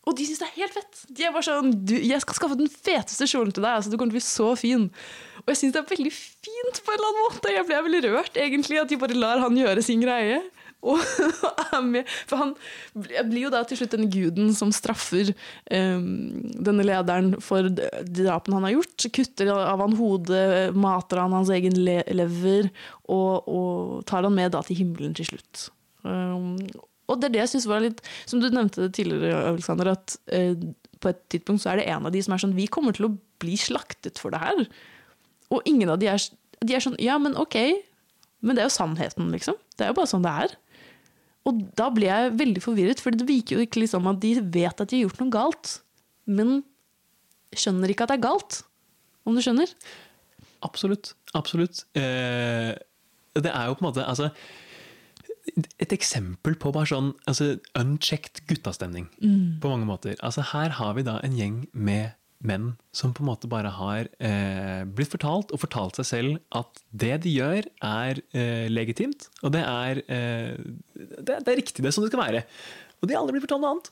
Og 0.05 0.16
de 0.16 0.26
syns 0.28 0.42
det 0.42 0.48
er 0.50 0.59
helt 0.59 0.76
fett. 0.76 1.05
De 1.09 1.24
er 1.24 1.32
bare 1.32 1.46
sånn 1.46 1.70
'Jeg 1.88 2.20
skal 2.20 2.36
skaffe 2.36 2.59
den 2.59 2.68
feteste 2.68 3.28
kjolen 3.28 3.52
til 3.52 3.64
deg. 3.64 3.72
altså 3.72 3.90
Du 3.90 3.96
kommer 3.96 4.12
til 4.12 4.20
å 4.20 4.20
bli 4.20 4.28
så 4.28 4.48
fin.' 4.57 4.90
Og 5.44 5.52
jeg 5.52 5.57
syns 5.61 5.72
det 5.74 5.80
er 5.82 5.96
veldig 5.96 6.12
fint 6.12 6.76
på 6.80 6.92
en 6.92 6.98
eller 6.98 7.09
annen 7.11 7.24
måte. 7.28 7.52
Jeg 7.52 7.66
ble 7.68 7.80
veldig 7.84 8.02
rørt, 8.09 8.36
egentlig, 8.36 8.80
at 8.80 8.88
de 8.88 8.96
bare 8.96 9.16
lar 9.16 9.42
han 9.44 9.57
gjøre 9.57 9.82
sin 9.84 10.00
greie. 10.00 10.40
Og 10.84 11.00
er 11.00 11.80
med. 11.80 12.09
For 12.28 12.36
han 12.36 12.55
blir 13.28 13.46
jo 13.46 13.50
da 13.52 13.62
til 13.64 13.78
slutt 13.80 13.94
denne 13.96 14.11
guden 14.12 14.52
som 14.52 14.72
straffer 14.72 15.32
um, 15.72 16.44
denne 16.61 16.84
lederen 16.84 17.40
for 17.40 17.68
drapene 17.72 18.59
han 18.59 18.66
har 18.68 18.74
gjort. 18.76 19.07
Kutter 19.16 19.52
av 19.52 19.80
han 19.80 19.96
hodet, 19.96 20.74
mater 20.76 21.22
han 21.22 21.32
hans 21.32 21.52
egen 21.57 21.76
lever, 21.80 22.68
og, 23.09 23.48
og 23.48 24.05
tar 24.09 24.28
han 24.28 24.36
med 24.36 24.52
da 24.52 24.61
til 24.64 24.82
himmelen 24.82 25.16
til 25.16 25.32
slutt. 25.32 25.70
Um, 26.05 26.59
og 27.09 27.20
det 27.20 27.28
er 27.28 27.34
det 27.34 27.42
jeg 27.42 27.52
synes 27.55 27.68
var 27.68 27.84
litt 27.84 28.00
Som 28.24 28.40
du 28.40 28.48
nevnte 28.48 28.88
tidligere, 28.88 29.42
Alexander, 29.50 29.92
at 29.92 30.16
eh, 30.32 30.55
på 31.05 31.11
et 31.12 31.20
tidspunkt 31.32 31.64
så 31.64 31.74
er 31.74 31.80
det 31.80 31.88
en 31.92 32.09
av 32.09 32.14
de 32.14 32.22
som 32.24 32.34
er 32.34 32.40
sånn 32.40 32.57
Vi 32.57 32.68
kommer 32.72 32.96
til 32.96 33.11
å 33.11 33.14
bli 33.42 33.59
slaktet 33.61 34.20
for 34.22 34.32
det 34.32 34.40
her. 34.40 34.62
Og 35.52 35.66
ingen 35.68 35.90
av 35.92 35.98
de 36.00 36.09
er, 36.09 36.22
de 36.64 36.76
er 36.76 36.84
sånn 36.84 36.96
Ja, 37.02 37.18
men 37.20 37.36
ok. 37.36 37.59
Men 38.44 38.57
det 38.57 38.64
er 38.64 38.70
jo 38.70 38.76
sannheten, 38.76 39.28
liksom. 39.34 39.59
Det 39.76 39.84
er 39.84 39.92
jo 39.92 39.98
bare 39.98 40.09
sånn 40.09 40.24
det 40.24 40.32
er. 40.44 40.55
Og 41.48 41.61
da 41.76 41.90
ble 41.92 42.09
jeg 42.09 42.32
veldig 42.40 42.62
forvirret, 42.64 43.02
for 43.05 43.12
det 43.12 43.26
virker 43.28 43.59
jo 43.59 43.66
ikke 43.66 43.82
liksom 43.82 44.09
at 44.09 44.20
de 44.22 44.32
vet 44.40 44.80
at 44.80 44.88
de 44.88 44.96
har 44.96 45.07
gjort 45.07 45.20
noe 45.20 45.32
galt, 45.32 45.72
men 46.24 46.55
skjønner 47.57 47.92
ikke 47.92 48.07
at 48.07 48.14
det 48.14 48.18
er 48.18 48.24
galt. 48.24 48.62
Om 49.28 49.36
du 49.36 49.42
skjønner? 49.44 49.72
Absolutt. 50.64 51.12
Absolutt. 51.36 51.84
Eh, 51.96 52.72
det 53.36 53.50
er 53.50 53.68
jo 53.68 53.76
på 53.76 53.84
en 53.84 53.88
måte 53.90 54.05
altså, 54.09 54.30
Et 55.53 55.92
eksempel 55.92 56.57
på 56.57 56.72
bare 56.72 56.88
sånn 56.88 57.11
altså, 57.28 57.55
unchecked 57.76 58.45
guttastemning. 58.49 59.11
Mm. 59.20 59.61
På 59.61 59.72
mange 59.72 59.88
måter. 59.88 60.16
Altså, 60.24 60.45
her 60.55 60.76
har 60.78 60.95
vi 60.97 61.05
da 61.07 61.18
en 61.24 61.36
gjeng 61.36 61.59
med 61.72 62.14
menn 62.45 62.74
som 62.92 63.14
på 63.16 63.24
en 63.24 63.30
måte 63.30 63.49
bare 63.49 63.70
har 63.72 64.09
eh, 64.20 64.84
blitt 64.84 65.12
fortalt 65.12 65.53
og 65.55 65.62
fortalt 65.62 66.01
seg 66.01 66.09
selv 66.09 66.59
at 66.59 66.82
det 66.92 67.16
de 67.24 67.32
gjør, 67.38 67.68
er 67.84 68.20
eh, 68.36 68.66
legitimt. 68.72 69.28
Og 69.42 69.55
det 69.55 69.64
er, 69.64 70.03
eh, 70.12 70.53
det, 70.95 71.40
det 71.40 71.55
er 71.55 71.61
riktig, 71.61 71.80
det 71.80 71.90
er 71.90 71.97
sånn 71.97 72.07
det 72.07 72.12
skal 72.12 72.24
være. 72.24 72.45
Og 73.01 73.09
de 73.09 73.16
har 73.16 73.22
aldri 73.22 73.38
blitt 73.38 73.47
fortalt 73.47 73.64
noe 73.64 73.74
annet. 73.76 73.90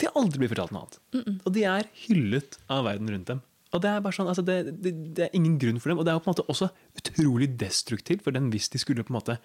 De 0.00 0.08
har 0.08 0.16
aldri 0.16 0.40
blitt 0.40 0.54
fortalt 0.54 0.74
noe 0.74 0.86
annet. 0.86 1.38
Og 1.44 1.54
de 1.56 1.66
er 1.68 1.92
hyllet 2.06 2.60
av 2.72 2.86
verden 2.88 3.12
rundt 3.12 3.32
dem. 3.34 3.44
Og 3.70 3.84
det 3.84 3.90
er 3.90 4.00
bare 4.02 4.16
sånn, 4.16 4.30
altså 4.32 4.42
det, 4.42 4.56
det, 4.82 4.94
det 5.14 5.28
er 5.28 5.36
ingen 5.36 5.58
grunn 5.60 5.78
for 5.82 5.92
dem. 5.92 6.00
Og 6.00 6.06
det 6.06 6.12
er 6.12 6.18
jo 6.18 6.24
på 6.24 6.30
en 6.30 6.34
måte 6.34 6.48
også 6.50 6.70
utrolig 6.98 7.52
destruktivt 7.60 8.24
for 8.24 8.34
den 8.34 8.48
hvis 8.50 8.70
de 8.72 8.80
skulle 8.82 9.04
på 9.06 9.12
en 9.12 9.20
måte 9.20 9.36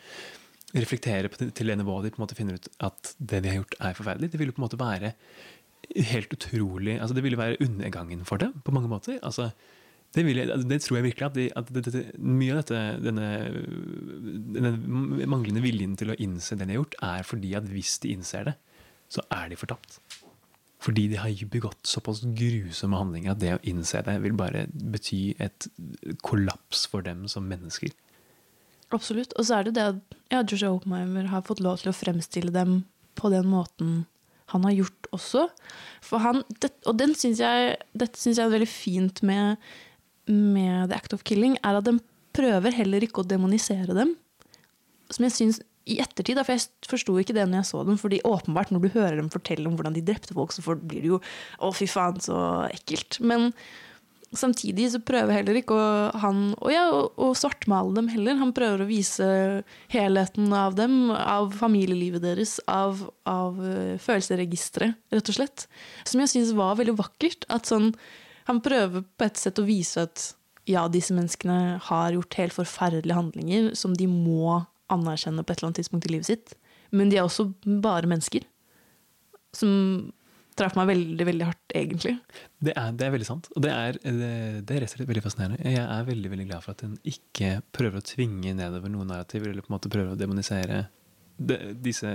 reflektere 0.76 1.32
på, 1.32 1.39
til 1.39 1.71
det 1.71 1.78
nivået 1.80 2.07
de 2.07 2.13
på 2.13 2.19
en 2.19 2.26
måte 2.26 2.38
finner 2.38 2.59
ut 2.59 2.67
at 2.84 3.15
det 3.19 3.43
de 3.43 3.51
har 3.51 3.61
gjort, 3.61 3.78
er 3.80 3.97
forferdelig. 3.97 4.32
Det 4.32 4.41
ville 4.41 4.55
på 4.55 4.61
en 4.61 4.67
måte 4.67 4.82
være 4.82 5.13
helt 5.86 6.32
utrolig 6.34 6.95
altså 6.97 7.13
Det 7.13 7.21
ville 7.21 7.38
være 7.38 7.59
undergangen 7.61 8.26
for 8.26 8.41
dem 8.41 8.55
på 8.65 8.73
mange 8.73 8.89
måter. 8.89 9.19
altså 9.21 9.51
det, 10.15 10.23
jeg, 10.32 10.69
det 10.69 10.82
tror 10.82 10.97
jeg 10.97 11.03
virkelig 11.03 11.26
at, 11.26 11.36
de, 11.36 11.49
at 11.59 11.71
det, 11.76 11.84
det, 11.91 12.03
mye 12.17 12.53
av 12.53 12.61
dette, 12.61 12.82
denne, 13.03 13.30
denne 14.55 14.71
manglende 15.28 15.63
viljen 15.63 15.97
til 15.99 16.13
å 16.13 16.19
innse 16.23 16.55
det 16.55 16.69
de 16.69 16.71
har 16.71 16.80
gjort, 16.80 16.95
er 17.03 17.28
fordi 17.28 17.51
at 17.59 17.67
hvis 17.67 17.97
de 18.03 18.13
innser 18.15 18.47
det, 18.47 18.55
så 19.11 19.26
er 19.28 19.51
de 19.51 19.59
fortapt. 19.59 19.99
Fordi 20.86 21.07
de 21.11 21.19
har 21.19 21.34
begått 21.51 21.89
såpass 21.89 22.23
grusomme 22.38 22.99
handlinger 22.99 23.34
at 23.34 23.41
det 23.41 23.53
å 23.57 23.61
innse 23.67 24.03
det 24.07 24.15
vil 24.23 24.38
bare 24.39 24.65
bety 24.71 25.36
et 25.41 25.67
kollaps 26.23 26.86
for 26.91 27.03
dem 27.05 27.26
som 27.32 27.47
mennesker. 27.51 27.91
Absolutt. 28.93 29.33
Og 29.39 29.47
så 29.47 29.59
er 29.59 29.67
det 29.67 29.77
det 29.77 29.86
at 29.93 30.19
ja, 30.33 30.41
Joshua 30.41 30.75
Oppenheimer 30.75 31.29
har 31.31 31.45
fått 31.47 31.63
lov 31.63 31.81
til 31.81 31.91
å 31.91 31.95
fremstille 31.95 32.53
dem 32.53 32.83
på 33.17 33.31
den 33.33 33.47
måten 33.49 34.03
han 34.53 34.65
har 34.67 34.75
gjort 34.77 35.07
også. 35.15 35.47
For 36.05 36.21
han, 36.21 36.43
det, 36.61 36.69
og 36.86 37.01
synes 37.17 37.41
jeg, 37.41 37.77
dette 37.97 38.19
syns 38.21 38.38
jeg 38.38 38.45
er 38.45 38.53
veldig 38.53 38.69
fint 38.69 39.23
med, 39.25 39.61
med 40.29 40.91
The 40.91 40.99
Act 40.99 41.15
of 41.17 41.25
Killing, 41.25 41.57
er 41.65 41.79
at 41.79 41.88
den 41.88 42.01
prøver 42.36 42.75
heller 42.75 43.05
ikke 43.05 43.23
å 43.23 43.27
demonisere 43.27 43.95
dem. 43.97 44.13
Som 45.09 45.25
jeg 45.25 45.36
synes 45.36 45.61
i 45.86 45.99
ettertid, 46.01 46.39
for 46.41 46.55
jeg 46.55 46.89
forsto 46.89 47.15
ikke 47.21 47.36
det 47.38 47.45
når 47.45 47.61
jeg 47.61 47.69
så 47.69 47.83
dem. 47.86 47.97
fordi 48.01 48.21
åpenbart 48.25 48.71
når 48.73 48.86
du 48.86 48.93
hører 48.95 49.19
dem 49.19 49.29
fortelle 49.33 49.69
om 49.69 49.75
hvordan 49.77 49.93
de 49.93 50.05
drepte 50.05 50.33
folk, 50.33 50.53
så 50.53 50.61
blir 50.75 51.01
det 51.01 51.11
jo 51.11 51.19
å 51.61 51.71
fy 51.73 51.88
faen, 51.89 52.17
så 52.21 52.38
ekkelt. 52.73 53.19
Men 53.21 53.51
Samtidig 54.36 54.89
så 54.93 55.01
prøver 55.03 55.38
heller 55.39 55.59
ikke 55.59 55.75
å, 55.77 55.88
han 56.21 56.41
å, 56.59 56.69
ja, 56.71 56.86
å, 56.91 57.07
å 57.27 57.31
svartmale 57.38 57.95
dem 57.97 58.09
heller. 58.11 58.38
Han 58.41 58.53
prøver 58.55 58.83
å 58.83 58.89
vise 58.89 59.27
helheten 59.93 60.53
av 60.55 60.77
dem, 60.77 61.09
av 61.15 61.53
familielivet 61.55 62.23
deres, 62.25 62.57
av, 62.71 63.05
av 63.29 63.59
uh, 63.61 63.95
følelsesregisteret, 64.01 64.97
rett 65.15 65.31
og 65.31 65.38
slett. 65.39 65.67
Som 66.07 66.23
jeg 66.23 66.33
syns 66.33 66.55
var 66.57 66.77
veldig 66.79 66.97
vakkert. 66.99 67.47
At 67.53 67.71
sånn, 67.71 67.93
han 68.49 68.61
prøver 68.65 69.05
på 69.05 69.27
et 69.27 69.41
sett 69.41 69.61
å 69.61 69.67
vise 69.67 70.05
at 70.07 70.29
ja, 70.69 70.88
disse 70.89 71.13
menneskene 71.13 71.79
har 71.88 72.15
gjort 72.15 72.39
helt 72.39 72.55
forferdelige 72.55 73.17
handlinger 73.17 73.73
som 73.77 73.93
de 73.97 74.07
må 74.09 74.61
anerkjenne 74.91 75.43
på 75.45 75.53
et 75.53 75.59
eller 75.59 75.69
annet 75.69 75.81
tidspunkt 75.83 76.07
i 76.09 76.13
livet 76.15 76.29
sitt. 76.29 76.55
Men 76.95 77.09
de 77.11 77.19
er 77.19 77.25
også 77.25 77.49
bare 77.81 78.09
mennesker. 78.09 78.45
Som 79.55 80.11
traff 80.56 80.76
meg 80.78 80.89
veldig 80.89 81.26
veldig 81.28 81.47
hardt, 81.49 81.74
egentlig. 81.76 82.14
Det 82.64 82.74
er, 82.80 82.93
det 82.95 83.08
er 83.08 83.14
veldig 83.16 83.28
sant. 83.28 83.49
Og 83.56 83.64
det 83.66 83.72
er, 83.74 83.97
det, 84.03 84.30
det 84.68 84.78
er 84.78 84.86
veldig 85.01 85.24
fascinerende. 85.26 85.60
Jeg 85.68 85.84
er 85.84 86.08
veldig 86.08 86.32
veldig 86.32 86.47
glad 86.51 86.64
for 86.64 86.76
at 86.76 86.86
hun 86.86 86.95
ikke 87.08 87.58
prøver 87.76 87.99
å 87.99 88.08
tvinge 88.08 88.56
nedover 88.58 88.93
noen 88.93 89.12
narrativer, 89.12 89.51
eller 89.51 89.66
på 89.66 89.74
en 89.74 89.78
måte 89.78 89.91
prøver 89.91 90.16
å 90.16 90.20
demonisere 90.20 90.86
disse, 91.36 92.14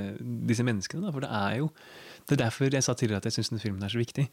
disse, 0.48 0.64
menneskene. 0.64 1.04
Da. 1.04 1.12
For 1.12 1.24
det 1.24 1.30
er 1.36 1.60
jo 1.60 1.68
Det 2.24 2.36
er 2.36 2.44
derfor 2.46 2.72
jeg 2.72 2.84
sa 2.84 2.94
tidligere 2.94 3.20
at 3.20 3.28
jeg 3.28 3.38
syns 3.38 3.50
denne 3.50 3.62
filmen 3.64 3.84
er 3.84 3.92
så 3.92 4.00
viktig. 4.00 4.26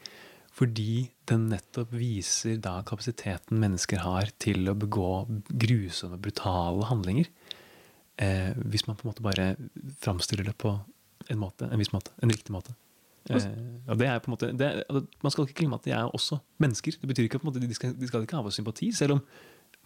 Fordi 0.58 1.10
den 1.30 1.48
nettopp 1.52 1.92
viser 1.94 2.58
da 2.62 2.80
kapasiteten 2.86 3.60
mennesker 3.62 4.02
har 4.02 4.32
til 4.42 4.70
å 4.70 4.78
begå 4.78 5.26
grusomme, 5.50 6.20
brutale 6.22 6.88
handlinger. 6.90 7.30
Eh, 8.18 8.54
hvis 8.66 8.88
man 8.88 8.98
på 8.98 9.06
en 9.06 9.12
måte 9.12 9.26
bare 9.26 9.52
framstiller 10.02 10.48
det 10.48 10.56
på 10.58 10.74
en 11.30 11.42
måte, 11.42 11.68
en 11.70 11.82
viss 11.82 11.94
måte, 11.94 12.14
en 12.22 12.34
riktig 12.34 12.54
måte. 12.56 12.74
Eh, 13.30 13.92
og 13.92 14.00
det 14.00 14.08
er 14.08 14.20
på 14.24 14.30
en 14.32 14.36
måte, 14.36 14.50
det, 14.56 14.72
Man 15.24 15.34
skal 15.34 15.48
ikke 15.48 15.62
glemme 15.62 15.80
at 15.80 15.86
de 15.88 15.94
er 15.96 16.10
også 16.16 16.40
mennesker. 16.64 16.98
Det 17.02 17.10
betyr 17.10 17.28
ikke 17.28 17.42
at 17.44 17.62
de, 17.62 17.74
skal, 17.76 17.96
de 18.00 18.10
skal 18.10 18.26
ikke 18.26 18.40
ha 18.40 18.46
vår 18.46 18.56
sympati, 18.56 18.92
selv 18.96 19.18
om 19.18 19.24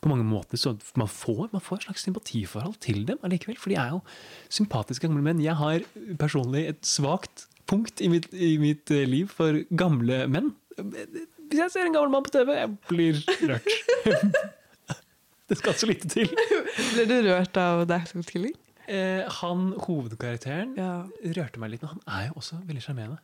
på 0.01 0.09
mange 0.09 0.25
måter 0.25 0.57
så 0.57 0.73
man 0.97 1.09
får, 1.09 1.51
man 1.53 1.61
får 1.61 1.75
et 1.75 1.83
slags 1.83 2.03
sympatiforhold 2.07 2.79
til 2.81 3.03
dem 3.07 3.21
allikevel. 3.23 3.57
For 3.61 3.69
de 3.69 3.77
er 3.77 3.93
jo 3.93 4.01
sympatiske 4.49 5.07
gamle 5.07 5.21
menn. 5.25 5.43
Jeg 5.43 5.57
har 5.59 5.85
personlig 6.19 6.65
et 6.71 6.81
svakt 6.85 7.45
punkt 7.69 8.01
i 8.01 8.09
mitt, 8.11 8.31
i 8.33 8.55
mitt 8.61 8.91
eh, 8.91 9.05
liv 9.09 9.29
for 9.29 9.61
gamle 9.77 10.25
menn. 10.31 10.55
Hvis 10.77 11.59
jeg 11.59 11.73
ser 11.73 11.85
en 11.85 11.95
gammel 11.95 12.13
mann 12.13 12.25
på 12.25 12.33
TV, 12.33 12.55
jeg 12.57 12.73
blir 12.89 13.21
rørt. 13.51 13.69
det 15.51 15.59
skal 15.59 15.77
så 15.77 15.89
lite 15.89 16.09
til. 16.09 16.31
Ble 16.95 17.05
du 17.09 17.15
rørt 17.29 17.61
av 17.61 17.85
Dagscock 17.89 18.25
Killing? 18.31 18.57
Eh, 18.91 19.27
han 19.41 19.71
hovedkarakteren 19.85 20.73
ja. 20.79 20.93
rørte 21.37 21.61
meg 21.61 21.75
litt, 21.75 21.85
men 21.85 21.93
han 21.93 22.01
er 22.09 22.31
jo 22.31 22.39
også 22.41 22.57
veldig 22.65 22.83
sjarmerende. 22.83 23.21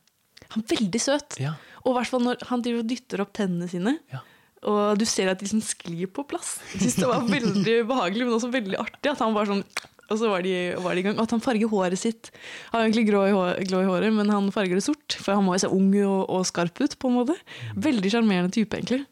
Han 0.54 0.64
er 0.64 0.72
veldig 0.74 1.02
søt. 1.02 1.38
Ja. 1.42 1.54
Og 1.84 1.96
hvert 1.96 2.10
fall 2.10 2.24
når 2.24 2.42
han 2.48 2.64
driver 2.64 2.84
og 2.84 2.90
dytter 2.90 3.22
opp 3.24 3.36
tennene 3.36 3.68
sine. 3.70 3.98
Ja. 4.12 4.24
Og 4.68 4.98
du 4.98 5.04
ser 5.06 5.30
at 5.30 5.38
de 5.38 5.46
liksom 5.46 5.62
sklir 5.62 6.10
på 6.10 6.24
plass. 6.26 6.56
Jeg 6.74 6.82
synes 6.86 6.98
det 6.98 7.10
var 7.10 7.28
veldig 7.30 7.76
behagelig, 7.88 8.26
men 8.26 8.36
også 8.38 8.50
veldig 8.52 8.80
artig. 8.80 9.12
At 9.12 9.22
han 9.22 9.36
var 9.36 9.50
sånn 9.50 9.64
og 10.08 10.16
så 10.16 10.28
var 10.30 10.40
de, 10.44 10.52
var 10.80 10.96
de 10.96 11.02
i 11.02 11.04
gang. 11.04 11.18
At 11.20 11.32
han 11.34 11.42
farger 11.44 11.68
håret 11.68 12.00
sitt. 12.00 12.30
Han 12.70 12.80
har 12.80 12.86
egentlig 12.86 13.10
grå 13.10 13.26
i, 13.28 13.32
hår, 13.36 13.58
glå 13.68 13.82
i 13.84 13.88
håret, 13.90 14.14
men 14.16 14.32
han 14.32 14.48
farger 14.54 14.78
det 14.78 14.86
sort. 14.86 15.18
For 15.20 15.36
han 15.36 15.44
må 15.44 15.52
jo 15.56 15.66
se 15.66 15.68
ung 15.74 15.90
og, 16.00 16.22
og 16.32 16.46
skarp 16.48 16.80
ut, 16.80 16.96
på 16.96 17.10
en 17.10 17.18
måte. 17.18 17.36
Veldig 17.76 18.12
sjarmerende 18.14 18.54
type, 18.56 18.72
egentlig. 18.72 19.02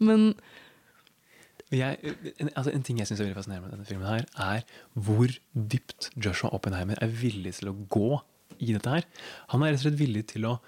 Men 0.00 0.30
jeg, 1.74 2.14
altså 2.54 2.72
en, 2.72 2.84
ting 2.86 3.00
jeg 3.00 3.10
syns 3.10 3.20
er 3.20 3.26
veldig 3.26 3.36
fascinerende 3.36 3.68
med 3.68 3.76
denne 3.76 3.88
filmen, 3.90 4.08
her, 4.08 4.24
er 4.40 4.64
hvor 4.96 5.34
dypt 5.52 6.08
Joshua 6.16 6.54
Oppenheimer 6.56 7.00
er 7.04 7.12
villig 7.12 7.58
til 7.58 7.74
å 7.74 7.76
gå 7.92 8.22
i 8.60 8.74
dette 8.74 8.92
her. 8.92 9.06
Han 9.54 9.62
er 9.62 9.72
rett 9.72 9.82
og 9.82 9.86
slett 9.86 10.00
villig 10.00 10.26
til 10.34 10.48
å 10.48 10.58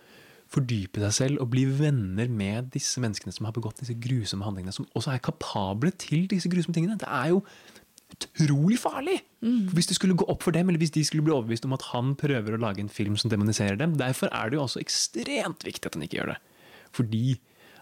fordype 0.50 1.02
seg 1.04 1.12
selv 1.14 1.42
og 1.44 1.52
bli 1.52 1.62
venner 1.68 2.30
med 2.30 2.72
disse 2.74 3.02
menneskene 3.02 3.34
som 3.34 3.46
har 3.46 3.54
begått 3.54 3.82
disse 3.82 3.94
grusomme 4.02 4.46
handlingene, 4.46 4.74
som 4.74 4.88
også 4.98 5.12
er 5.14 5.22
kapable 5.22 5.92
til 5.94 6.26
disse 6.30 6.50
grusomme 6.50 6.74
tingene. 6.74 6.98
Det 6.98 7.06
er 7.06 7.30
jo 7.30 7.44
utrolig 8.10 8.80
farlig! 8.82 9.20
Mm. 9.44 9.70
Hvis 9.74 9.88
det 9.90 9.96
skulle 9.96 10.18
gå 10.18 10.26
opp 10.30 10.42
for 10.42 10.54
dem, 10.54 10.68
eller 10.68 10.82
hvis 10.82 10.94
de 10.96 11.04
skulle 11.06 11.24
bli 11.26 11.34
overbevist 11.34 11.68
om 11.68 11.76
at 11.76 11.86
han 11.92 12.16
prøver 12.18 12.56
å 12.56 12.60
lage 12.60 12.82
en 12.82 12.90
film 12.92 13.16
som 13.20 13.30
demoniserer 13.30 13.78
dem. 13.78 13.94
Derfor 14.00 14.32
er 14.34 14.50
det 14.50 14.58
jo 14.58 14.64
også 14.64 14.82
ekstremt 14.82 15.64
viktig 15.66 15.86
at 15.86 15.96
han 15.96 16.06
ikke 16.06 16.18
gjør 16.18 16.34
det. 16.34 16.40
Fordi 16.98 17.24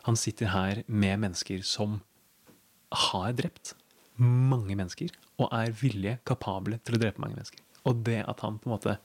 han 0.04 0.20
sitter 0.20 0.52
her 0.52 0.82
med 0.86 1.24
mennesker 1.24 1.64
som 1.66 2.00
har 3.08 3.32
drept 3.36 3.74
mange 4.18 4.76
mennesker, 4.76 5.12
og 5.38 5.52
er 5.54 5.74
villige, 5.78 6.18
kapable 6.26 6.80
til 6.82 6.96
å 6.96 7.00
drepe 7.00 7.22
mange 7.22 7.38
mennesker. 7.38 7.62
Og 7.86 8.02
det 8.06 8.20
at 8.26 8.42
han 8.44 8.58
på 8.58 8.68
en 8.68 8.74
måte 8.74 8.96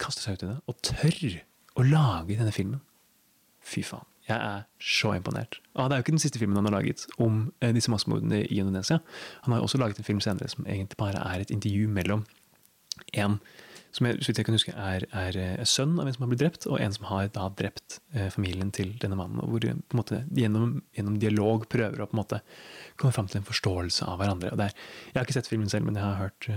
kaster 0.00 0.24
seg 0.24 0.38
ut 0.38 0.46
i 0.46 0.50
det, 0.52 0.58
og 0.66 0.80
tør 0.86 1.42
å 1.78 1.84
lage 1.86 2.38
denne 2.38 2.54
filmen 2.54 2.82
Fy 3.62 3.84
faen. 3.86 4.06
Jeg 4.26 4.38
er 4.38 4.62
så 4.82 5.12
imponert. 5.16 5.58
Og 5.74 5.88
Det 5.90 5.94
er 5.94 6.00
jo 6.00 6.04
ikke 6.04 6.14
den 6.14 6.22
siste 6.22 6.38
filmen 6.38 6.58
han 6.58 6.68
har 6.68 6.76
laget 6.76 7.04
om 7.22 7.44
eh, 7.60 7.72
disse 7.74 7.90
massemordene 7.90 8.44
i 8.44 8.60
Indonesia. 8.62 9.00
Han 9.42 9.54
har 9.54 9.60
jo 9.60 9.66
også 9.66 9.78
laget 9.82 9.98
en 9.98 10.06
film 10.06 10.22
senere 10.22 10.50
som 10.50 10.66
egentlig 10.66 10.98
bare 10.98 11.22
er 11.22 11.42
et 11.42 11.50
intervju 11.54 11.90
mellom 11.90 12.24
en 13.18 13.40
som 13.92 14.06
jeg, 14.08 14.22
så 14.24 14.32
jeg 14.32 14.46
kan 14.46 14.56
huske, 14.56 14.72
er, 14.72 15.04
er, 15.12 15.36
er, 15.36 15.58
eh, 15.60 15.68
sønn 15.68 15.98
av 16.00 16.08
en 16.08 16.14
som 16.14 16.24
har 16.24 16.30
blitt 16.30 16.40
drept, 16.40 16.66
og 16.70 16.78
en 16.80 16.94
som 16.96 17.10
har 17.10 17.26
da 17.34 17.50
drept 17.58 17.98
eh, 18.14 18.30
familien 18.32 18.70
til 18.72 18.94
denne 19.02 19.18
mannen. 19.18 19.42
og 19.42 19.52
Hvor 19.52 19.66
på 19.66 19.68
en 19.74 20.00
måte, 20.00 20.22
gjennom, 20.32 20.78
gjennom, 20.96 21.18
dialog 21.20 21.66
prøver 21.68 22.00
å 22.00 22.08
på 22.08 22.16
en 22.16 22.22
måte 22.22 22.40
komme 22.96 23.12
fram 23.12 23.28
til 23.28 23.42
en 23.42 23.48
forståelse 23.50 24.08
av 24.08 24.22
hverandre. 24.22 24.54
og 24.54 24.62
der, 24.62 24.72
Jeg 25.10 25.18
har 25.18 25.28
ikke 25.28 25.36
sett 25.36 25.50
filmen 25.50 25.68
selv, 25.68 25.84
men 25.84 26.00
jeg 26.00 26.06
har 26.06 26.22
hørt, 26.22 26.48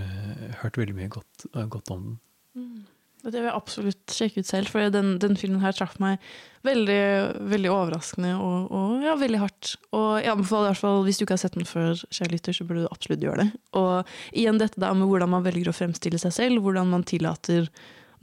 hørt 0.62 0.80
veldig 0.80 0.96
mye 0.96 1.12
godt, 1.12 1.48
godt 1.76 1.92
om 1.92 2.08
den. 2.08 2.20
Mm. 2.56 2.86
Det 3.26 3.40
vil 3.40 3.48
jeg 3.50 3.58
absolutt 3.58 4.14
sjekke 4.14 4.44
ut 4.44 4.50
selv, 4.50 4.70
for 4.70 4.94
den, 4.94 5.16
den 5.22 5.38
filmen 5.40 5.64
her 5.64 5.74
traff 5.74 5.96
meg 6.02 6.22
veldig, 6.66 7.02
veldig 7.50 7.72
overraskende 7.74 8.36
og, 8.38 8.70
og, 8.70 9.04
ja, 9.06 9.16
veldig 9.18 9.42
hardt. 9.42 9.72
Og 9.98 10.08
jeg 10.22 10.32
anbefaler 10.34 10.70
i 10.70 10.72
hvert 10.74 10.84
fall, 10.84 11.02
hvis 11.08 11.20
du 11.20 11.26
ikke 11.26 11.38
har 11.38 11.42
sett 11.42 11.58
den 11.58 11.70
før, 11.70 11.98
kjære 12.14 12.54
så 12.54 12.68
burde 12.68 12.86
du 12.86 12.92
absolutt 12.92 13.26
gjøre 13.26 13.46
det. 13.46 13.48
Og 13.82 14.16
igjen 14.38 14.62
dette 14.62 14.82
da 14.82 14.92
med 14.94 15.10
hvordan 15.10 15.34
man 15.34 15.46
velger 15.46 15.72
å 15.72 15.76
fremstille 15.76 16.22
seg 16.22 16.36
selv, 16.36 16.62
hvordan 16.66 16.92
man 16.92 17.06
tillater 17.08 17.70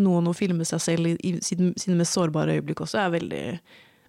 noen 0.02 0.30
å 0.30 0.36
filme 0.36 0.66
seg 0.66 0.82
selv 0.82 1.10
i, 1.10 1.16
i 1.18 1.34
sine, 1.44 1.72
sine 1.78 1.98
mest 1.98 2.16
sårbare 2.16 2.58
øyeblikk 2.58 2.84
også, 2.86 3.02
er 3.02 3.16
veldig, 3.16 3.44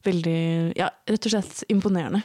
veldig 0.06 0.40
Ja, 0.80 0.94
rett 1.10 1.28
og 1.30 1.36
slett 1.36 1.66
imponerende. 1.74 2.24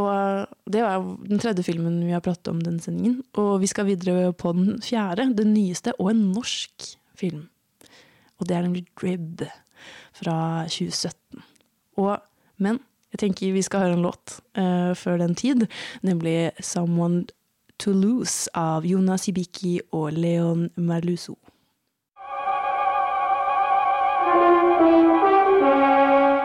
Og 0.00 0.48
det 0.72 0.80
var 0.80 1.04
den 1.28 1.40
tredje 1.40 1.64
filmen 1.66 2.00
vi 2.00 2.14
har 2.14 2.24
pratet 2.24 2.48
om 2.48 2.62
den 2.64 2.80
sendingen. 2.80 3.20
Og 3.36 3.58
vi 3.60 3.68
skal 3.68 3.90
videre 3.90 4.32
på 4.32 4.54
den 4.56 4.78
fjerde, 4.84 5.28
den 5.36 5.52
nyeste, 5.52 5.92
og 6.00 6.14
en 6.14 6.30
norsk 6.32 6.94
film 7.18 7.48
og 8.42 8.48
det 8.48 8.56
er 8.56 8.64
nemlig 8.66 8.86
Drib 8.98 9.44
fra 10.18 10.64
2017. 10.66 11.44
Og, 12.02 12.16
men 12.58 12.80
jeg 13.12 13.22
tenker 13.22 13.54
vi 13.54 13.62
skal 13.62 13.84
høre 13.84 13.98
en 13.98 14.02
låt 14.02 14.40
uh, 14.58 14.90
før 14.98 15.20
den 15.22 15.34
tid, 15.34 15.66
nemlig 16.02 16.50
'Someone 16.60 17.24
To 17.78 17.90
Lose' 17.90 18.48
av 18.54 18.86
Jonas 18.86 19.28
Ibiki 19.28 19.80
og 19.92 20.12
Leon 20.12 20.70
Merluso. 20.76 21.38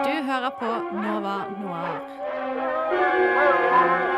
Du 0.04 0.14
hører 0.30 0.52
på 0.60 0.70
Nova 1.02 1.36
Noir. 1.62 4.17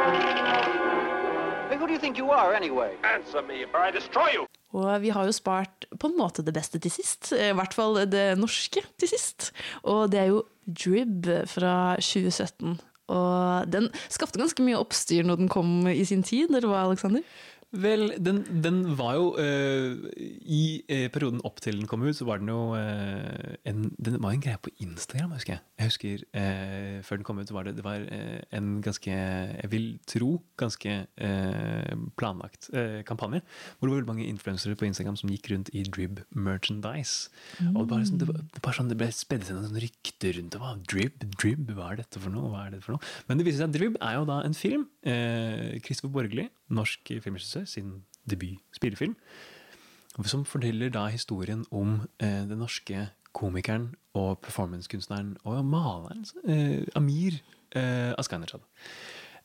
Who 1.80 1.86
do 1.86 1.94
you 1.94 1.98
think 1.98 2.18
you 2.18 2.28
are, 2.30 2.52
anyway? 2.52 2.92
Answer 3.02 3.40
me, 3.40 3.64
or 3.72 3.80
I 3.80 3.90
destroy 3.90 4.28
you! 4.34 4.44
Og 4.76 5.00
vi 5.00 5.08
har 5.08 5.24
jo 5.24 5.32
spart 5.32 5.86
på 5.96 6.10
en 6.10 6.18
måte 6.18 6.44
det 6.44 6.52
beste 6.52 6.76
til 6.76 6.92
sist. 6.92 7.30
I 7.32 7.54
hvert 7.56 7.72
fall 7.72 8.02
det 8.04 8.36
norske 8.36 8.82
til 9.00 9.08
sist. 9.08 9.48
Og 9.88 10.10
det 10.12 10.20
er 10.20 10.26
jo 10.28 10.42
Drib 10.68 11.24
fra 11.48 11.96
2017. 11.96 12.76
Og 13.16 13.72
den 13.72 13.88
skapte 14.12 14.42
ganske 14.42 14.66
mye 14.66 14.76
oppstyr 14.76 15.24
når 15.24 15.40
den 15.40 15.48
kom 15.48 15.88
i 15.88 16.04
sin 16.04 16.20
tid, 16.20 16.52
eller 16.52 16.68
hva, 16.68 16.84
Aleksander? 16.84 17.24
Vel, 17.70 18.08
den, 18.18 18.40
den 18.64 18.80
var 18.98 19.14
jo 19.14 19.26
uh, 19.38 20.08
I 20.42 20.82
uh, 20.90 21.06
perioden 21.14 21.38
opp 21.46 21.60
til 21.62 21.76
den 21.78 21.86
kom 21.86 22.02
ut, 22.02 22.16
så 22.18 22.26
var 22.26 22.40
den 22.42 22.50
jo 22.50 22.74
uh, 22.74 23.54
en, 23.62 23.92
Den 23.94 24.16
var 24.18 24.34
en 24.34 24.42
greie 24.42 24.58
på 24.58 24.72
Instagram, 24.82 25.36
husker 25.36 25.54
jeg. 25.54 25.62
Jeg 25.78 25.92
husker 25.92 26.24
Før 27.06 27.20
den 27.20 27.26
kom 27.26 27.38
ut, 27.38 27.46
så 27.46 27.54
var 27.54 27.68
det, 27.68 27.76
det 27.78 27.84
var 27.86 28.02
en 28.56 28.80
ganske 28.82 29.10
Jeg 29.10 29.70
vil 29.70 29.86
tro 30.08 30.42
ganske 30.60 30.96
planlagt 32.18 32.68
kampanje. 33.06 33.40
Hvor 33.78 33.88
det 33.88 33.92
var 33.92 34.00
veldig 34.00 34.10
mange 34.10 34.26
influensere 34.28 34.76
på 34.76 34.88
Instagram 34.88 35.16
som 35.16 35.30
gikk 35.32 35.50
rundt 35.52 35.70
i 35.72 35.84
Drib 35.88 36.20
merchandise. 36.36 37.30
Mm. 37.60 37.72
Og 37.72 37.80
det, 37.80 37.88
bare, 37.92 38.08
sånn, 38.10 38.20
det, 38.20 38.28
var, 38.28 38.42
det, 38.44 38.74
sånn, 38.76 38.92
det 38.92 38.98
ble 39.00 39.10
spedd 39.16 39.46
seg 39.48 39.56
noen 39.56 39.80
rykter 39.86 40.36
rundt 40.36 40.56
det. 40.56 40.74
Drib, 40.92 41.26
Drib, 41.38 41.72
hva 41.78 41.94
er 41.94 42.02
dette 42.02 42.20
for 42.20 42.34
noe? 42.34 42.52
Hva 42.52 42.66
er 42.66 42.76
dette 42.76 42.86
for 42.86 42.98
noe? 42.98 43.12
Men 43.28 43.40
det 43.40 43.48
viser 43.48 43.62
seg 43.62 43.70
at 43.70 43.78
Drib 43.78 43.98
er 44.00 44.18
jo 44.18 44.28
da 44.28 44.40
en 44.44 44.58
film. 44.58 44.86
Christopher 45.86 46.16
Borgli, 46.18 46.50
norsk 46.70 47.12
filmregissør 47.24 47.66
sin 47.68 48.02
debut 48.30 48.60
spillefilm. 48.76 49.16
Som 50.26 50.44
forteller 50.44 50.90
da 50.92 51.06
historien 51.12 51.64
om 51.70 52.00
eh, 52.20 52.44
den 52.50 52.58
norske 52.58 53.08
komikeren 53.32 53.94
og 54.18 54.40
performancekunstneren 54.42 55.36
og 55.46 55.64
maleren 55.64 56.26
eh, 56.44 56.86
Amir 56.98 57.38
eh, 57.76 58.12
Asgheinrad. 58.18 58.64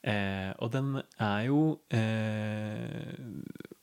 Eh, 0.06 0.52
og 0.62 0.70
den 0.74 1.02
er 1.18 1.40
jo 1.48 1.80
eh, 1.90 3.16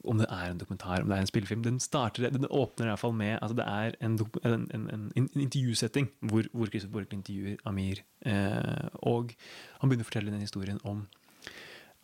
Om 0.05 0.19
det 0.19 0.27
er 0.31 0.51
en 0.51 0.59
dokumentar, 0.59 1.03
om 1.03 1.09
det 1.09 1.17
er 1.17 1.21
en 1.21 1.27
spillefilm 1.27 1.65
Den 1.65 1.81
starter, 1.81 2.31
den 2.31 2.47
åpner 2.47 2.87
i 2.87 2.89
hvert 2.89 2.99
fall 2.99 3.13
med 3.13 3.39
altså 3.43 3.57
Det 3.57 3.65
er 3.67 3.97
en, 4.01 4.21
en, 4.45 4.69
en, 4.93 5.13
en 5.17 5.29
intervjusetting 5.35 6.13
hvor, 6.21 6.45
hvor 6.53 6.67
Christopher 6.67 6.93
Borch 6.93 7.13
intervjuer 7.13 7.57
Amir. 7.65 8.05
Eh, 8.27 8.87
og 9.03 9.35
han 9.81 9.91
begynner 9.91 10.07
å 10.07 10.11
fortelle 10.13 10.31
den 10.31 10.47
historien 10.47 10.79
om 10.85 11.09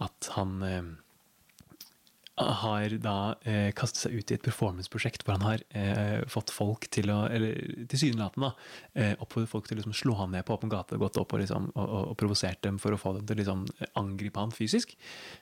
at 0.02 0.30
han 0.34 0.62
eh, 0.66 0.82
har 2.38 2.94
da 3.02 3.16
eh, 3.48 3.70
kastet 3.76 4.04
seg 4.04 4.14
ut 4.18 4.30
i 4.30 4.36
et 4.36 4.44
performanceprosjekt 4.44 5.24
hvor 5.24 5.36
han 5.36 5.46
har 5.46 5.64
eh, 5.76 6.24
fått 6.30 6.52
folk 6.54 6.88
til 6.94 7.10
å 7.12 7.18
Eller 7.32 7.58
tilsynelatende 7.90 8.52
eh, 8.94 9.14
oppfordret 9.18 9.50
folk 9.50 9.68
til 9.68 9.76
å 9.76 9.80
liksom, 9.80 9.96
slå 9.96 10.16
ham 10.20 10.34
ned 10.34 10.46
på 10.46 10.54
åpen 10.54 10.72
gate, 10.72 10.98
gått 11.00 11.18
opp 11.20 11.34
og, 11.34 11.42
liksom, 11.42 11.70
og, 11.74 11.84
og, 11.84 12.04
og 12.12 12.18
provosert 12.20 12.62
dem 12.64 12.78
for 12.82 12.94
å 12.94 13.00
få 13.00 13.14
dem 13.18 13.26
til 13.28 13.38
å 13.38 13.40
liksom, 13.42 13.64
angripe 14.00 14.40
ham 14.42 14.54
fysisk. 14.54 14.94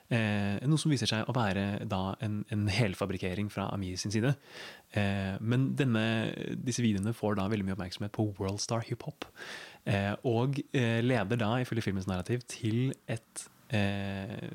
Eh, 0.08 0.56
noe 0.66 0.80
som 0.80 0.92
viser 0.92 1.10
seg 1.10 1.28
å 1.28 1.36
være 1.36 1.86
da 1.88 2.02
en, 2.24 2.40
en 2.54 2.66
helfabrikkering 2.72 3.50
fra 3.52 3.68
Amir 3.74 3.98
sin 4.00 4.14
side. 4.14 4.34
Eh, 4.96 5.34
men 5.40 5.70
denne, 5.78 6.04
disse 6.66 6.84
videoene 6.84 7.14
får 7.16 7.38
da 7.40 7.48
veldig 7.50 7.68
mye 7.68 7.76
oppmerksomhet 7.76 8.14
på 8.16 8.30
Worldstar 8.38 8.86
hiphop. 8.88 9.28
Eh, 9.86 10.14
og 10.26 10.60
eh, 10.74 11.02
leder 11.04 11.38
da, 11.40 11.52
ifølge 11.62 11.84
filmens 11.86 12.08
narrativ, 12.10 12.46
til 12.50 12.90
et 13.10 13.46
Eh, 13.74 14.48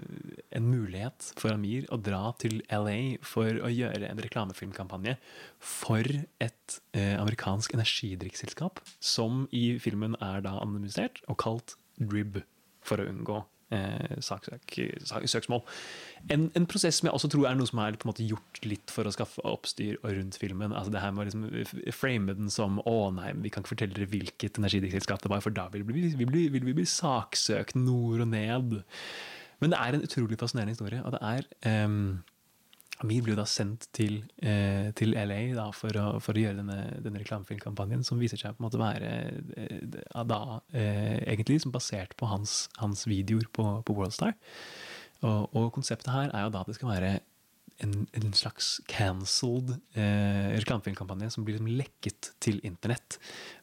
en 0.55 0.67
mulighet 0.71 1.33
for 1.35 1.51
Amir 1.51 1.87
å 1.91 1.97
dra 1.99 2.29
til 2.39 2.61
LA 2.71 3.17
for 3.27 3.59
å 3.59 3.71
gjøre 3.71 4.07
en 4.07 4.21
reklamefilmkampanje 4.23 5.17
for 5.59 6.07
et 6.39 6.77
eh, 6.95 7.17
amerikansk 7.19 7.75
energidrikkselskap, 7.75 8.79
som 9.03 9.49
i 9.51 9.75
filmen 9.83 10.15
er 10.23 10.45
da 10.47 10.55
anonymisert 10.61 11.19
og 11.27 11.41
kalt 11.43 11.75
Drib, 11.99 12.39
for 12.81 13.03
å 13.03 13.09
unngå 13.11 13.41
eh, 13.75 14.17
saksøk, 14.23 14.77
søksmål. 15.29 15.63
En, 16.29 16.49
en, 16.57 16.67
prosess 16.69 16.99
som 16.99 17.09
jeg 17.09 17.17
også 17.17 17.31
tror 17.33 17.47
er 17.49 17.57
noe 17.57 17.69
som 17.69 17.81
er 17.83 17.97
måte 18.07 18.25
gjort 18.27 18.61
litt 18.67 18.93
for 18.93 19.07
å 19.07 19.13
skaffe 19.15 19.43
oppstyr 19.47 19.97
rundt 20.03 20.37
filmen. 20.41 20.75
altså 20.75 20.93
det 20.93 21.03
her 21.03 21.13
med 21.15 21.25
å 21.25 21.29
liksom 21.29 21.93
frame 21.95 22.37
den 22.37 22.51
som 22.53 22.81
å 22.85 22.97
nei, 23.15 23.33
vi 23.41 23.53
kan 23.53 23.63
ikke 23.65 23.75
fortelle 23.75 23.97
dere 23.97 24.11
hvilket 24.11 24.59
energidrikkselskap 24.61 25.23
det 25.23 25.33
var, 25.33 25.43
for 25.43 25.55
da 25.55 25.67
vil 25.73 25.85
vi, 25.87 26.11
vi, 26.13 26.25
vi, 26.25 26.47
vil 26.53 26.67
vi 26.67 26.77
bli 26.81 26.87
saksøkt 26.87 27.79
nord 27.79 28.25
og 28.25 28.33
ned. 28.33 28.81
Men 29.61 29.73
det 29.73 29.79
er 29.79 29.95
en 29.95 30.05
utrolig 30.05 30.39
fascinerende 30.41 30.75
historie. 30.75 31.01
og 31.05 31.13
det 31.15 31.21
er 31.21 31.85
um, 31.85 32.21
Amir 33.01 33.23
ble 33.25 33.35
da 33.37 33.45
sendt 33.49 33.87
til, 33.95 34.19
eh, 34.45 34.91
til 34.97 35.15
LA 35.15 35.39
da, 35.57 35.67
for, 35.75 35.95
å, 35.97 36.19
for, 36.21 36.37
å, 36.37 36.43
gjøre 36.43 36.59
denne, 36.59 36.77
denne 37.01 37.21
reklamefilmkampanjen, 37.23 38.05
som 38.05 38.21
viser 38.21 38.39
seg 38.39 38.55
på 38.55 38.61
en 38.61 38.67
måte 38.67 38.81
være 38.81 39.11
eh, 39.57 40.21
da, 40.29 40.41
eh, 40.75 41.17
egentlig 41.25 41.57
liksom 41.57 41.73
basert 41.73 42.13
på 42.19 42.29
hans, 42.29 42.67
hans 42.81 43.07
videoer 43.09 43.49
på, 43.53 43.65
på 43.87 43.97
Worldstar. 43.97 44.37
Og, 45.21 45.49
og, 45.53 45.67
konseptet 45.75 46.13
her 46.13 46.29
er 46.29 46.45
jo 46.45 46.53
da 46.53 46.63
at 46.63 46.69
det 46.69 46.77
skal 46.77 46.93
være 46.93 47.11
en, 47.81 48.05
en 48.17 48.33
slags 48.37 48.75
cancelled 48.89 49.73
eh, 49.97 50.51
reklamefilmkampanje 50.59 51.31
som 51.33 51.45
blir 51.45 51.57
liksom 51.57 51.71
lekket 51.79 52.31
til 52.43 52.61
internett. 52.67 53.17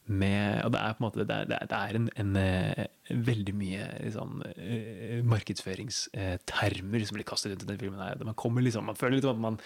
Med, 0.09 0.63
og 0.65 0.73
det 0.73 0.81
er 0.81 0.95
på 0.97 1.03
en 1.03 1.05
måte 1.05 1.25
det 1.29 1.35
er, 1.37 1.67
det 1.69 1.79
er 1.79 1.97
en, 1.99 2.07
en, 2.17 2.37
eh, 2.41 2.87
veldig 3.29 3.53
mye 3.61 3.89
liksom, 4.07 4.39
eh, 4.55 5.19
markedsføringstermer 5.29 7.05
som 7.05 7.19
blir 7.19 7.29
kastet 7.29 7.53
ut 7.53 7.67
i 7.67 7.69
den 7.69 7.81
filmen. 7.81 8.01
Man, 8.25 8.39
kommer 8.39 8.65
liksom, 8.65 8.89
man 8.89 8.99
føler 8.99 9.19
litt 9.19 9.29
man, 9.43 9.59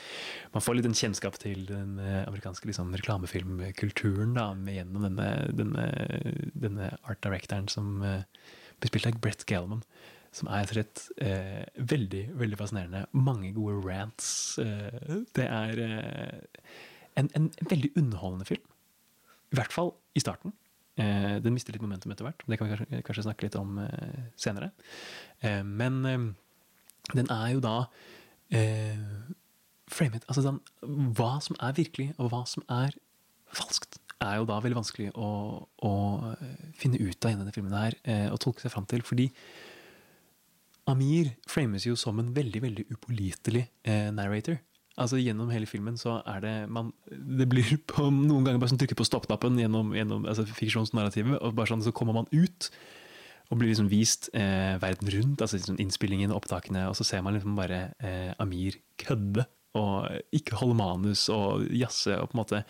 man 0.55 0.65
får 0.65 0.79
litt 0.79 0.91
en 0.91 0.99
kjennskap 0.99 1.39
til 1.43 1.63
den 1.71 1.95
eh, 2.03 2.25
amerikanske 2.27 2.69
liksom, 2.69 2.91
reklamefilmkulturen 2.99 4.35
da, 4.39 4.51
gjennom 4.75 5.07
denne, 5.07 5.31
denne, 5.63 5.87
denne 6.59 6.91
art 7.07 7.23
directoren 7.23 7.71
som 7.71 8.03
blir 8.03 8.91
spilt 8.91 9.07
av 9.13 9.23
Brett 9.23 9.47
Gelman 9.47 9.87
som 10.33 10.49
er 10.49 10.71
rett 10.79 11.05
eh, 11.21 11.65
veldig 11.77 12.23
veldig 12.41 12.59
fascinerende. 12.59 13.05
Mange 13.13 13.53
gode 13.53 13.83
rants. 13.85 14.59
Eh, 14.63 15.21
det 15.37 15.45
er 15.45 15.83
eh, 15.85 16.67
en, 17.21 17.29
en, 17.37 17.51
veldig 17.69 17.93
underholdende 18.01 18.49
film. 18.49 18.65
I 19.53 19.59
hvert 19.61 19.75
fall 19.75 19.93
i 20.17 20.23
starten. 20.25 20.55
Eh, 21.01 21.39
den 21.45 21.55
mister 21.57 21.73
litt 21.73 21.85
momentum 21.85 22.13
etter 22.13 22.27
hvert. 22.27 22.45
Det 22.47 22.59
kan 22.59 22.69
vi 22.69 22.77
kanskje, 22.77 23.03
kanskje 23.07 23.27
snakke 23.27 23.47
litt 23.47 23.59
om 23.61 23.79
eh, 23.81 24.23
senere. 24.41 24.73
Eh, 25.41 25.63
men 25.65 26.03
den 27.13 27.29
er 27.33 27.53
jo 27.57 27.65
da 27.65 27.77
framet 29.93 30.27
altså 30.29 30.43
den, 30.45 30.59
Hva 31.17 31.39
som 31.41 31.57
er 31.57 31.73
virkelig, 31.73 32.11
og 32.21 32.29
hva 32.29 32.43
som 32.49 32.65
er 32.69 32.93
falskt, 33.49 33.97
er 34.23 34.37
jo 34.39 34.45
da 34.47 34.59
veldig 34.61 34.77
vanskelig 34.77 35.09
å, 35.17 35.31
å 35.89 35.93
finne 36.79 37.01
ut 37.01 37.25
av 37.25 37.33
i 37.33 37.39
denne 37.39 37.55
filmen 37.57 37.73
her, 37.73 37.97
og 38.29 38.37
tolke 38.45 38.61
seg 38.61 38.75
fram 38.75 38.85
til. 38.91 39.01
fordi 39.09 39.31
Amir 40.91 41.35
frames 41.49 41.87
jo 41.87 41.95
som 41.99 42.19
en 42.19 42.33
veldig 42.35 42.63
veldig 42.65 42.85
upålitelig 42.91 43.67
eh, 43.87 44.09
narrator. 44.15 44.59
Altså 45.01 45.17
Gjennom 45.17 45.49
hele 45.53 45.69
filmen 45.69 45.97
så 45.97 46.19
er 46.29 46.43
det 46.45 46.55
man, 46.69 46.91
Det 47.09 47.47
blir 47.49 47.77
på 47.93 48.09
noen 48.11 48.45
ganger 48.45 48.61
bare 48.61 48.73
sånn 48.75 48.83
trykke 48.83 48.99
på 48.99 49.09
stoppknappen 49.09 49.61
gjennom, 49.61 49.95
gjennom 49.97 50.27
altså 50.29 50.47
fiksjonsnarrativet, 50.49 51.39
og 51.41 51.57
bare 51.57 51.73
sånn 51.73 51.85
så 51.85 51.95
kommer 51.97 52.19
man 52.19 52.31
ut 52.35 52.73
og 53.53 53.59
blir 53.61 53.69
liksom 53.69 53.91
vist 53.93 54.31
eh, 54.33 54.79
verden 54.81 55.11
rundt. 55.13 55.43
altså 55.45 55.59
liksom 55.59 55.81
Innspillingen, 55.83 56.33
og 56.33 56.41
opptakene, 56.41 56.87
og 56.89 56.97
så 56.97 57.05
ser 57.05 57.21
man 57.25 57.37
liksom 57.37 57.57
bare 57.59 57.91
eh, 58.01 58.33
Amir 58.41 58.79
kødde 59.01 59.45
og 59.77 60.09
ikke 60.37 60.57
holde 60.61 60.77
manus 60.77 61.27
og 61.33 61.67
jazze 61.73 62.17
og 62.21 62.31
på 62.31 62.37
en 62.37 62.43
måte 62.43 62.63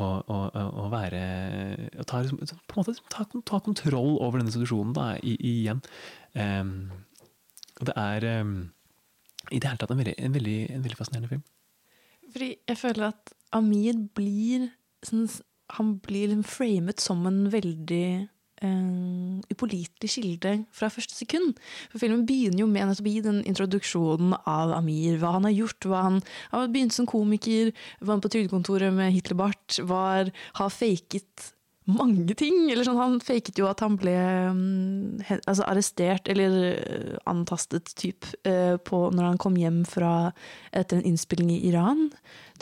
og, 0.00 0.28
og, 0.32 0.54
og 0.56 0.86
være 0.92 1.22
og 2.00 2.06
ta, 2.08 2.22
liksom, 2.24 2.60
på 2.68 2.76
en 2.76 2.80
måte 2.80 2.94
ta, 3.12 3.26
ta, 3.28 3.58
kontroll 3.60 4.14
over 4.24 4.40
denne 4.40 4.52
situasjonen 4.54 4.94
da, 4.96 5.08
i, 5.20 5.34
igjen. 5.50 5.82
Um, 6.32 6.88
og 7.82 7.88
det 7.90 7.94
er 7.98 8.26
um, 8.40 8.58
i 9.50 9.58
det 9.58 9.66
hele 9.66 9.80
tatt 9.80 9.90
en 9.90 9.98
veldig, 9.98 10.14
en, 10.18 10.34
veldig, 10.36 10.58
en 10.70 10.84
veldig, 10.84 10.98
fascinerende 10.98 11.32
film. 11.32 11.46
Fordi 12.32 12.52
jeg 12.70 12.78
føler 12.78 13.08
at 13.10 13.32
Amir 13.52 13.98
blir 14.16 14.70
sånn, 15.04 15.26
Han 15.78 15.96
blir 16.04 16.28
liksom 16.28 16.44
framet 16.44 17.00
som 17.00 17.24
en 17.26 17.46
veldig 17.50 18.28
uh, 18.62 19.40
upålitelig 19.50 20.10
kilde 20.14 20.52
fra 20.70 20.90
første 20.92 21.16
sekund. 21.16 21.56
For 21.90 22.02
filmen 22.02 22.26
begynner 22.28 22.60
jo 22.62 22.68
med 22.68 22.90
nettopp 22.90 23.08
i 23.08 23.22
den 23.24 23.40
introduksjonen 23.48 24.36
av 24.44 24.74
Amir. 24.76 25.16
Hva 25.18 25.34
han 25.38 25.48
har 25.48 25.56
gjort. 25.56 25.88
hva 25.88 26.04
Han 26.06 26.20
har 26.52 26.68
begynt 26.68 26.94
som 26.94 27.08
komiker, 27.08 27.72
var 28.00 28.20
på 28.20 28.30
trygdekontoret 28.30 28.92
med 28.94 29.16
Hitlerbart, 29.16 29.80
var, 29.88 30.30
har 30.60 30.70
faket 30.76 31.52
mange 31.90 32.36
ting. 32.38 32.70
Eller 32.70 32.86
sånn, 32.86 33.00
han 33.00 33.18
faket 33.24 33.58
jo 33.60 33.68
at 33.70 33.82
han 33.84 33.98
ble 34.00 34.14
um, 34.52 35.20
altså 35.40 35.66
arrestert, 35.68 36.30
eller 36.32 36.56
uh, 36.72 37.14
antastet, 37.30 37.92
typ, 37.98 38.28
uh, 38.46 38.76
på, 38.82 39.04
når 39.14 39.32
han 39.32 39.40
kom 39.42 39.58
hjem 39.60 39.82
fra 39.88 40.32
etter 40.70 41.00
en 41.00 41.06
innspilling 41.12 41.52
i 41.54 41.62
Iran, 41.70 42.08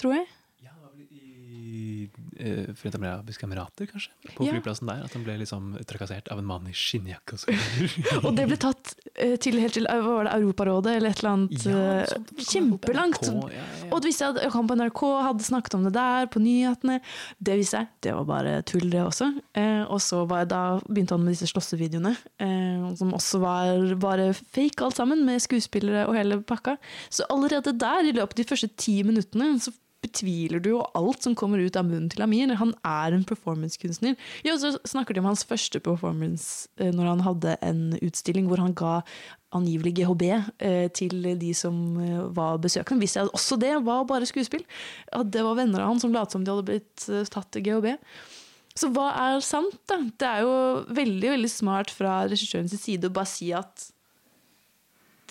tror 0.00 0.18
jeg. 0.18 0.28
Ja, 0.64 0.74
I 1.10 2.08
eh, 2.41 2.70
Forente 2.76 3.01
arabiske 3.01 3.47
emirater, 3.47 3.88
kanskje? 3.91 4.12
På 4.34 4.47
ja. 4.47 4.55
flyplassen 4.55 4.88
der. 4.91 5.05
At 5.07 5.14
han 5.16 5.24
ble 5.26 5.36
liksom 5.43 5.74
trakassert 5.88 6.30
av 6.33 6.41
en 6.41 6.49
mann 6.49 6.68
i 6.71 6.75
skinnjakke. 6.76 7.38
Og, 7.41 8.25
og 8.25 8.38
det 8.38 8.46
ble 8.50 8.58
tatt 8.61 8.95
uh, 9.21 9.37
til 9.42 9.61
helt 9.62 9.76
til 9.76 9.88
hva 9.88 9.99
var 10.04 10.29
det, 10.29 10.37
Europarådet 10.38 10.96
eller 10.99 11.14
et 11.14 11.22
eller 11.22 11.33
annet. 11.33 11.67
Ja, 11.67 11.83
sånt, 12.11 12.33
kjempelangt. 12.49 13.29
NRK, 13.30 13.54
ja, 13.54 13.67
og 13.91 14.00
det 14.00 14.11
viste 14.11 14.26
seg 14.26 14.41
at 14.41 14.57
han 14.57 14.71
på 14.71 14.79
NRK 14.80 15.03
hadde 15.29 15.49
snakket 15.50 15.76
om 15.79 15.87
det 15.88 15.95
der, 15.96 16.30
på 16.33 16.42
nyhetene. 16.45 17.00
Det 17.38 17.58
viste 17.61 17.80
seg, 17.80 17.92
det 18.07 18.17
var 18.17 18.29
bare 18.30 18.57
tull, 18.68 18.88
det 18.92 19.04
også. 19.04 19.30
Uh, 19.58 19.84
og 19.87 20.00
så 20.04 20.25
var, 20.30 20.49
da 20.50 20.62
begynte 20.88 21.17
han 21.17 21.26
med 21.26 21.37
disse 21.37 21.50
slåssevideoene, 21.53 22.14
som 22.99 23.12
også 23.17 23.41
var 23.42 23.95
bare 24.00 24.30
fake 24.38 24.83
alt 24.84 24.99
sammen, 24.99 25.22
med 25.26 25.42
skuespillere 25.42 26.07
og 26.08 26.17
hele 26.17 26.41
pakka. 26.46 26.76
Så 27.12 27.26
allerede 27.30 27.76
der, 27.79 28.08
i 28.08 28.14
løpet 28.17 28.34
av 28.34 28.42
de 28.42 28.49
første 28.49 28.71
ti 28.80 29.00
minuttene, 29.07 29.53
så 29.61 29.72
betviler 30.04 30.62
du 30.62 30.70
jo 30.72 30.84
alt 30.96 31.24
som 31.24 31.36
kommer 31.36 31.60
ut 31.60 31.76
av 31.76 31.86
munnen 31.88 32.08
til 32.12 32.24
Amir. 32.24 32.52
Han 32.60 32.72
er 32.86 33.14
en 33.16 33.26
performancekunstner. 33.28 34.16
Jo, 34.46 34.56
så 34.60 34.72
snakker 34.88 35.14
de 35.14 35.22
om 35.22 35.28
hans 35.28 35.44
første 35.46 35.80
performance 35.84 36.70
eh, 36.80 36.92
når 36.94 37.12
han 37.12 37.24
hadde 37.26 37.58
en 37.66 37.82
utstilling 38.00 38.48
hvor 38.50 38.62
han 38.62 38.74
ga 38.78 39.00
angivelig 39.56 39.96
GHB 39.98 40.26
eh, 40.30 40.88
til 40.96 41.32
de 41.40 41.52
som 41.56 41.76
eh, 42.00 42.26
var 42.36 42.60
besøkende. 42.62 43.04
Visste 43.04 43.22
jeg 43.22 43.34
også 43.36 43.60
det 43.60 43.74
var 43.86 44.08
bare 44.08 44.28
skuespill. 44.28 44.64
At 45.12 45.32
det 45.34 45.44
var 45.46 45.58
venner 45.60 45.84
av 45.84 45.92
han 45.92 46.02
som 46.02 46.14
lot 46.16 46.32
som 46.32 46.46
de 46.46 46.54
hadde 46.54 46.68
blitt 46.70 47.08
tatt 47.34 47.60
GHB. 47.60 47.92
Så 48.78 48.88
hva 48.94 49.10
er 49.18 49.40
sant, 49.44 49.76
da? 49.90 49.98
Det 50.00 50.28
er 50.28 50.44
jo 50.46 50.52
veldig 50.96 51.34
veldig 51.34 51.50
smart 51.52 51.90
fra 51.92 52.22
regissørens 52.30 52.76
side 52.80 53.10
å 53.10 53.14
bare 53.14 53.28
si 53.28 53.50
at 53.56 53.90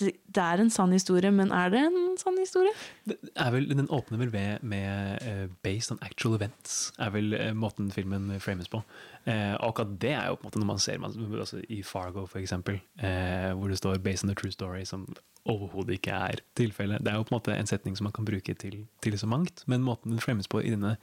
det, 0.00 0.42
er 0.42 0.62
en 0.62 0.70
sann 0.72 0.92
historie, 0.94 1.30
men 1.34 1.52
er 1.54 1.70
det 1.72 1.80
en 1.86 2.16
sann 2.20 2.38
historie? 2.40 2.72
Det 3.08 3.16
er 3.34 3.52
vel, 3.54 3.68
den 3.70 3.90
åpner 3.92 4.20
vel 4.22 4.32
med, 4.32 4.64
med 4.66 5.24
uh, 5.24 5.46
'based 5.62 5.92
on 5.94 6.00
actual 6.02 6.36
events', 6.38 6.92
er 6.98 7.12
vel 7.14 7.34
uh, 7.34 7.52
måten 7.56 7.90
filmen 7.94 8.32
frames 8.40 8.68
på. 8.68 8.82
Uh, 9.26 9.54
og 9.60 9.70
akkurat 9.70 9.96
det 10.02 10.12
er 10.16 10.28
jo 10.28 10.38
på 10.38 10.46
en 10.46 10.48
måte 10.50 10.62
noe 10.62 10.70
man 10.72 10.82
ser 10.82 11.00
man, 11.02 11.16
altså 11.38 11.62
i 11.68 11.82
Fargo, 11.86 12.26
for 12.26 12.40
eksempel, 12.40 12.80
eh, 12.98 13.52
hvor 13.54 13.68
det 13.68 13.78
står 13.78 13.98
'based 13.98 14.24
on 14.24 14.30
a 14.30 14.34
true 14.34 14.52
story', 14.52 14.84
som 14.84 15.06
overhodet 15.44 15.98
ikke 15.98 16.12
er 16.12 16.40
tilfellet. 16.56 17.04
Det 17.04 17.12
er 17.12 17.16
jo 17.16 17.24
på 17.24 17.34
en 17.34 17.40
måte 17.40 17.56
en 17.56 17.66
setning 17.66 17.96
som 17.96 18.04
man 18.04 18.12
kan 18.12 18.24
bruke 18.24 18.54
til, 18.54 18.86
til 19.02 19.18
så 19.18 19.26
mangt, 19.26 19.64
men 19.66 19.82
måten 19.82 20.10
den 20.10 20.20
frames 20.20 20.48
på 20.48 20.60
i 20.60 20.70
denne, 20.70 20.96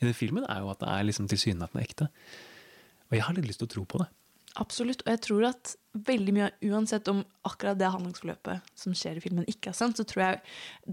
i 0.00 0.04
denne 0.04 0.14
filmen, 0.14 0.44
er 0.48 0.60
jo 0.60 0.70
at 0.70 0.80
det 0.80 0.88
er 0.88 1.02
liksom 1.02 1.28
tilsynelatende 1.28 1.84
ekte. 1.84 2.08
Og 3.10 3.16
jeg 3.18 3.22
har 3.22 3.36
litt 3.36 3.46
lyst 3.46 3.60
til 3.62 3.68
å 3.68 3.74
tro 3.74 3.84
på 3.84 4.00
det. 4.02 4.08
Absolutt. 4.56 5.02
Og 5.04 5.10
jeg 5.10 5.20
tror 5.26 5.48
at 5.50 5.76
veldig 5.94 6.34
mye, 6.34 6.50
uansett 6.66 7.08
om 7.08 7.22
akkurat 7.46 7.78
det 7.78 7.90
handlingsforløpet 7.92 8.74
som 8.78 8.94
skjer 8.96 9.18
i 9.18 9.22
filmen, 9.22 9.44
ikke 9.50 9.70
er 9.70 9.76
sant, 9.76 9.98
så 9.98 10.06
tror 10.08 10.22
jeg 10.24 10.40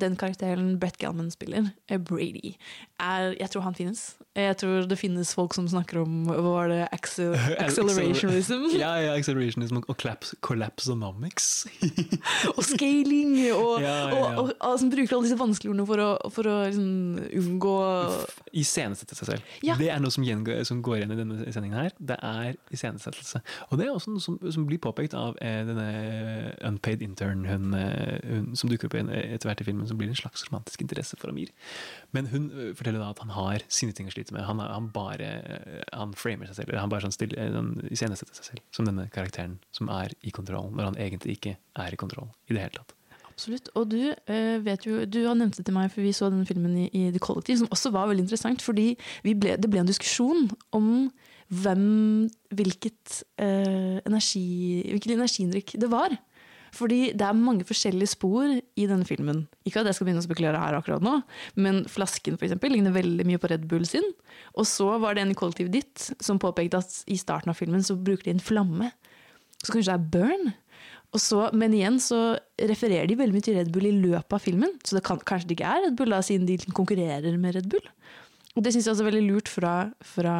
den 0.03 0.17
karakteren 0.19 0.75
Brett 0.81 0.99
Gelman 1.01 1.31
spiller, 1.33 1.71
eh, 1.87 1.97
Brady, 1.97 2.55
er 3.01 3.33
Jeg 3.39 3.49
tror 3.49 3.63
han 3.65 3.73
finnes. 3.73 4.15
Jeg 4.37 4.57
tror 4.61 4.85
det 4.87 4.97
finnes 4.99 5.33
folk 5.33 5.55
som 5.55 5.65
snakker 5.67 6.03
om 6.03 6.27
hva 6.27 6.41
var 6.43 6.69
det, 6.69 6.81
accel 6.97 7.33
accelerationism? 7.35 8.67
ja, 8.83 8.91
ja, 9.01 9.15
accelerationism 9.17 9.79
og 9.81 9.87
collapse, 9.89 10.35
collapsonomics. 10.41 11.67
og 12.55 12.63
scaling, 12.67 13.33
og, 13.55 13.81
Ja, 13.81 13.87
ja, 13.87 13.95
ja. 14.11 14.19
og, 14.19 14.43
og, 14.43 14.53
og, 14.59 14.77
som 14.79 14.91
bruker 14.93 15.17
alle 15.17 15.29
disse 15.29 15.39
vanskelige 15.39 15.73
ordene 15.73 15.87
for 15.89 16.03
å, 16.03 16.11
for 16.35 16.51
å 16.51 16.57
liksom, 16.67 16.91
unngå 17.41 17.75
Iscenesette 18.61 19.15
seg 19.17 19.31
selv. 19.31 19.57
Det 19.79 19.89
er 19.89 19.99
noe 20.03 20.13
som, 20.13 20.25
gjengår, 20.27 20.61
som 20.67 20.83
går 20.83 21.01
igjen 21.01 21.15
i 21.15 21.19
denne 21.19 21.55
sendingen 21.55 21.79
her. 21.79 21.95
Det 21.97 22.19
er 22.19 22.59
iscenesettelse. 22.75 23.41
Og 23.71 23.79
det 23.79 23.87
er 23.87 23.95
også 23.95 24.13
noe 24.13 24.23
som, 24.23 24.37
som 24.51 24.67
blir 24.67 24.81
påpekt 24.91 25.15
av 25.17 25.37
eh, 25.41 25.61
denne 25.67 26.53
unpaid 26.67 27.01
intern 27.05 27.45
hun, 27.47 27.73
eh, 27.77 28.19
hun, 28.27 28.51
som 28.59 28.71
dukker 28.71 28.89
opp 28.89 28.97
etter 28.99 29.49
hvert 29.49 29.63
i 29.63 29.67
filmen, 29.67 29.87
som 29.89 29.99
blir 29.99 30.11
en 30.11 30.19
slags 30.19 30.45
romantisk 30.49 30.83
interesse 30.83 31.17
for 31.19 31.31
Amir. 31.31 31.51
Men 32.15 32.29
hun 32.31 32.49
eh, 32.51 32.71
forteller 32.77 33.01
da 33.01 33.11
at 33.15 33.23
han 33.23 33.33
har 33.35 33.65
sine 33.71 33.95
ting 33.97 34.09
å 34.11 34.15
slite 34.15 34.35
med. 34.35 34.45
Han, 34.47 34.61
han 34.61 34.91
bare 34.93 35.33
eh, 35.41 35.83
han 35.95 36.15
framer 36.17 36.49
seg 36.49 36.61
selv. 36.61 36.77
Han 36.77 36.91
bare 36.91 37.07
sånn 37.07 37.15
stille, 37.15 37.37
eh, 37.39 37.53
han 37.55 37.77
iscenesetter 37.89 38.37
seg 38.37 38.51
selv 38.51 38.65
som 38.75 38.87
denne 38.87 39.07
karakteren 39.13 39.59
som 39.75 39.91
er 39.93 40.15
i 40.21 40.33
kontroll, 40.35 40.71
når 40.75 40.91
han 40.91 40.99
egentlig 41.07 41.39
ikke 41.39 41.57
er 41.79 41.95
i 41.95 41.99
kontroll 41.99 42.29
i 42.49 42.57
det 42.57 42.65
hele 42.65 42.81
tatt. 42.81 42.97
Absolutt. 43.31 43.71
Og 43.79 43.89
du 43.89 44.01
øh, 44.11 44.65
vet 44.65 44.85
jo, 44.85 45.05
du 45.05 45.23
har 45.25 45.37
nevnt 45.39 45.57
det 45.57 45.65
til 45.65 45.73
meg, 45.73 45.89
for 45.93 46.03
vi 46.03 46.13
så 46.13 46.29
denne 46.29 46.45
filmen 46.45 46.75
i, 46.83 46.87
i 46.93 47.07
The 47.15 47.21
Collective, 47.23 47.61
som 47.63 47.71
også 47.73 47.93
var 47.95 48.11
veldig 48.11 48.27
interessant. 48.27 48.61
Fordi 48.61 48.91
ble, 49.23 49.55
det 49.57 49.69
ble 49.71 49.81
en 49.81 49.89
diskusjon 49.89 50.49
om 50.77 50.89
hvem, 51.51 51.85
hvilket 52.55 53.21
eh, 53.41 53.99
energi, 54.07 54.83
hvilket 54.87 55.15
energidrikk 55.17 55.73
det 55.81 55.89
var. 55.91 56.15
Fordi 56.71 57.09
det 57.17 57.25
er 57.27 57.35
mange 57.35 57.65
forskjellige 57.67 58.13
spor 58.13 58.47
i 58.47 58.85
denne 58.87 59.03
filmen. 59.07 59.43
Ikke 59.67 59.81
at 59.81 59.89
jeg 59.89 59.97
skal 59.97 60.07
begynne 60.07 60.23
å 60.23 60.27
spekulere 60.27 60.61
her 60.61 60.77
akkurat 60.77 61.03
nå, 61.03 61.17
men 61.59 61.83
flasken 61.91 62.37
for 62.39 62.47
eksempel, 62.47 62.71
ligner 62.71 62.95
veldig 62.95 63.25
mye 63.27 63.41
på 63.43 63.51
Red 63.51 63.67
Bull 63.71 63.83
sin. 63.87 64.07
Og 64.55 64.67
så 64.69 64.87
var 65.03 65.17
det 65.17 65.25
en 65.25 65.33
i 65.33 65.37
kollektivet 65.37 65.75
ditt 65.75 66.07
som 66.23 66.39
påpekte 66.39 66.79
at 66.79 67.01
i 67.11 67.19
starten 67.19 67.51
av 67.51 67.59
filmen 67.59 67.83
så 67.83 67.97
bruker 67.99 68.29
de 68.29 68.37
en 68.37 68.43
flamme. 68.43 68.87
Så 69.59 69.75
kanskje 69.75 69.91
det 69.91 69.97
er 69.97 70.11
burn? 70.15 70.53
Og 71.11 71.19
så, 71.19 71.43
men 71.51 71.75
igjen 71.75 71.99
så 71.99 72.21
refererer 72.71 73.09
de 73.09 73.19
veldig 73.19 73.35
mye 73.35 73.43
til 73.43 73.57
Red 73.59 73.71
Bull 73.75 73.89
i 73.89 73.97
løpet 73.97 74.37
av 74.37 74.43
filmen. 74.43 74.77
Så 74.87 74.95
det 74.95 75.03
kan, 75.03 75.19
kanskje 75.27 75.49
det 75.49 75.57
ikke 75.59 75.73
er 75.75 75.87
Red 75.89 75.97
Bull, 75.99 76.15
da, 76.15 76.21
siden 76.23 76.47
de 76.47 76.55
konkurrerer 76.71 77.35
med 77.35 77.57
Red 77.57 77.67
Bull. 77.73 77.83
Og 78.55 78.65
det 78.65 78.73
syns 78.73 78.87
jeg 78.87 78.95
også 78.95 79.05
er 79.05 79.11
veldig 79.11 79.27
lurt 79.29 79.51
fra, 79.51 79.75
fra 80.03 80.33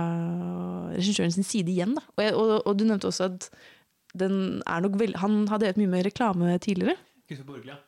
regissøren 0.95 1.31
sin 1.31 1.47
side 1.47 1.71
igjen. 1.71 1.95
Da. 1.95 2.03
Og, 2.17 2.25
jeg, 2.25 2.33
og, 2.35 2.57
og 2.67 2.75
du 2.79 2.83
nevnte 2.87 3.07
også 3.07 3.29
at 3.29 3.47
den 4.17 4.59
er 4.67 4.83
nok 4.83 4.97
veld, 4.99 5.15
han 5.21 5.45
har 5.47 5.61
drevet 5.61 5.79
mye 5.79 5.91
med 5.93 6.05
reklame 6.09 6.57
tidligere. 6.63 6.97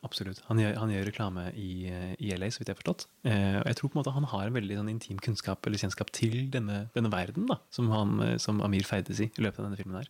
Absolutt. 0.07 0.39
Han 0.47 0.59
gjør, 0.61 0.77
han 0.79 0.91
gjør 0.93 1.09
reklame 1.09 1.41
i, 1.59 1.89
i 2.15 2.29
LA, 2.31 2.47
så 2.47 2.61
vidt 2.61 2.69
jeg 2.71 2.77
har 2.77 2.79
forstått. 2.79 3.03
Eh, 3.27 3.57
og 3.59 3.67
jeg 3.67 3.75
tror 3.75 3.89
på 3.89 3.97
en 3.97 3.99
måte 3.99 4.13
han 4.15 4.27
har 4.31 4.45
en 4.47 4.55
veldig 4.55 4.77
sånn, 4.79 4.91
intim 4.93 5.19
kunnskap 5.19 5.67
eller 5.67 5.81
kjennskap 5.81 6.13
til 6.15 6.37
denne, 6.53 6.85
denne 6.95 7.11
verden 7.11 7.49
da, 7.49 7.57
som, 7.75 7.89
han, 7.91 8.13
eh, 8.23 8.37
som 8.39 8.63
Amir 8.63 8.87
ferdes 8.87 9.19
i 9.19 9.27
i 9.27 9.43
løpet 9.43 9.59
av 9.59 9.67
denne 9.67 9.81
filmen. 9.81 9.99
her. 9.99 10.07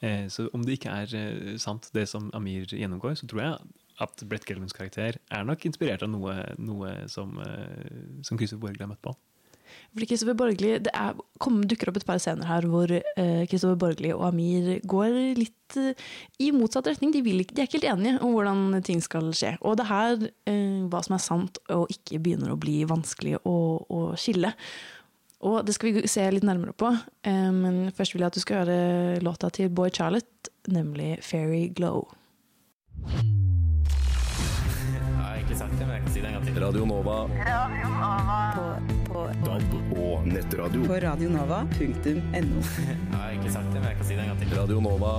Eh, 0.00 0.24
så 0.32 0.48
om 0.56 0.64
det 0.64 0.78
ikke 0.78 0.94
er 1.02 1.12
eh, 1.18 1.52
sant, 1.60 1.90
det 1.92 2.06
som 2.08 2.30
Amir 2.38 2.64
gjennomgår, 2.72 3.20
så 3.20 3.28
tror 3.28 3.44
jeg 3.44 3.74
at 4.02 4.24
Brett 4.30 4.48
Gelmans 4.48 4.72
karakter 4.72 5.20
er 5.20 5.44
nok 5.44 5.68
inspirert 5.68 6.06
av 6.06 6.10
noe, 6.10 6.38
noe 6.56 6.94
som, 7.12 7.36
eh, 7.44 8.24
som 8.24 8.40
Christopher 8.40 8.70
Borgli 8.70 8.86
har 8.86 8.90
møtt 8.94 9.04
på. 9.04 9.12
Fordi 9.92 10.06
Kristoffer 10.10 10.34
Borgli, 10.38 10.78
Det 10.82 10.92
er, 10.94 11.14
kom, 11.38 11.60
dukker 11.68 11.88
opp 11.92 11.96
et 12.00 12.06
par 12.06 12.18
scener 12.22 12.46
her 12.48 12.62
hvor 12.70 12.86
Kristoffer 13.50 13.76
Borgli 13.76 14.12
og 14.14 14.24
Amir 14.30 14.80
går 14.88 15.36
litt 15.38 15.76
eh, 15.76 15.92
i 16.40 16.50
motsatt 16.52 16.86
retning. 16.90 17.12
De, 17.12 17.22
vil, 17.22 17.40
ikke- 17.44 17.54
de 17.54 17.62
er 17.62 17.66
ikke 17.68 17.80
helt 17.80 17.92
enige 17.98 18.22
om 18.22 18.32
hvordan 18.36 18.82
ting 18.84 19.00
skal 19.04 19.30
skje. 19.36 19.54
Og 19.60 19.76
det 19.76 19.84
er 19.86 19.92
her 19.92 20.26
eh, 20.46 20.88
hva 20.88 21.02
som 21.04 21.14
er 21.16 21.22
sant 21.24 21.58
og 21.70 21.86
ikke 21.92 22.20
begynner 22.22 22.52
å 22.52 22.58
bli 22.60 22.82
vanskelig 22.88 23.38
å, 23.44 23.56
å 23.90 24.02
skille. 24.16 24.52
Og 25.42 25.64
det 25.66 25.74
skal 25.74 25.90
vi 25.96 26.06
se 26.06 26.22
litt 26.30 26.44
nærmere 26.46 26.72
på. 26.78 26.92
Eh, 27.26 27.50
men 27.50 27.88
først 27.96 28.14
vil 28.14 28.22
jeg 28.22 28.30
at 28.32 28.36
du 28.38 28.40
skal 28.44 28.62
høre 28.62 29.20
låta 29.26 29.50
til 29.50 29.68
Boy 29.74 29.90
Charlotte, 29.90 30.52
nemlig 30.70 31.18
'Fairy 31.20 31.68
Glow'. 31.74 32.06
Jeg 34.92 35.00
har 35.18 35.34
egentlig 35.34 35.56
sagt 35.58 35.72
det, 35.78 35.86
men 35.86 35.94
jeg 35.96 36.02
kan 36.04 36.12
si 36.14 36.20
det 36.20 36.28
en 36.28 36.34
gang 36.38 36.44
til. 36.46 36.62
Radio 36.62 36.84
Nova. 36.86 37.16
På, 38.54 38.66
på, 39.12 39.26
DAB 39.44 39.98
og 40.00 40.26
nettradio. 40.26 40.86
på 40.88 40.96
radionova.no. 41.04 41.82
Jeg 42.32 43.12
har 43.12 43.28
egentlig 43.28 43.52
sagt 43.52 43.68
det, 43.72 43.80
men 43.80 43.90
jeg 43.90 43.98
kan 43.98 44.08
si 44.08 44.16
det 44.16 44.24
en 44.24 44.32
gang 44.32 44.40
til. 44.40 44.56
Radio 44.56 44.80
Nova. 44.80 45.12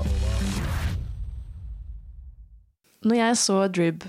Når 3.03 3.19
jeg 3.19 3.37
så 3.37 3.57
Drib, 3.67 4.05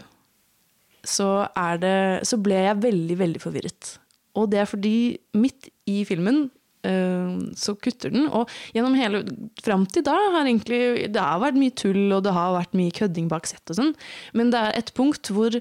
så, 1.05 1.29
er 1.59 1.81
det, 1.83 1.97
så 2.29 2.39
ble 2.41 2.61
jeg 2.65 2.83
veldig, 2.85 3.17
veldig 3.21 3.43
forvirret. 3.43 3.95
Og 4.39 4.49
det 4.53 4.63
er 4.63 4.71
fordi 4.71 4.97
midt 5.37 5.69
i 5.91 6.01
filmen 6.09 6.47
eh, 6.87 7.35
så 7.59 7.75
kutter 7.77 8.15
den, 8.15 8.29
og 8.31 8.53
gjennom 8.75 8.97
hele 8.99 9.25
Fram 9.65 9.85
til 9.91 10.05
da 10.07 10.15
har 10.15 10.45
egentlig 10.45 11.11
Det 11.13 11.21
har 11.21 11.43
vært 11.43 11.59
mye 11.61 11.75
tull, 11.77 12.07
og 12.15 12.25
det 12.25 12.35
har 12.35 12.55
vært 12.57 12.79
mye 12.79 12.95
kødding 12.95 13.29
bak 13.33 13.51
sett 13.51 13.75
og 13.75 13.81
sånn, 13.81 13.93
men 14.33 14.55
det 14.55 14.63
er 14.63 14.79
et 14.81 14.95
punkt 14.97 15.33
hvor 15.35 15.59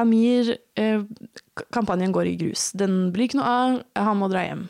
Amir 0.00 0.54
eh, 0.78 1.02
Kampanjen 1.74 2.12
går 2.14 2.30
i 2.30 2.36
grus. 2.40 2.70
Den 2.76 3.10
blir 3.12 3.28
ikke 3.28 3.40
noe 3.40 3.50
av, 3.52 3.80
han 3.98 4.20
må 4.20 4.28
dra 4.32 4.44
hjem. 4.46 4.66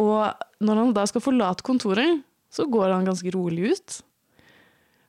Og 0.00 0.44
når 0.64 0.80
han 0.80 0.94
da 0.96 1.04
skal 1.10 1.24
forlate 1.24 1.64
kontoret, 1.66 2.22
så 2.52 2.64
går 2.68 2.92
han 2.94 3.06
ganske 3.08 3.32
rolig 3.34 3.72
ut. 3.74 3.98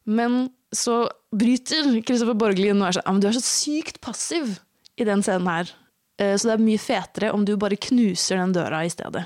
Men 0.05 0.49
så 0.75 1.05
bryter 1.35 1.93
Kristoffer 2.03 2.35
Borgli 2.37 2.69
inn 2.71 2.81
og 2.81 2.89
er 2.89 2.97
sånn 2.97 3.21
Du 3.21 3.27
er 3.29 3.35
så 3.37 3.43
sykt 3.45 4.01
passiv 4.03 4.57
i 4.99 5.07
den 5.07 5.23
scenen 5.23 5.47
her. 5.47 5.71
Eh, 6.19 6.35
Så 6.35 6.49
det 6.49 6.57
er 6.57 6.65
mye 6.65 6.81
fetere 6.81 7.31
om 7.33 7.45
du 7.45 7.55
bare 7.57 7.79
knuser 7.79 8.41
den 8.41 8.55
døra 8.55 8.83
i 8.85 8.91
stedet. 8.91 9.25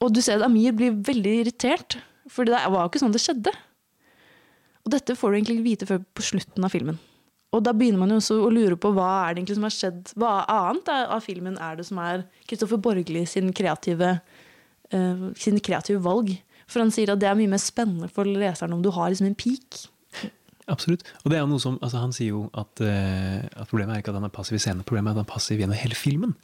Og 0.00 0.14
du 0.16 0.22
ser 0.24 0.40
at 0.40 0.46
Amir 0.48 0.72
blir 0.72 0.96
veldig 0.96 1.34
irritert, 1.44 1.98
for 2.30 2.48
det 2.48 2.56
var 2.56 2.82
jo 2.82 2.88
ikke 2.88 3.02
sånn 3.02 3.12
det 3.12 3.20
skjedde. 3.22 3.52
Og 4.80 4.92
dette 4.94 5.12
får 5.18 5.30
du 5.30 5.36
egentlig 5.36 5.62
vite 5.64 5.86
før 5.88 6.00
på 6.16 6.24
slutten 6.24 6.64
av 6.64 6.72
filmen. 6.72 6.96
Og 7.50 7.64
da 7.66 7.72
begynner 7.74 7.98
man 7.98 8.12
jo 8.14 8.20
også 8.20 8.36
å 8.44 8.50
lure 8.52 8.76
på 8.78 8.92
hva 8.94 9.08
er 9.24 9.34
det 9.34 9.40
egentlig 9.40 9.56
som 9.58 9.66
har 9.66 9.74
skjedd. 9.74 10.12
Hva 10.20 10.34
annet 10.54 10.90
av 11.00 11.24
filmen 11.24 11.56
er 11.58 11.80
det 11.80 11.86
som 11.88 11.98
er 12.02 12.22
Kristoffer 12.46 12.78
Borgli 12.82 13.24
sin 13.26 13.50
kreative, 13.56 14.12
uh, 14.94 15.24
sin 15.38 15.58
kreative 15.58 16.02
valg? 16.04 16.36
For 16.70 16.84
han 16.84 16.92
sier 16.94 17.10
at 17.10 17.22
det 17.22 17.26
er 17.26 17.38
mye 17.38 17.50
mer 17.50 17.62
spennende 17.62 18.10
for 18.14 18.28
leseren 18.28 18.76
om 18.76 18.84
du 18.84 18.92
har 18.94 19.10
liksom 19.10 19.32
en 19.32 19.38
peak. 19.38 19.80
Absolutt. 20.70 21.02
Og 21.24 21.32
det 21.32 21.40
er 21.40 21.48
noe 21.50 21.58
som, 21.58 21.80
altså 21.82 21.98
Han 22.04 22.12
sier 22.14 22.30
jo 22.36 22.44
at, 22.54 22.84
uh, 22.84 23.42
at 23.42 23.66
problemet 23.66 23.96
er 23.96 24.04
ikke 24.04 24.14
at 24.14 24.20
han 24.20 24.28
er 24.28 24.36
passiv 24.36 24.60
i 24.60 24.62
scenen, 24.62 24.86
problemet 24.86 25.10
er 25.10 25.18
at 25.18 25.24
han 25.24 25.26
er 25.26 25.34
passiv 25.34 25.58
gjennom 25.58 25.80
hele 25.80 25.98
filmen. 25.98 26.36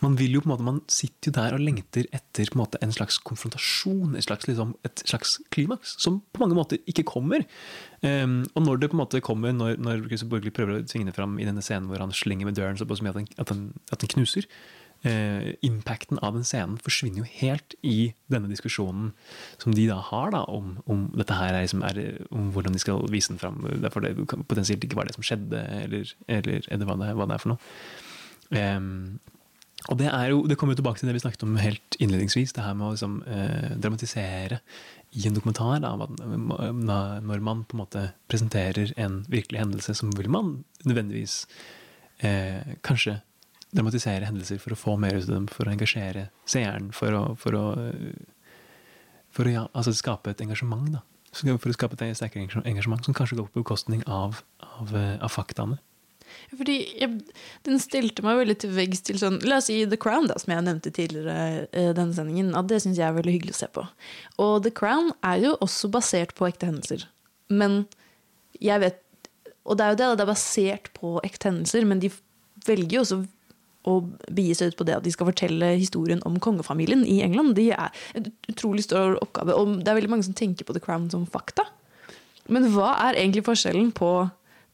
Man 0.00 0.16
vil 0.18 0.36
jo 0.36 0.42
på 0.42 0.48
en 0.48 0.52
måte, 0.54 0.66
man 0.66 0.80
sitter 0.90 1.30
jo 1.30 1.36
der 1.36 1.56
og 1.56 1.62
lengter 1.62 2.06
etter 2.16 2.48
en 2.48 2.60
måte 2.60 2.80
en 2.82 2.94
slags 2.94 3.18
konfrontasjon, 3.22 4.16
et 4.16 4.26
slags, 4.26 4.48
liksom, 4.48 4.74
et 4.88 5.04
slags 5.04 5.36
klimaks, 5.54 5.96
som 6.02 6.20
på 6.32 6.44
mange 6.44 6.56
måter 6.58 6.80
ikke 6.90 7.04
kommer. 7.08 7.44
Um, 8.02 8.42
og 8.54 8.64
når 8.66 8.82
det 8.82 8.92
på 8.92 8.96
en 8.96 9.02
måte 9.04 9.22
kommer, 9.24 9.52
når, 9.56 9.76
når 9.82 10.06
Christer 10.08 10.30
Borgli 10.30 10.54
prøver 10.54 10.80
å 10.80 10.86
tvinge 10.86 11.10
det 11.10 11.16
fram 11.18 11.36
i 11.38 11.48
denne 11.48 11.62
scenen 11.64 11.90
hvor 11.90 12.02
han 12.02 12.14
slenger 12.16 12.48
med 12.48 12.58
døren 12.58 12.80
såpass 12.80 13.02
mye 13.04 13.12
at 13.12 13.20
den, 13.20 13.28
at 13.38 13.52
at 13.92 14.00
den 14.00 14.14
knuser, 14.16 14.48
Uh, 15.02 15.58
impacten 15.66 16.20
av 16.22 16.36
den 16.36 16.44
scenen 16.46 16.76
forsvinner 16.78 17.24
jo 17.24 17.30
helt 17.40 17.74
i 17.82 18.12
denne 18.30 18.46
diskusjonen 18.46 19.08
som 19.58 19.74
de 19.74 19.88
da 19.88 19.96
har 19.98 20.30
da, 20.30 20.44
om, 20.46 20.76
om 20.86 21.08
dette 21.18 21.34
her 21.34 21.56
er, 21.56 21.64
liksom 21.64 21.82
er, 21.88 21.98
om 22.30 22.52
hvordan 22.54 22.76
de 22.76 22.78
skal 22.78 23.02
vise 23.10 23.32
den 23.32 23.40
fram. 23.42 23.58
Derfor 23.82 24.04
det 24.04 24.14
potensielt 24.30 24.86
ikke 24.86 25.00
var 25.00 25.10
det 25.10 25.16
som 25.16 25.26
skjedde, 25.26 25.58
eller, 25.80 26.12
eller, 26.30 26.68
eller 26.70 26.86
hva, 26.86 26.94
det, 27.00 27.10
hva 27.18 27.26
det 27.26 27.34
er 27.34 27.42
for 27.42 27.54
noe. 27.56 27.72
Em, 28.62 28.92
og 29.90 29.98
det, 29.98 30.08
jo, 30.30 30.42
det 30.46 30.56
kommer 30.58 30.76
jo 30.76 30.80
tilbake 30.82 31.00
til 31.00 31.10
det 31.10 31.16
vi 31.16 31.22
snakket 31.24 31.44
om 31.46 31.56
helt 31.58 31.96
innledningsvis, 31.98 32.54
det 32.54 32.64
her 32.64 32.76
med 32.78 32.86
å 32.86 32.92
liksom, 32.94 33.16
eh, 33.26 33.72
dramatisere 33.82 34.60
i 35.18 35.26
en 35.28 35.36
dokumentar. 35.36 35.82
Da, 35.82 35.92
når 35.98 37.44
man 37.44 37.64
på 37.66 37.76
en 37.76 37.82
måte 37.82 38.04
presenterer 38.30 38.94
en 38.96 39.22
virkelig 39.32 39.60
hendelse, 39.60 39.96
så 39.98 40.08
vil 40.16 40.30
man 40.32 40.54
nødvendigvis 40.86 41.42
eh, 42.22 42.76
kanskje 42.86 43.18
dramatisere 43.72 44.28
hendelser 44.28 44.60
for 44.62 44.74
å 44.74 44.78
få 44.78 44.96
mer 45.00 45.16
ut 45.16 45.26
av 45.26 45.34
dem, 45.34 45.48
for 45.50 45.66
å 45.66 45.74
engasjere 45.74 46.28
seeren, 46.48 46.90
for 46.96 47.16
å, 47.16 47.22
for 47.40 47.56
å, 47.56 47.64
for 49.32 49.48
å 49.48 49.54
ja, 49.54 49.64
altså 49.72 49.94
skape 49.96 50.34
et 50.34 50.44
engasjement. 50.44 50.92
da. 50.92 51.02
For 51.32 51.72
å 51.72 51.74
skape 51.74 51.96
et 51.96 52.18
sterkere 52.18 52.62
engasjement 52.68 53.04
som 53.06 53.16
kanskje 53.16 53.38
går 53.40 53.48
på 53.48 53.62
bekostning 53.62 54.04
av, 54.04 54.42
av, 54.60 54.92
eh, 54.94 55.16
av 55.16 55.32
faktaene. 55.32 55.80
Fordi 56.52 56.76
jeg, 57.00 57.20
den 57.64 57.80
stilte 57.80 58.24
meg 58.26 58.42
veldig 58.42 58.56
til 58.60 58.72
veggs 58.76 59.00
til 59.06 59.18
sånn 59.20 59.38
La 59.48 59.58
oss 59.62 59.70
si 59.70 59.78
The 59.88 59.98
Crown, 60.00 60.28
da, 60.28 60.36
som 60.40 60.52
jeg 60.52 60.66
nevnte 60.66 60.92
tidligere 60.92 61.66
i 61.72 61.84
denne 61.96 62.12
sendingen. 62.16 62.52
At 62.58 62.68
det 62.68 62.82
syns 62.84 63.00
jeg 63.00 63.08
er 63.08 63.16
veldig 63.16 63.36
hyggelig 63.38 63.54
å 63.56 63.60
se 63.62 63.68
på. 63.72 63.86
Og 64.44 64.54
The 64.66 64.72
Crown 64.76 65.12
er 65.24 65.40
jo 65.46 65.54
også 65.64 65.88
basert 65.92 66.34
på 66.36 66.48
ekte 66.50 66.68
hendelser. 66.68 67.06
Men 67.52 67.84
jeg 68.60 68.80
vet 68.82 69.00
Og 69.64 69.78
det 69.78 69.84
er 69.84 69.92
jo 69.92 69.98
det, 70.00 70.06
det 70.18 70.24
er 70.24 70.32
basert 70.32 70.88
på 70.96 71.14
ekte 71.22 71.48
hendelser, 71.48 71.84
men 71.86 72.00
de 72.02 72.10
velger 72.66 72.96
jo 72.96 73.02
også 73.04 73.18
å 73.86 73.94
begi 74.30 74.56
seg 74.58 74.72
ut 74.72 74.78
på 74.78 74.86
det 74.86 74.96
at 74.96 75.06
de 75.06 75.12
skal 75.14 75.28
fortelle 75.28 75.72
historien 75.78 76.22
om 76.26 76.38
kongefamilien 76.42 77.04
i 77.06 77.20
England. 77.22 77.54
Det 77.58 77.68
er 77.74 77.94
en 78.18 78.28
utrolig 78.50 78.84
stor 78.86 79.16
oppgave, 79.22 79.54
og 79.54 79.80
det 79.82 79.90
er 79.90 79.98
veldig 79.98 80.10
mange 80.10 80.26
som 80.26 80.34
tenker 80.38 80.66
på 80.66 80.74
The 80.74 80.82
Crown 80.82 81.08
som 81.14 81.26
fakta. 81.30 81.64
Men 82.50 82.66
hva 82.74 82.92
er 83.06 83.18
egentlig 83.18 83.44
forskjellen 83.46 83.92
på 83.94 84.10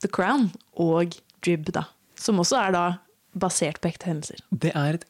The 0.05 0.09
Crown 0.13 0.51
og 0.81 1.17
Drib, 1.45 1.69
da? 1.75 1.87
Som 2.19 2.41
også 2.43 2.59
er 2.61 2.75
da 2.75 2.85
basert 3.39 3.81
på 3.83 3.91
ekte 3.93 4.11
hendelser. 4.11 4.43
Det 4.51 4.73
er 4.75 4.99
et 4.99 5.07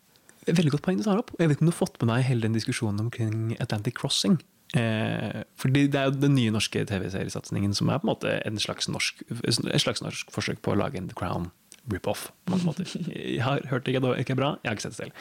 veldig 0.49 0.77
godt 0.77 0.85
poeng 0.87 1.01
du 1.01 1.07
tar 1.07 1.21
opp. 1.21 1.33
Jeg 1.39 1.49
vet 1.49 1.59
ikke 1.59 1.67
om 1.67 1.71
du 1.71 1.75
har 1.75 1.81
fått 1.81 1.99
med 2.03 2.13
deg 2.13 2.29
hele 2.29 2.47
den 2.47 2.57
diskusjonen 2.57 3.07
omkring 3.07 3.57
Atlantic 3.63 3.97
Crossing. 3.99 4.39
Eh, 4.77 5.45
fordi 5.57 5.87
Det 5.89 5.97
er 5.97 6.11
jo 6.11 6.21
den 6.21 6.35
nye 6.35 6.53
norske 6.53 6.85
TV-seriesatsingen 6.85 7.75
som 7.75 7.89
er 7.89 8.01
på 8.01 8.05
en 8.09 8.13
måte 8.13 8.35
en 8.45 8.59
slags 8.61 8.89
norsk, 8.89 9.23
et 9.45 9.81
slags 9.81 10.03
norsk 10.05 10.29
forsøk 10.31 10.61
på 10.61 10.75
å 10.75 10.77
lage 10.77 11.01
en 11.01 11.09
The 11.09 11.17
Crown 11.17 11.51
rip-off. 11.91 12.31
på 12.45 12.55
en 12.59 12.67
måte. 12.67 12.85
Jeg 13.09 13.41
har 13.43 13.65
hørt 13.71 13.85
det 13.85 13.95
ikke 13.95 14.13
ikke 14.21 14.33
er 14.37 14.43
bra, 14.43 14.51
jeg 14.63 14.69
har 14.69 14.77
ikke 14.77 14.83
sett 14.83 14.97
det 14.97 15.05
selv. 15.07 15.13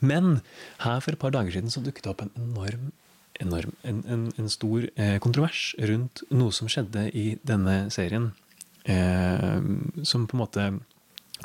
Men 0.00 0.42
her 0.84 1.00
for 1.00 1.12
et 1.12 1.18
par 1.18 1.30
dager 1.30 1.50
siden 1.50 1.72
så 1.72 1.80
dukket 1.80 2.04
det 2.04 2.12
opp 2.12 2.22
en 2.22 2.34
enorm, 2.36 2.92
enorm 3.40 3.72
en, 3.84 4.04
en, 4.06 4.32
en 4.38 4.48
stor 4.48 4.88
eh, 4.96 5.18
kontrovers 5.18 5.74
rundt 5.78 6.22
noe 6.30 6.52
som 6.52 6.68
skjedde 6.68 7.08
i 7.16 7.38
denne 7.44 7.90
serien. 7.90 8.32
Eh, 8.84 9.60
som 10.04 10.26
på 10.28 10.36
en 10.36 10.42
måte 10.42 10.64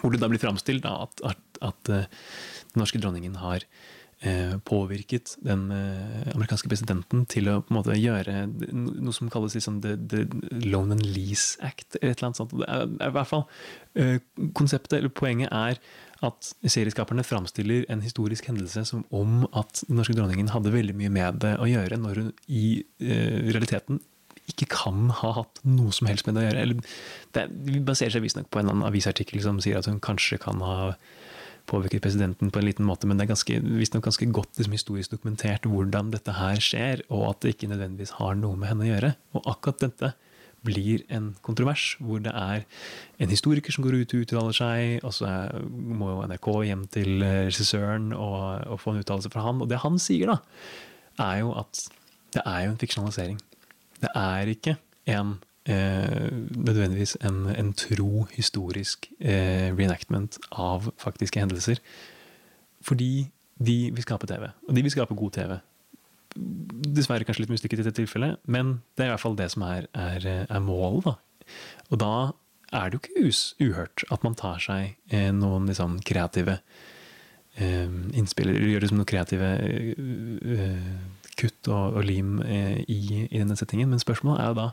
Hvor 0.02 0.12
det 0.12 0.20
da 0.20 0.28
blir 0.28 0.42
framstilt 0.42 0.84
at, 0.86 1.22
at, 1.24 1.40
at 1.64 1.90
eh, 1.92 2.10
den 2.74 2.84
norske 2.84 3.00
dronningen 3.00 3.38
har 3.40 3.64
eh, 4.22 4.58
påvirket 4.68 5.38
den 5.46 5.72
eh, 5.72 6.30
amerikanske 6.36 6.70
presidenten 6.72 7.26
til 7.32 7.50
å 7.52 7.60
på 7.64 7.74
en 7.74 7.80
måte 7.80 7.98
gjøre 7.98 8.44
noe 8.72 9.16
som 9.16 9.32
kalles 9.32 9.56
liksom 9.58 9.80
the, 9.84 9.96
the 10.12 10.26
Loan 10.68 10.94
and 10.96 11.06
Lease 11.06 11.58
Act. 11.66 11.98
eller 12.02 12.12
et 12.14 12.20
eller 12.20 12.30
annet 12.30 12.42
sånt. 12.42 12.56
Er, 12.68 12.86
er 13.00 13.12
i 13.12 13.18
hvert 13.18 13.32
fall 13.32 13.46
eh, 13.96 14.20
Konseptet, 14.58 15.00
eller 15.00 15.14
poenget, 15.14 15.52
er 15.52 15.80
at 16.26 16.52
serieskaperne 16.68 17.24
framstiller 17.24 17.86
en 17.92 18.04
historisk 18.04 18.50
hendelse 18.52 18.84
som 18.90 19.06
om 19.16 19.46
at 19.56 19.86
den 19.88 20.00
norske 20.00 20.16
dronningen 20.18 20.52
hadde 20.52 20.74
veldig 20.74 20.96
mye 21.00 21.12
med 21.16 21.40
det 21.46 21.56
å 21.60 21.68
gjøre, 21.70 22.00
når 22.04 22.24
hun 22.24 22.32
i 22.52 22.66
eh, 23.00 23.48
realiteten 23.48 24.02
ikke 24.50 24.70
kan 24.74 25.10
ha 25.22 25.34
hatt 25.40 25.62
noe 25.68 25.94
som 25.96 26.10
helst 26.10 26.28
med 26.28 26.38
det 26.38 26.44
å 26.44 26.48
gjøre. 26.50 26.66
Eller, 26.66 26.94
det 27.38 27.82
baserer 27.88 28.16
seg 28.16 28.26
visstnok 28.26 28.50
på 28.52 28.62
en 28.62 28.72
annen 28.72 28.88
avisartikkel 28.88 29.44
som 29.46 29.62
sier 29.64 29.80
at 29.80 29.90
hun 29.90 30.02
kanskje 30.04 30.40
kan 30.42 30.64
ha 30.66 30.94
påvirket 31.70 32.02
presidenten 32.02 32.50
på 32.50 32.62
en 32.62 32.66
liten 32.66 32.88
måte, 32.88 33.08
men 33.08 33.20
det 33.20 33.28
er 33.28 33.34
ganske, 33.34 33.60
visstnok 33.62 34.08
ganske 34.08 34.30
godt 34.34 34.58
liksom, 34.58 34.74
historisk 34.74 35.14
dokumentert 35.14 35.68
hvordan 35.70 36.10
dette 36.14 36.34
her 36.40 36.62
skjer, 36.64 37.04
og 37.14 37.28
at 37.30 37.44
det 37.44 37.54
ikke 37.56 37.70
nødvendigvis 37.70 38.16
har 38.18 38.40
noe 38.40 38.58
med 38.58 38.72
henne 38.72 38.88
å 38.88 38.90
gjøre. 38.90 39.12
Og 39.38 39.52
akkurat 39.54 39.84
dette 39.86 40.12
blir 40.66 41.06
en 41.14 41.32
kontrovers, 41.46 41.94
hvor 42.04 42.20
det 42.24 42.34
er 42.36 42.66
en 43.22 43.32
historiker 43.32 43.72
som 43.72 43.86
går 43.86 44.02
ut 44.02 44.16
og 44.16 44.26
uttaler 44.26 44.58
seg, 44.58 45.06
og 45.08 45.14
så 45.16 45.30
må 45.64 46.12
jo 46.12 46.26
NRK 46.28 46.50
hjem 46.68 46.84
til 46.92 47.24
eh, 47.24 47.46
regissøren 47.48 48.12
og, 48.16 48.66
og 48.68 48.82
få 48.82 48.94
en 48.94 49.04
uttalelse 49.04 49.32
fra 49.32 49.46
han. 49.48 49.62
Og 49.64 49.72
det 49.72 49.80
han 49.86 50.02
sier, 50.02 50.34
da, 50.34 50.40
er 51.30 51.44
jo 51.46 51.54
at 51.60 51.86
det 52.36 52.44
er 52.46 52.66
jo 52.66 52.74
en 52.74 52.82
fiksjonalisering. 52.82 53.40
Det 54.00 54.12
er 54.16 54.52
ikke 54.52 54.76
en 55.10 55.38
eh, 55.70 56.30
nødvendigvis 56.56 57.18
en, 57.26 57.46
en 57.52 57.74
tro 57.78 58.26
historisk 58.34 59.10
eh, 59.20 59.70
reenactment 59.76 60.40
av 60.52 60.92
faktiske 61.02 61.42
hendelser. 61.42 61.82
Fordi 62.86 63.30
de 63.60 63.80
vil 63.92 64.06
skape 64.06 64.28
TV, 64.28 64.48
og 64.68 64.76
de 64.76 64.84
vil 64.86 64.94
skape 64.94 65.18
god 65.20 65.36
TV. 65.36 65.58
Dessverre 66.96 67.26
kanskje 67.28 67.44
litt 67.44 67.52
mislykket 67.52 67.82
i 67.82 67.84
dette 67.84 67.98
tilfellet, 68.00 68.40
men 68.48 68.78
det 68.96 69.04
er 69.04 69.10
i 69.10 69.16
hvert 69.16 69.26
fall 69.26 69.36
det 69.40 69.50
som 69.52 69.66
er, 69.68 69.90
er, 69.98 70.28
er 70.46 70.62
målet. 70.64 71.10
Da. 71.10 71.18
Og 71.90 72.00
da 72.00 72.14
er 72.72 72.90
det 72.90 73.00
jo 73.00 73.02
ikke 73.02 73.28
us 73.28 73.42
uhørt 73.60 74.06
at 74.14 74.24
man 74.26 74.38
tar 74.38 74.62
seg 74.64 74.96
eh, 75.12 75.32
noen 75.36 75.68
liksom, 75.70 75.98
kreative 76.06 76.60
eh, 77.58 77.90
innspill, 78.14 78.52
eller 78.52 78.76
gjør 78.76 78.86
liksom 78.86 79.02
noen 79.02 79.10
kreative 79.10 79.50
eh, 79.66 80.92
kutt 81.40 81.70
og, 81.72 81.98
og 82.00 82.06
lim 82.08 82.40
eh, 82.44 82.84
i, 82.86 83.26
i 83.30 83.40
denne 83.40 83.58
settingen. 83.60 83.90
Men 83.92 84.02
spørsmålet 84.04 84.44
er 84.44 84.52
jo 84.52 84.60
da 84.60 84.70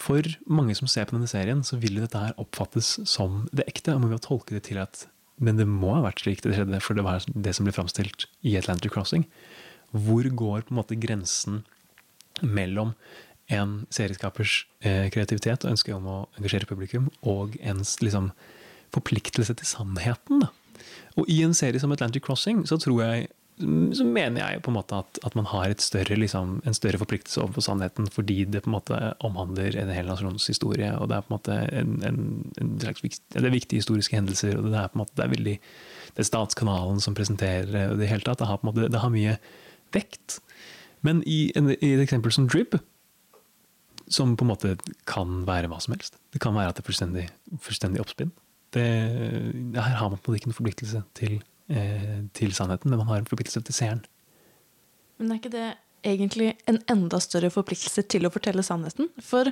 For 0.00 0.24
mange 0.48 0.74
som 0.78 0.88
ser 0.88 1.08
på 1.08 1.16
denne 1.16 1.28
serien, 1.28 1.60
så 1.64 1.76
vil 1.76 1.98
jo 1.98 2.06
dette 2.06 2.22
her 2.22 2.36
oppfattes 2.40 2.96
som 3.08 3.46
det 3.52 3.68
ekte. 3.68 3.94
Og 3.94 4.04
man 4.04 4.14
vil 4.14 4.24
tolke 4.24 4.56
det 4.56 4.64
til 4.70 4.80
at 4.80 5.06
Men 5.38 5.60
det 5.60 5.68
må 5.70 5.94
ha 5.94 6.02
vært 6.02 6.24
slik 6.24 6.42
det 6.42 6.56
skjedde, 6.56 6.80
for 6.82 6.98
det 6.98 7.06
var 7.06 7.22
det 7.22 7.54
som 7.54 7.68
ble 7.68 7.76
framstilt 7.76 8.26
i 8.42 8.56
Atlantic 8.58 8.90
Crossing. 8.94 9.28
Hvor 9.94 10.26
går 10.26 10.66
på 10.66 10.74
en 10.74 10.80
måte 10.80 10.98
grensen 10.98 11.62
mellom 12.42 12.94
en 13.48 13.86
serieskapers 13.94 14.66
eh, 14.84 15.06
kreativitet 15.14 15.64
og 15.64 15.72
ønske 15.72 15.94
om 15.94 16.08
å 16.10 16.16
engasjere 16.36 16.68
publikum, 16.68 17.06
og 17.22 17.54
ens 17.62 17.94
liksom, 18.02 18.32
forpliktelse 18.92 19.54
til 19.56 19.70
sannheten? 19.70 20.42
Da. 20.42 20.50
Og 21.18 21.30
i 21.30 21.40
en 21.46 21.54
serie 21.56 21.80
som 21.80 21.94
Atlantic 21.94 22.26
Crossing 22.26 22.64
så 22.68 22.78
tror 22.82 23.02
jeg 23.04 23.30
så 23.58 24.04
mener 24.06 24.38
jeg 24.40 24.62
på 24.62 24.70
en 24.70 24.76
måte 24.76 24.98
at, 25.02 25.18
at 25.26 25.34
man 25.34 25.46
har 25.50 25.72
større, 25.82 26.16
liksom, 26.18 26.58
en 26.66 26.76
større 26.76 27.00
forpliktelse 27.00 27.40
overfor 27.42 27.64
sannheten 27.64 28.06
fordi 28.14 28.44
det 28.46 28.62
på 28.64 28.70
en 28.70 28.76
måte 28.76 28.98
omhandler 29.26 29.76
en 29.80 29.90
hel 29.90 30.10
nasjons 30.10 30.46
historie. 30.50 30.90
og 30.94 31.08
Det 31.10 31.16
er 31.16 31.24
på 31.26 31.32
en 31.32 31.36
måte 31.36 31.56
en, 31.80 31.94
en, 32.06 32.20
en 32.62 32.74
slags 32.82 33.02
det 33.02 33.42
er 33.42 33.54
viktige 33.54 33.82
historiske 33.82 34.16
hendelser. 34.16 34.56
og 34.58 34.70
Det 34.70 34.78
er 34.78 34.92
på 34.92 34.98
en 34.98 35.02
måte, 35.02 35.16
det 35.16 35.24
er 35.24 35.34
veldig, 35.34 35.56
det 36.14 36.22
er 36.22 36.30
statskanalen 36.30 37.02
som 37.02 37.16
presenterer 37.18 37.96
Det 37.98 38.10
hele 38.10 38.22
tatt, 38.22 38.38
det 38.38 38.50
har, 38.50 38.60
på 38.60 38.68
en 38.68 38.72
måte, 38.72 38.92
det 38.92 39.02
har 39.02 39.14
mye 39.14 39.38
vekt. 39.96 40.38
Men 41.02 41.22
i, 41.26 41.50
en, 41.58 41.72
i 41.74 41.94
et 41.94 42.04
eksempel 42.04 42.34
som 42.34 42.48
Drib, 42.50 42.78
som 44.08 44.36
på 44.36 44.46
en 44.46 44.52
måte 44.52 44.76
kan 45.08 45.42
være 45.48 45.68
hva 45.68 45.82
som 45.84 45.92
helst 45.92 46.16
Det 46.32 46.40
kan 46.40 46.54
være 46.56 46.72
at 46.72 46.78
det 46.78 46.84
er 46.84 46.88
fullstendig, 46.88 47.28
fullstendig 47.60 48.00
oppspinn. 48.00 48.30
Det, 48.72 48.84
her 49.74 49.96
har 49.98 50.10
man 50.10 50.20
på 50.20 50.28
en 50.28 50.34
måte 50.34 50.40
ikke 50.42 50.50
noen 50.52 50.60
forpliktelse 50.62 51.02
til 51.16 51.40
eh, 51.68 52.24
til 52.36 52.54
sannheten, 52.56 52.90
men 52.90 53.00
man 53.02 53.10
har 53.12 53.22
en 53.22 53.28
forpliktelse 53.28 53.62
til 53.66 53.76
seeren. 53.76 54.02
Men 55.18 55.32
er 55.32 55.40
ikke 55.40 55.54
det 55.54 55.68
egentlig 56.06 56.52
en 56.70 56.80
enda 56.90 57.20
større 57.22 57.50
forpliktelse 57.52 58.04
til 58.10 58.28
å 58.28 58.32
fortelle 58.32 58.64
sannheten? 58.66 59.10
For 59.24 59.50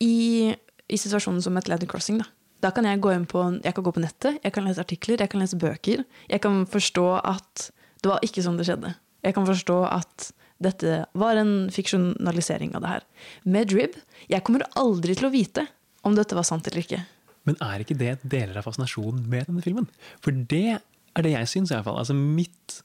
i, 0.00 0.52
i 0.54 1.00
situasjonen 1.00 1.42
som 1.44 1.58
Atlantic 1.58 1.90
Crossing, 1.90 2.20
da, 2.22 2.28
da 2.64 2.72
kan 2.76 2.86
jeg 2.86 3.00
gå 3.02 3.12
inn 3.14 3.26
på, 3.28 3.42
jeg 3.64 3.76
kan 3.76 3.86
gå 3.86 3.94
på 3.96 4.02
nettet, 4.04 4.40
jeg 4.44 4.54
kan 4.54 4.66
lese 4.68 4.82
artikler, 4.84 5.20
jeg 5.20 5.32
kan 5.32 5.42
lese 5.42 5.58
bøker. 5.60 6.04
Jeg 6.30 6.44
kan 6.44 6.64
forstå 6.70 7.06
at 7.20 7.70
det 8.00 8.12
var 8.12 8.24
ikke 8.24 8.44
sånn 8.44 8.60
det 8.60 8.68
skjedde. 8.68 8.94
Jeg 9.24 9.36
kan 9.36 9.48
forstå 9.48 9.78
at 9.88 10.30
dette 10.60 11.04
var 11.16 11.40
en 11.40 11.54
fiksjonalisering 11.72 12.74
av 12.76 12.84
det 12.84 12.92
her. 12.94 13.06
Med 13.48 13.72
Drib, 13.72 13.96
jeg 14.28 14.44
kommer 14.44 14.66
aldri 14.80 15.16
til 15.16 15.28
å 15.28 15.32
vite 15.32 15.66
om 16.04 16.16
dette 16.16 16.36
var 16.36 16.46
sant 16.48 16.68
eller 16.68 16.84
ikke. 16.84 17.00
Men 17.48 17.56
er 17.64 17.82
ikke 17.82 17.96
det 17.96 18.18
deler 18.20 18.58
av 18.60 18.66
fascinasjonen 18.68 19.24
med 19.28 19.48
denne 19.48 19.64
filmen? 19.64 19.88
For 20.20 20.36
det 20.36 20.80
er 21.16 21.26
det 21.26 21.34
jeg 21.34 21.50
syns, 21.50 21.72
i 21.72 21.76
hvert 21.76 21.88
fall. 21.88 21.98
Altså 22.00 22.14
mitt, 22.16 22.76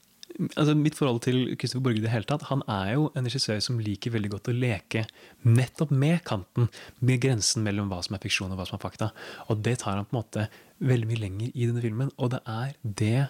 altså 0.56 0.76
mitt 0.77 0.97
forhold 0.97 1.22
til 1.26 1.39
Christopher 1.53 1.85
Borge 1.88 2.02
i 2.02 2.06
det 2.06 2.11
hele 2.14 2.27
tatt, 2.30 2.47
han 2.49 2.64
er 2.72 2.93
jo 2.95 3.07
en 3.15 3.27
regissør 3.27 3.61
som 3.64 3.80
liker 3.81 4.14
veldig 4.15 4.34
godt 4.35 4.52
å 4.52 4.57
leke 4.57 5.06
nettopp 5.45 5.93
med 5.93 6.23
kanten, 6.27 6.69
med 6.99 7.23
grensen 7.23 7.65
mellom 7.65 7.91
hva 7.91 8.02
som 8.06 8.18
er 8.18 8.23
fiksjon 8.26 8.53
og 8.53 8.61
hva 8.61 8.68
som 8.69 8.80
er 8.80 8.85
fakta. 8.85 9.11
Og 9.49 9.64
det 9.65 9.80
tar 9.84 9.99
han 9.99 10.07
på 10.10 10.15
en 10.15 10.22
måte 10.22 10.47
veldig 10.84 11.10
mye 11.11 11.23
lenger 11.23 11.52
i 11.53 11.69
denne 11.69 11.84
filmen. 11.84 12.14
Og 12.19 12.34
det 12.35 12.43
er 12.49 12.77
det 12.84 13.27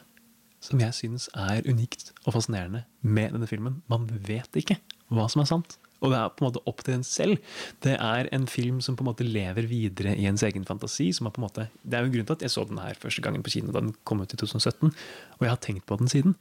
som 0.66 0.82
jeg 0.82 0.98
syns 0.98 1.30
er 1.38 1.66
unikt 1.70 2.12
og 2.26 2.34
fascinerende 2.38 2.86
med 3.06 3.36
denne 3.36 3.50
filmen. 3.50 3.82
Man 3.92 4.08
vet 4.10 4.58
ikke 4.58 4.80
hva 5.14 5.28
som 5.30 5.44
er 5.44 5.52
sant. 5.52 5.78
Og 6.06 6.14
det 6.14 6.20
er 6.20 6.34
på 6.36 6.44
en 6.44 6.50
måte 6.52 6.62
opp 6.70 6.84
til 6.86 7.00
en 7.00 7.08
selv. 7.08 7.40
Det 7.84 7.96
er 7.98 8.30
en 8.36 8.46
film 8.50 8.82
som 8.86 8.98
på 8.98 9.06
en 9.06 9.10
måte 9.10 9.26
lever 9.26 9.66
videre 9.70 10.14
i 10.14 10.28
ens 10.30 10.46
egen 10.46 10.68
fantasi. 10.68 11.12
som 11.14 11.28
er 11.28 11.34
på 11.34 11.42
en 11.42 11.48
måte, 11.48 11.68
Det 11.82 11.98
er 11.98 12.06
jo 12.06 12.14
grunnen 12.14 12.30
til 12.30 12.38
at 12.38 12.46
jeg 12.46 12.54
så 12.54 12.68
den 12.68 12.78
her 12.78 12.94
første 12.94 13.22
gangen 13.22 13.44
på 13.44 13.52
kino 13.52 13.74
da 13.74 13.82
den 13.82 13.96
kom 14.04 14.22
ut 14.22 14.34
i 14.34 14.38
2017. 14.38 14.94
Og 15.40 15.42
jeg 15.42 15.50
har 15.50 15.62
tenkt 15.62 15.86
på 15.86 15.98
den 15.98 16.08
siden. 16.08 16.36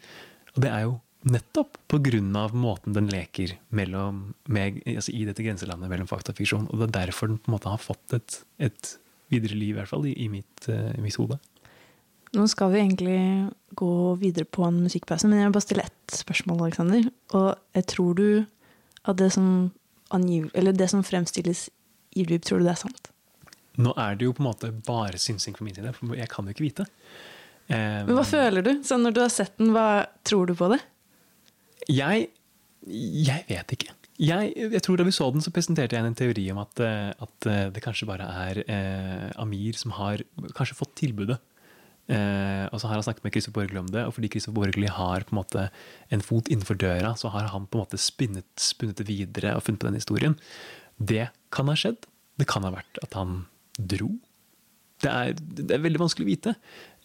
Og 0.54 0.62
det 0.62 0.70
er 0.70 0.84
jo 0.84 1.00
nettopp 1.24 1.78
pga. 1.88 2.48
måten 2.52 2.92
den 2.92 3.08
leker 3.08 3.56
mellom, 3.70 4.34
med, 4.46 4.82
altså 4.86 5.12
i 5.12 5.24
dette 5.24 5.42
grenselandet 5.42 5.88
mellom 5.88 6.06
fakta 6.06 6.32
og 6.32 6.36
fiksjon. 6.36 6.68
Og 6.70 6.78
det 6.78 6.88
er 6.88 7.06
derfor 7.06 7.28
den 7.28 7.38
på 7.38 7.50
en 7.50 7.56
måte 7.56 7.70
har 7.70 7.78
fått 7.78 8.12
et, 8.12 8.44
et 8.58 8.98
videre 9.30 9.56
liv, 9.56 9.74
i 9.74 9.78
hvert 9.78 9.88
fall, 9.88 10.06
i, 10.06 10.12
i 10.12 10.28
mitt, 10.28 10.68
uh, 10.68 10.92
mitt 11.00 11.16
hode. 11.16 11.38
Nå 12.34 12.48
skal 12.50 12.72
vi 12.72 12.80
egentlig 12.82 13.18
gå 13.78 14.14
videre 14.18 14.44
på 14.44 14.64
en 14.66 14.82
musikkpause, 14.82 15.28
men 15.30 15.38
jeg 15.38 15.48
vil 15.48 15.54
bare 15.54 15.66
stille 15.68 15.86
ett 15.86 16.16
spørsmål, 16.18 16.64
Alexander. 16.66 17.06
Og 17.38 17.48
jeg 17.78 17.86
tror 17.92 18.18
du 18.18 18.26
at 19.04 19.18
det 19.20 19.30
som, 19.34 19.48
angiv, 20.14 20.48
eller 20.54 20.76
det 20.76 20.88
som 20.92 21.04
fremstilles 21.06 21.68
i 22.14 22.24
Drip, 22.26 22.44
tror 22.46 22.62
du 22.62 22.68
det 22.68 22.74
er 22.74 22.82
sant? 22.84 23.10
Nå 23.80 23.94
er 23.98 24.18
det 24.18 24.28
jo 24.28 24.34
på 24.36 24.44
en 24.44 24.50
måte 24.52 24.70
bare 24.86 25.18
synsing 25.18 25.56
for 25.56 25.66
min 25.66 25.74
side, 25.74 25.92
for 25.96 26.14
jeg 26.14 26.30
kan 26.30 26.46
jo 26.46 26.54
ikke 26.54 26.66
vite. 26.66 26.86
Um, 27.66 28.06
men 28.10 28.14
hva 28.18 28.24
føler 28.28 28.64
du? 28.64 28.72
Så 28.86 28.98
når 29.00 29.16
du 29.16 29.20
har 29.24 29.32
sett 29.34 29.56
den, 29.58 29.72
hva 29.74 30.06
tror 30.26 30.50
du 30.50 30.54
på 30.58 30.68
det? 30.70 30.78
Jeg, 31.90 32.28
jeg 32.86 33.46
vet 33.48 33.76
ikke. 33.76 33.94
Jeg, 34.22 34.52
jeg 34.54 34.82
tror 34.84 35.00
Da 35.00 35.06
vi 35.06 35.14
så 35.14 35.26
den, 35.34 35.42
så 35.42 35.50
presenterte 35.50 35.96
jeg 35.96 36.06
en 36.06 36.14
teori 36.14 36.44
om 36.52 36.60
at, 36.62 36.80
eh, 36.84 37.10
at 37.10 37.48
eh, 37.50 37.64
det 37.74 37.82
kanskje 37.82 38.06
bare 38.06 38.28
er 38.44 38.60
eh, 38.62 39.30
Amir 39.42 39.74
som 39.78 39.96
har 39.98 40.22
kanskje 40.54 40.78
fått 40.78 40.94
tilbudet. 41.02 41.40
Eh, 42.04 42.66
og 42.68 42.80
så 42.80 42.90
har 42.90 42.98
han 42.98 43.06
snakket 43.06 43.24
med 43.24 43.32
Christopher 43.32 43.64
Borgli 43.64 43.80
om 43.80 43.88
det, 43.88 44.02
og 44.04 44.16
fordi 44.16 44.28
Christopher 44.34 44.66
Borgli 44.66 44.90
har 44.92 45.24
på 45.24 45.32
en 45.32 45.40
måte 45.40 45.68
en 46.12 46.24
fot 46.24 46.50
innenfor 46.52 46.76
døra, 46.80 47.14
så 47.16 47.32
har 47.32 47.48
han 47.54 47.66
på 47.66 47.78
en 47.78 47.86
måte 47.86 48.00
spinnet, 48.00 48.48
spunnet 48.60 49.00
det 49.00 49.08
videre 49.08 49.56
og 49.56 49.64
funnet 49.64 49.80
på 49.80 49.88
den 49.88 50.00
historien. 50.00 50.36
Det 51.00 51.30
kan 51.54 51.72
ha 51.72 51.78
skjedd. 51.78 52.04
Det 52.40 52.48
kan 52.50 52.66
ha 52.66 52.74
vært 52.74 53.00
at 53.02 53.16
han 53.16 53.44
dro. 53.78 54.12
Det 55.02 55.10
er, 55.10 55.32
det 55.36 55.74
er 55.74 55.82
veldig 55.82 56.00
vanskelig 56.04 56.24
å 56.24 56.28
vite. 56.28 56.54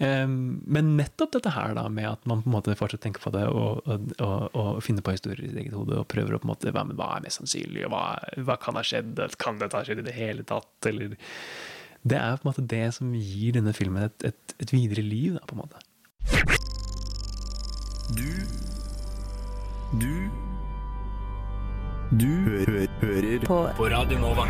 Eh, 0.03 0.27
men 0.27 0.93
nettopp 0.99 1.33
dette 1.37 1.55
her 1.55 1.73
da, 1.79 1.87
med 1.91 2.09
at 2.11 2.27
man 2.29 2.43
på 2.43 2.51
en 2.51 2.57
måte 2.59 2.77
fortsatt 2.79 3.03
tenker 3.07 3.23
på 3.23 3.33
det 3.35 3.47
og, 3.47 3.87
og, 3.87 4.13
og, 4.19 4.45
og 4.51 4.83
finner 4.85 5.05
på 5.05 5.15
historier 5.15 5.41
i 5.45 5.51
sitt 5.51 5.63
eget 5.63 5.75
hode 5.79 5.97
og 6.01 6.07
prøver 6.11 6.35
å 6.35 6.43
på 6.43 6.49
en 6.49 6.53
måte, 6.53 6.75
hva, 6.75 6.85
hva 6.91 7.13
er 7.15 7.25
mest 7.25 7.41
sannsynlig, 7.41 7.87
og 7.87 7.95
hva, 7.95 8.05
hva 8.45 8.59
kan 8.61 8.79
ha 8.79 8.85
skjedd, 8.85 9.19
kan 9.41 9.63
dette 9.63 9.79
ha 9.79 9.87
skjedd 9.87 10.03
i 10.03 10.09
det 10.11 10.15
hele 10.19 10.47
tatt, 10.47 10.73
eller 10.91 11.15
Det 12.03 12.15
er 12.17 12.37
på 12.39 12.47
en 12.47 12.49
måte 12.49 12.63
det 12.63 12.93
som 12.95 13.11
gir 13.11 13.57
denne 13.57 13.73
filmen 13.75 14.05
et, 14.07 14.23
et, 14.23 14.53
et 14.63 14.71
videre 14.71 15.03
liv, 15.03 15.35
da, 15.35 15.43
på 15.47 15.55
en 15.55 15.63
måte. 15.65 15.81
Du 18.15 18.29
Du 19.99 20.13
Du 22.09 22.25
hø 22.25 22.63
hø 22.65 22.85
hører 23.01 23.43
på, 23.45 23.57
på 23.77 23.89
Radio 23.91 24.17
Nova. 24.17 24.47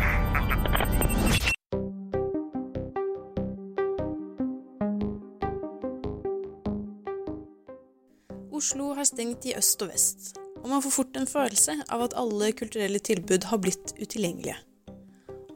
Oslo 8.60 8.94
har 8.94 9.04
stengt 9.08 9.44
i 9.48 9.56
øst 9.58 9.82
og 9.82 9.90
vest, 9.90 10.34
og 10.62 10.68
man 10.70 10.82
får 10.84 10.90
fort 10.90 11.16
en 11.16 11.26
følelse 11.26 11.80
av 11.88 12.06
at 12.06 12.16
alle 12.16 12.52
kulturelle 12.52 13.00
tilbud 13.02 13.48
har 13.50 13.58
blitt 13.58 13.96
utilgjengelige. 13.98 14.60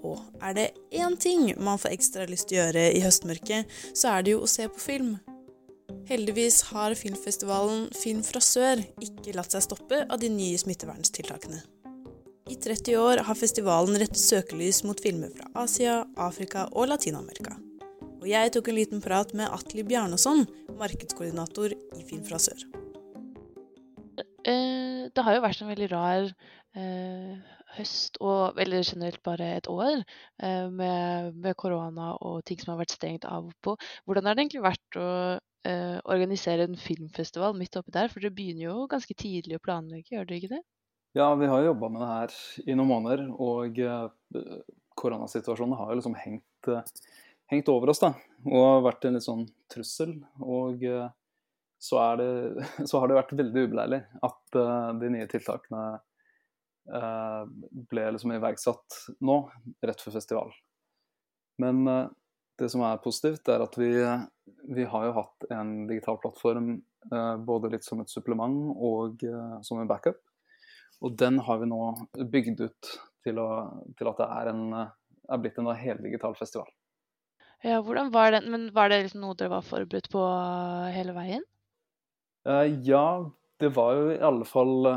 Og 0.05 0.21
er 0.45 0.57
det 0.57 0.67
én 0.93 1.17
ting 1.21 1.49
man 1.57 1.81
får 1.81 1.97
ekstra 1.97 2.27
lyst 2.29 2.51
til 2.51 2.61
å 2.61 2.67
gjøre 2.67 2.91
i 2.93 3.03
høstmørket, 3.05 3.71
så 3.97 4.13
er 4.15 4.25
det 4.25 4.35
jo 4.35 4.43
å 4.45 4.51
se 4.51 4.69
på 4.69 4.83
film. 4.83 5.15
Heldigvis 6.09 6.61
har 6.73 6.97
filmfestivalen 6.97 7.87
Film 7.97 8.21
fra 8.25 8.41
sør 8.45 8.83
ikke 9.03 9.35
latt 9.37 9.55
seg 9.55 9.65
stoppe 9.65 10.03
av 10.05 10.21
de 10.21 10.29
nye 10.33 10.59
smitteverntiltakene. 10.61 11.63
I 12.53 12.59
30 12.61 12.99
år 13.01 13.23
har 13.25 13.41
festivalen 13.41 13.97
rettet 13.97 14.21
søkelys 14.21 14.83
mot 14.85 15.01
filmer 15.01 15.31
fra 15.33 15.49
Asia, 15.63 16.03
Afrika 16.21 16.67
og 16.77 16.91
Latin-Amerika. 16.91 17.57
Og 18.21 18.27
jeg 18.29 18.53
tok 18.53 18.69
en 18.69 18.77
liten 18.77 19.01
prat 19.05 19.33
med 19.37 19.49
Atli 19.53 19.85
Bjarnason, 19.85 20.45
markedskoordinator 20.77 21.73
i 21.73 22.05
Film 22.05 22.25
fra 22.29 22.41
sør. 22.41 22.67
Eh, 24.45 25.09
det 25.09 25.25
har 25.25 25.37
jo 25.39 25.45
vært 25.45 25.65
en 25.65 25.73
veldig 25.73 25.89
rar 25.93 26.29
eh, 26.77 27.33
høst, 27.79 28.19
og 28.25 28.59
eller 28.61 28.85
generelt 28.87 29.23
bare 29.27 29.55
et 29.59 29.69
år, 29.71 30.05
eh, 30.43 30.69
med, 30.71 31.35
med, 31.35 31.57
korona 31.61 32.13
og 32.21 32.43
ting 32.49 32.61
som 32.61 32.75
har 32.75 32.83
vært 32.83 32.95
stengt 32.97 33.27
av 33.29 33.49
og 33.51 33.57
på. 33.65 33.77
Hvordan 34.07 34.29
har 34.29 34.37
det 34.37 34.45
egentlig 34.45 34.65
vært 34.65 35.01
å 35.01 35.09
eh, 35.69 35.99
organisere 36.05 36.69
en 36.69 36.79
filmfestival 36.81 37.57
midt 37.59 37.79
oppi 37.81 37.95
der? 37.95 38.13
For 38.13 38.23
dere 38.23 38.37
begynner 38.37 38.69
jo 38.69 38.87
ganske 38.91 39.17
tidlig 39.19 39.59
å 39.59 39.65
planlegge, 39.65 40.15
gjør 40.15 40.31
dere 40.31 40.41
ikke 40.43 40.55
det? 40.55 40.63
Ja, 41.15 41.29
vi 41.39 41.51
har 41.51 41.63
jobba 41.63 41.91
med 41.95 42.03
det 42.03 42.13
her 42.13 42.39
i 42.67 42.79
noen 42.79 42.91
måneder, 42.91 43.27
og 43.39 43.79
eh, 43.79 44.47
koronasituasjonen 44.99 45.77
har 45.79 45.93
jo 45.93 46.01
liksom 46.01 46.17
hengt, 46.19 46.71
eh, 46.71 47.11
hengt 47.53 47.71
over 47.71 47.93
oss, 47.93 48.03
da. 48.03 48.15
Og 48.51 48.87
vært 48.87 49.07
en 49.07 49.19
litt 49.19 49.27
sånn 49.27 49.47
trussel. 49.71 50.17
Og 50.43 50.83
så, 51.85 52.01
det, 52.17 52.29
så, 52.89 52.99
har 52.99 53.11
det 53.11 53.19
vært 53.19 53.37
veldig 53.37 53.69
ubeleilig 53.69 54.01
at 54.25 54.59
uh, 54.59 54.91
de 55.01 55.11
nye 55.13 55.29
tiltakene 55.31 55.85
ble 56.85 58.03
liksom 58.13 58.35
iverksatt 58.35 58.99
nå, 59.25 59.39
rett 59.81 60.03
før 60.05 60.17
festival. 60.19 60.51
Men 61.63 61.81
uh, 61.89 62.11
det 62.61 62.69
som 62.73 62.85
er 62.85 63.01
positivt, 63.03 63.49
er 63.49 63.65
at 63.65 63.79
vi, 63.81 63.89
vi 64.77 64.85
har 64.91 65.07
jo 65.09 65.15
hatt 65.17 65.47
en 65.55 65.87
digital 65.89 66.21
plattform 66.23 66.77
både 67.45 67.73
litt 67.73 67.85
som 67.85 67.99
et 68.01 68.09
supplement 68.09 68.71
og 68.81 69.21
som 69.67 69.81
en 69.81 69.89
backup. 69.91 70.21
Og 71.05 71.17
den 71.21 71.41
har 71.45 71.59
vi 71.61 71.67
nå 71.69 71.81
bygd 72.33 72.63
ut 72.63 72.93
til, 73.27 73.41
å, 73.43 73.49
til 73.99 74.09
at 74.09 74.23
det 74.23 74.29
er, 74.39 74.51
en, 74.53 74.63
er 74.79 75.43
blitt 75.43 75.59
en 75.61 75.69
heldigital 75.77 76.37
festival. 76.39 76.71
Ja, 77.65 77.81
hvordan 77.81 78.13
var 78.13 78.33
det, 78.35 78.43
men 78.49 78.69
Var 78.77 78.93
det 78.93 79.03
liksom 79.07 79.23
noe 79.25 79.37
dere 79.41 79.55
var 79.55 79.65
forberedt 79.65 80.11
på 80.13 80.23
hele 80.95 81.15
veien? 81.17 81.45
Ja, 82.85 83.25
det 83.61 83.71
var 83.77 83.95
jo 83.97 84.09
i 84.13 84.21
alle 84.21 84.45
fall 84.49 84.89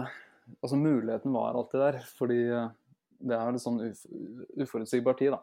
Altså, 0.61 0.79
muligheten 0.79 1.33
var 1.33 1.55
alltid 1.55 1.83
der. 1.83 1.99
Fordi 2.17 2.39
uh, 2.51 2.67
det 3.19 3.37
er 3.37 3.51
en 3.51 3.61
sånn 3.61 3.79
uf 3.87 4.03
uforutsigbar 4.57 5.17
tid, 5.19 5.35
da. 5.35 5.41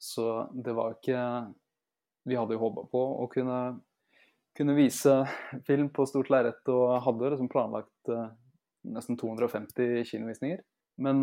Så 0.00 0.28
det 0.52 0.74
var 0.76 0.96
ikke 0.96 1.20
Vi 2.28 2.36
hadde 2.36 2.56
jo 2.56 2.62
håpa 2.62 2.86
på 2.88 3.02
å 3.20 3.26
kunne, 3.32 3.58
kunne, 4.56 4.74
vise 4.76 5.12
film 5.66 5.90
på 5.92 6.06
stort 6.08 6.30
lerret, 6.32 6.62
og 6.72 6.96
hadde 7.04 7.34
liksom 7.34 7.50
planlagt 7.52 8.12
nesten 8.88 9.18
250 9.20 10.06
kinovisninger. 10.08 10.62
Men 11.04 11.20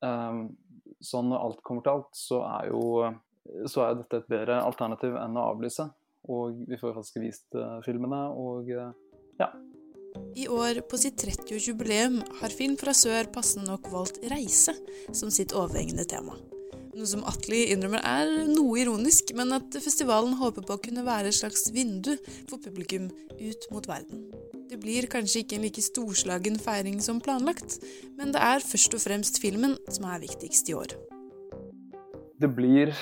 sånn 0.00 1.28
når 1.28 1.44
alt 1.44 1.60
kommer 1.60 1.84
til 1.84 1.92
alt, 1.92 2.08
så 2.16 2.40
er 2.54 2.70
jo 2.72 2.80
så 3.68 3.84
er 3.84 3.98
dette 3.98 4.22
et 4.22 4.30
bedre 4.30 4.58
alternativ 4.64 5.16
enn 5.20 5.36
å 5.36 5.48
avlyse. 5.52 5.86
Og 6.32 6.64
vi 6.68 6.78
får 6.80 6.94
faktisk 6.96 7.20
vist 7.20 7.56
uh, 7.58 7.80
filmene, 7.84 8.20
og 8.32 8.70
uh, 8.72 8.92
ja. 9.40 9.50
I 10.34 10.48
år, 10.48 10.80
på 10.90 10.98
sitt 10.98 11.22
30-årsjubileum, 11.22 12.20
har 12.40 12.54
Film 12.54 12.74
fra 12.78 12.94
sør 12.94 13.28
passende 13.34 13.70
nok 13.70 13.86
valgt 13.92 14.18
reise 14.30 14.74
som 15.14 15.30
sitt 15.30 15.54
overhengende 15.54 16.06
tema. 16.10 16.34
Noe 16.94 17.06
som 17.10 17.24
Atli 17.26 17.64
innrømmer 17.74 18.02
er 18.06 18.30
noe 18.50 18.78
ironisk, 18.82 19.32
men 19.34 19.50
at 19.56 19.74
festivalen 19.82 20.36
håper 20.38 20.66
på 20.66 20.76
å 20.76 20.82
kunne 20.82 21.02
være 21.06 21.32
et 21.32 21.38
slags 21.38 21.66
vindu 21.74 22.12
for 22.50 22.62
publikum 22.62 23.08
ut 23.40 23.66
mot 23.74 23.88
verden. 23.90 24.28
Det 24.70 24.78
blir 24.82 25.10
kanskje 25.10 25.42
ikke 25.42 25.58
en 25.58 25.66
like 25.66 25.82
storslagen 25.82 26.58
feiring 26.62 27.00
som 27.02 27.22
planlagt, 27.22 27.80
men 28.18 28.34
det 28.34 28.42
er 28.42 28.62
først 28.62 28.94
og 28.94 29.02
fremst 29.02 29.42
filmen 29.42 29.74
som 29.88 30.06
er 30.10 30.22
viktigst 30.22 30.70
i 30.70 30.78
år. 30.78 30.94
Det 32.38 32.50
blir 32.54 32.94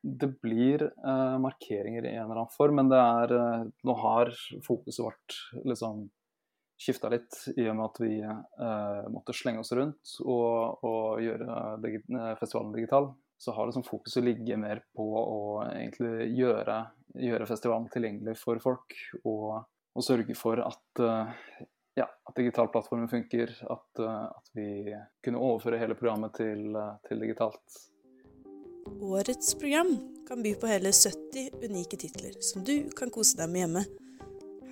det 0.00 0.30
blir 0.40 0.80
uh, 1.04 1.36
markeringer 1.42 2.06
i 2.06 2.14
en 2.14 2.24
eller 2.24 2.40
annen 2.44 2.54
form, 2.54 2.78
men 2.80 2.90
det 2.92 3.00
er 3.00 3.34
uh, 3.36 3.64
Nå 3.84 3.96
har 4.00 4.30
fokuset 4.64 5.04
vært 5.04 5.36
liksom 5.68 6.06
skifta 6.80 7.10
litt 7.12 7.36
i 7.56 7.66
og 7.68 7.76
med 7.78 7.84
at 7.86 8.00
vi 8.02 8.14
eh, 8.24 9.04
måtte 9.12 9.34
slenge 9.36 9.62
oss 9.62 9.72
rundt 9.76 10.16
og, 10.24 10.82
og 10.86 11.22
gjøre 11.22 11.58
digi 11.84 12.02
festivalen 12.40 12.74
digital. 12.74 13.12
Så 13.38 13.52
har 13.52 13.68
liksom 13.68 13.84
fokuset 13.84 14.24
ligget 14.24 14.60
mer 14.60 14.80
på 14.96 15.04
å 15.20 15.38
egentlig 15.66 16.30
gjøre, 16.38 16.78
gjøre 17.18 17.48
festivalen 17.50 17.90
tilgjengelig 17.92 18.36
for 18.40 18.60
folk. 18.62 18.94
Og, 19.26 19.58
og 19.94 20.06
sørge 20.06 20.36
for 20.38 20.62
at, 20.64 21.02
ja, 21.98 22.06
at 22.06 22.38
digital 22.38 22.70
plattformen 22.72 23.10
funker. 23.10 23.52
At, 23.68 24.00
at, 24.06 24.52
vi 24.56 24.94
kunne 25.26 25.42
overføre 25.42 25.82
hele 25.82 25.98
programmet 25.98 26.38
til, 26.38 26.78
til 27.04 27.26
digitalt 27.26 27.82
Årets 29.00 29.54
program 29.54 29.96
kan 30.28 30.42
by 30.42 30.54
på 30.54 30.66
hele 30.66 30.92
70 30.92 31.50
unike 31.64 31.96
titler 31.96 32.32
som 32.40 32.64
du 32.64 32.90
kan 32.96 33.10
kose 33.10 33.36
deg 33.38 33.50
med 33.50 33.64
hjemme. 33.64 33.84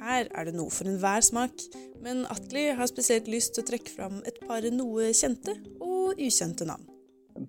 Her 0.02 0.28
er 0.34 0.48
det 0.48 0.56
noe 0.56 0.72
for 0.74 0.90
enhver 0.90 1.22
smak, 1.22 1.62
men 2.02 2.24
Atli 2.32 2.68
har 2.74 2.90
spesielt 2.90 3.30
lyst 3.30 3.54
til 3.54 3.62
å 3.62 3.68
trekke 3.70 3.92
fram 3.94 4.18
et 4.28 4.40
par 4.42 4.66
noe 4.74 5.12
kjente 5.14 5.54
og 5.78 6.18
ukjente 6.18 6.66
navn. 6.68 6.88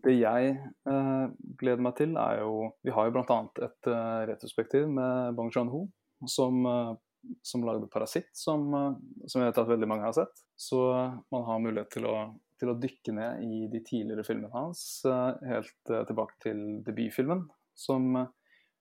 Det 0.04 0.14
jeg 0.16 0.54
eh, 0.54 1.26
gleder 1.60 1.82
meg 1.84 1.98
til, 1.98 2.14
er 2.16 2.40
jo 2.40 2.70
Vi 2.86 2.94
har 2.96 3.10
jo 3.10 3.16
bl.a. 3.18 3.40
et 3.66 3.90
eh, 3.92 4.22
retrospektiv 4.30 4.88
med 4.88 5.34
Bong 5.36 5.52
Joon-ho, 5.52 5.88
som, 6.30 6.62
eh, 6.70 6.94
som 7.44 7.66
lagde 7.68 7.90
'Parasitt', 7.92 8.32
som, 8.38 8.70
eh, 8.74 8.94
som, 9.28 9.42
jeg 9.42 9.52
vet 9.52 9.60
at 9.66 9.74
veldig 9.74 9.90
mange 9.90 10.08
har 10.08 10.16
sett. 10.16 10.46
Så 10.56 10.80
man 11.34 11.44
har 11.50 11.60
mulighet 11.60 11.92
til 11.98 12.08
å 12.08 12.16
til 12.64 12.72
å 12.72 12.80
dykke 12.80 13.16
ned 13.18 13.44
i 13.44 13.66
de 13.72 13.82
tidligere 13.84 14.26
filmene 14.28 14.54
hans, 14.54 15.04
eh, 15.10 15.50
helt 15.50 15.92
eh, 15.92 16.06
tilbake 16.08 16.40
til 16.46 16.62
debutfilmen, 16.88 17.48
som, 17.76 18.16
eh, 18.22 18.32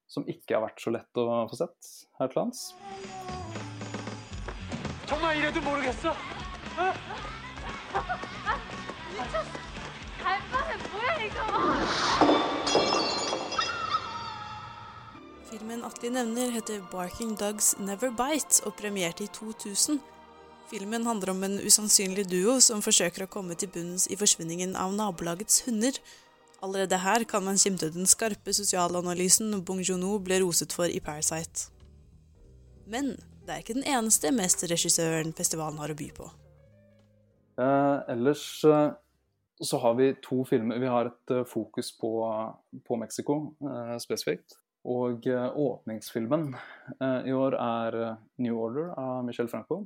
som 0.06 0.28
ikke 0.30 0.58
har 0.58 0.68
vært 0.68 0.84
så 0.84 0.94
lett 0.94 1.22
å 1.22 1.26
få 1.50 1.58
sett 1.64 1.94
her 2.20 2.30
til 2.30 2.44
lands. 2.44 2.68
Filmen 15.50 15.84
Atli 15.84 16.10
nevner, 16.10 16.50
heter 16.50 16.80
'Barking 16.90 17.38
Dogs 17.38 17.74
Never 17.78 18.10
Bite' 18.10 18.66
og 18.66 18.74
premierte 18.74 19.24
i 19.24 19.26
2000. 19.26 20.00
Filmen 20.70 21.06
handler 21.06 21.30
om 21.30 21.44
en 21.44 21.58
usannsynlig 21.60 22.26
duo 22.30 22.60
som 22.60 22.82
forsøker 22.82 23.22
å 23.22 23.30
komme 23.30 23.54
til 23.54 23.68
bunns 23.68 24.10
i 24.10 24.16
forsvinningen 24.16 24.74
av 24.76 24.90
nabolagets 24.92 25.62
hunder. 25.66 25.92
Allerede 26.62 26.98
her 26.98 27.24
kan 27.24 27.44
man 27.44 27.58
skimte 27.58 27.94
den 27.94 28.06
skarpe 28.06 28.50
sosialanalysen 28.52 29.64
Bong 29.64 29.82
Joon-ho 29.86 30.18
ble 30.18 30.40
roset 30.42 30.72
for 30.72 30.84
i 30.84 30.98
Parasite. 31.00 31.70
Men 32.86 33.16
det 33.46 33.54
er 33.54 33.62
ikke 33.62 33.76
den 33.78 33.86
eneste 33.88 34.30
mesterregissøren 34.34 35.32
festivalen 35.36 35.80
har 35.82 35.92
å 35.92 35.98
by 35.98 36.08
på. 36.16 36.28
Eh, 37.60 37.98
ellers 38.14 38.44
eh, 38.64 38.92
så 39.62 39.78
har 39.82 39.94
vi 39.98 40.12
to 40.24 40.42
filmer. 40.48 40.80
Vi 40.82 40.90
har 40.90 41.10
et 41.10 41.34
eh, 41.34 41.44
fokus 41.48 41.92
på, 41.98 42.12
på 42.86 42.98
Mexico 43.00 43.54
eh, 43.66 43.96
spesifikt. 44.02 44.58
Og 44.88 45.26
eh, 45.30 45.48
åpningsfilmen 45.54 46.54
eh, 46.98 47.28
i 47.30 47.34
år 47.36 47.58
er 47.58 47.98
New 48.42 48.58
Order 48.58 48.94
av 48.98 49.24
Michel 49.26 49.50
Franco. 49.52 49.84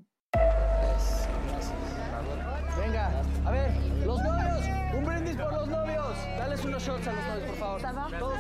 Venga, 2.77 3.09
a 3.47 3.53
ver, 3.53 3.73
los 4.07 4.21
novios, 4.21 4.65
un 4.95 5.05
brindis 5.05 5.37
por 5.37 5.53
los 5.53 5.69
novios. 5.69 6.17
Dales 6.39 6.65
unos 6.65 6.83
shots 6.83 7.09
a 7.09 7.13
los 7.13 7.25
novios, 7.25 7.49
por 7.51 7.81
favor. 7.81 8.36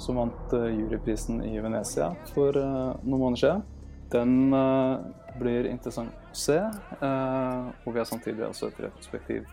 Som 0.00 0.16
vant 0.16 0.52
eh, 0.56 0.70
juryprisen 0.80 1.42
i 1.44 1.58
Venezia 1.60 2.10
for 2.32 2.56
eh, 2.56 2.92
noen 3.04 3.20
måneder 3.20 3.42
siden. 3.42 3.64
Den 4.10 4.54
eh, 4.56 4.94
blir 5.40 5.68
interessant 5.70 6.16
å 6.16 6.34
se, 6.34 6.56
og 6.98 7.86
vi 7.94 8.00
har 8.00 8.08
samtidig 8.08 8.42
også 8.48 8.72
et 8.72 8.80
retrospektiv 8.82 9.46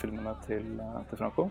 filmene 0.00 0.32
til, 0.46 0.80
til 1.10 1.20
Franco. 1.20 1.50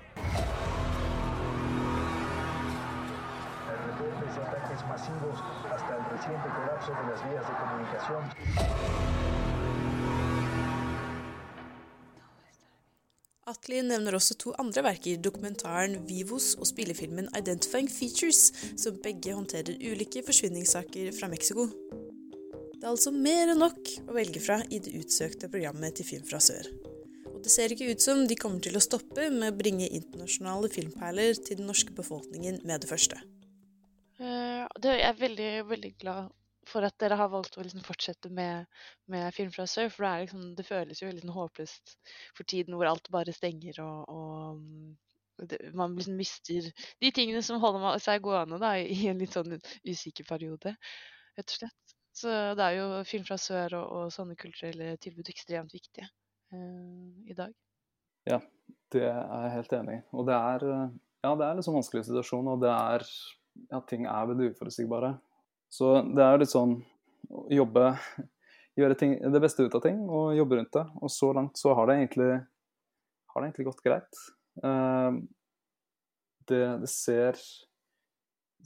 reportes 4.00 4.36
de 4.36 4.42
ataques 4.42 4.86
masivos 4.88 5.40
hasta 5.72 5.96
el 5.96 6.04
reciente 6.12 6.50
colapso 6.50 6.92
de 6.92 7.12
las 7.12 7.22
vías 7.30 7.46
de 7.48 7.54
comunicación. 7.64 9.09
Atli 13.60 13.82
nevner 13.84 14.16
også 14.16 14.38
to 14.40 14.54
andre 14.62 14.86
verker, 14.86 15.18
dokumentaren 15.20 15.98
Vivos 16.08 16.54
og 16.56 16.68
spillefilmen 16.70 17.28
Identifying 17.36 17.90
Features, 17.92 18.54
som 18.80 19.02
begge 19.04 19.34
håndterer 19.36 19.76
ulike 19.84 20.24
forsvinningssaker 20.24 21.12
fra 21.18 21.28
Mexico. 21.28 21.66
Det 21.68 22.86
er 22.86 22.94
altså 22.94 23.12
mer 23.12 23.52
enn 23.52 23.60
nok 23.60 23.92
å 24.08 24.16
velge 24.16 24.40
fra 24.40 24.62
i 24.72 24.80
det 24.80 24.96
utsøkte 25.02 25.52
programmet 25.52 26.00
til 26.00 26.08
Film 26.08 26.24
fra 26.30 26.40
sør. 26.40 26.72
Og 27.34 27.44
det 27.44 27.52
ser 27.52 27.76
ikke 27.76 27.92
ut 27.92 28.06
som 28.06 28.24
de 28.30 28.40
kommer 28.40 28.64
til 28.64 28.80
å 28.80 28.84
stoppe 28.84 29.28
med 29.28 29.52
å 29.52 29.60
bringe 29.60 29.92
internasjonale 29.92 30.72
filmperler 30.72 31.36
til 31.36 31.60
den 31.60 31.68
norske 31.68 31.92
befolkningen 32.00 32.62
med 32.64 32.86
det 32.86 32.94
første. 32.94 33.20
Uh, 34.24 34.64
det 34.80 35.02
jeg 35.02 35.20
veldig, 35.20 35.52
veldig 35.68 35.96
glad 36.00 36.32
for 36.70 36.86
at 36.88 36.96
dere 37.02 37.18
har 37.20 37.32
valgt 37.32 37.58
å 37.58 37.66
liksom 37.66 37.84
fortsette 37.86 38.32
med, 38.34 38.70
med 39.12 39.34
Film 39.36 39.52
fra 39.56 39.66
sør. 39.70 39.90
For 39.94 40.06
det, 40.06 40.28
liksom, 40.28 40.48
det 40.58 40.68
føles 40.68 41.02
jo 41.02 41.10
veldig 41.10 41.24
liksom 41.24 41.36
håpløst 41.36 41.96
for 42.38 42.50
tiden 42.50 42.78
hvor 42.78 42.92
alt 42.92 43.12
bare 43.14 43.36
stenger 43.36 43.82
og, 43.86 44.10
og 44.14 45.48
det, 45.50 45.60
man 45.74 45.96
liksom 45.96 46.18
mister 46.20 46.68
de 47.00 47.12
tingene 47.16 47.42
som 47.46 47.62
holder 47.64 48.02
seg 48.04 48.24
gående 48.24 48.60
da, 48.62 48.76
i 48.80 49.08
en 49.12 49.22
litt 49.22 49.36
sånn 49.36 49.56
usikker 49.88 50.28
periode, 50.28 50.76
rett 51.38 51.54
og 51.54 51.62
slett. 51.62 51.96
Så 52.20 52.32
det 52.58 52.66
er 52.66 52.78
jo 52.80 52.88
Film 53.08 53.26
fra 53.28 53.38
sør 53.40 53.78
og, 53.80 53.92
og 53.96 54.14
sånne 54.14 54.38
kulturelle 54.40 54.96
tilbud 55.02 55.30
ekstremt 55.32 55.74
viktige 55.76 56.10
eh, 56.52 57.32
i 57.32 57.38
dag. 57.38 57.54
Ja, 58.28 58.42
det 58.94 59.06
er 59.08 59.46
jeg 59.46 59.54
helt 59.56 59.76
enig 59.78 60.00
i. 60.00 60.02
Og 60.18 60.28
det 60.28 60.36
er, 60.36 60.66
eh, 60.68 60.98
ja, 61.24 61.34
det 61.40 61.48
er 61.48 61.54
en 61.54 61.66
sånn 61.66 61.78
vanskelig 61.80 62.08
situasjon, 62.10 62.52
og 62.52 62.64
det 62.66 62.74
er, 62.74 63.06
ja, 63.70 63.82
ting 63.88 64.10
er 64.10 64.30
veldig 64.34 64.52
uforutsigbare. 64.56 65.14
Så 65.70 66.00
det 66.16 66.26
er 66.26 66.42
litt 66.42 66.54
sånn 66.54 66.80
å 67.30 67.48
jobbe 67.54 67.94
Gjøre 68.80 68.96
ting, 68.96 69.18
det 69.20 69.40
beste 69.44 69.66
ut 69.66 69.74
av 69.76 69.82
ting 69.84 69.98
og 70.08 70.38
jobbe 70.38 70.56
rundt 70.56 70.72
det. 70.72 70.86
Og 71.04 71.12
så 71.12 71.34
langt 71.36 71.60
så 71.60 71.74
har 71.76 71.90
det 71.90 71.98
egentlig, 71.98 72.30
har 73.34 73.42
det 73.42 73.50
egentlig 73.50 73.66
gått 73.68 73.82
greit. 73.84 74.22
Eh, 74.64 75.18
det, 76.48 76.62
det 76.86 76.92
ser 76.94 77.42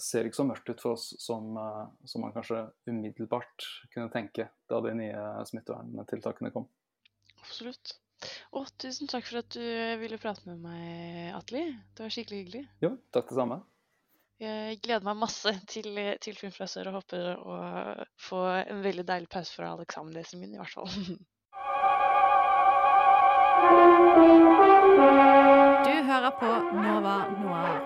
ser 0.01 0.25
ikke 0.25 0.39
så 0.39 0.45
mørkt 0.47 0.69
ut 0.69 0.81
for 0.81 0.95
oss 0.95 1.11
som, 1.21 1.57
eh, 1.57 1.83
som 2.09 2.23
man 2.25 2.33
kanskje 2.35 2.63
umiddelbart 2.89 3.67
kunne 3.93 4.11
tenke 4.13 4.47
da 4.69 4.81
de 4.85 4.93
nye 4.97 5.25
smitteverntiltakene 5.49 6.53
kom. 6.53 6.65
Absolutt. 7.41 7.97
Å, 8.55 8.63
tusen 8.79 9.09
takk 9.11 9.27
for 9.27 9.41
at 9.41 9.53
du 9.53 9.65
ville 10.01 10.21
prate 10.21 10.45
med 10.47 10.61
meg, 10.63 11.33
Atli. 11.35 11.65
Det 11.93 12.05
var 12.05 12.13
skikkelig 12.13 12.43
hyggelig. 12.43 12.65
Jo, 12.85 12.95
takk 13.13 13.29
det 13.29 13.37
samme. 13.37 13.59
Jeg 14.43 14.79
gleder 14.83 15.05
meg 15.07 15.15
masse 15.21 15.51
til, 15.71 15.93
til 16.19 16.35
Film 16.35 16.51
fra 16.51 16.65
sør 16.67 16.89
og 16.89 16.95
håper 16.97 17.27
å 17.39 17.57
få 18.19 18.41
en 18.59 18.81
veldig 18.83 19.05
deilig 19.07 19.29
pause 19.31 19.53
fra 19.55 19.69
all 19.71 19.83
eksamenlesingen 19.85 20.43
min, 20.43 20.57
i 20.57 20.59
hvert 20.59 20.73
fall. 20.73 20.89
Du 25.85 25.93
hører 26.09 26.33
på 26.41 26.49
Nova 26.75 27.15
Noir. 27.37 27.77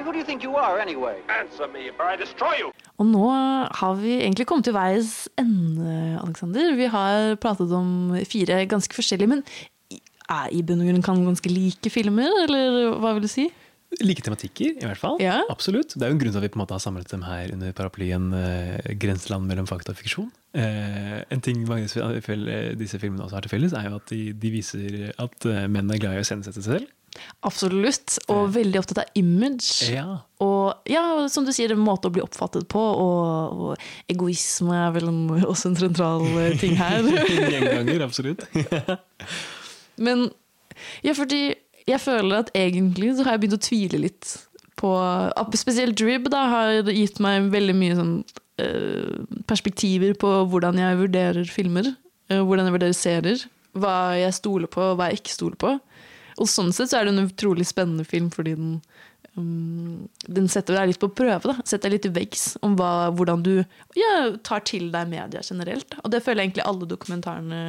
Who 0.00 0.12
do 0.12 0.18
you 0.18 0.24
think 0.24 0.42
you 0.42 0.54
are, 0.56 0.78
anyway? 0.80 1.18
Answer 1.28 1.66
me, 1.68 1.90
or 1.98 2.06
I 2.06 2.16
destroy 2.16 2.54
you! 2.60 2.70
Og 2.98 3.06
nå 3.06 3.26
har 3.80 3.98
vi 3.98 4.14
egentlig 4.20 4.46
kommet 4.46 4.68
til 4.68 4.74
veis 4.78 5.28
ende, 5.38 6.20
Alexander. 6.22 6.74
Vi 6.78 6.86
har 6.94 7.34
pratet 7.42 7.74
om 7.74 8.16
fire 8.30 8.62
ganske 8.70 8.94
forskjellige, 8.94 9.34
men 9.34 9.44
er 10.30 10.54
i 10.54 10.62
bunn 10.66 10.84
og 10.84 10.90
grunn 10.90 11.04
kan 11.04 11.26
ganske 11.26 11.52
like 11.52 11.92
filmer, 11.92 12.30
eller 12.46 12.94
hva 13.02 13.14
vil 13.16 13.26
du 13.26 13.30
si? 13.30 13.48
Like 13.98 14.22
tematikker, 14.22 14.76
i 14.78 14.86
hvert 14.86 15.00
fall. 15.00 15.16
Ja. 15.18 15.40
Absolutt. 15.50 15.96
Det 15.96 16.06
er 16.06 16.12
jo 16.12 16.14
en 16.14 16.20
grunn 16.20 16.30
til 16.30 16.38
at 16.38 16.44
vi 16.46 16.52
på 16.54 16.60
en 16.60 16.62
måte 16.62 16.76
har 16.76 16.82
samlet 16.82 17.10
dem 17.10 17.24
her 17.26 17.50
under 17.56 17.72
paraplyen 17.74 18.28
eh, 18.38 18.94
'Grenseland 18.94 19.50
mellom 19.50 19.66
fakta 19.66 19.90
og 19.90 19.98
fiksjon'. 19.98 20.30
Eh, 20.54 21.18
en 21.26 21.42
ting 21.42 21.64
mange 21.66 21.90
disse 22.78 23.02
filmene 23.02 23.26
også 23.26 23.40
har 23.40 23.46
til 23.46 23.54
felles, 23.56 23.74
er 23.74 23.90
jo 23.90 23.98
at 23.98 24.06
de, 24.14 24.22
de 24.30 24.54
viser 24.54 25.10
at 25.18 25.46
eh, 25.50 25.66
menn 25.66 25.90
er 25.90 25.98
glad 25.98 26.14
i 26.14 26.22
å 26.22 26.26
iscenesette 26.26 26.62
seg 26.62 26.78
selv. 26.78 26.96
Absolutt, 27.42 28.18
og 28.30 28.52
veldig 28.54 28.78
opptatt 28.78 29.00
av 29.02 29.18
image. 29.18 29.88
Ja. 29.90 30.20
Og 30.44 30.88
ja, 30.88 31.02
som 31.32 31.46
du 31.46 31.50
sier, 31.54 31.72
en 31.74 31.82
måte 31.82 32.06
å 32.06 32.14
bli 32.14 32.22
oppfattet 32.22 32.68
på, 32.70 32.80
og, 32.80 33.64
og 33.74 34.12
egoisme 34.12 34.76
er 34.76 34.92
vel 34.94 35.10
en, 35.10 35.22
også 35.40 35.72
en 35.72 35.80
sentral 35.80 36.26
eh, 36.30 36.54
ting 36.60 36.76
her. 36.78 37.02
Gjenganger, 37.56 38.06
absolutt. 38.06 38.46
Men 40.00 40.28
ja, 41.04 41.14
fordi 41.16 41.54
jeg 41.88 42.00
føler 42.02 42.44
at 42.44 42.52
egentlig 42.56 43.14
så 43.16 43.26
har 43.26 43.36
jeg 43.36 43.44
begynt 43.44 43.58
å 43.58 43.66
tvile 43.66 44.00
litt 44.06 44.34
på 44.80 44.90
Spesielt 45.60 45.98
Drib 46.00 46.30
da, 46.32 46.44
har 46.48 46.88
gitt 46.88 47.20
meg 47.20 47.50
veldig 47.52 47.76
mye 47.76 47.96
sånn 47.98 48.14
eh, 48.62 49.18
perspektiver 49.50 50.14
på 50.20 50.30
hvordan 50.52 50.80
jeg 50.80 51.00
vurderer 51.02 51.52
filmer. 51.52 51.92
eh, 52.30 52.40
hvordan 52.40 52.68
jeg 52.68 52.76
vurderer 52.78 52.96
serier. 52.96 53.44
Hva 53.76 54.16
jeg 54.18 54.34
stoler 54.34 54.70
på, 54.72 54.82
og 54.82 54.98
hva 54.98 55.10
jeg 55.10 55.20
ikke 55.20 55.36
stoler 55.36 55.60
på. 55.60 55.76
Og 56.40 56.48
sånn 56.48 56.72
sett 56.74 56.90
så 56.90 57.00
er 57.00 57.06
det 57.06 57.14
en 57.14 57.28
utrolig 57.28 57.66
spennende 57.68 58.06
film, 58.08 58.30
fordi 58.34 58.56
den 58.56 58.72
um, 59.36 60.08
den 60.26 60.48
setter 60.50 60.78
deg 60.78 60.90
litt 60.90 61.02
på 61.02 61.10
prøve. 61.12 61.52
da, 61.52 61.56
Setter 61.62 61.90
deg 61.90 61.98
litt 61.98 62.08
i 62.08 62.14
veggs 62.16 62.46
om 62.66 62.74
hva, 62.78 63.10
hvordan 63.14 63.44
du 63.46 63.52
ja, 63.98 64.14
tar 64.46 64.64
til 64.66 64.88
deg 64.94 65.10
media 65.12 65.44
generelt. 65.44 65.94
Og 66.02 66.10
det 66.14 66.22
føler 66.24 66.42
jeg 66.42 66.50
egentlig 66.50 66.66
alle 66.66 66.88
dokumentarene 66.90 67.60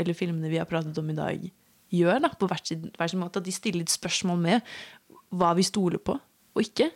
eller 0.00 0.16
filmene 0.16 0.50
vi 0.50 0.60
har 0.60 0.68
pratet 0.68 0.98
om 0.98 1.08
i 1.12 1.16
dag, 1.16 1.48
gjør. 1.94 2.22
da, 2.24 2.32
På 2.38 2.48
hver 2.50 2.62
sin, 2.64 2.88
hver 2.96 3.12
sin 3.12 3.22
måte. 3.22 3.42
At 3.42 3.48
de 3.48 3.54
stiller 3.54 3.82
litt 3.84 3.92
spørsmål 3.92 4.40
med 4.40 4.72
hva 5.30 5.52
vi 5.58 5.66
stoler 5.66 6.02
på 6.02 6.16
og 6.18 6.62
ikke. 6.64 6.90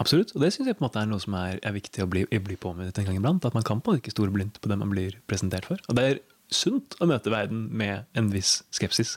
Absolutt. 0.00 0.34
Og 0.36 0.42
det 0.42 0.52
syns 0.52 0.68
jeg 0.68 0.76
på 0.76 0.84
en 0.84 0.88
måte 0.88 1.00
er 1.00 1.08
noe 1.08 1.22
som 1.22 1.36
er, 1.38 1.58
er 1.64 1.74
viktig 1.74 2.04
å 2.04 2.08
bli, 2.10 2.24
bli 2.28 2.58
påminnet 2.60 2.98
en 3.00 3.08
gang 3.08 3.18
iblant. 3.18 3.44
At 3.48 3.56
man 3.56 3.66
kan 3.66 3.80
på 3.84 3.94
en 3.94 4.02
ikke 4.02 4.12
stole 4.14 4.34
blindt 4.34 4.60
på 4.60 4.70
det 4.72 4.78
man 4.80 4.92
blir 4.92 5.16
presentert 5.30 5.68
for. 5.68 5.80
Og 5.88 5.98
det 5.98 6.04
er 6.08 6.20
sunt 6.52 6.96
å 7.00 7.08
møte 7.08 7.32
verden 7.32 7.66
med 7.72 8.08
en 8.18 8.28
viss 8.32 8.60
skepsis. 8.74 9.16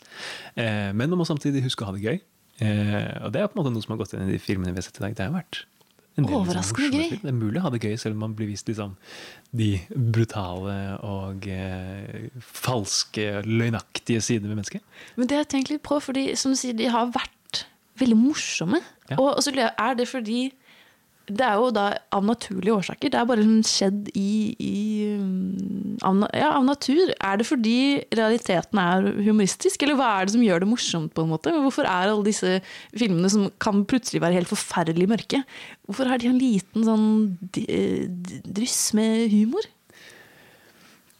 Eh, 0.56 0.92
men 0.96 1.12
man 1.12 1.20
må 1.20 1.28
samtidig 1.28 1.66
huske 1.66 1.84
å 1.84 1.90
ha 1.90 1.96
det 1.96 2.06
gøy. 2.06 2.22
Eh, 2.64 3.16
og 3.26 3.34
det 3.36 3.42
er 3.42 3.50
på 3.52 3.58
en 3.58 3.64
måte 3.64 3.74
noe 3.76 3.84
som 3.84 3.96
har 3.96 4.04
gått 4.04 4.16
inn 4.16 4.30
i 4.30 4.36
de 4.36 4.42
filmene 4.42 4.72
vi 4.72 4.80
har 4.80 4.88
sett 4.88 5.02
i 5.02 5.06
dag. 5.08 5.18
Det 5.18 5.28
har 5.28 5.36
vært 5.36 5.66
Overraskende 6.24 6.96
gøy. 6.96 7.18
Det 7.20 7.28
er 7.28 7.36
mulig 7.36 7.60
å 7.60 7.66
ha 7.66 7.72
det 7.74 7.82
gøy 7.84 7.98
selv 8.00 8.16
om 8.16 8.22
man 8.24 8.36
blir 8.38 8.48
vist 8.48 8.70
liksom 8.70 8.94
de 9.56 9.74
brutale 9.92 10.76
og 11.04 11.48
eh, 11.52 12.30
falske, 12.40 13.42
løgnaktige 13.44 14.24
sidene 14.24 14.52
ved 14.54 14.62
mennesket. 14.62 14.86
Men 15.20 15.28
det 15.28 15.38
har 15.38 15.44
jeg 15.44 15.52
tenkt 15.58 15.74
litt 15.74 15.84
på, 15.84 16.00
fordi 16.04 16.30
som 16.40 16.56
du 16.56 16.60
sier, 16.60 16.78
de 16.78 16.88
har 16.92 17.12
vært 17.16 17.66
veldig 18.00 18.20
morsomme. 18.20 18.80
Ja. 19.10 19.18
Og, 19.20 19.36
og 19.36 19.44
så 19.44 19.52
er 19.56 20.00
det 20.00 20.08
fordi 20.12 20.48
Det 21.26 21.42
er 21.42 21.56
jo 21.58 21.72
da 21.74 21.88
av 22.14 22.26
naturlige 22.28 22.76
årsaker. 22.76 23.10
Det 23.10 23.18
er 23.18 23.28
bare 23.30 23.46
skjedd 23.66 24.12
i, 24.14 24.54
i 24.62 24.76
um, 25.18 25.96
av, 26.06 26.20
ja, 26.38 26.52
av 26.54 26.68
natur. 26.68 27.14
Er 27.18 27.40
det 27.42 27.48
fordi 27.50 27.78
realiteten 28.14 28.82
er 28.82 29.10
humoristisk, 29.26 29.82
eller 29.82 29.98
hva 29.98 30.12
er 30.20 30.28
det 30.28 30.36
som 30.36 30.46
gjør 30.46 30.62
det 30.62 30.70
morsomt? 30.70 31.14
på 31.16 31.26
en 31.26 31.32
måte? 31.34 31.54
Hvorfor 31.64 31.88
er 31.90 32.12
alle 32.12 32.28
disse 32.28 32.60
filmene 32.94 33.32
som 33.32 33.48
kan 33.62 33.84
plutselig 33.90 34.22
være 34.22 34.38
helt 34.38 34.52
forferdelig 34.52 35.10
mørke, 35.10 35.42
hvorfor 35.88 36.10
har 36.12 36.22
de 36.22 36.30
en 36.30 36.42
liten 36.42 36.86
sånn 36.86 37.08
dryss 38.46 38.80
med 38.98 39.30
humor? 39.34 39.66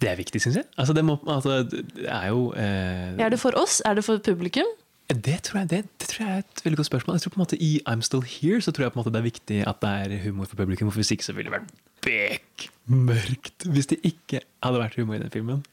Det 0.02 0.12
er 0.12 0.18
viktig, 0.20 0.42
syns 0.44 0.60
jeg. 0.60 0.68
Altså, 0.78 0.94
det, 0.94 1.06
må, 1.08 1.18
altså, 1.32 1.62
det 1.66 2.10
er 2.12 2.28
jo 2.30 2.50
eh, 2.60 3.16
Er 3.22 3.32
det 3.32 3.40
for 3.42 3.56
oss? 3.58 3.80
Er 3.88 3.96
det 3.98 4.04
for 4.06 4.20
publikum? 4.22 4.68
Det 5.10 5.38
tror, 5.44 5.60
jeg, 5.60 5.70
det, 5.70 5.84
det 6.02 6.08
tror 6.10 6.26
jeg 6.26 6.36
er 6.36 6.42
et 6.42 6.62
veldig 6.66 6.78
godt 6.78 6.88
spørsmål. 6.88 7.16
Jeg 7.16 7.22
tror 7.22 7.30
på 7.36 7.38
en 7.40 7.44
måte 7.44 7.58
I 7.62 7.72
I'm 7.90 8.02
Still 8.02 8.24
Here 8.26 8.62
så 8.62 8.72
tror 8.72 8.84
jeg 8.84 8.94
på 8.94 9.00
en 9.00 9.04
måte 9.04 9.14
det 9.14 9.22
er 9.22 9.30
viktig 9.30 9.60
at 9.70 9.82
det 9.82 9.90
er 9.90 10.24
humor 10.24 10.50
for 10.50 10.58
publikum. 10.58 10.90
For 10.92 10.98
hvis 10.98 11.12
ikke 11.14 11.28
så 11.28 11.36
ville 11.38 11.52
det 11.52 11.60
vært 11.60 11.74
bekmørkt 12.06 13.68
hvis 13.70 13.90
det 13.92 14.00
ikke 14.04 14.42
hadde 14.64 14.82
vært 14.82 14.98
humor 14.98 15.18
i 15.18 15.22
den 15.22 15.34
filmen. 15.34 15.64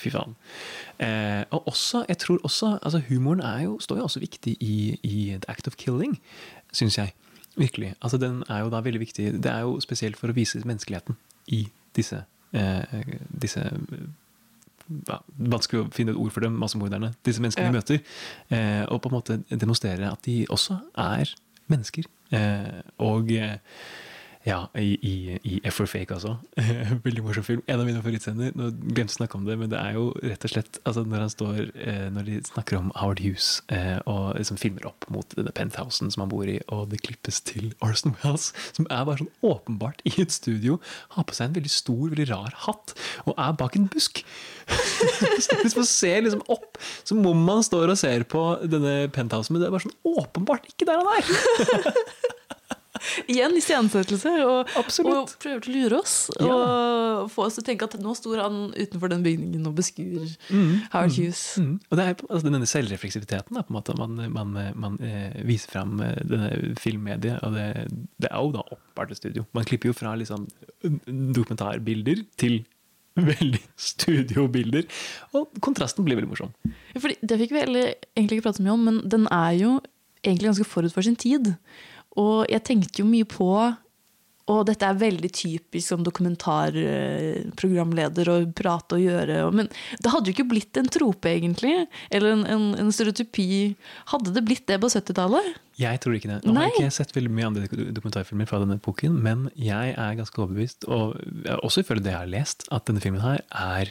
Fy 0.00 0.08
faen. 0.14 0.36
Eh, 1.02 1.44
og 1.50 1.68
også, 1.68 2.04
jeg 2.08 2.18
tror 2.18 2.40
også 2.42 2.78
altså 2.82 3.02
Humoren 3.08 3.42
jo, 3.62 3.78
står 3.80 3.96
jo 3.96 4.02
også 4.02 4.20
viktig 4.20 4.56
i, 4.60 4.98
i 5.02 5.36
The 5.36 5.50
Act 5.50 5.68
of 5.68 5.76
Killing, 5.76 6.20
syns 6.72 6.98
jeg. 6.98 7.12
Virkelig. 7.56 7.94
Altså 8.00 8.16
Den 8.16 8.44
er 8.48 8.58
jo 8.58 8.70
da 8.70 8.80
veldig 8.80 9.00
viktig. 9.00 9.32
Det 9.42 9.52
er 9.52 9.60
jo 9.60 9.80
spesielt 9.80 10.16
for 10.16 10.30
å 10.30 10.36
vise 10.36 10.62
menneskeligheten 10.64 11.18
i 11.52 11.66
disse, 11.96 12.22
eh, 12.52 13.02
disse 13.42 13.66
ja, 15.08 15.18
Vanskelig 15.38 15.80
å 15.84 15.88
finne 15.94 16.12
et 16.14 16.18
ord 16.20 16.32
for 16.34 16.40
dem, 16.44 16.56
massemorderne. 16.60 17.12
Disse 17.26 17.40
menneskene 17.42 17.66
Ja. 17.66 17.70
vi 17.72 17.78
møter. 17.78 18.00
Eh, 18.50 18.84
og 18.88 19.00
på 19.02 19.10
en 19.10 19.16
måte 19.18 19.38
demonstrere 19.58 20.10
at 20.12 20.22
de 20.26 20.46
også 20.50 20.80
er 20.98 21.32
mennesker. 21.70 22.04
Eh, 22.32 22.82
og 22.98 23.30
eh, 23.32 23.56
ja, 24.48 24.70
i, 24.74 24.94
i, 25.04 25.38
i 25.44 25.60
F 25.68 25.82
for 25.82 25.90
Fake 25.90 26.14
altså. 26.14 26.38
Veldig 27.04 27.22
morsom 27.26 27.44
film. 27.44 27.60
En 27.68 27.82
av 27.82 27.84
mine 27.84 28.00
favorittscener. 28.00 28.54
Nå 28.56 28.70
glemte 28.94 29.12
å 29.12 29.18
snakke 29.18 29.36
om 29.36 29.44
det, 29.44 29.56
men 29.60 29.68
det 29.68 29.76
er 29.76 29.98
jo 29.98 30.06
rett 30.24 30.46
og 30.48 30.52
slett 30.54 30.78
altså 30.88 31.04
når 31.04 31.26
står 31.34 31.58
eh, 31.76 32.06
Når 32.14 32.28
de 32.28 32.38
snakker 32.48 32.78
om 32.78 32.88
Howard 32.96 33.20
Hughes 33.20 33.50
eh, 33.68 33.98
og 34.08 34.38
liksom 34.38 34.56
filmer 34.60 34.88
opp 34.88 35.04
mot 35.12 35.36
denne 35.36 35.52
penthousen 35.56 36.08
som 36.08 36.24
han 36.24 36.32
bor 36.32 36.48
i, 36.48 36.56
og 36.72 36.88
det 36.88 37.02
klippes 37.04 37.42
til 37.44 37.74
Orson 37.84 38.16
Wells, 38.22 38.48
som 38.72 38.88
er 38.88 39.04
bare 39.04 39.20
sånn 39.20 39.32
åpenbart 39.44 40.00
i 40.08 40.14
et 40.24 40.32
studio, 40.32 40.80
har 41.12 41.28
på 41.28 41.36
seg 41.36 41.50
en 41.50 41.60
veldig 41.60 41.74
stor, 41.76 42.02
veldig 42.08 42.28
rar 42.32 42.56
hatt, 42.64 42.96
og 43.26 43.36
er 43.36 43.60
bak 43.60 43.76
en 43.76 43.90
busk. 43.92 44.24
hvis 45.60 45.76
man 45.76 45.88
ser 45.88 46.24
liksom 46.24 46.44
opp, 46.48 46.80
så 47.04 47.18
må 47.18 47.36
man 47.36 47.60
stå 47.66 47.84
og 47.84 47.96
ser 48.00 48.24
på 48.30 48.48
denne 48.64 49.10
penthousen, 49.12 49.52
men 49.52 49.60
det 49.60 49.68
er 49.68 49.76
bare 49.76 49.88
sånn 49.90 50.16
åpenbart 50.16 50.72
ikke 50.72 50.88
der 50.88 51.04
han 51.04 51.18
er! 51.20 52.38
Igjen 53.30 53.56
iscenesettelse, 53.58 54.32
og, 54.46 54.70
og 54.78 54.88
prøver 55.40 55.62
til 55.64 55.72
å 55.72 55.74
lure 55.76 56.00
oss. 56.00 56.14
Ja. 56.38 56.56
Og 57.24 57.30
få 57.32 57.46
oss 57.46 57.58
til 57.58 57.64
å 57.64 57.68
tenke 57.70 57.88
at 57.88 57.96
nå 58.00 58.14
står 58.16 58.42
han 58.44 58.58
utenfor 58.74 59.12
den 59.12 59.24
bygningen 59.26 59.68
og 59.70 59.76
beskuer 59.78 60.26
Howard 60.92 61.14
Hughes. 61.16 61.44
Mm. 61.60 61.76
Og 61.88 61.98
det 61.98 62.06
er 62.06 62.16
altså, 62.16 62.42
denne 62.48 62.70
selvrefleksiviteten 62.70 63.58
da, 63.58 63.64
på 63.66 63.74
en 63.74 63.78
måte 63.78 63.96
man, 63.98 64.18
man, 64.34 64.58
man 64.80 64.98
eh, 65.04 65.40
viser 65.46 65.72
fram 65.74 66.00
eh, 66.04 66.18
denne 66.28 66.74
filmmediet. 66.80 67.40
Og 67.46 67.56
det, 67.56 67.68
det 68.20 68.30
er 68.30 68.36
jo 68.38 68.52
da 68.56 68.64
oppbart 68.76 69.14
et 69.14 69.22
studio. 69.22 69.46
Man 69.56 69.66
klipper 69.68 69.92
jo 69.92 69.96
fra 69.96 70.14
liksom, 70.18 70.46
dokumentarbilder 70.84 72.24
til 72.40 72.62
veldig 73.32 73.62
studiobilder. 73.80 74.86
Og 75.36 75.62
kontrasten 75.64 76.06
blir 76.06 76.18
veldig 76.20 76.30
morsom. 76.30 76.52
Fordi, 76.96 77.16
det 77.22 77.40
fikk 77.42 77.56
vi 77.56 77.64
egentlig 77.64 78.38
ikke 78.38 78.48
prate 78.48 78.60
så 78.60 78.66
mye 78.66 78.76
om, 78.76 78.86
men 78.90 79.00
den 79.10 79.26
er 79.34 79.56
jo 79.58 79.78
egentlig 80.20 80.50
ganske 80.50 80.68
forut 80.68 80.94
for 80.94 81.06
sin 81.06 81.16
tid. 81.18 81.54
Og 82.18 82.46
jeg 82.50 82.64
tenkte 82.66 83.02
jo 83.02 83.08
mye 83.08 83.26
på 83.28 83.50
og 84.50 84.64
dette 84.66 84.82
er 84.86 84.96
veldig 84.98 85.30
typisk 85.34 85.88
som 85.92 86.04
dokumentarprogramleder 86.06 88.28
å 88.32 88.36
prate 88.56 88.94
og 88.96 89.02
gjøre. 89.04 89.52
Men 89.54 89.66
det 90.02 90.10
hadde 90.10 90.26
jo 90.28 90.32
ikke 90.34 90.50
blitt 90.50 90.76
en 90.80 90.88
trope, 90.90 91.28
egentlig. 91.30 91.86
Eller 92.10 92.28
en, 92.34 92.46
en, 92.50 92.74
en 92.82 92.92
stereotypi. 92.94 93.46
Hadde 94.10 94.34
det 94.34 94.46
blitt 94.48 94.66
det 94.70 94.78
på 94.82 94.88
70-tallet? 94.90 95.44
Jeg 95.80 95.96
tror 96.02 96.12
ikke 96.16 96.32
det. 96.32 96.38
Nå 96.44 96.50
har 96.58 96.64
jeg 96.66 96.74
ikke 96.80 96.98
sett 96.98 97.16
veldig 97.16 97.34
mye 97.36 97.48
andre 97.50 97.64
dokumentarfilmer 97.94 98.46
fra 98.50 98.60
denne 98.64 98.78
epoken, 98.80 99.12
men 99.22 99.38
jeg 99.54 99.86
er 99.94 100.18
ganske 100.18 100.38
overbevist, 100.42 100.80
og 100.90 101.04
også 101.60 101.78
ifølge 101.84 102.04
det 102.08 102.14
jeg 102.16 102.22
har 102.24 102.34
lest, 102.34 102.58
at 102.74 102.82
denne 102.90 103.02
filmen 103.04 103.24
her 103.24 103.38
er 103.54 103.84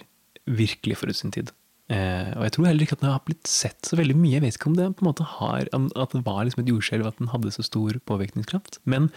virkelig 0.49 0.95
forut 0.99 1.17
sin 1.17 1.33
tid. 1.35 1.47
Eh, 1.89 2.31
og 2.37 2.43
jeg 2.45 2.53
tror 2.55 2.67
heller 2.69 2.85
ikke 2.85 2.97
at 2.99 3.03
den 3.03 3.13
har 3.13 3.23
blitt 3.25 3.49
sett 3.49 3.87
så 3.87 3.97
veldig 3.97 4.17
mye. 4.17 4.35
Jeg 4.37 4.45
vet 4.45 4.59
ikke 4.59 4.69
om 4.71 4.77
det 4.77 4.89
på 4.97 5.05
en 5.05 5.09
måte 5.09 5.29
har, 5.37 5.69
at 5.73 6.13
det 6.15 6.25
var 6.27 6.43
liksom 6.45 6.63
et 6.63 6.69
jordskjelv, 6.69 7.07
at 7.09 7.21
den 7.21 7.31
hadde 7.33 7.53
så 7.55 7.65
stor 7.65 7.97
påvirkningskraft. 8.09 8.77
Men 8.89 9.09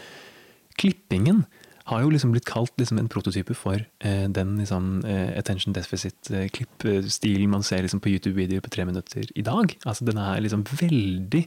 klippingen 0.81 1.45
har 1.91 2.03
jo 2.05 2.13
liksom 2.13 2.33
blitt 2.35 2.47
kalt 2.47 2.73
liksom 2.79 3.01
en 3.01 3.11
prototype 3.11 3.55
for 3.59 3.81
eh, 4.07 4.27
den 4.31 4.55
liksom, 4.61 5.03
eh, 5.09 5.33
attention 5.39 5.75
deficit-klippstilen 5.77 7.51
man 7.51 7.67
ser 7.67 7.83
liksom 7.83 8.01
på 8.03 8.13
YouTube-videoer 8.15 8.63
på 8.65 8.73
tre 8.73 8.87
minutter 8.89 9.27
i 9.35 9.45
dag. 9.47 9.75
Altså 9.83 10.07
Den 10.07 10.21
er 10.23 10.41
liksom 10.45 10.65
veldig 10.71 11.43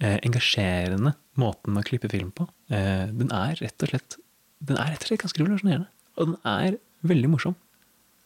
eh, 0.00 0.18
engasjerende 0.24 1.14
måten 1.38 1.76
å 1.76 1.84
klippe 1.84 2.10
film 2.12 2.32
på. 2.32 2.48
Eh, 2.72 3.06
den 3.12 3.32
er 3.34 3.60
rett 3.60 3.84
og 3.84 3.92
slett 3.92 4.18
Den 4.58 4.80
er 4.80 4.94
rett 4.94 5.04
og 5.04 5.12
slett 5.12 5.22
ganske 5.22 5.42
revolusjonerende. 5.42 5.90
Og 6.18 6.32
den 6.32 6.38
er 6.48 6.78
veldig 7.06 7.28
morsom. 7.30 7.54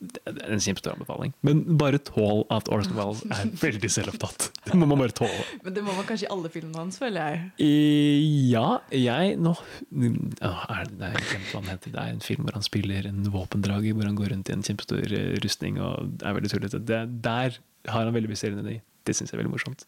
Det 0.03 0.23
er 0.27 0.55
en 0.57 0.63
kjempestor 0.63 0.97
anbefaling. 0.97 1.33
Men 1.47 1.63
bare 1.79 2.01
tål 2.03 2.43
at 2.55 2.71
Orson 2.75 2.97
Wells 2.99 3.23
er 3.31 3.53
veldig 3.65 3.91
selvopptatt. 3.93 4.49
Det 4.67 4.79
må 4.79 4.89
man 4.91 5.01
bare 5.05 5.15
tåle. 5.15 5.45
Men 5.63 5.77
det 5.77 5.85
må 5.87 5.95
man 5.95 6.07
kanskje 6.09 6.27
i 6.27 6.33
alle 6.35 6.51
filmene 6.53 6.81
hans, 6.83 6.99
føler 6.99 7.33
jeg. 7.33 7.45
I, 7.63 7.73
Ja, 8.53 8.67
jeg 8.91 9.37
nå 9.41 9.55
er 9.55 10.89
det, 10.91 10.99
det, 10.99 11.11
er, 11.13 11.27
hva 11.53 11.61
han 11.61 11.71
heter. 11.71 11.95
det 11.95 12.03
er 12.03 12.15
en 12.17 12.25
film 12.25 12.47
hvor 12.47 12.59
han 12.59 12.67
spiller 12.67 13.07
en 13.09 13.23
våpendrager, 13.33 13.95
hvor 13.97 14.09
han 14.09 14.19
går 14.19 14.33
rundt 14.35 14.51
i 14.51 14.57
en 14.57 14.67
kjempestor 14.67 15.07
eh, 15.07 15.35
rustning 15.45 15.79
og 15.83 16.23
er 16.25 16.39
veldig 16.39 16.53
tullete. 16.53 16.83
Der 16.83 17.59
har 17.89 18.07
han 18.07 18.15
veldig 18.15 18.31
mye 18.33 18.53
energi. 18.53 18.79
Det 19.07 19.17
syns 19.17 19.33
jeg 19.33 19.39
er 19.39 19.45
veldig 19.45 19.55
morsomt. 19.55 19.87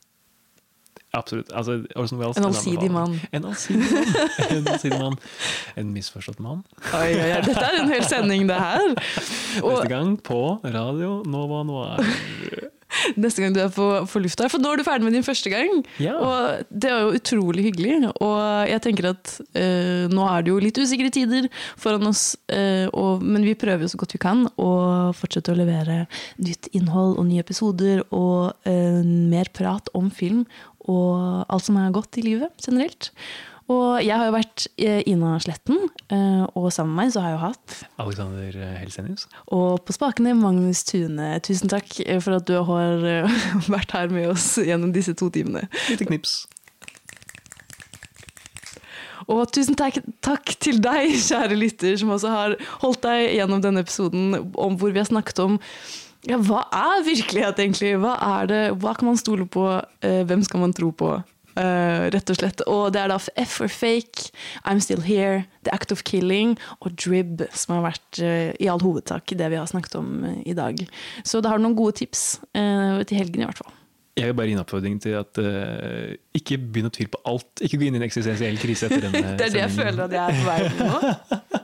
Absolutt. 1.15 1.53
Altså, 1.53 1.78
Orson 1.97 2.19
Welles, 2.19 2.36
En 2.41 2.49
allsidig 2.49 2.91
mann. 2.91 3.19
En 3.32 3.45
allsidig 3.45 3.91
mann. 3.93 4.15
En 4.59 4.69
allsidig 4.73 4.99
mann. 4.99 5.19
En 5.77 5.93
misforstått 5.95 6.41
mann. 6.43 6.65
Oi, 6.93 7.11
oi, 7.15 7.31
oi, 7.31 7.41
dette 7.47 7.65
er 7.65 7.81
en 7.82 7.93
hel 7.95 8.07
sending, 8.09 8.49
det 8.51 8.61
her. 8.61 8.95
Neste 9.62 9.91
gang 9.91 10.16
på 10.23 10.45
Radio 10.65 11.20
Nova 11.27 11.62
Noir. 11.66 12.03
Neste 13.19 13.43
gang 13.43 13.55
du 13.55 13.61
er 13.62 13.73
på, 13.74 13.86
på 14.11 14.23
lufta. 14.23 14.49
For 14.51 14.62
nå 14.62 14.73
er 14.73 14.81
du 14.81 14.86
ferdig 14.86 15.07
med 15.07 15.16
din 15.16 15.27
første 15.27 15.51
gang. 15.53 15.82
Og 16.15 16.65
det 16.70 16.91
er 16.91 17.05
jo 17.05 17.19
utrolig 17.19 17.66
hyggelig. 17.69 18.11
Og 18.15 18.70
jeg 18.70 18.82
tenker 18.85 19.11
at 19.12 19.32
eh, 19.59 20.05
nå 20.12 20.27
er 20.31 20.45
det 20.45 20.53
jo 20.53 20.61
litt 20.62 20.81
usikre 20.81 21.11
tider 21.15 21.49
foran 21.81 22.07
oss, 22.11 22.27
eh, 22.53 22.86
og, 22.93 23.24
men 23.24 23.47
vi 23.47 23.57
prøver 23.59 23.86
jo 23.86 23.93
så 23.95 24.01
godt 24.01 24.16
vi 24.16 24.23
kan 24.23 24.45
å 24.61 24.70
fortsette 25.16 25.53
å 25.53 25.59
levere 25.59 26.05
nytt 26.43 26.70
innhold 26.77 27.19
og 27.19 27.28
nye 27.28 27.43
episoder 27.45 28.05
og 28.15 28.69
eh, 28.69 29.03
mer 29.03 29.51
prat 29.55 29.91
om 29.97 30.11
film 30.15 30.45
og 30.90 31.44
alt 31.48 31.66
som 31.66 31.81
er 31.81 31.94
godt 31.94 32.20
i 32.20 32.24
livet 32.27 32.52
generelt. 32.65 33.11
Og 33.73 34.02
jeg 34.05 34.12
har 34.12 34.28
jo 34.28 34.35
vært 34.35 34.66
eh, 34.77 35.01
Ina 35.09 35.39
Sletten, 35.40 35.78
eh, 36.12 36.43
og 36.52 36.69
sammen 36.74 36.93
med 36.93 37.06
meg 37.06 37.15
så 37.15 37.23
har 37.24 37.31
jeg 37.31 37.39
jo 37.39 37.44
hatt 37.47 37.77
Alexander 38.05 38.59
eh, 38.61 38.74
Helsenius. 38.82 39.24
og 39.56 39.78
på 39.89 39.97
spakene, 39.97 40.35
Magnus 40.36 40.82
Tune. 40.85 41.31
Tusen 41.47 41.73
takk 41.73 41.89
for 42.20 42.36
at 42.36 42.51
du 42.51 42.59
har 42.69 43.06
vært 43.74 43.97
her 43.97 44.12
med 44.12 44.35
oss 44.35 44.51
gjennom 44.61 44.93
disse 44.93 45.16
to 45.16 45.31
timene. 45.32 45.65
Lite 45.89 46.11
knips. 46.11 46.43
Og 49.32 49.47
tusen 49.56 49.77
takk, 49.78 50.02
takk 50.24 50.52
til 50.61 50.82
deg, 50.85 51.15
kjære 51.16 51.56
lytter, 51.56 51.97
som 52.01 52.12
også 52.12 52.32
har 52.32 52.56
holdt 52.82 53.05
deg 53.06 53.31
gjennom 53.39 53.62
denne 53.65 53.85
episoden 53.85 54.35
om 54.36 54.77
hvor 54.77 54.93
vi 54.93 55.01
har 55.01 55.09
snakket 55.09 55.40
om 55.40 55.56
ja, 56.29 56.41
hva 56.41 56.65
er 56.73 57.05
virkelighet 57.07 57.61
egentlig? 57.61 57.95
Hva 58.01 58.17
er 58.41 58.51
det? 58.51 58.65
Hva 58.83 58.95
kan 58.97 59.11
man 59.11 59.21
stole 59.21 59.47
på? 59.51 59.69
Eh, 60.05 60.23
hvem 60.29 60.45
skal 60.47 60.63
man 60.65 60.75
tro 60.77 60.91
på? 60.95 61.15
Uh, 61.55 62.11
rett 62.11 62.31
og 62.33 62.39
slett. 62.41 62.65
Og 62.67 62.89
det 62.95 63.05
er 63.05 63.13
da 63.13 63.19
F 63.21 63.53
for 63.61 63.71
Fake, 63.71 64.33
I'm 64.67 64.81
Still 64.83 65.05
Here, 65.07 65.45
The 65.63 65.75
Act 65.77 65.95
of 65.95 66.03
Killing 66.03 66.57
og 66.81 66.97
Drib 66.99 67.45
som 67.55 67.77
har 67.77 67.85
vært 67.93 68.19
uh, 68.19 68.51
i 68.59 68.67
all 68.71 68.83
hovedsak 68.83 69.37
det 69.39 69.53
vi 69.53 69.61
har 69.61 69.71
snakket 69.71 69.95
om 70.01 70.11
uh, 70.27 70.41
i 70.43 70.57
dag. 70.59 70.83
Så 71.23 71.39
da 71.45 71.53
har 71.53 71.63
du 71.63 71.69
noen 71.69 71.79
gode 71.79 72.01
tips 72.01 72.41
til 72.55 73.19
helgen 73.19 73.45
i 73.45 73.47
hvert 73.47 73.61
fall. 73.61 73.71
Jeg 74.19 74.31
vil 74.31 74.37
bare 74.39 74.51
gi 74.51 74.55
en 74.55 74.63
oppfordring 74.63 74.99
til 75.03 75.17
at 75.19 75.39
ikke 76.39 76.59
begynn 76.59 76.87
å 76.87 76.93
tvile 76.95 77.11
på 77.11 77.21
alt. 77.27 77.63
Ikke 77.67 77.81
gå 77.81 77.89
inn 77.89 77.97
i 77.97 77.99
en 77.99 78.07
eksistensiell 78.07 78.59
krise 78.63 78.87
etter 78.87 79.09
denne 79.09 79.35
Det 79.39 79.49
er 79.49 79.55
det 79.57 79.63
jeg 79.65 79.75
føler 79.75 80.05
at 80.07 80.15
jeg 80.15 80.23
er 80.23 80.39
på 80.39 80.45
vei 80.47 80.59
nå. 80.79 81.61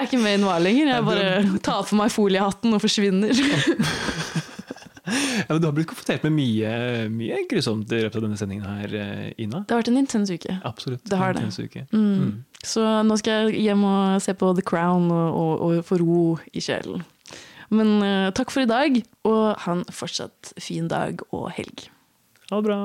Jeg 0.00 0.06
er 0.06 0.14
ikke 0.14 0.22
med 0.22 0.38
i 0.38 0.40
noe 0.40 0.54
lenger. 0.64 0.86
Jeg 0.88 1.04
bare 1.04 1.58
tar 1.60 1.82
på 1.84 1.96
meg 1.98 2.12
foliehatten 2.14 2.72
og 2.72 2.80
forsvinner. 2.80 3.36
Ja, 5.10 5.46
men 5.48 5.60
du 5.60 5.66
har 5.66 5.74
blitt 5.74 5.88
konfrontert 5.90 6.22
med 6.28 6.36
mye, 6.36 6.72
mye 7.10 7.40
grusomt 7.50 7.90
i 7.90 8.02
løpet 8.04 8.18
av 8.20 8.24
denne 8.24 8.38
sendingen 8.38 8.66
her, 8.68 8.92
eh, 8.94 9.42
Ina. 9.42 9.64
Det 9.66 9.74
har 9.74 9.80
vært 9.80 9.90
en 9.90 9.98
intens 9.98 10.30
uke. 10.30 10.54
Absolutt. 10.68 11.02
Det 11.08 11.18
har 11.18 11.34
det. 11.34 11.46
Uke. 11.50 11.82
Mm. 11.90 12.44
Så 12.62 12.84
nå 13.08 13.16
skal 13.18 13.50
jeg 13.50 13.64
hjem 13.64 13.82
og 13.88 14.20
se 14.22 14.36
på 14.38 14.52
The 14.54 14.64
Crown 14.66 15.08
og, 15.10 15.40
og, 15.40 15.64
og 15.66 15.88
få 15.88 15.98
ro 16.02 16.20
i 16.54 16.62
sjelen. 16.62 17.02
Men 17.74 17.96
uh, 18.02 18.28
takk 18.36 18.54
for 18.54 18.62
i 18.62 18.70
dag, 18.70 19.00
og 19.26 19.42
ha 19.64 19.76
en 19.78 19.84
fortsatt 19.94 20.54
fin 20.62 20.88
dag 20.90 21.22
og 21.30 21.50
helg. 21.58 21.88
Ha 22.50 22.58
det 22.58 22.66
bra. 22.66 22.80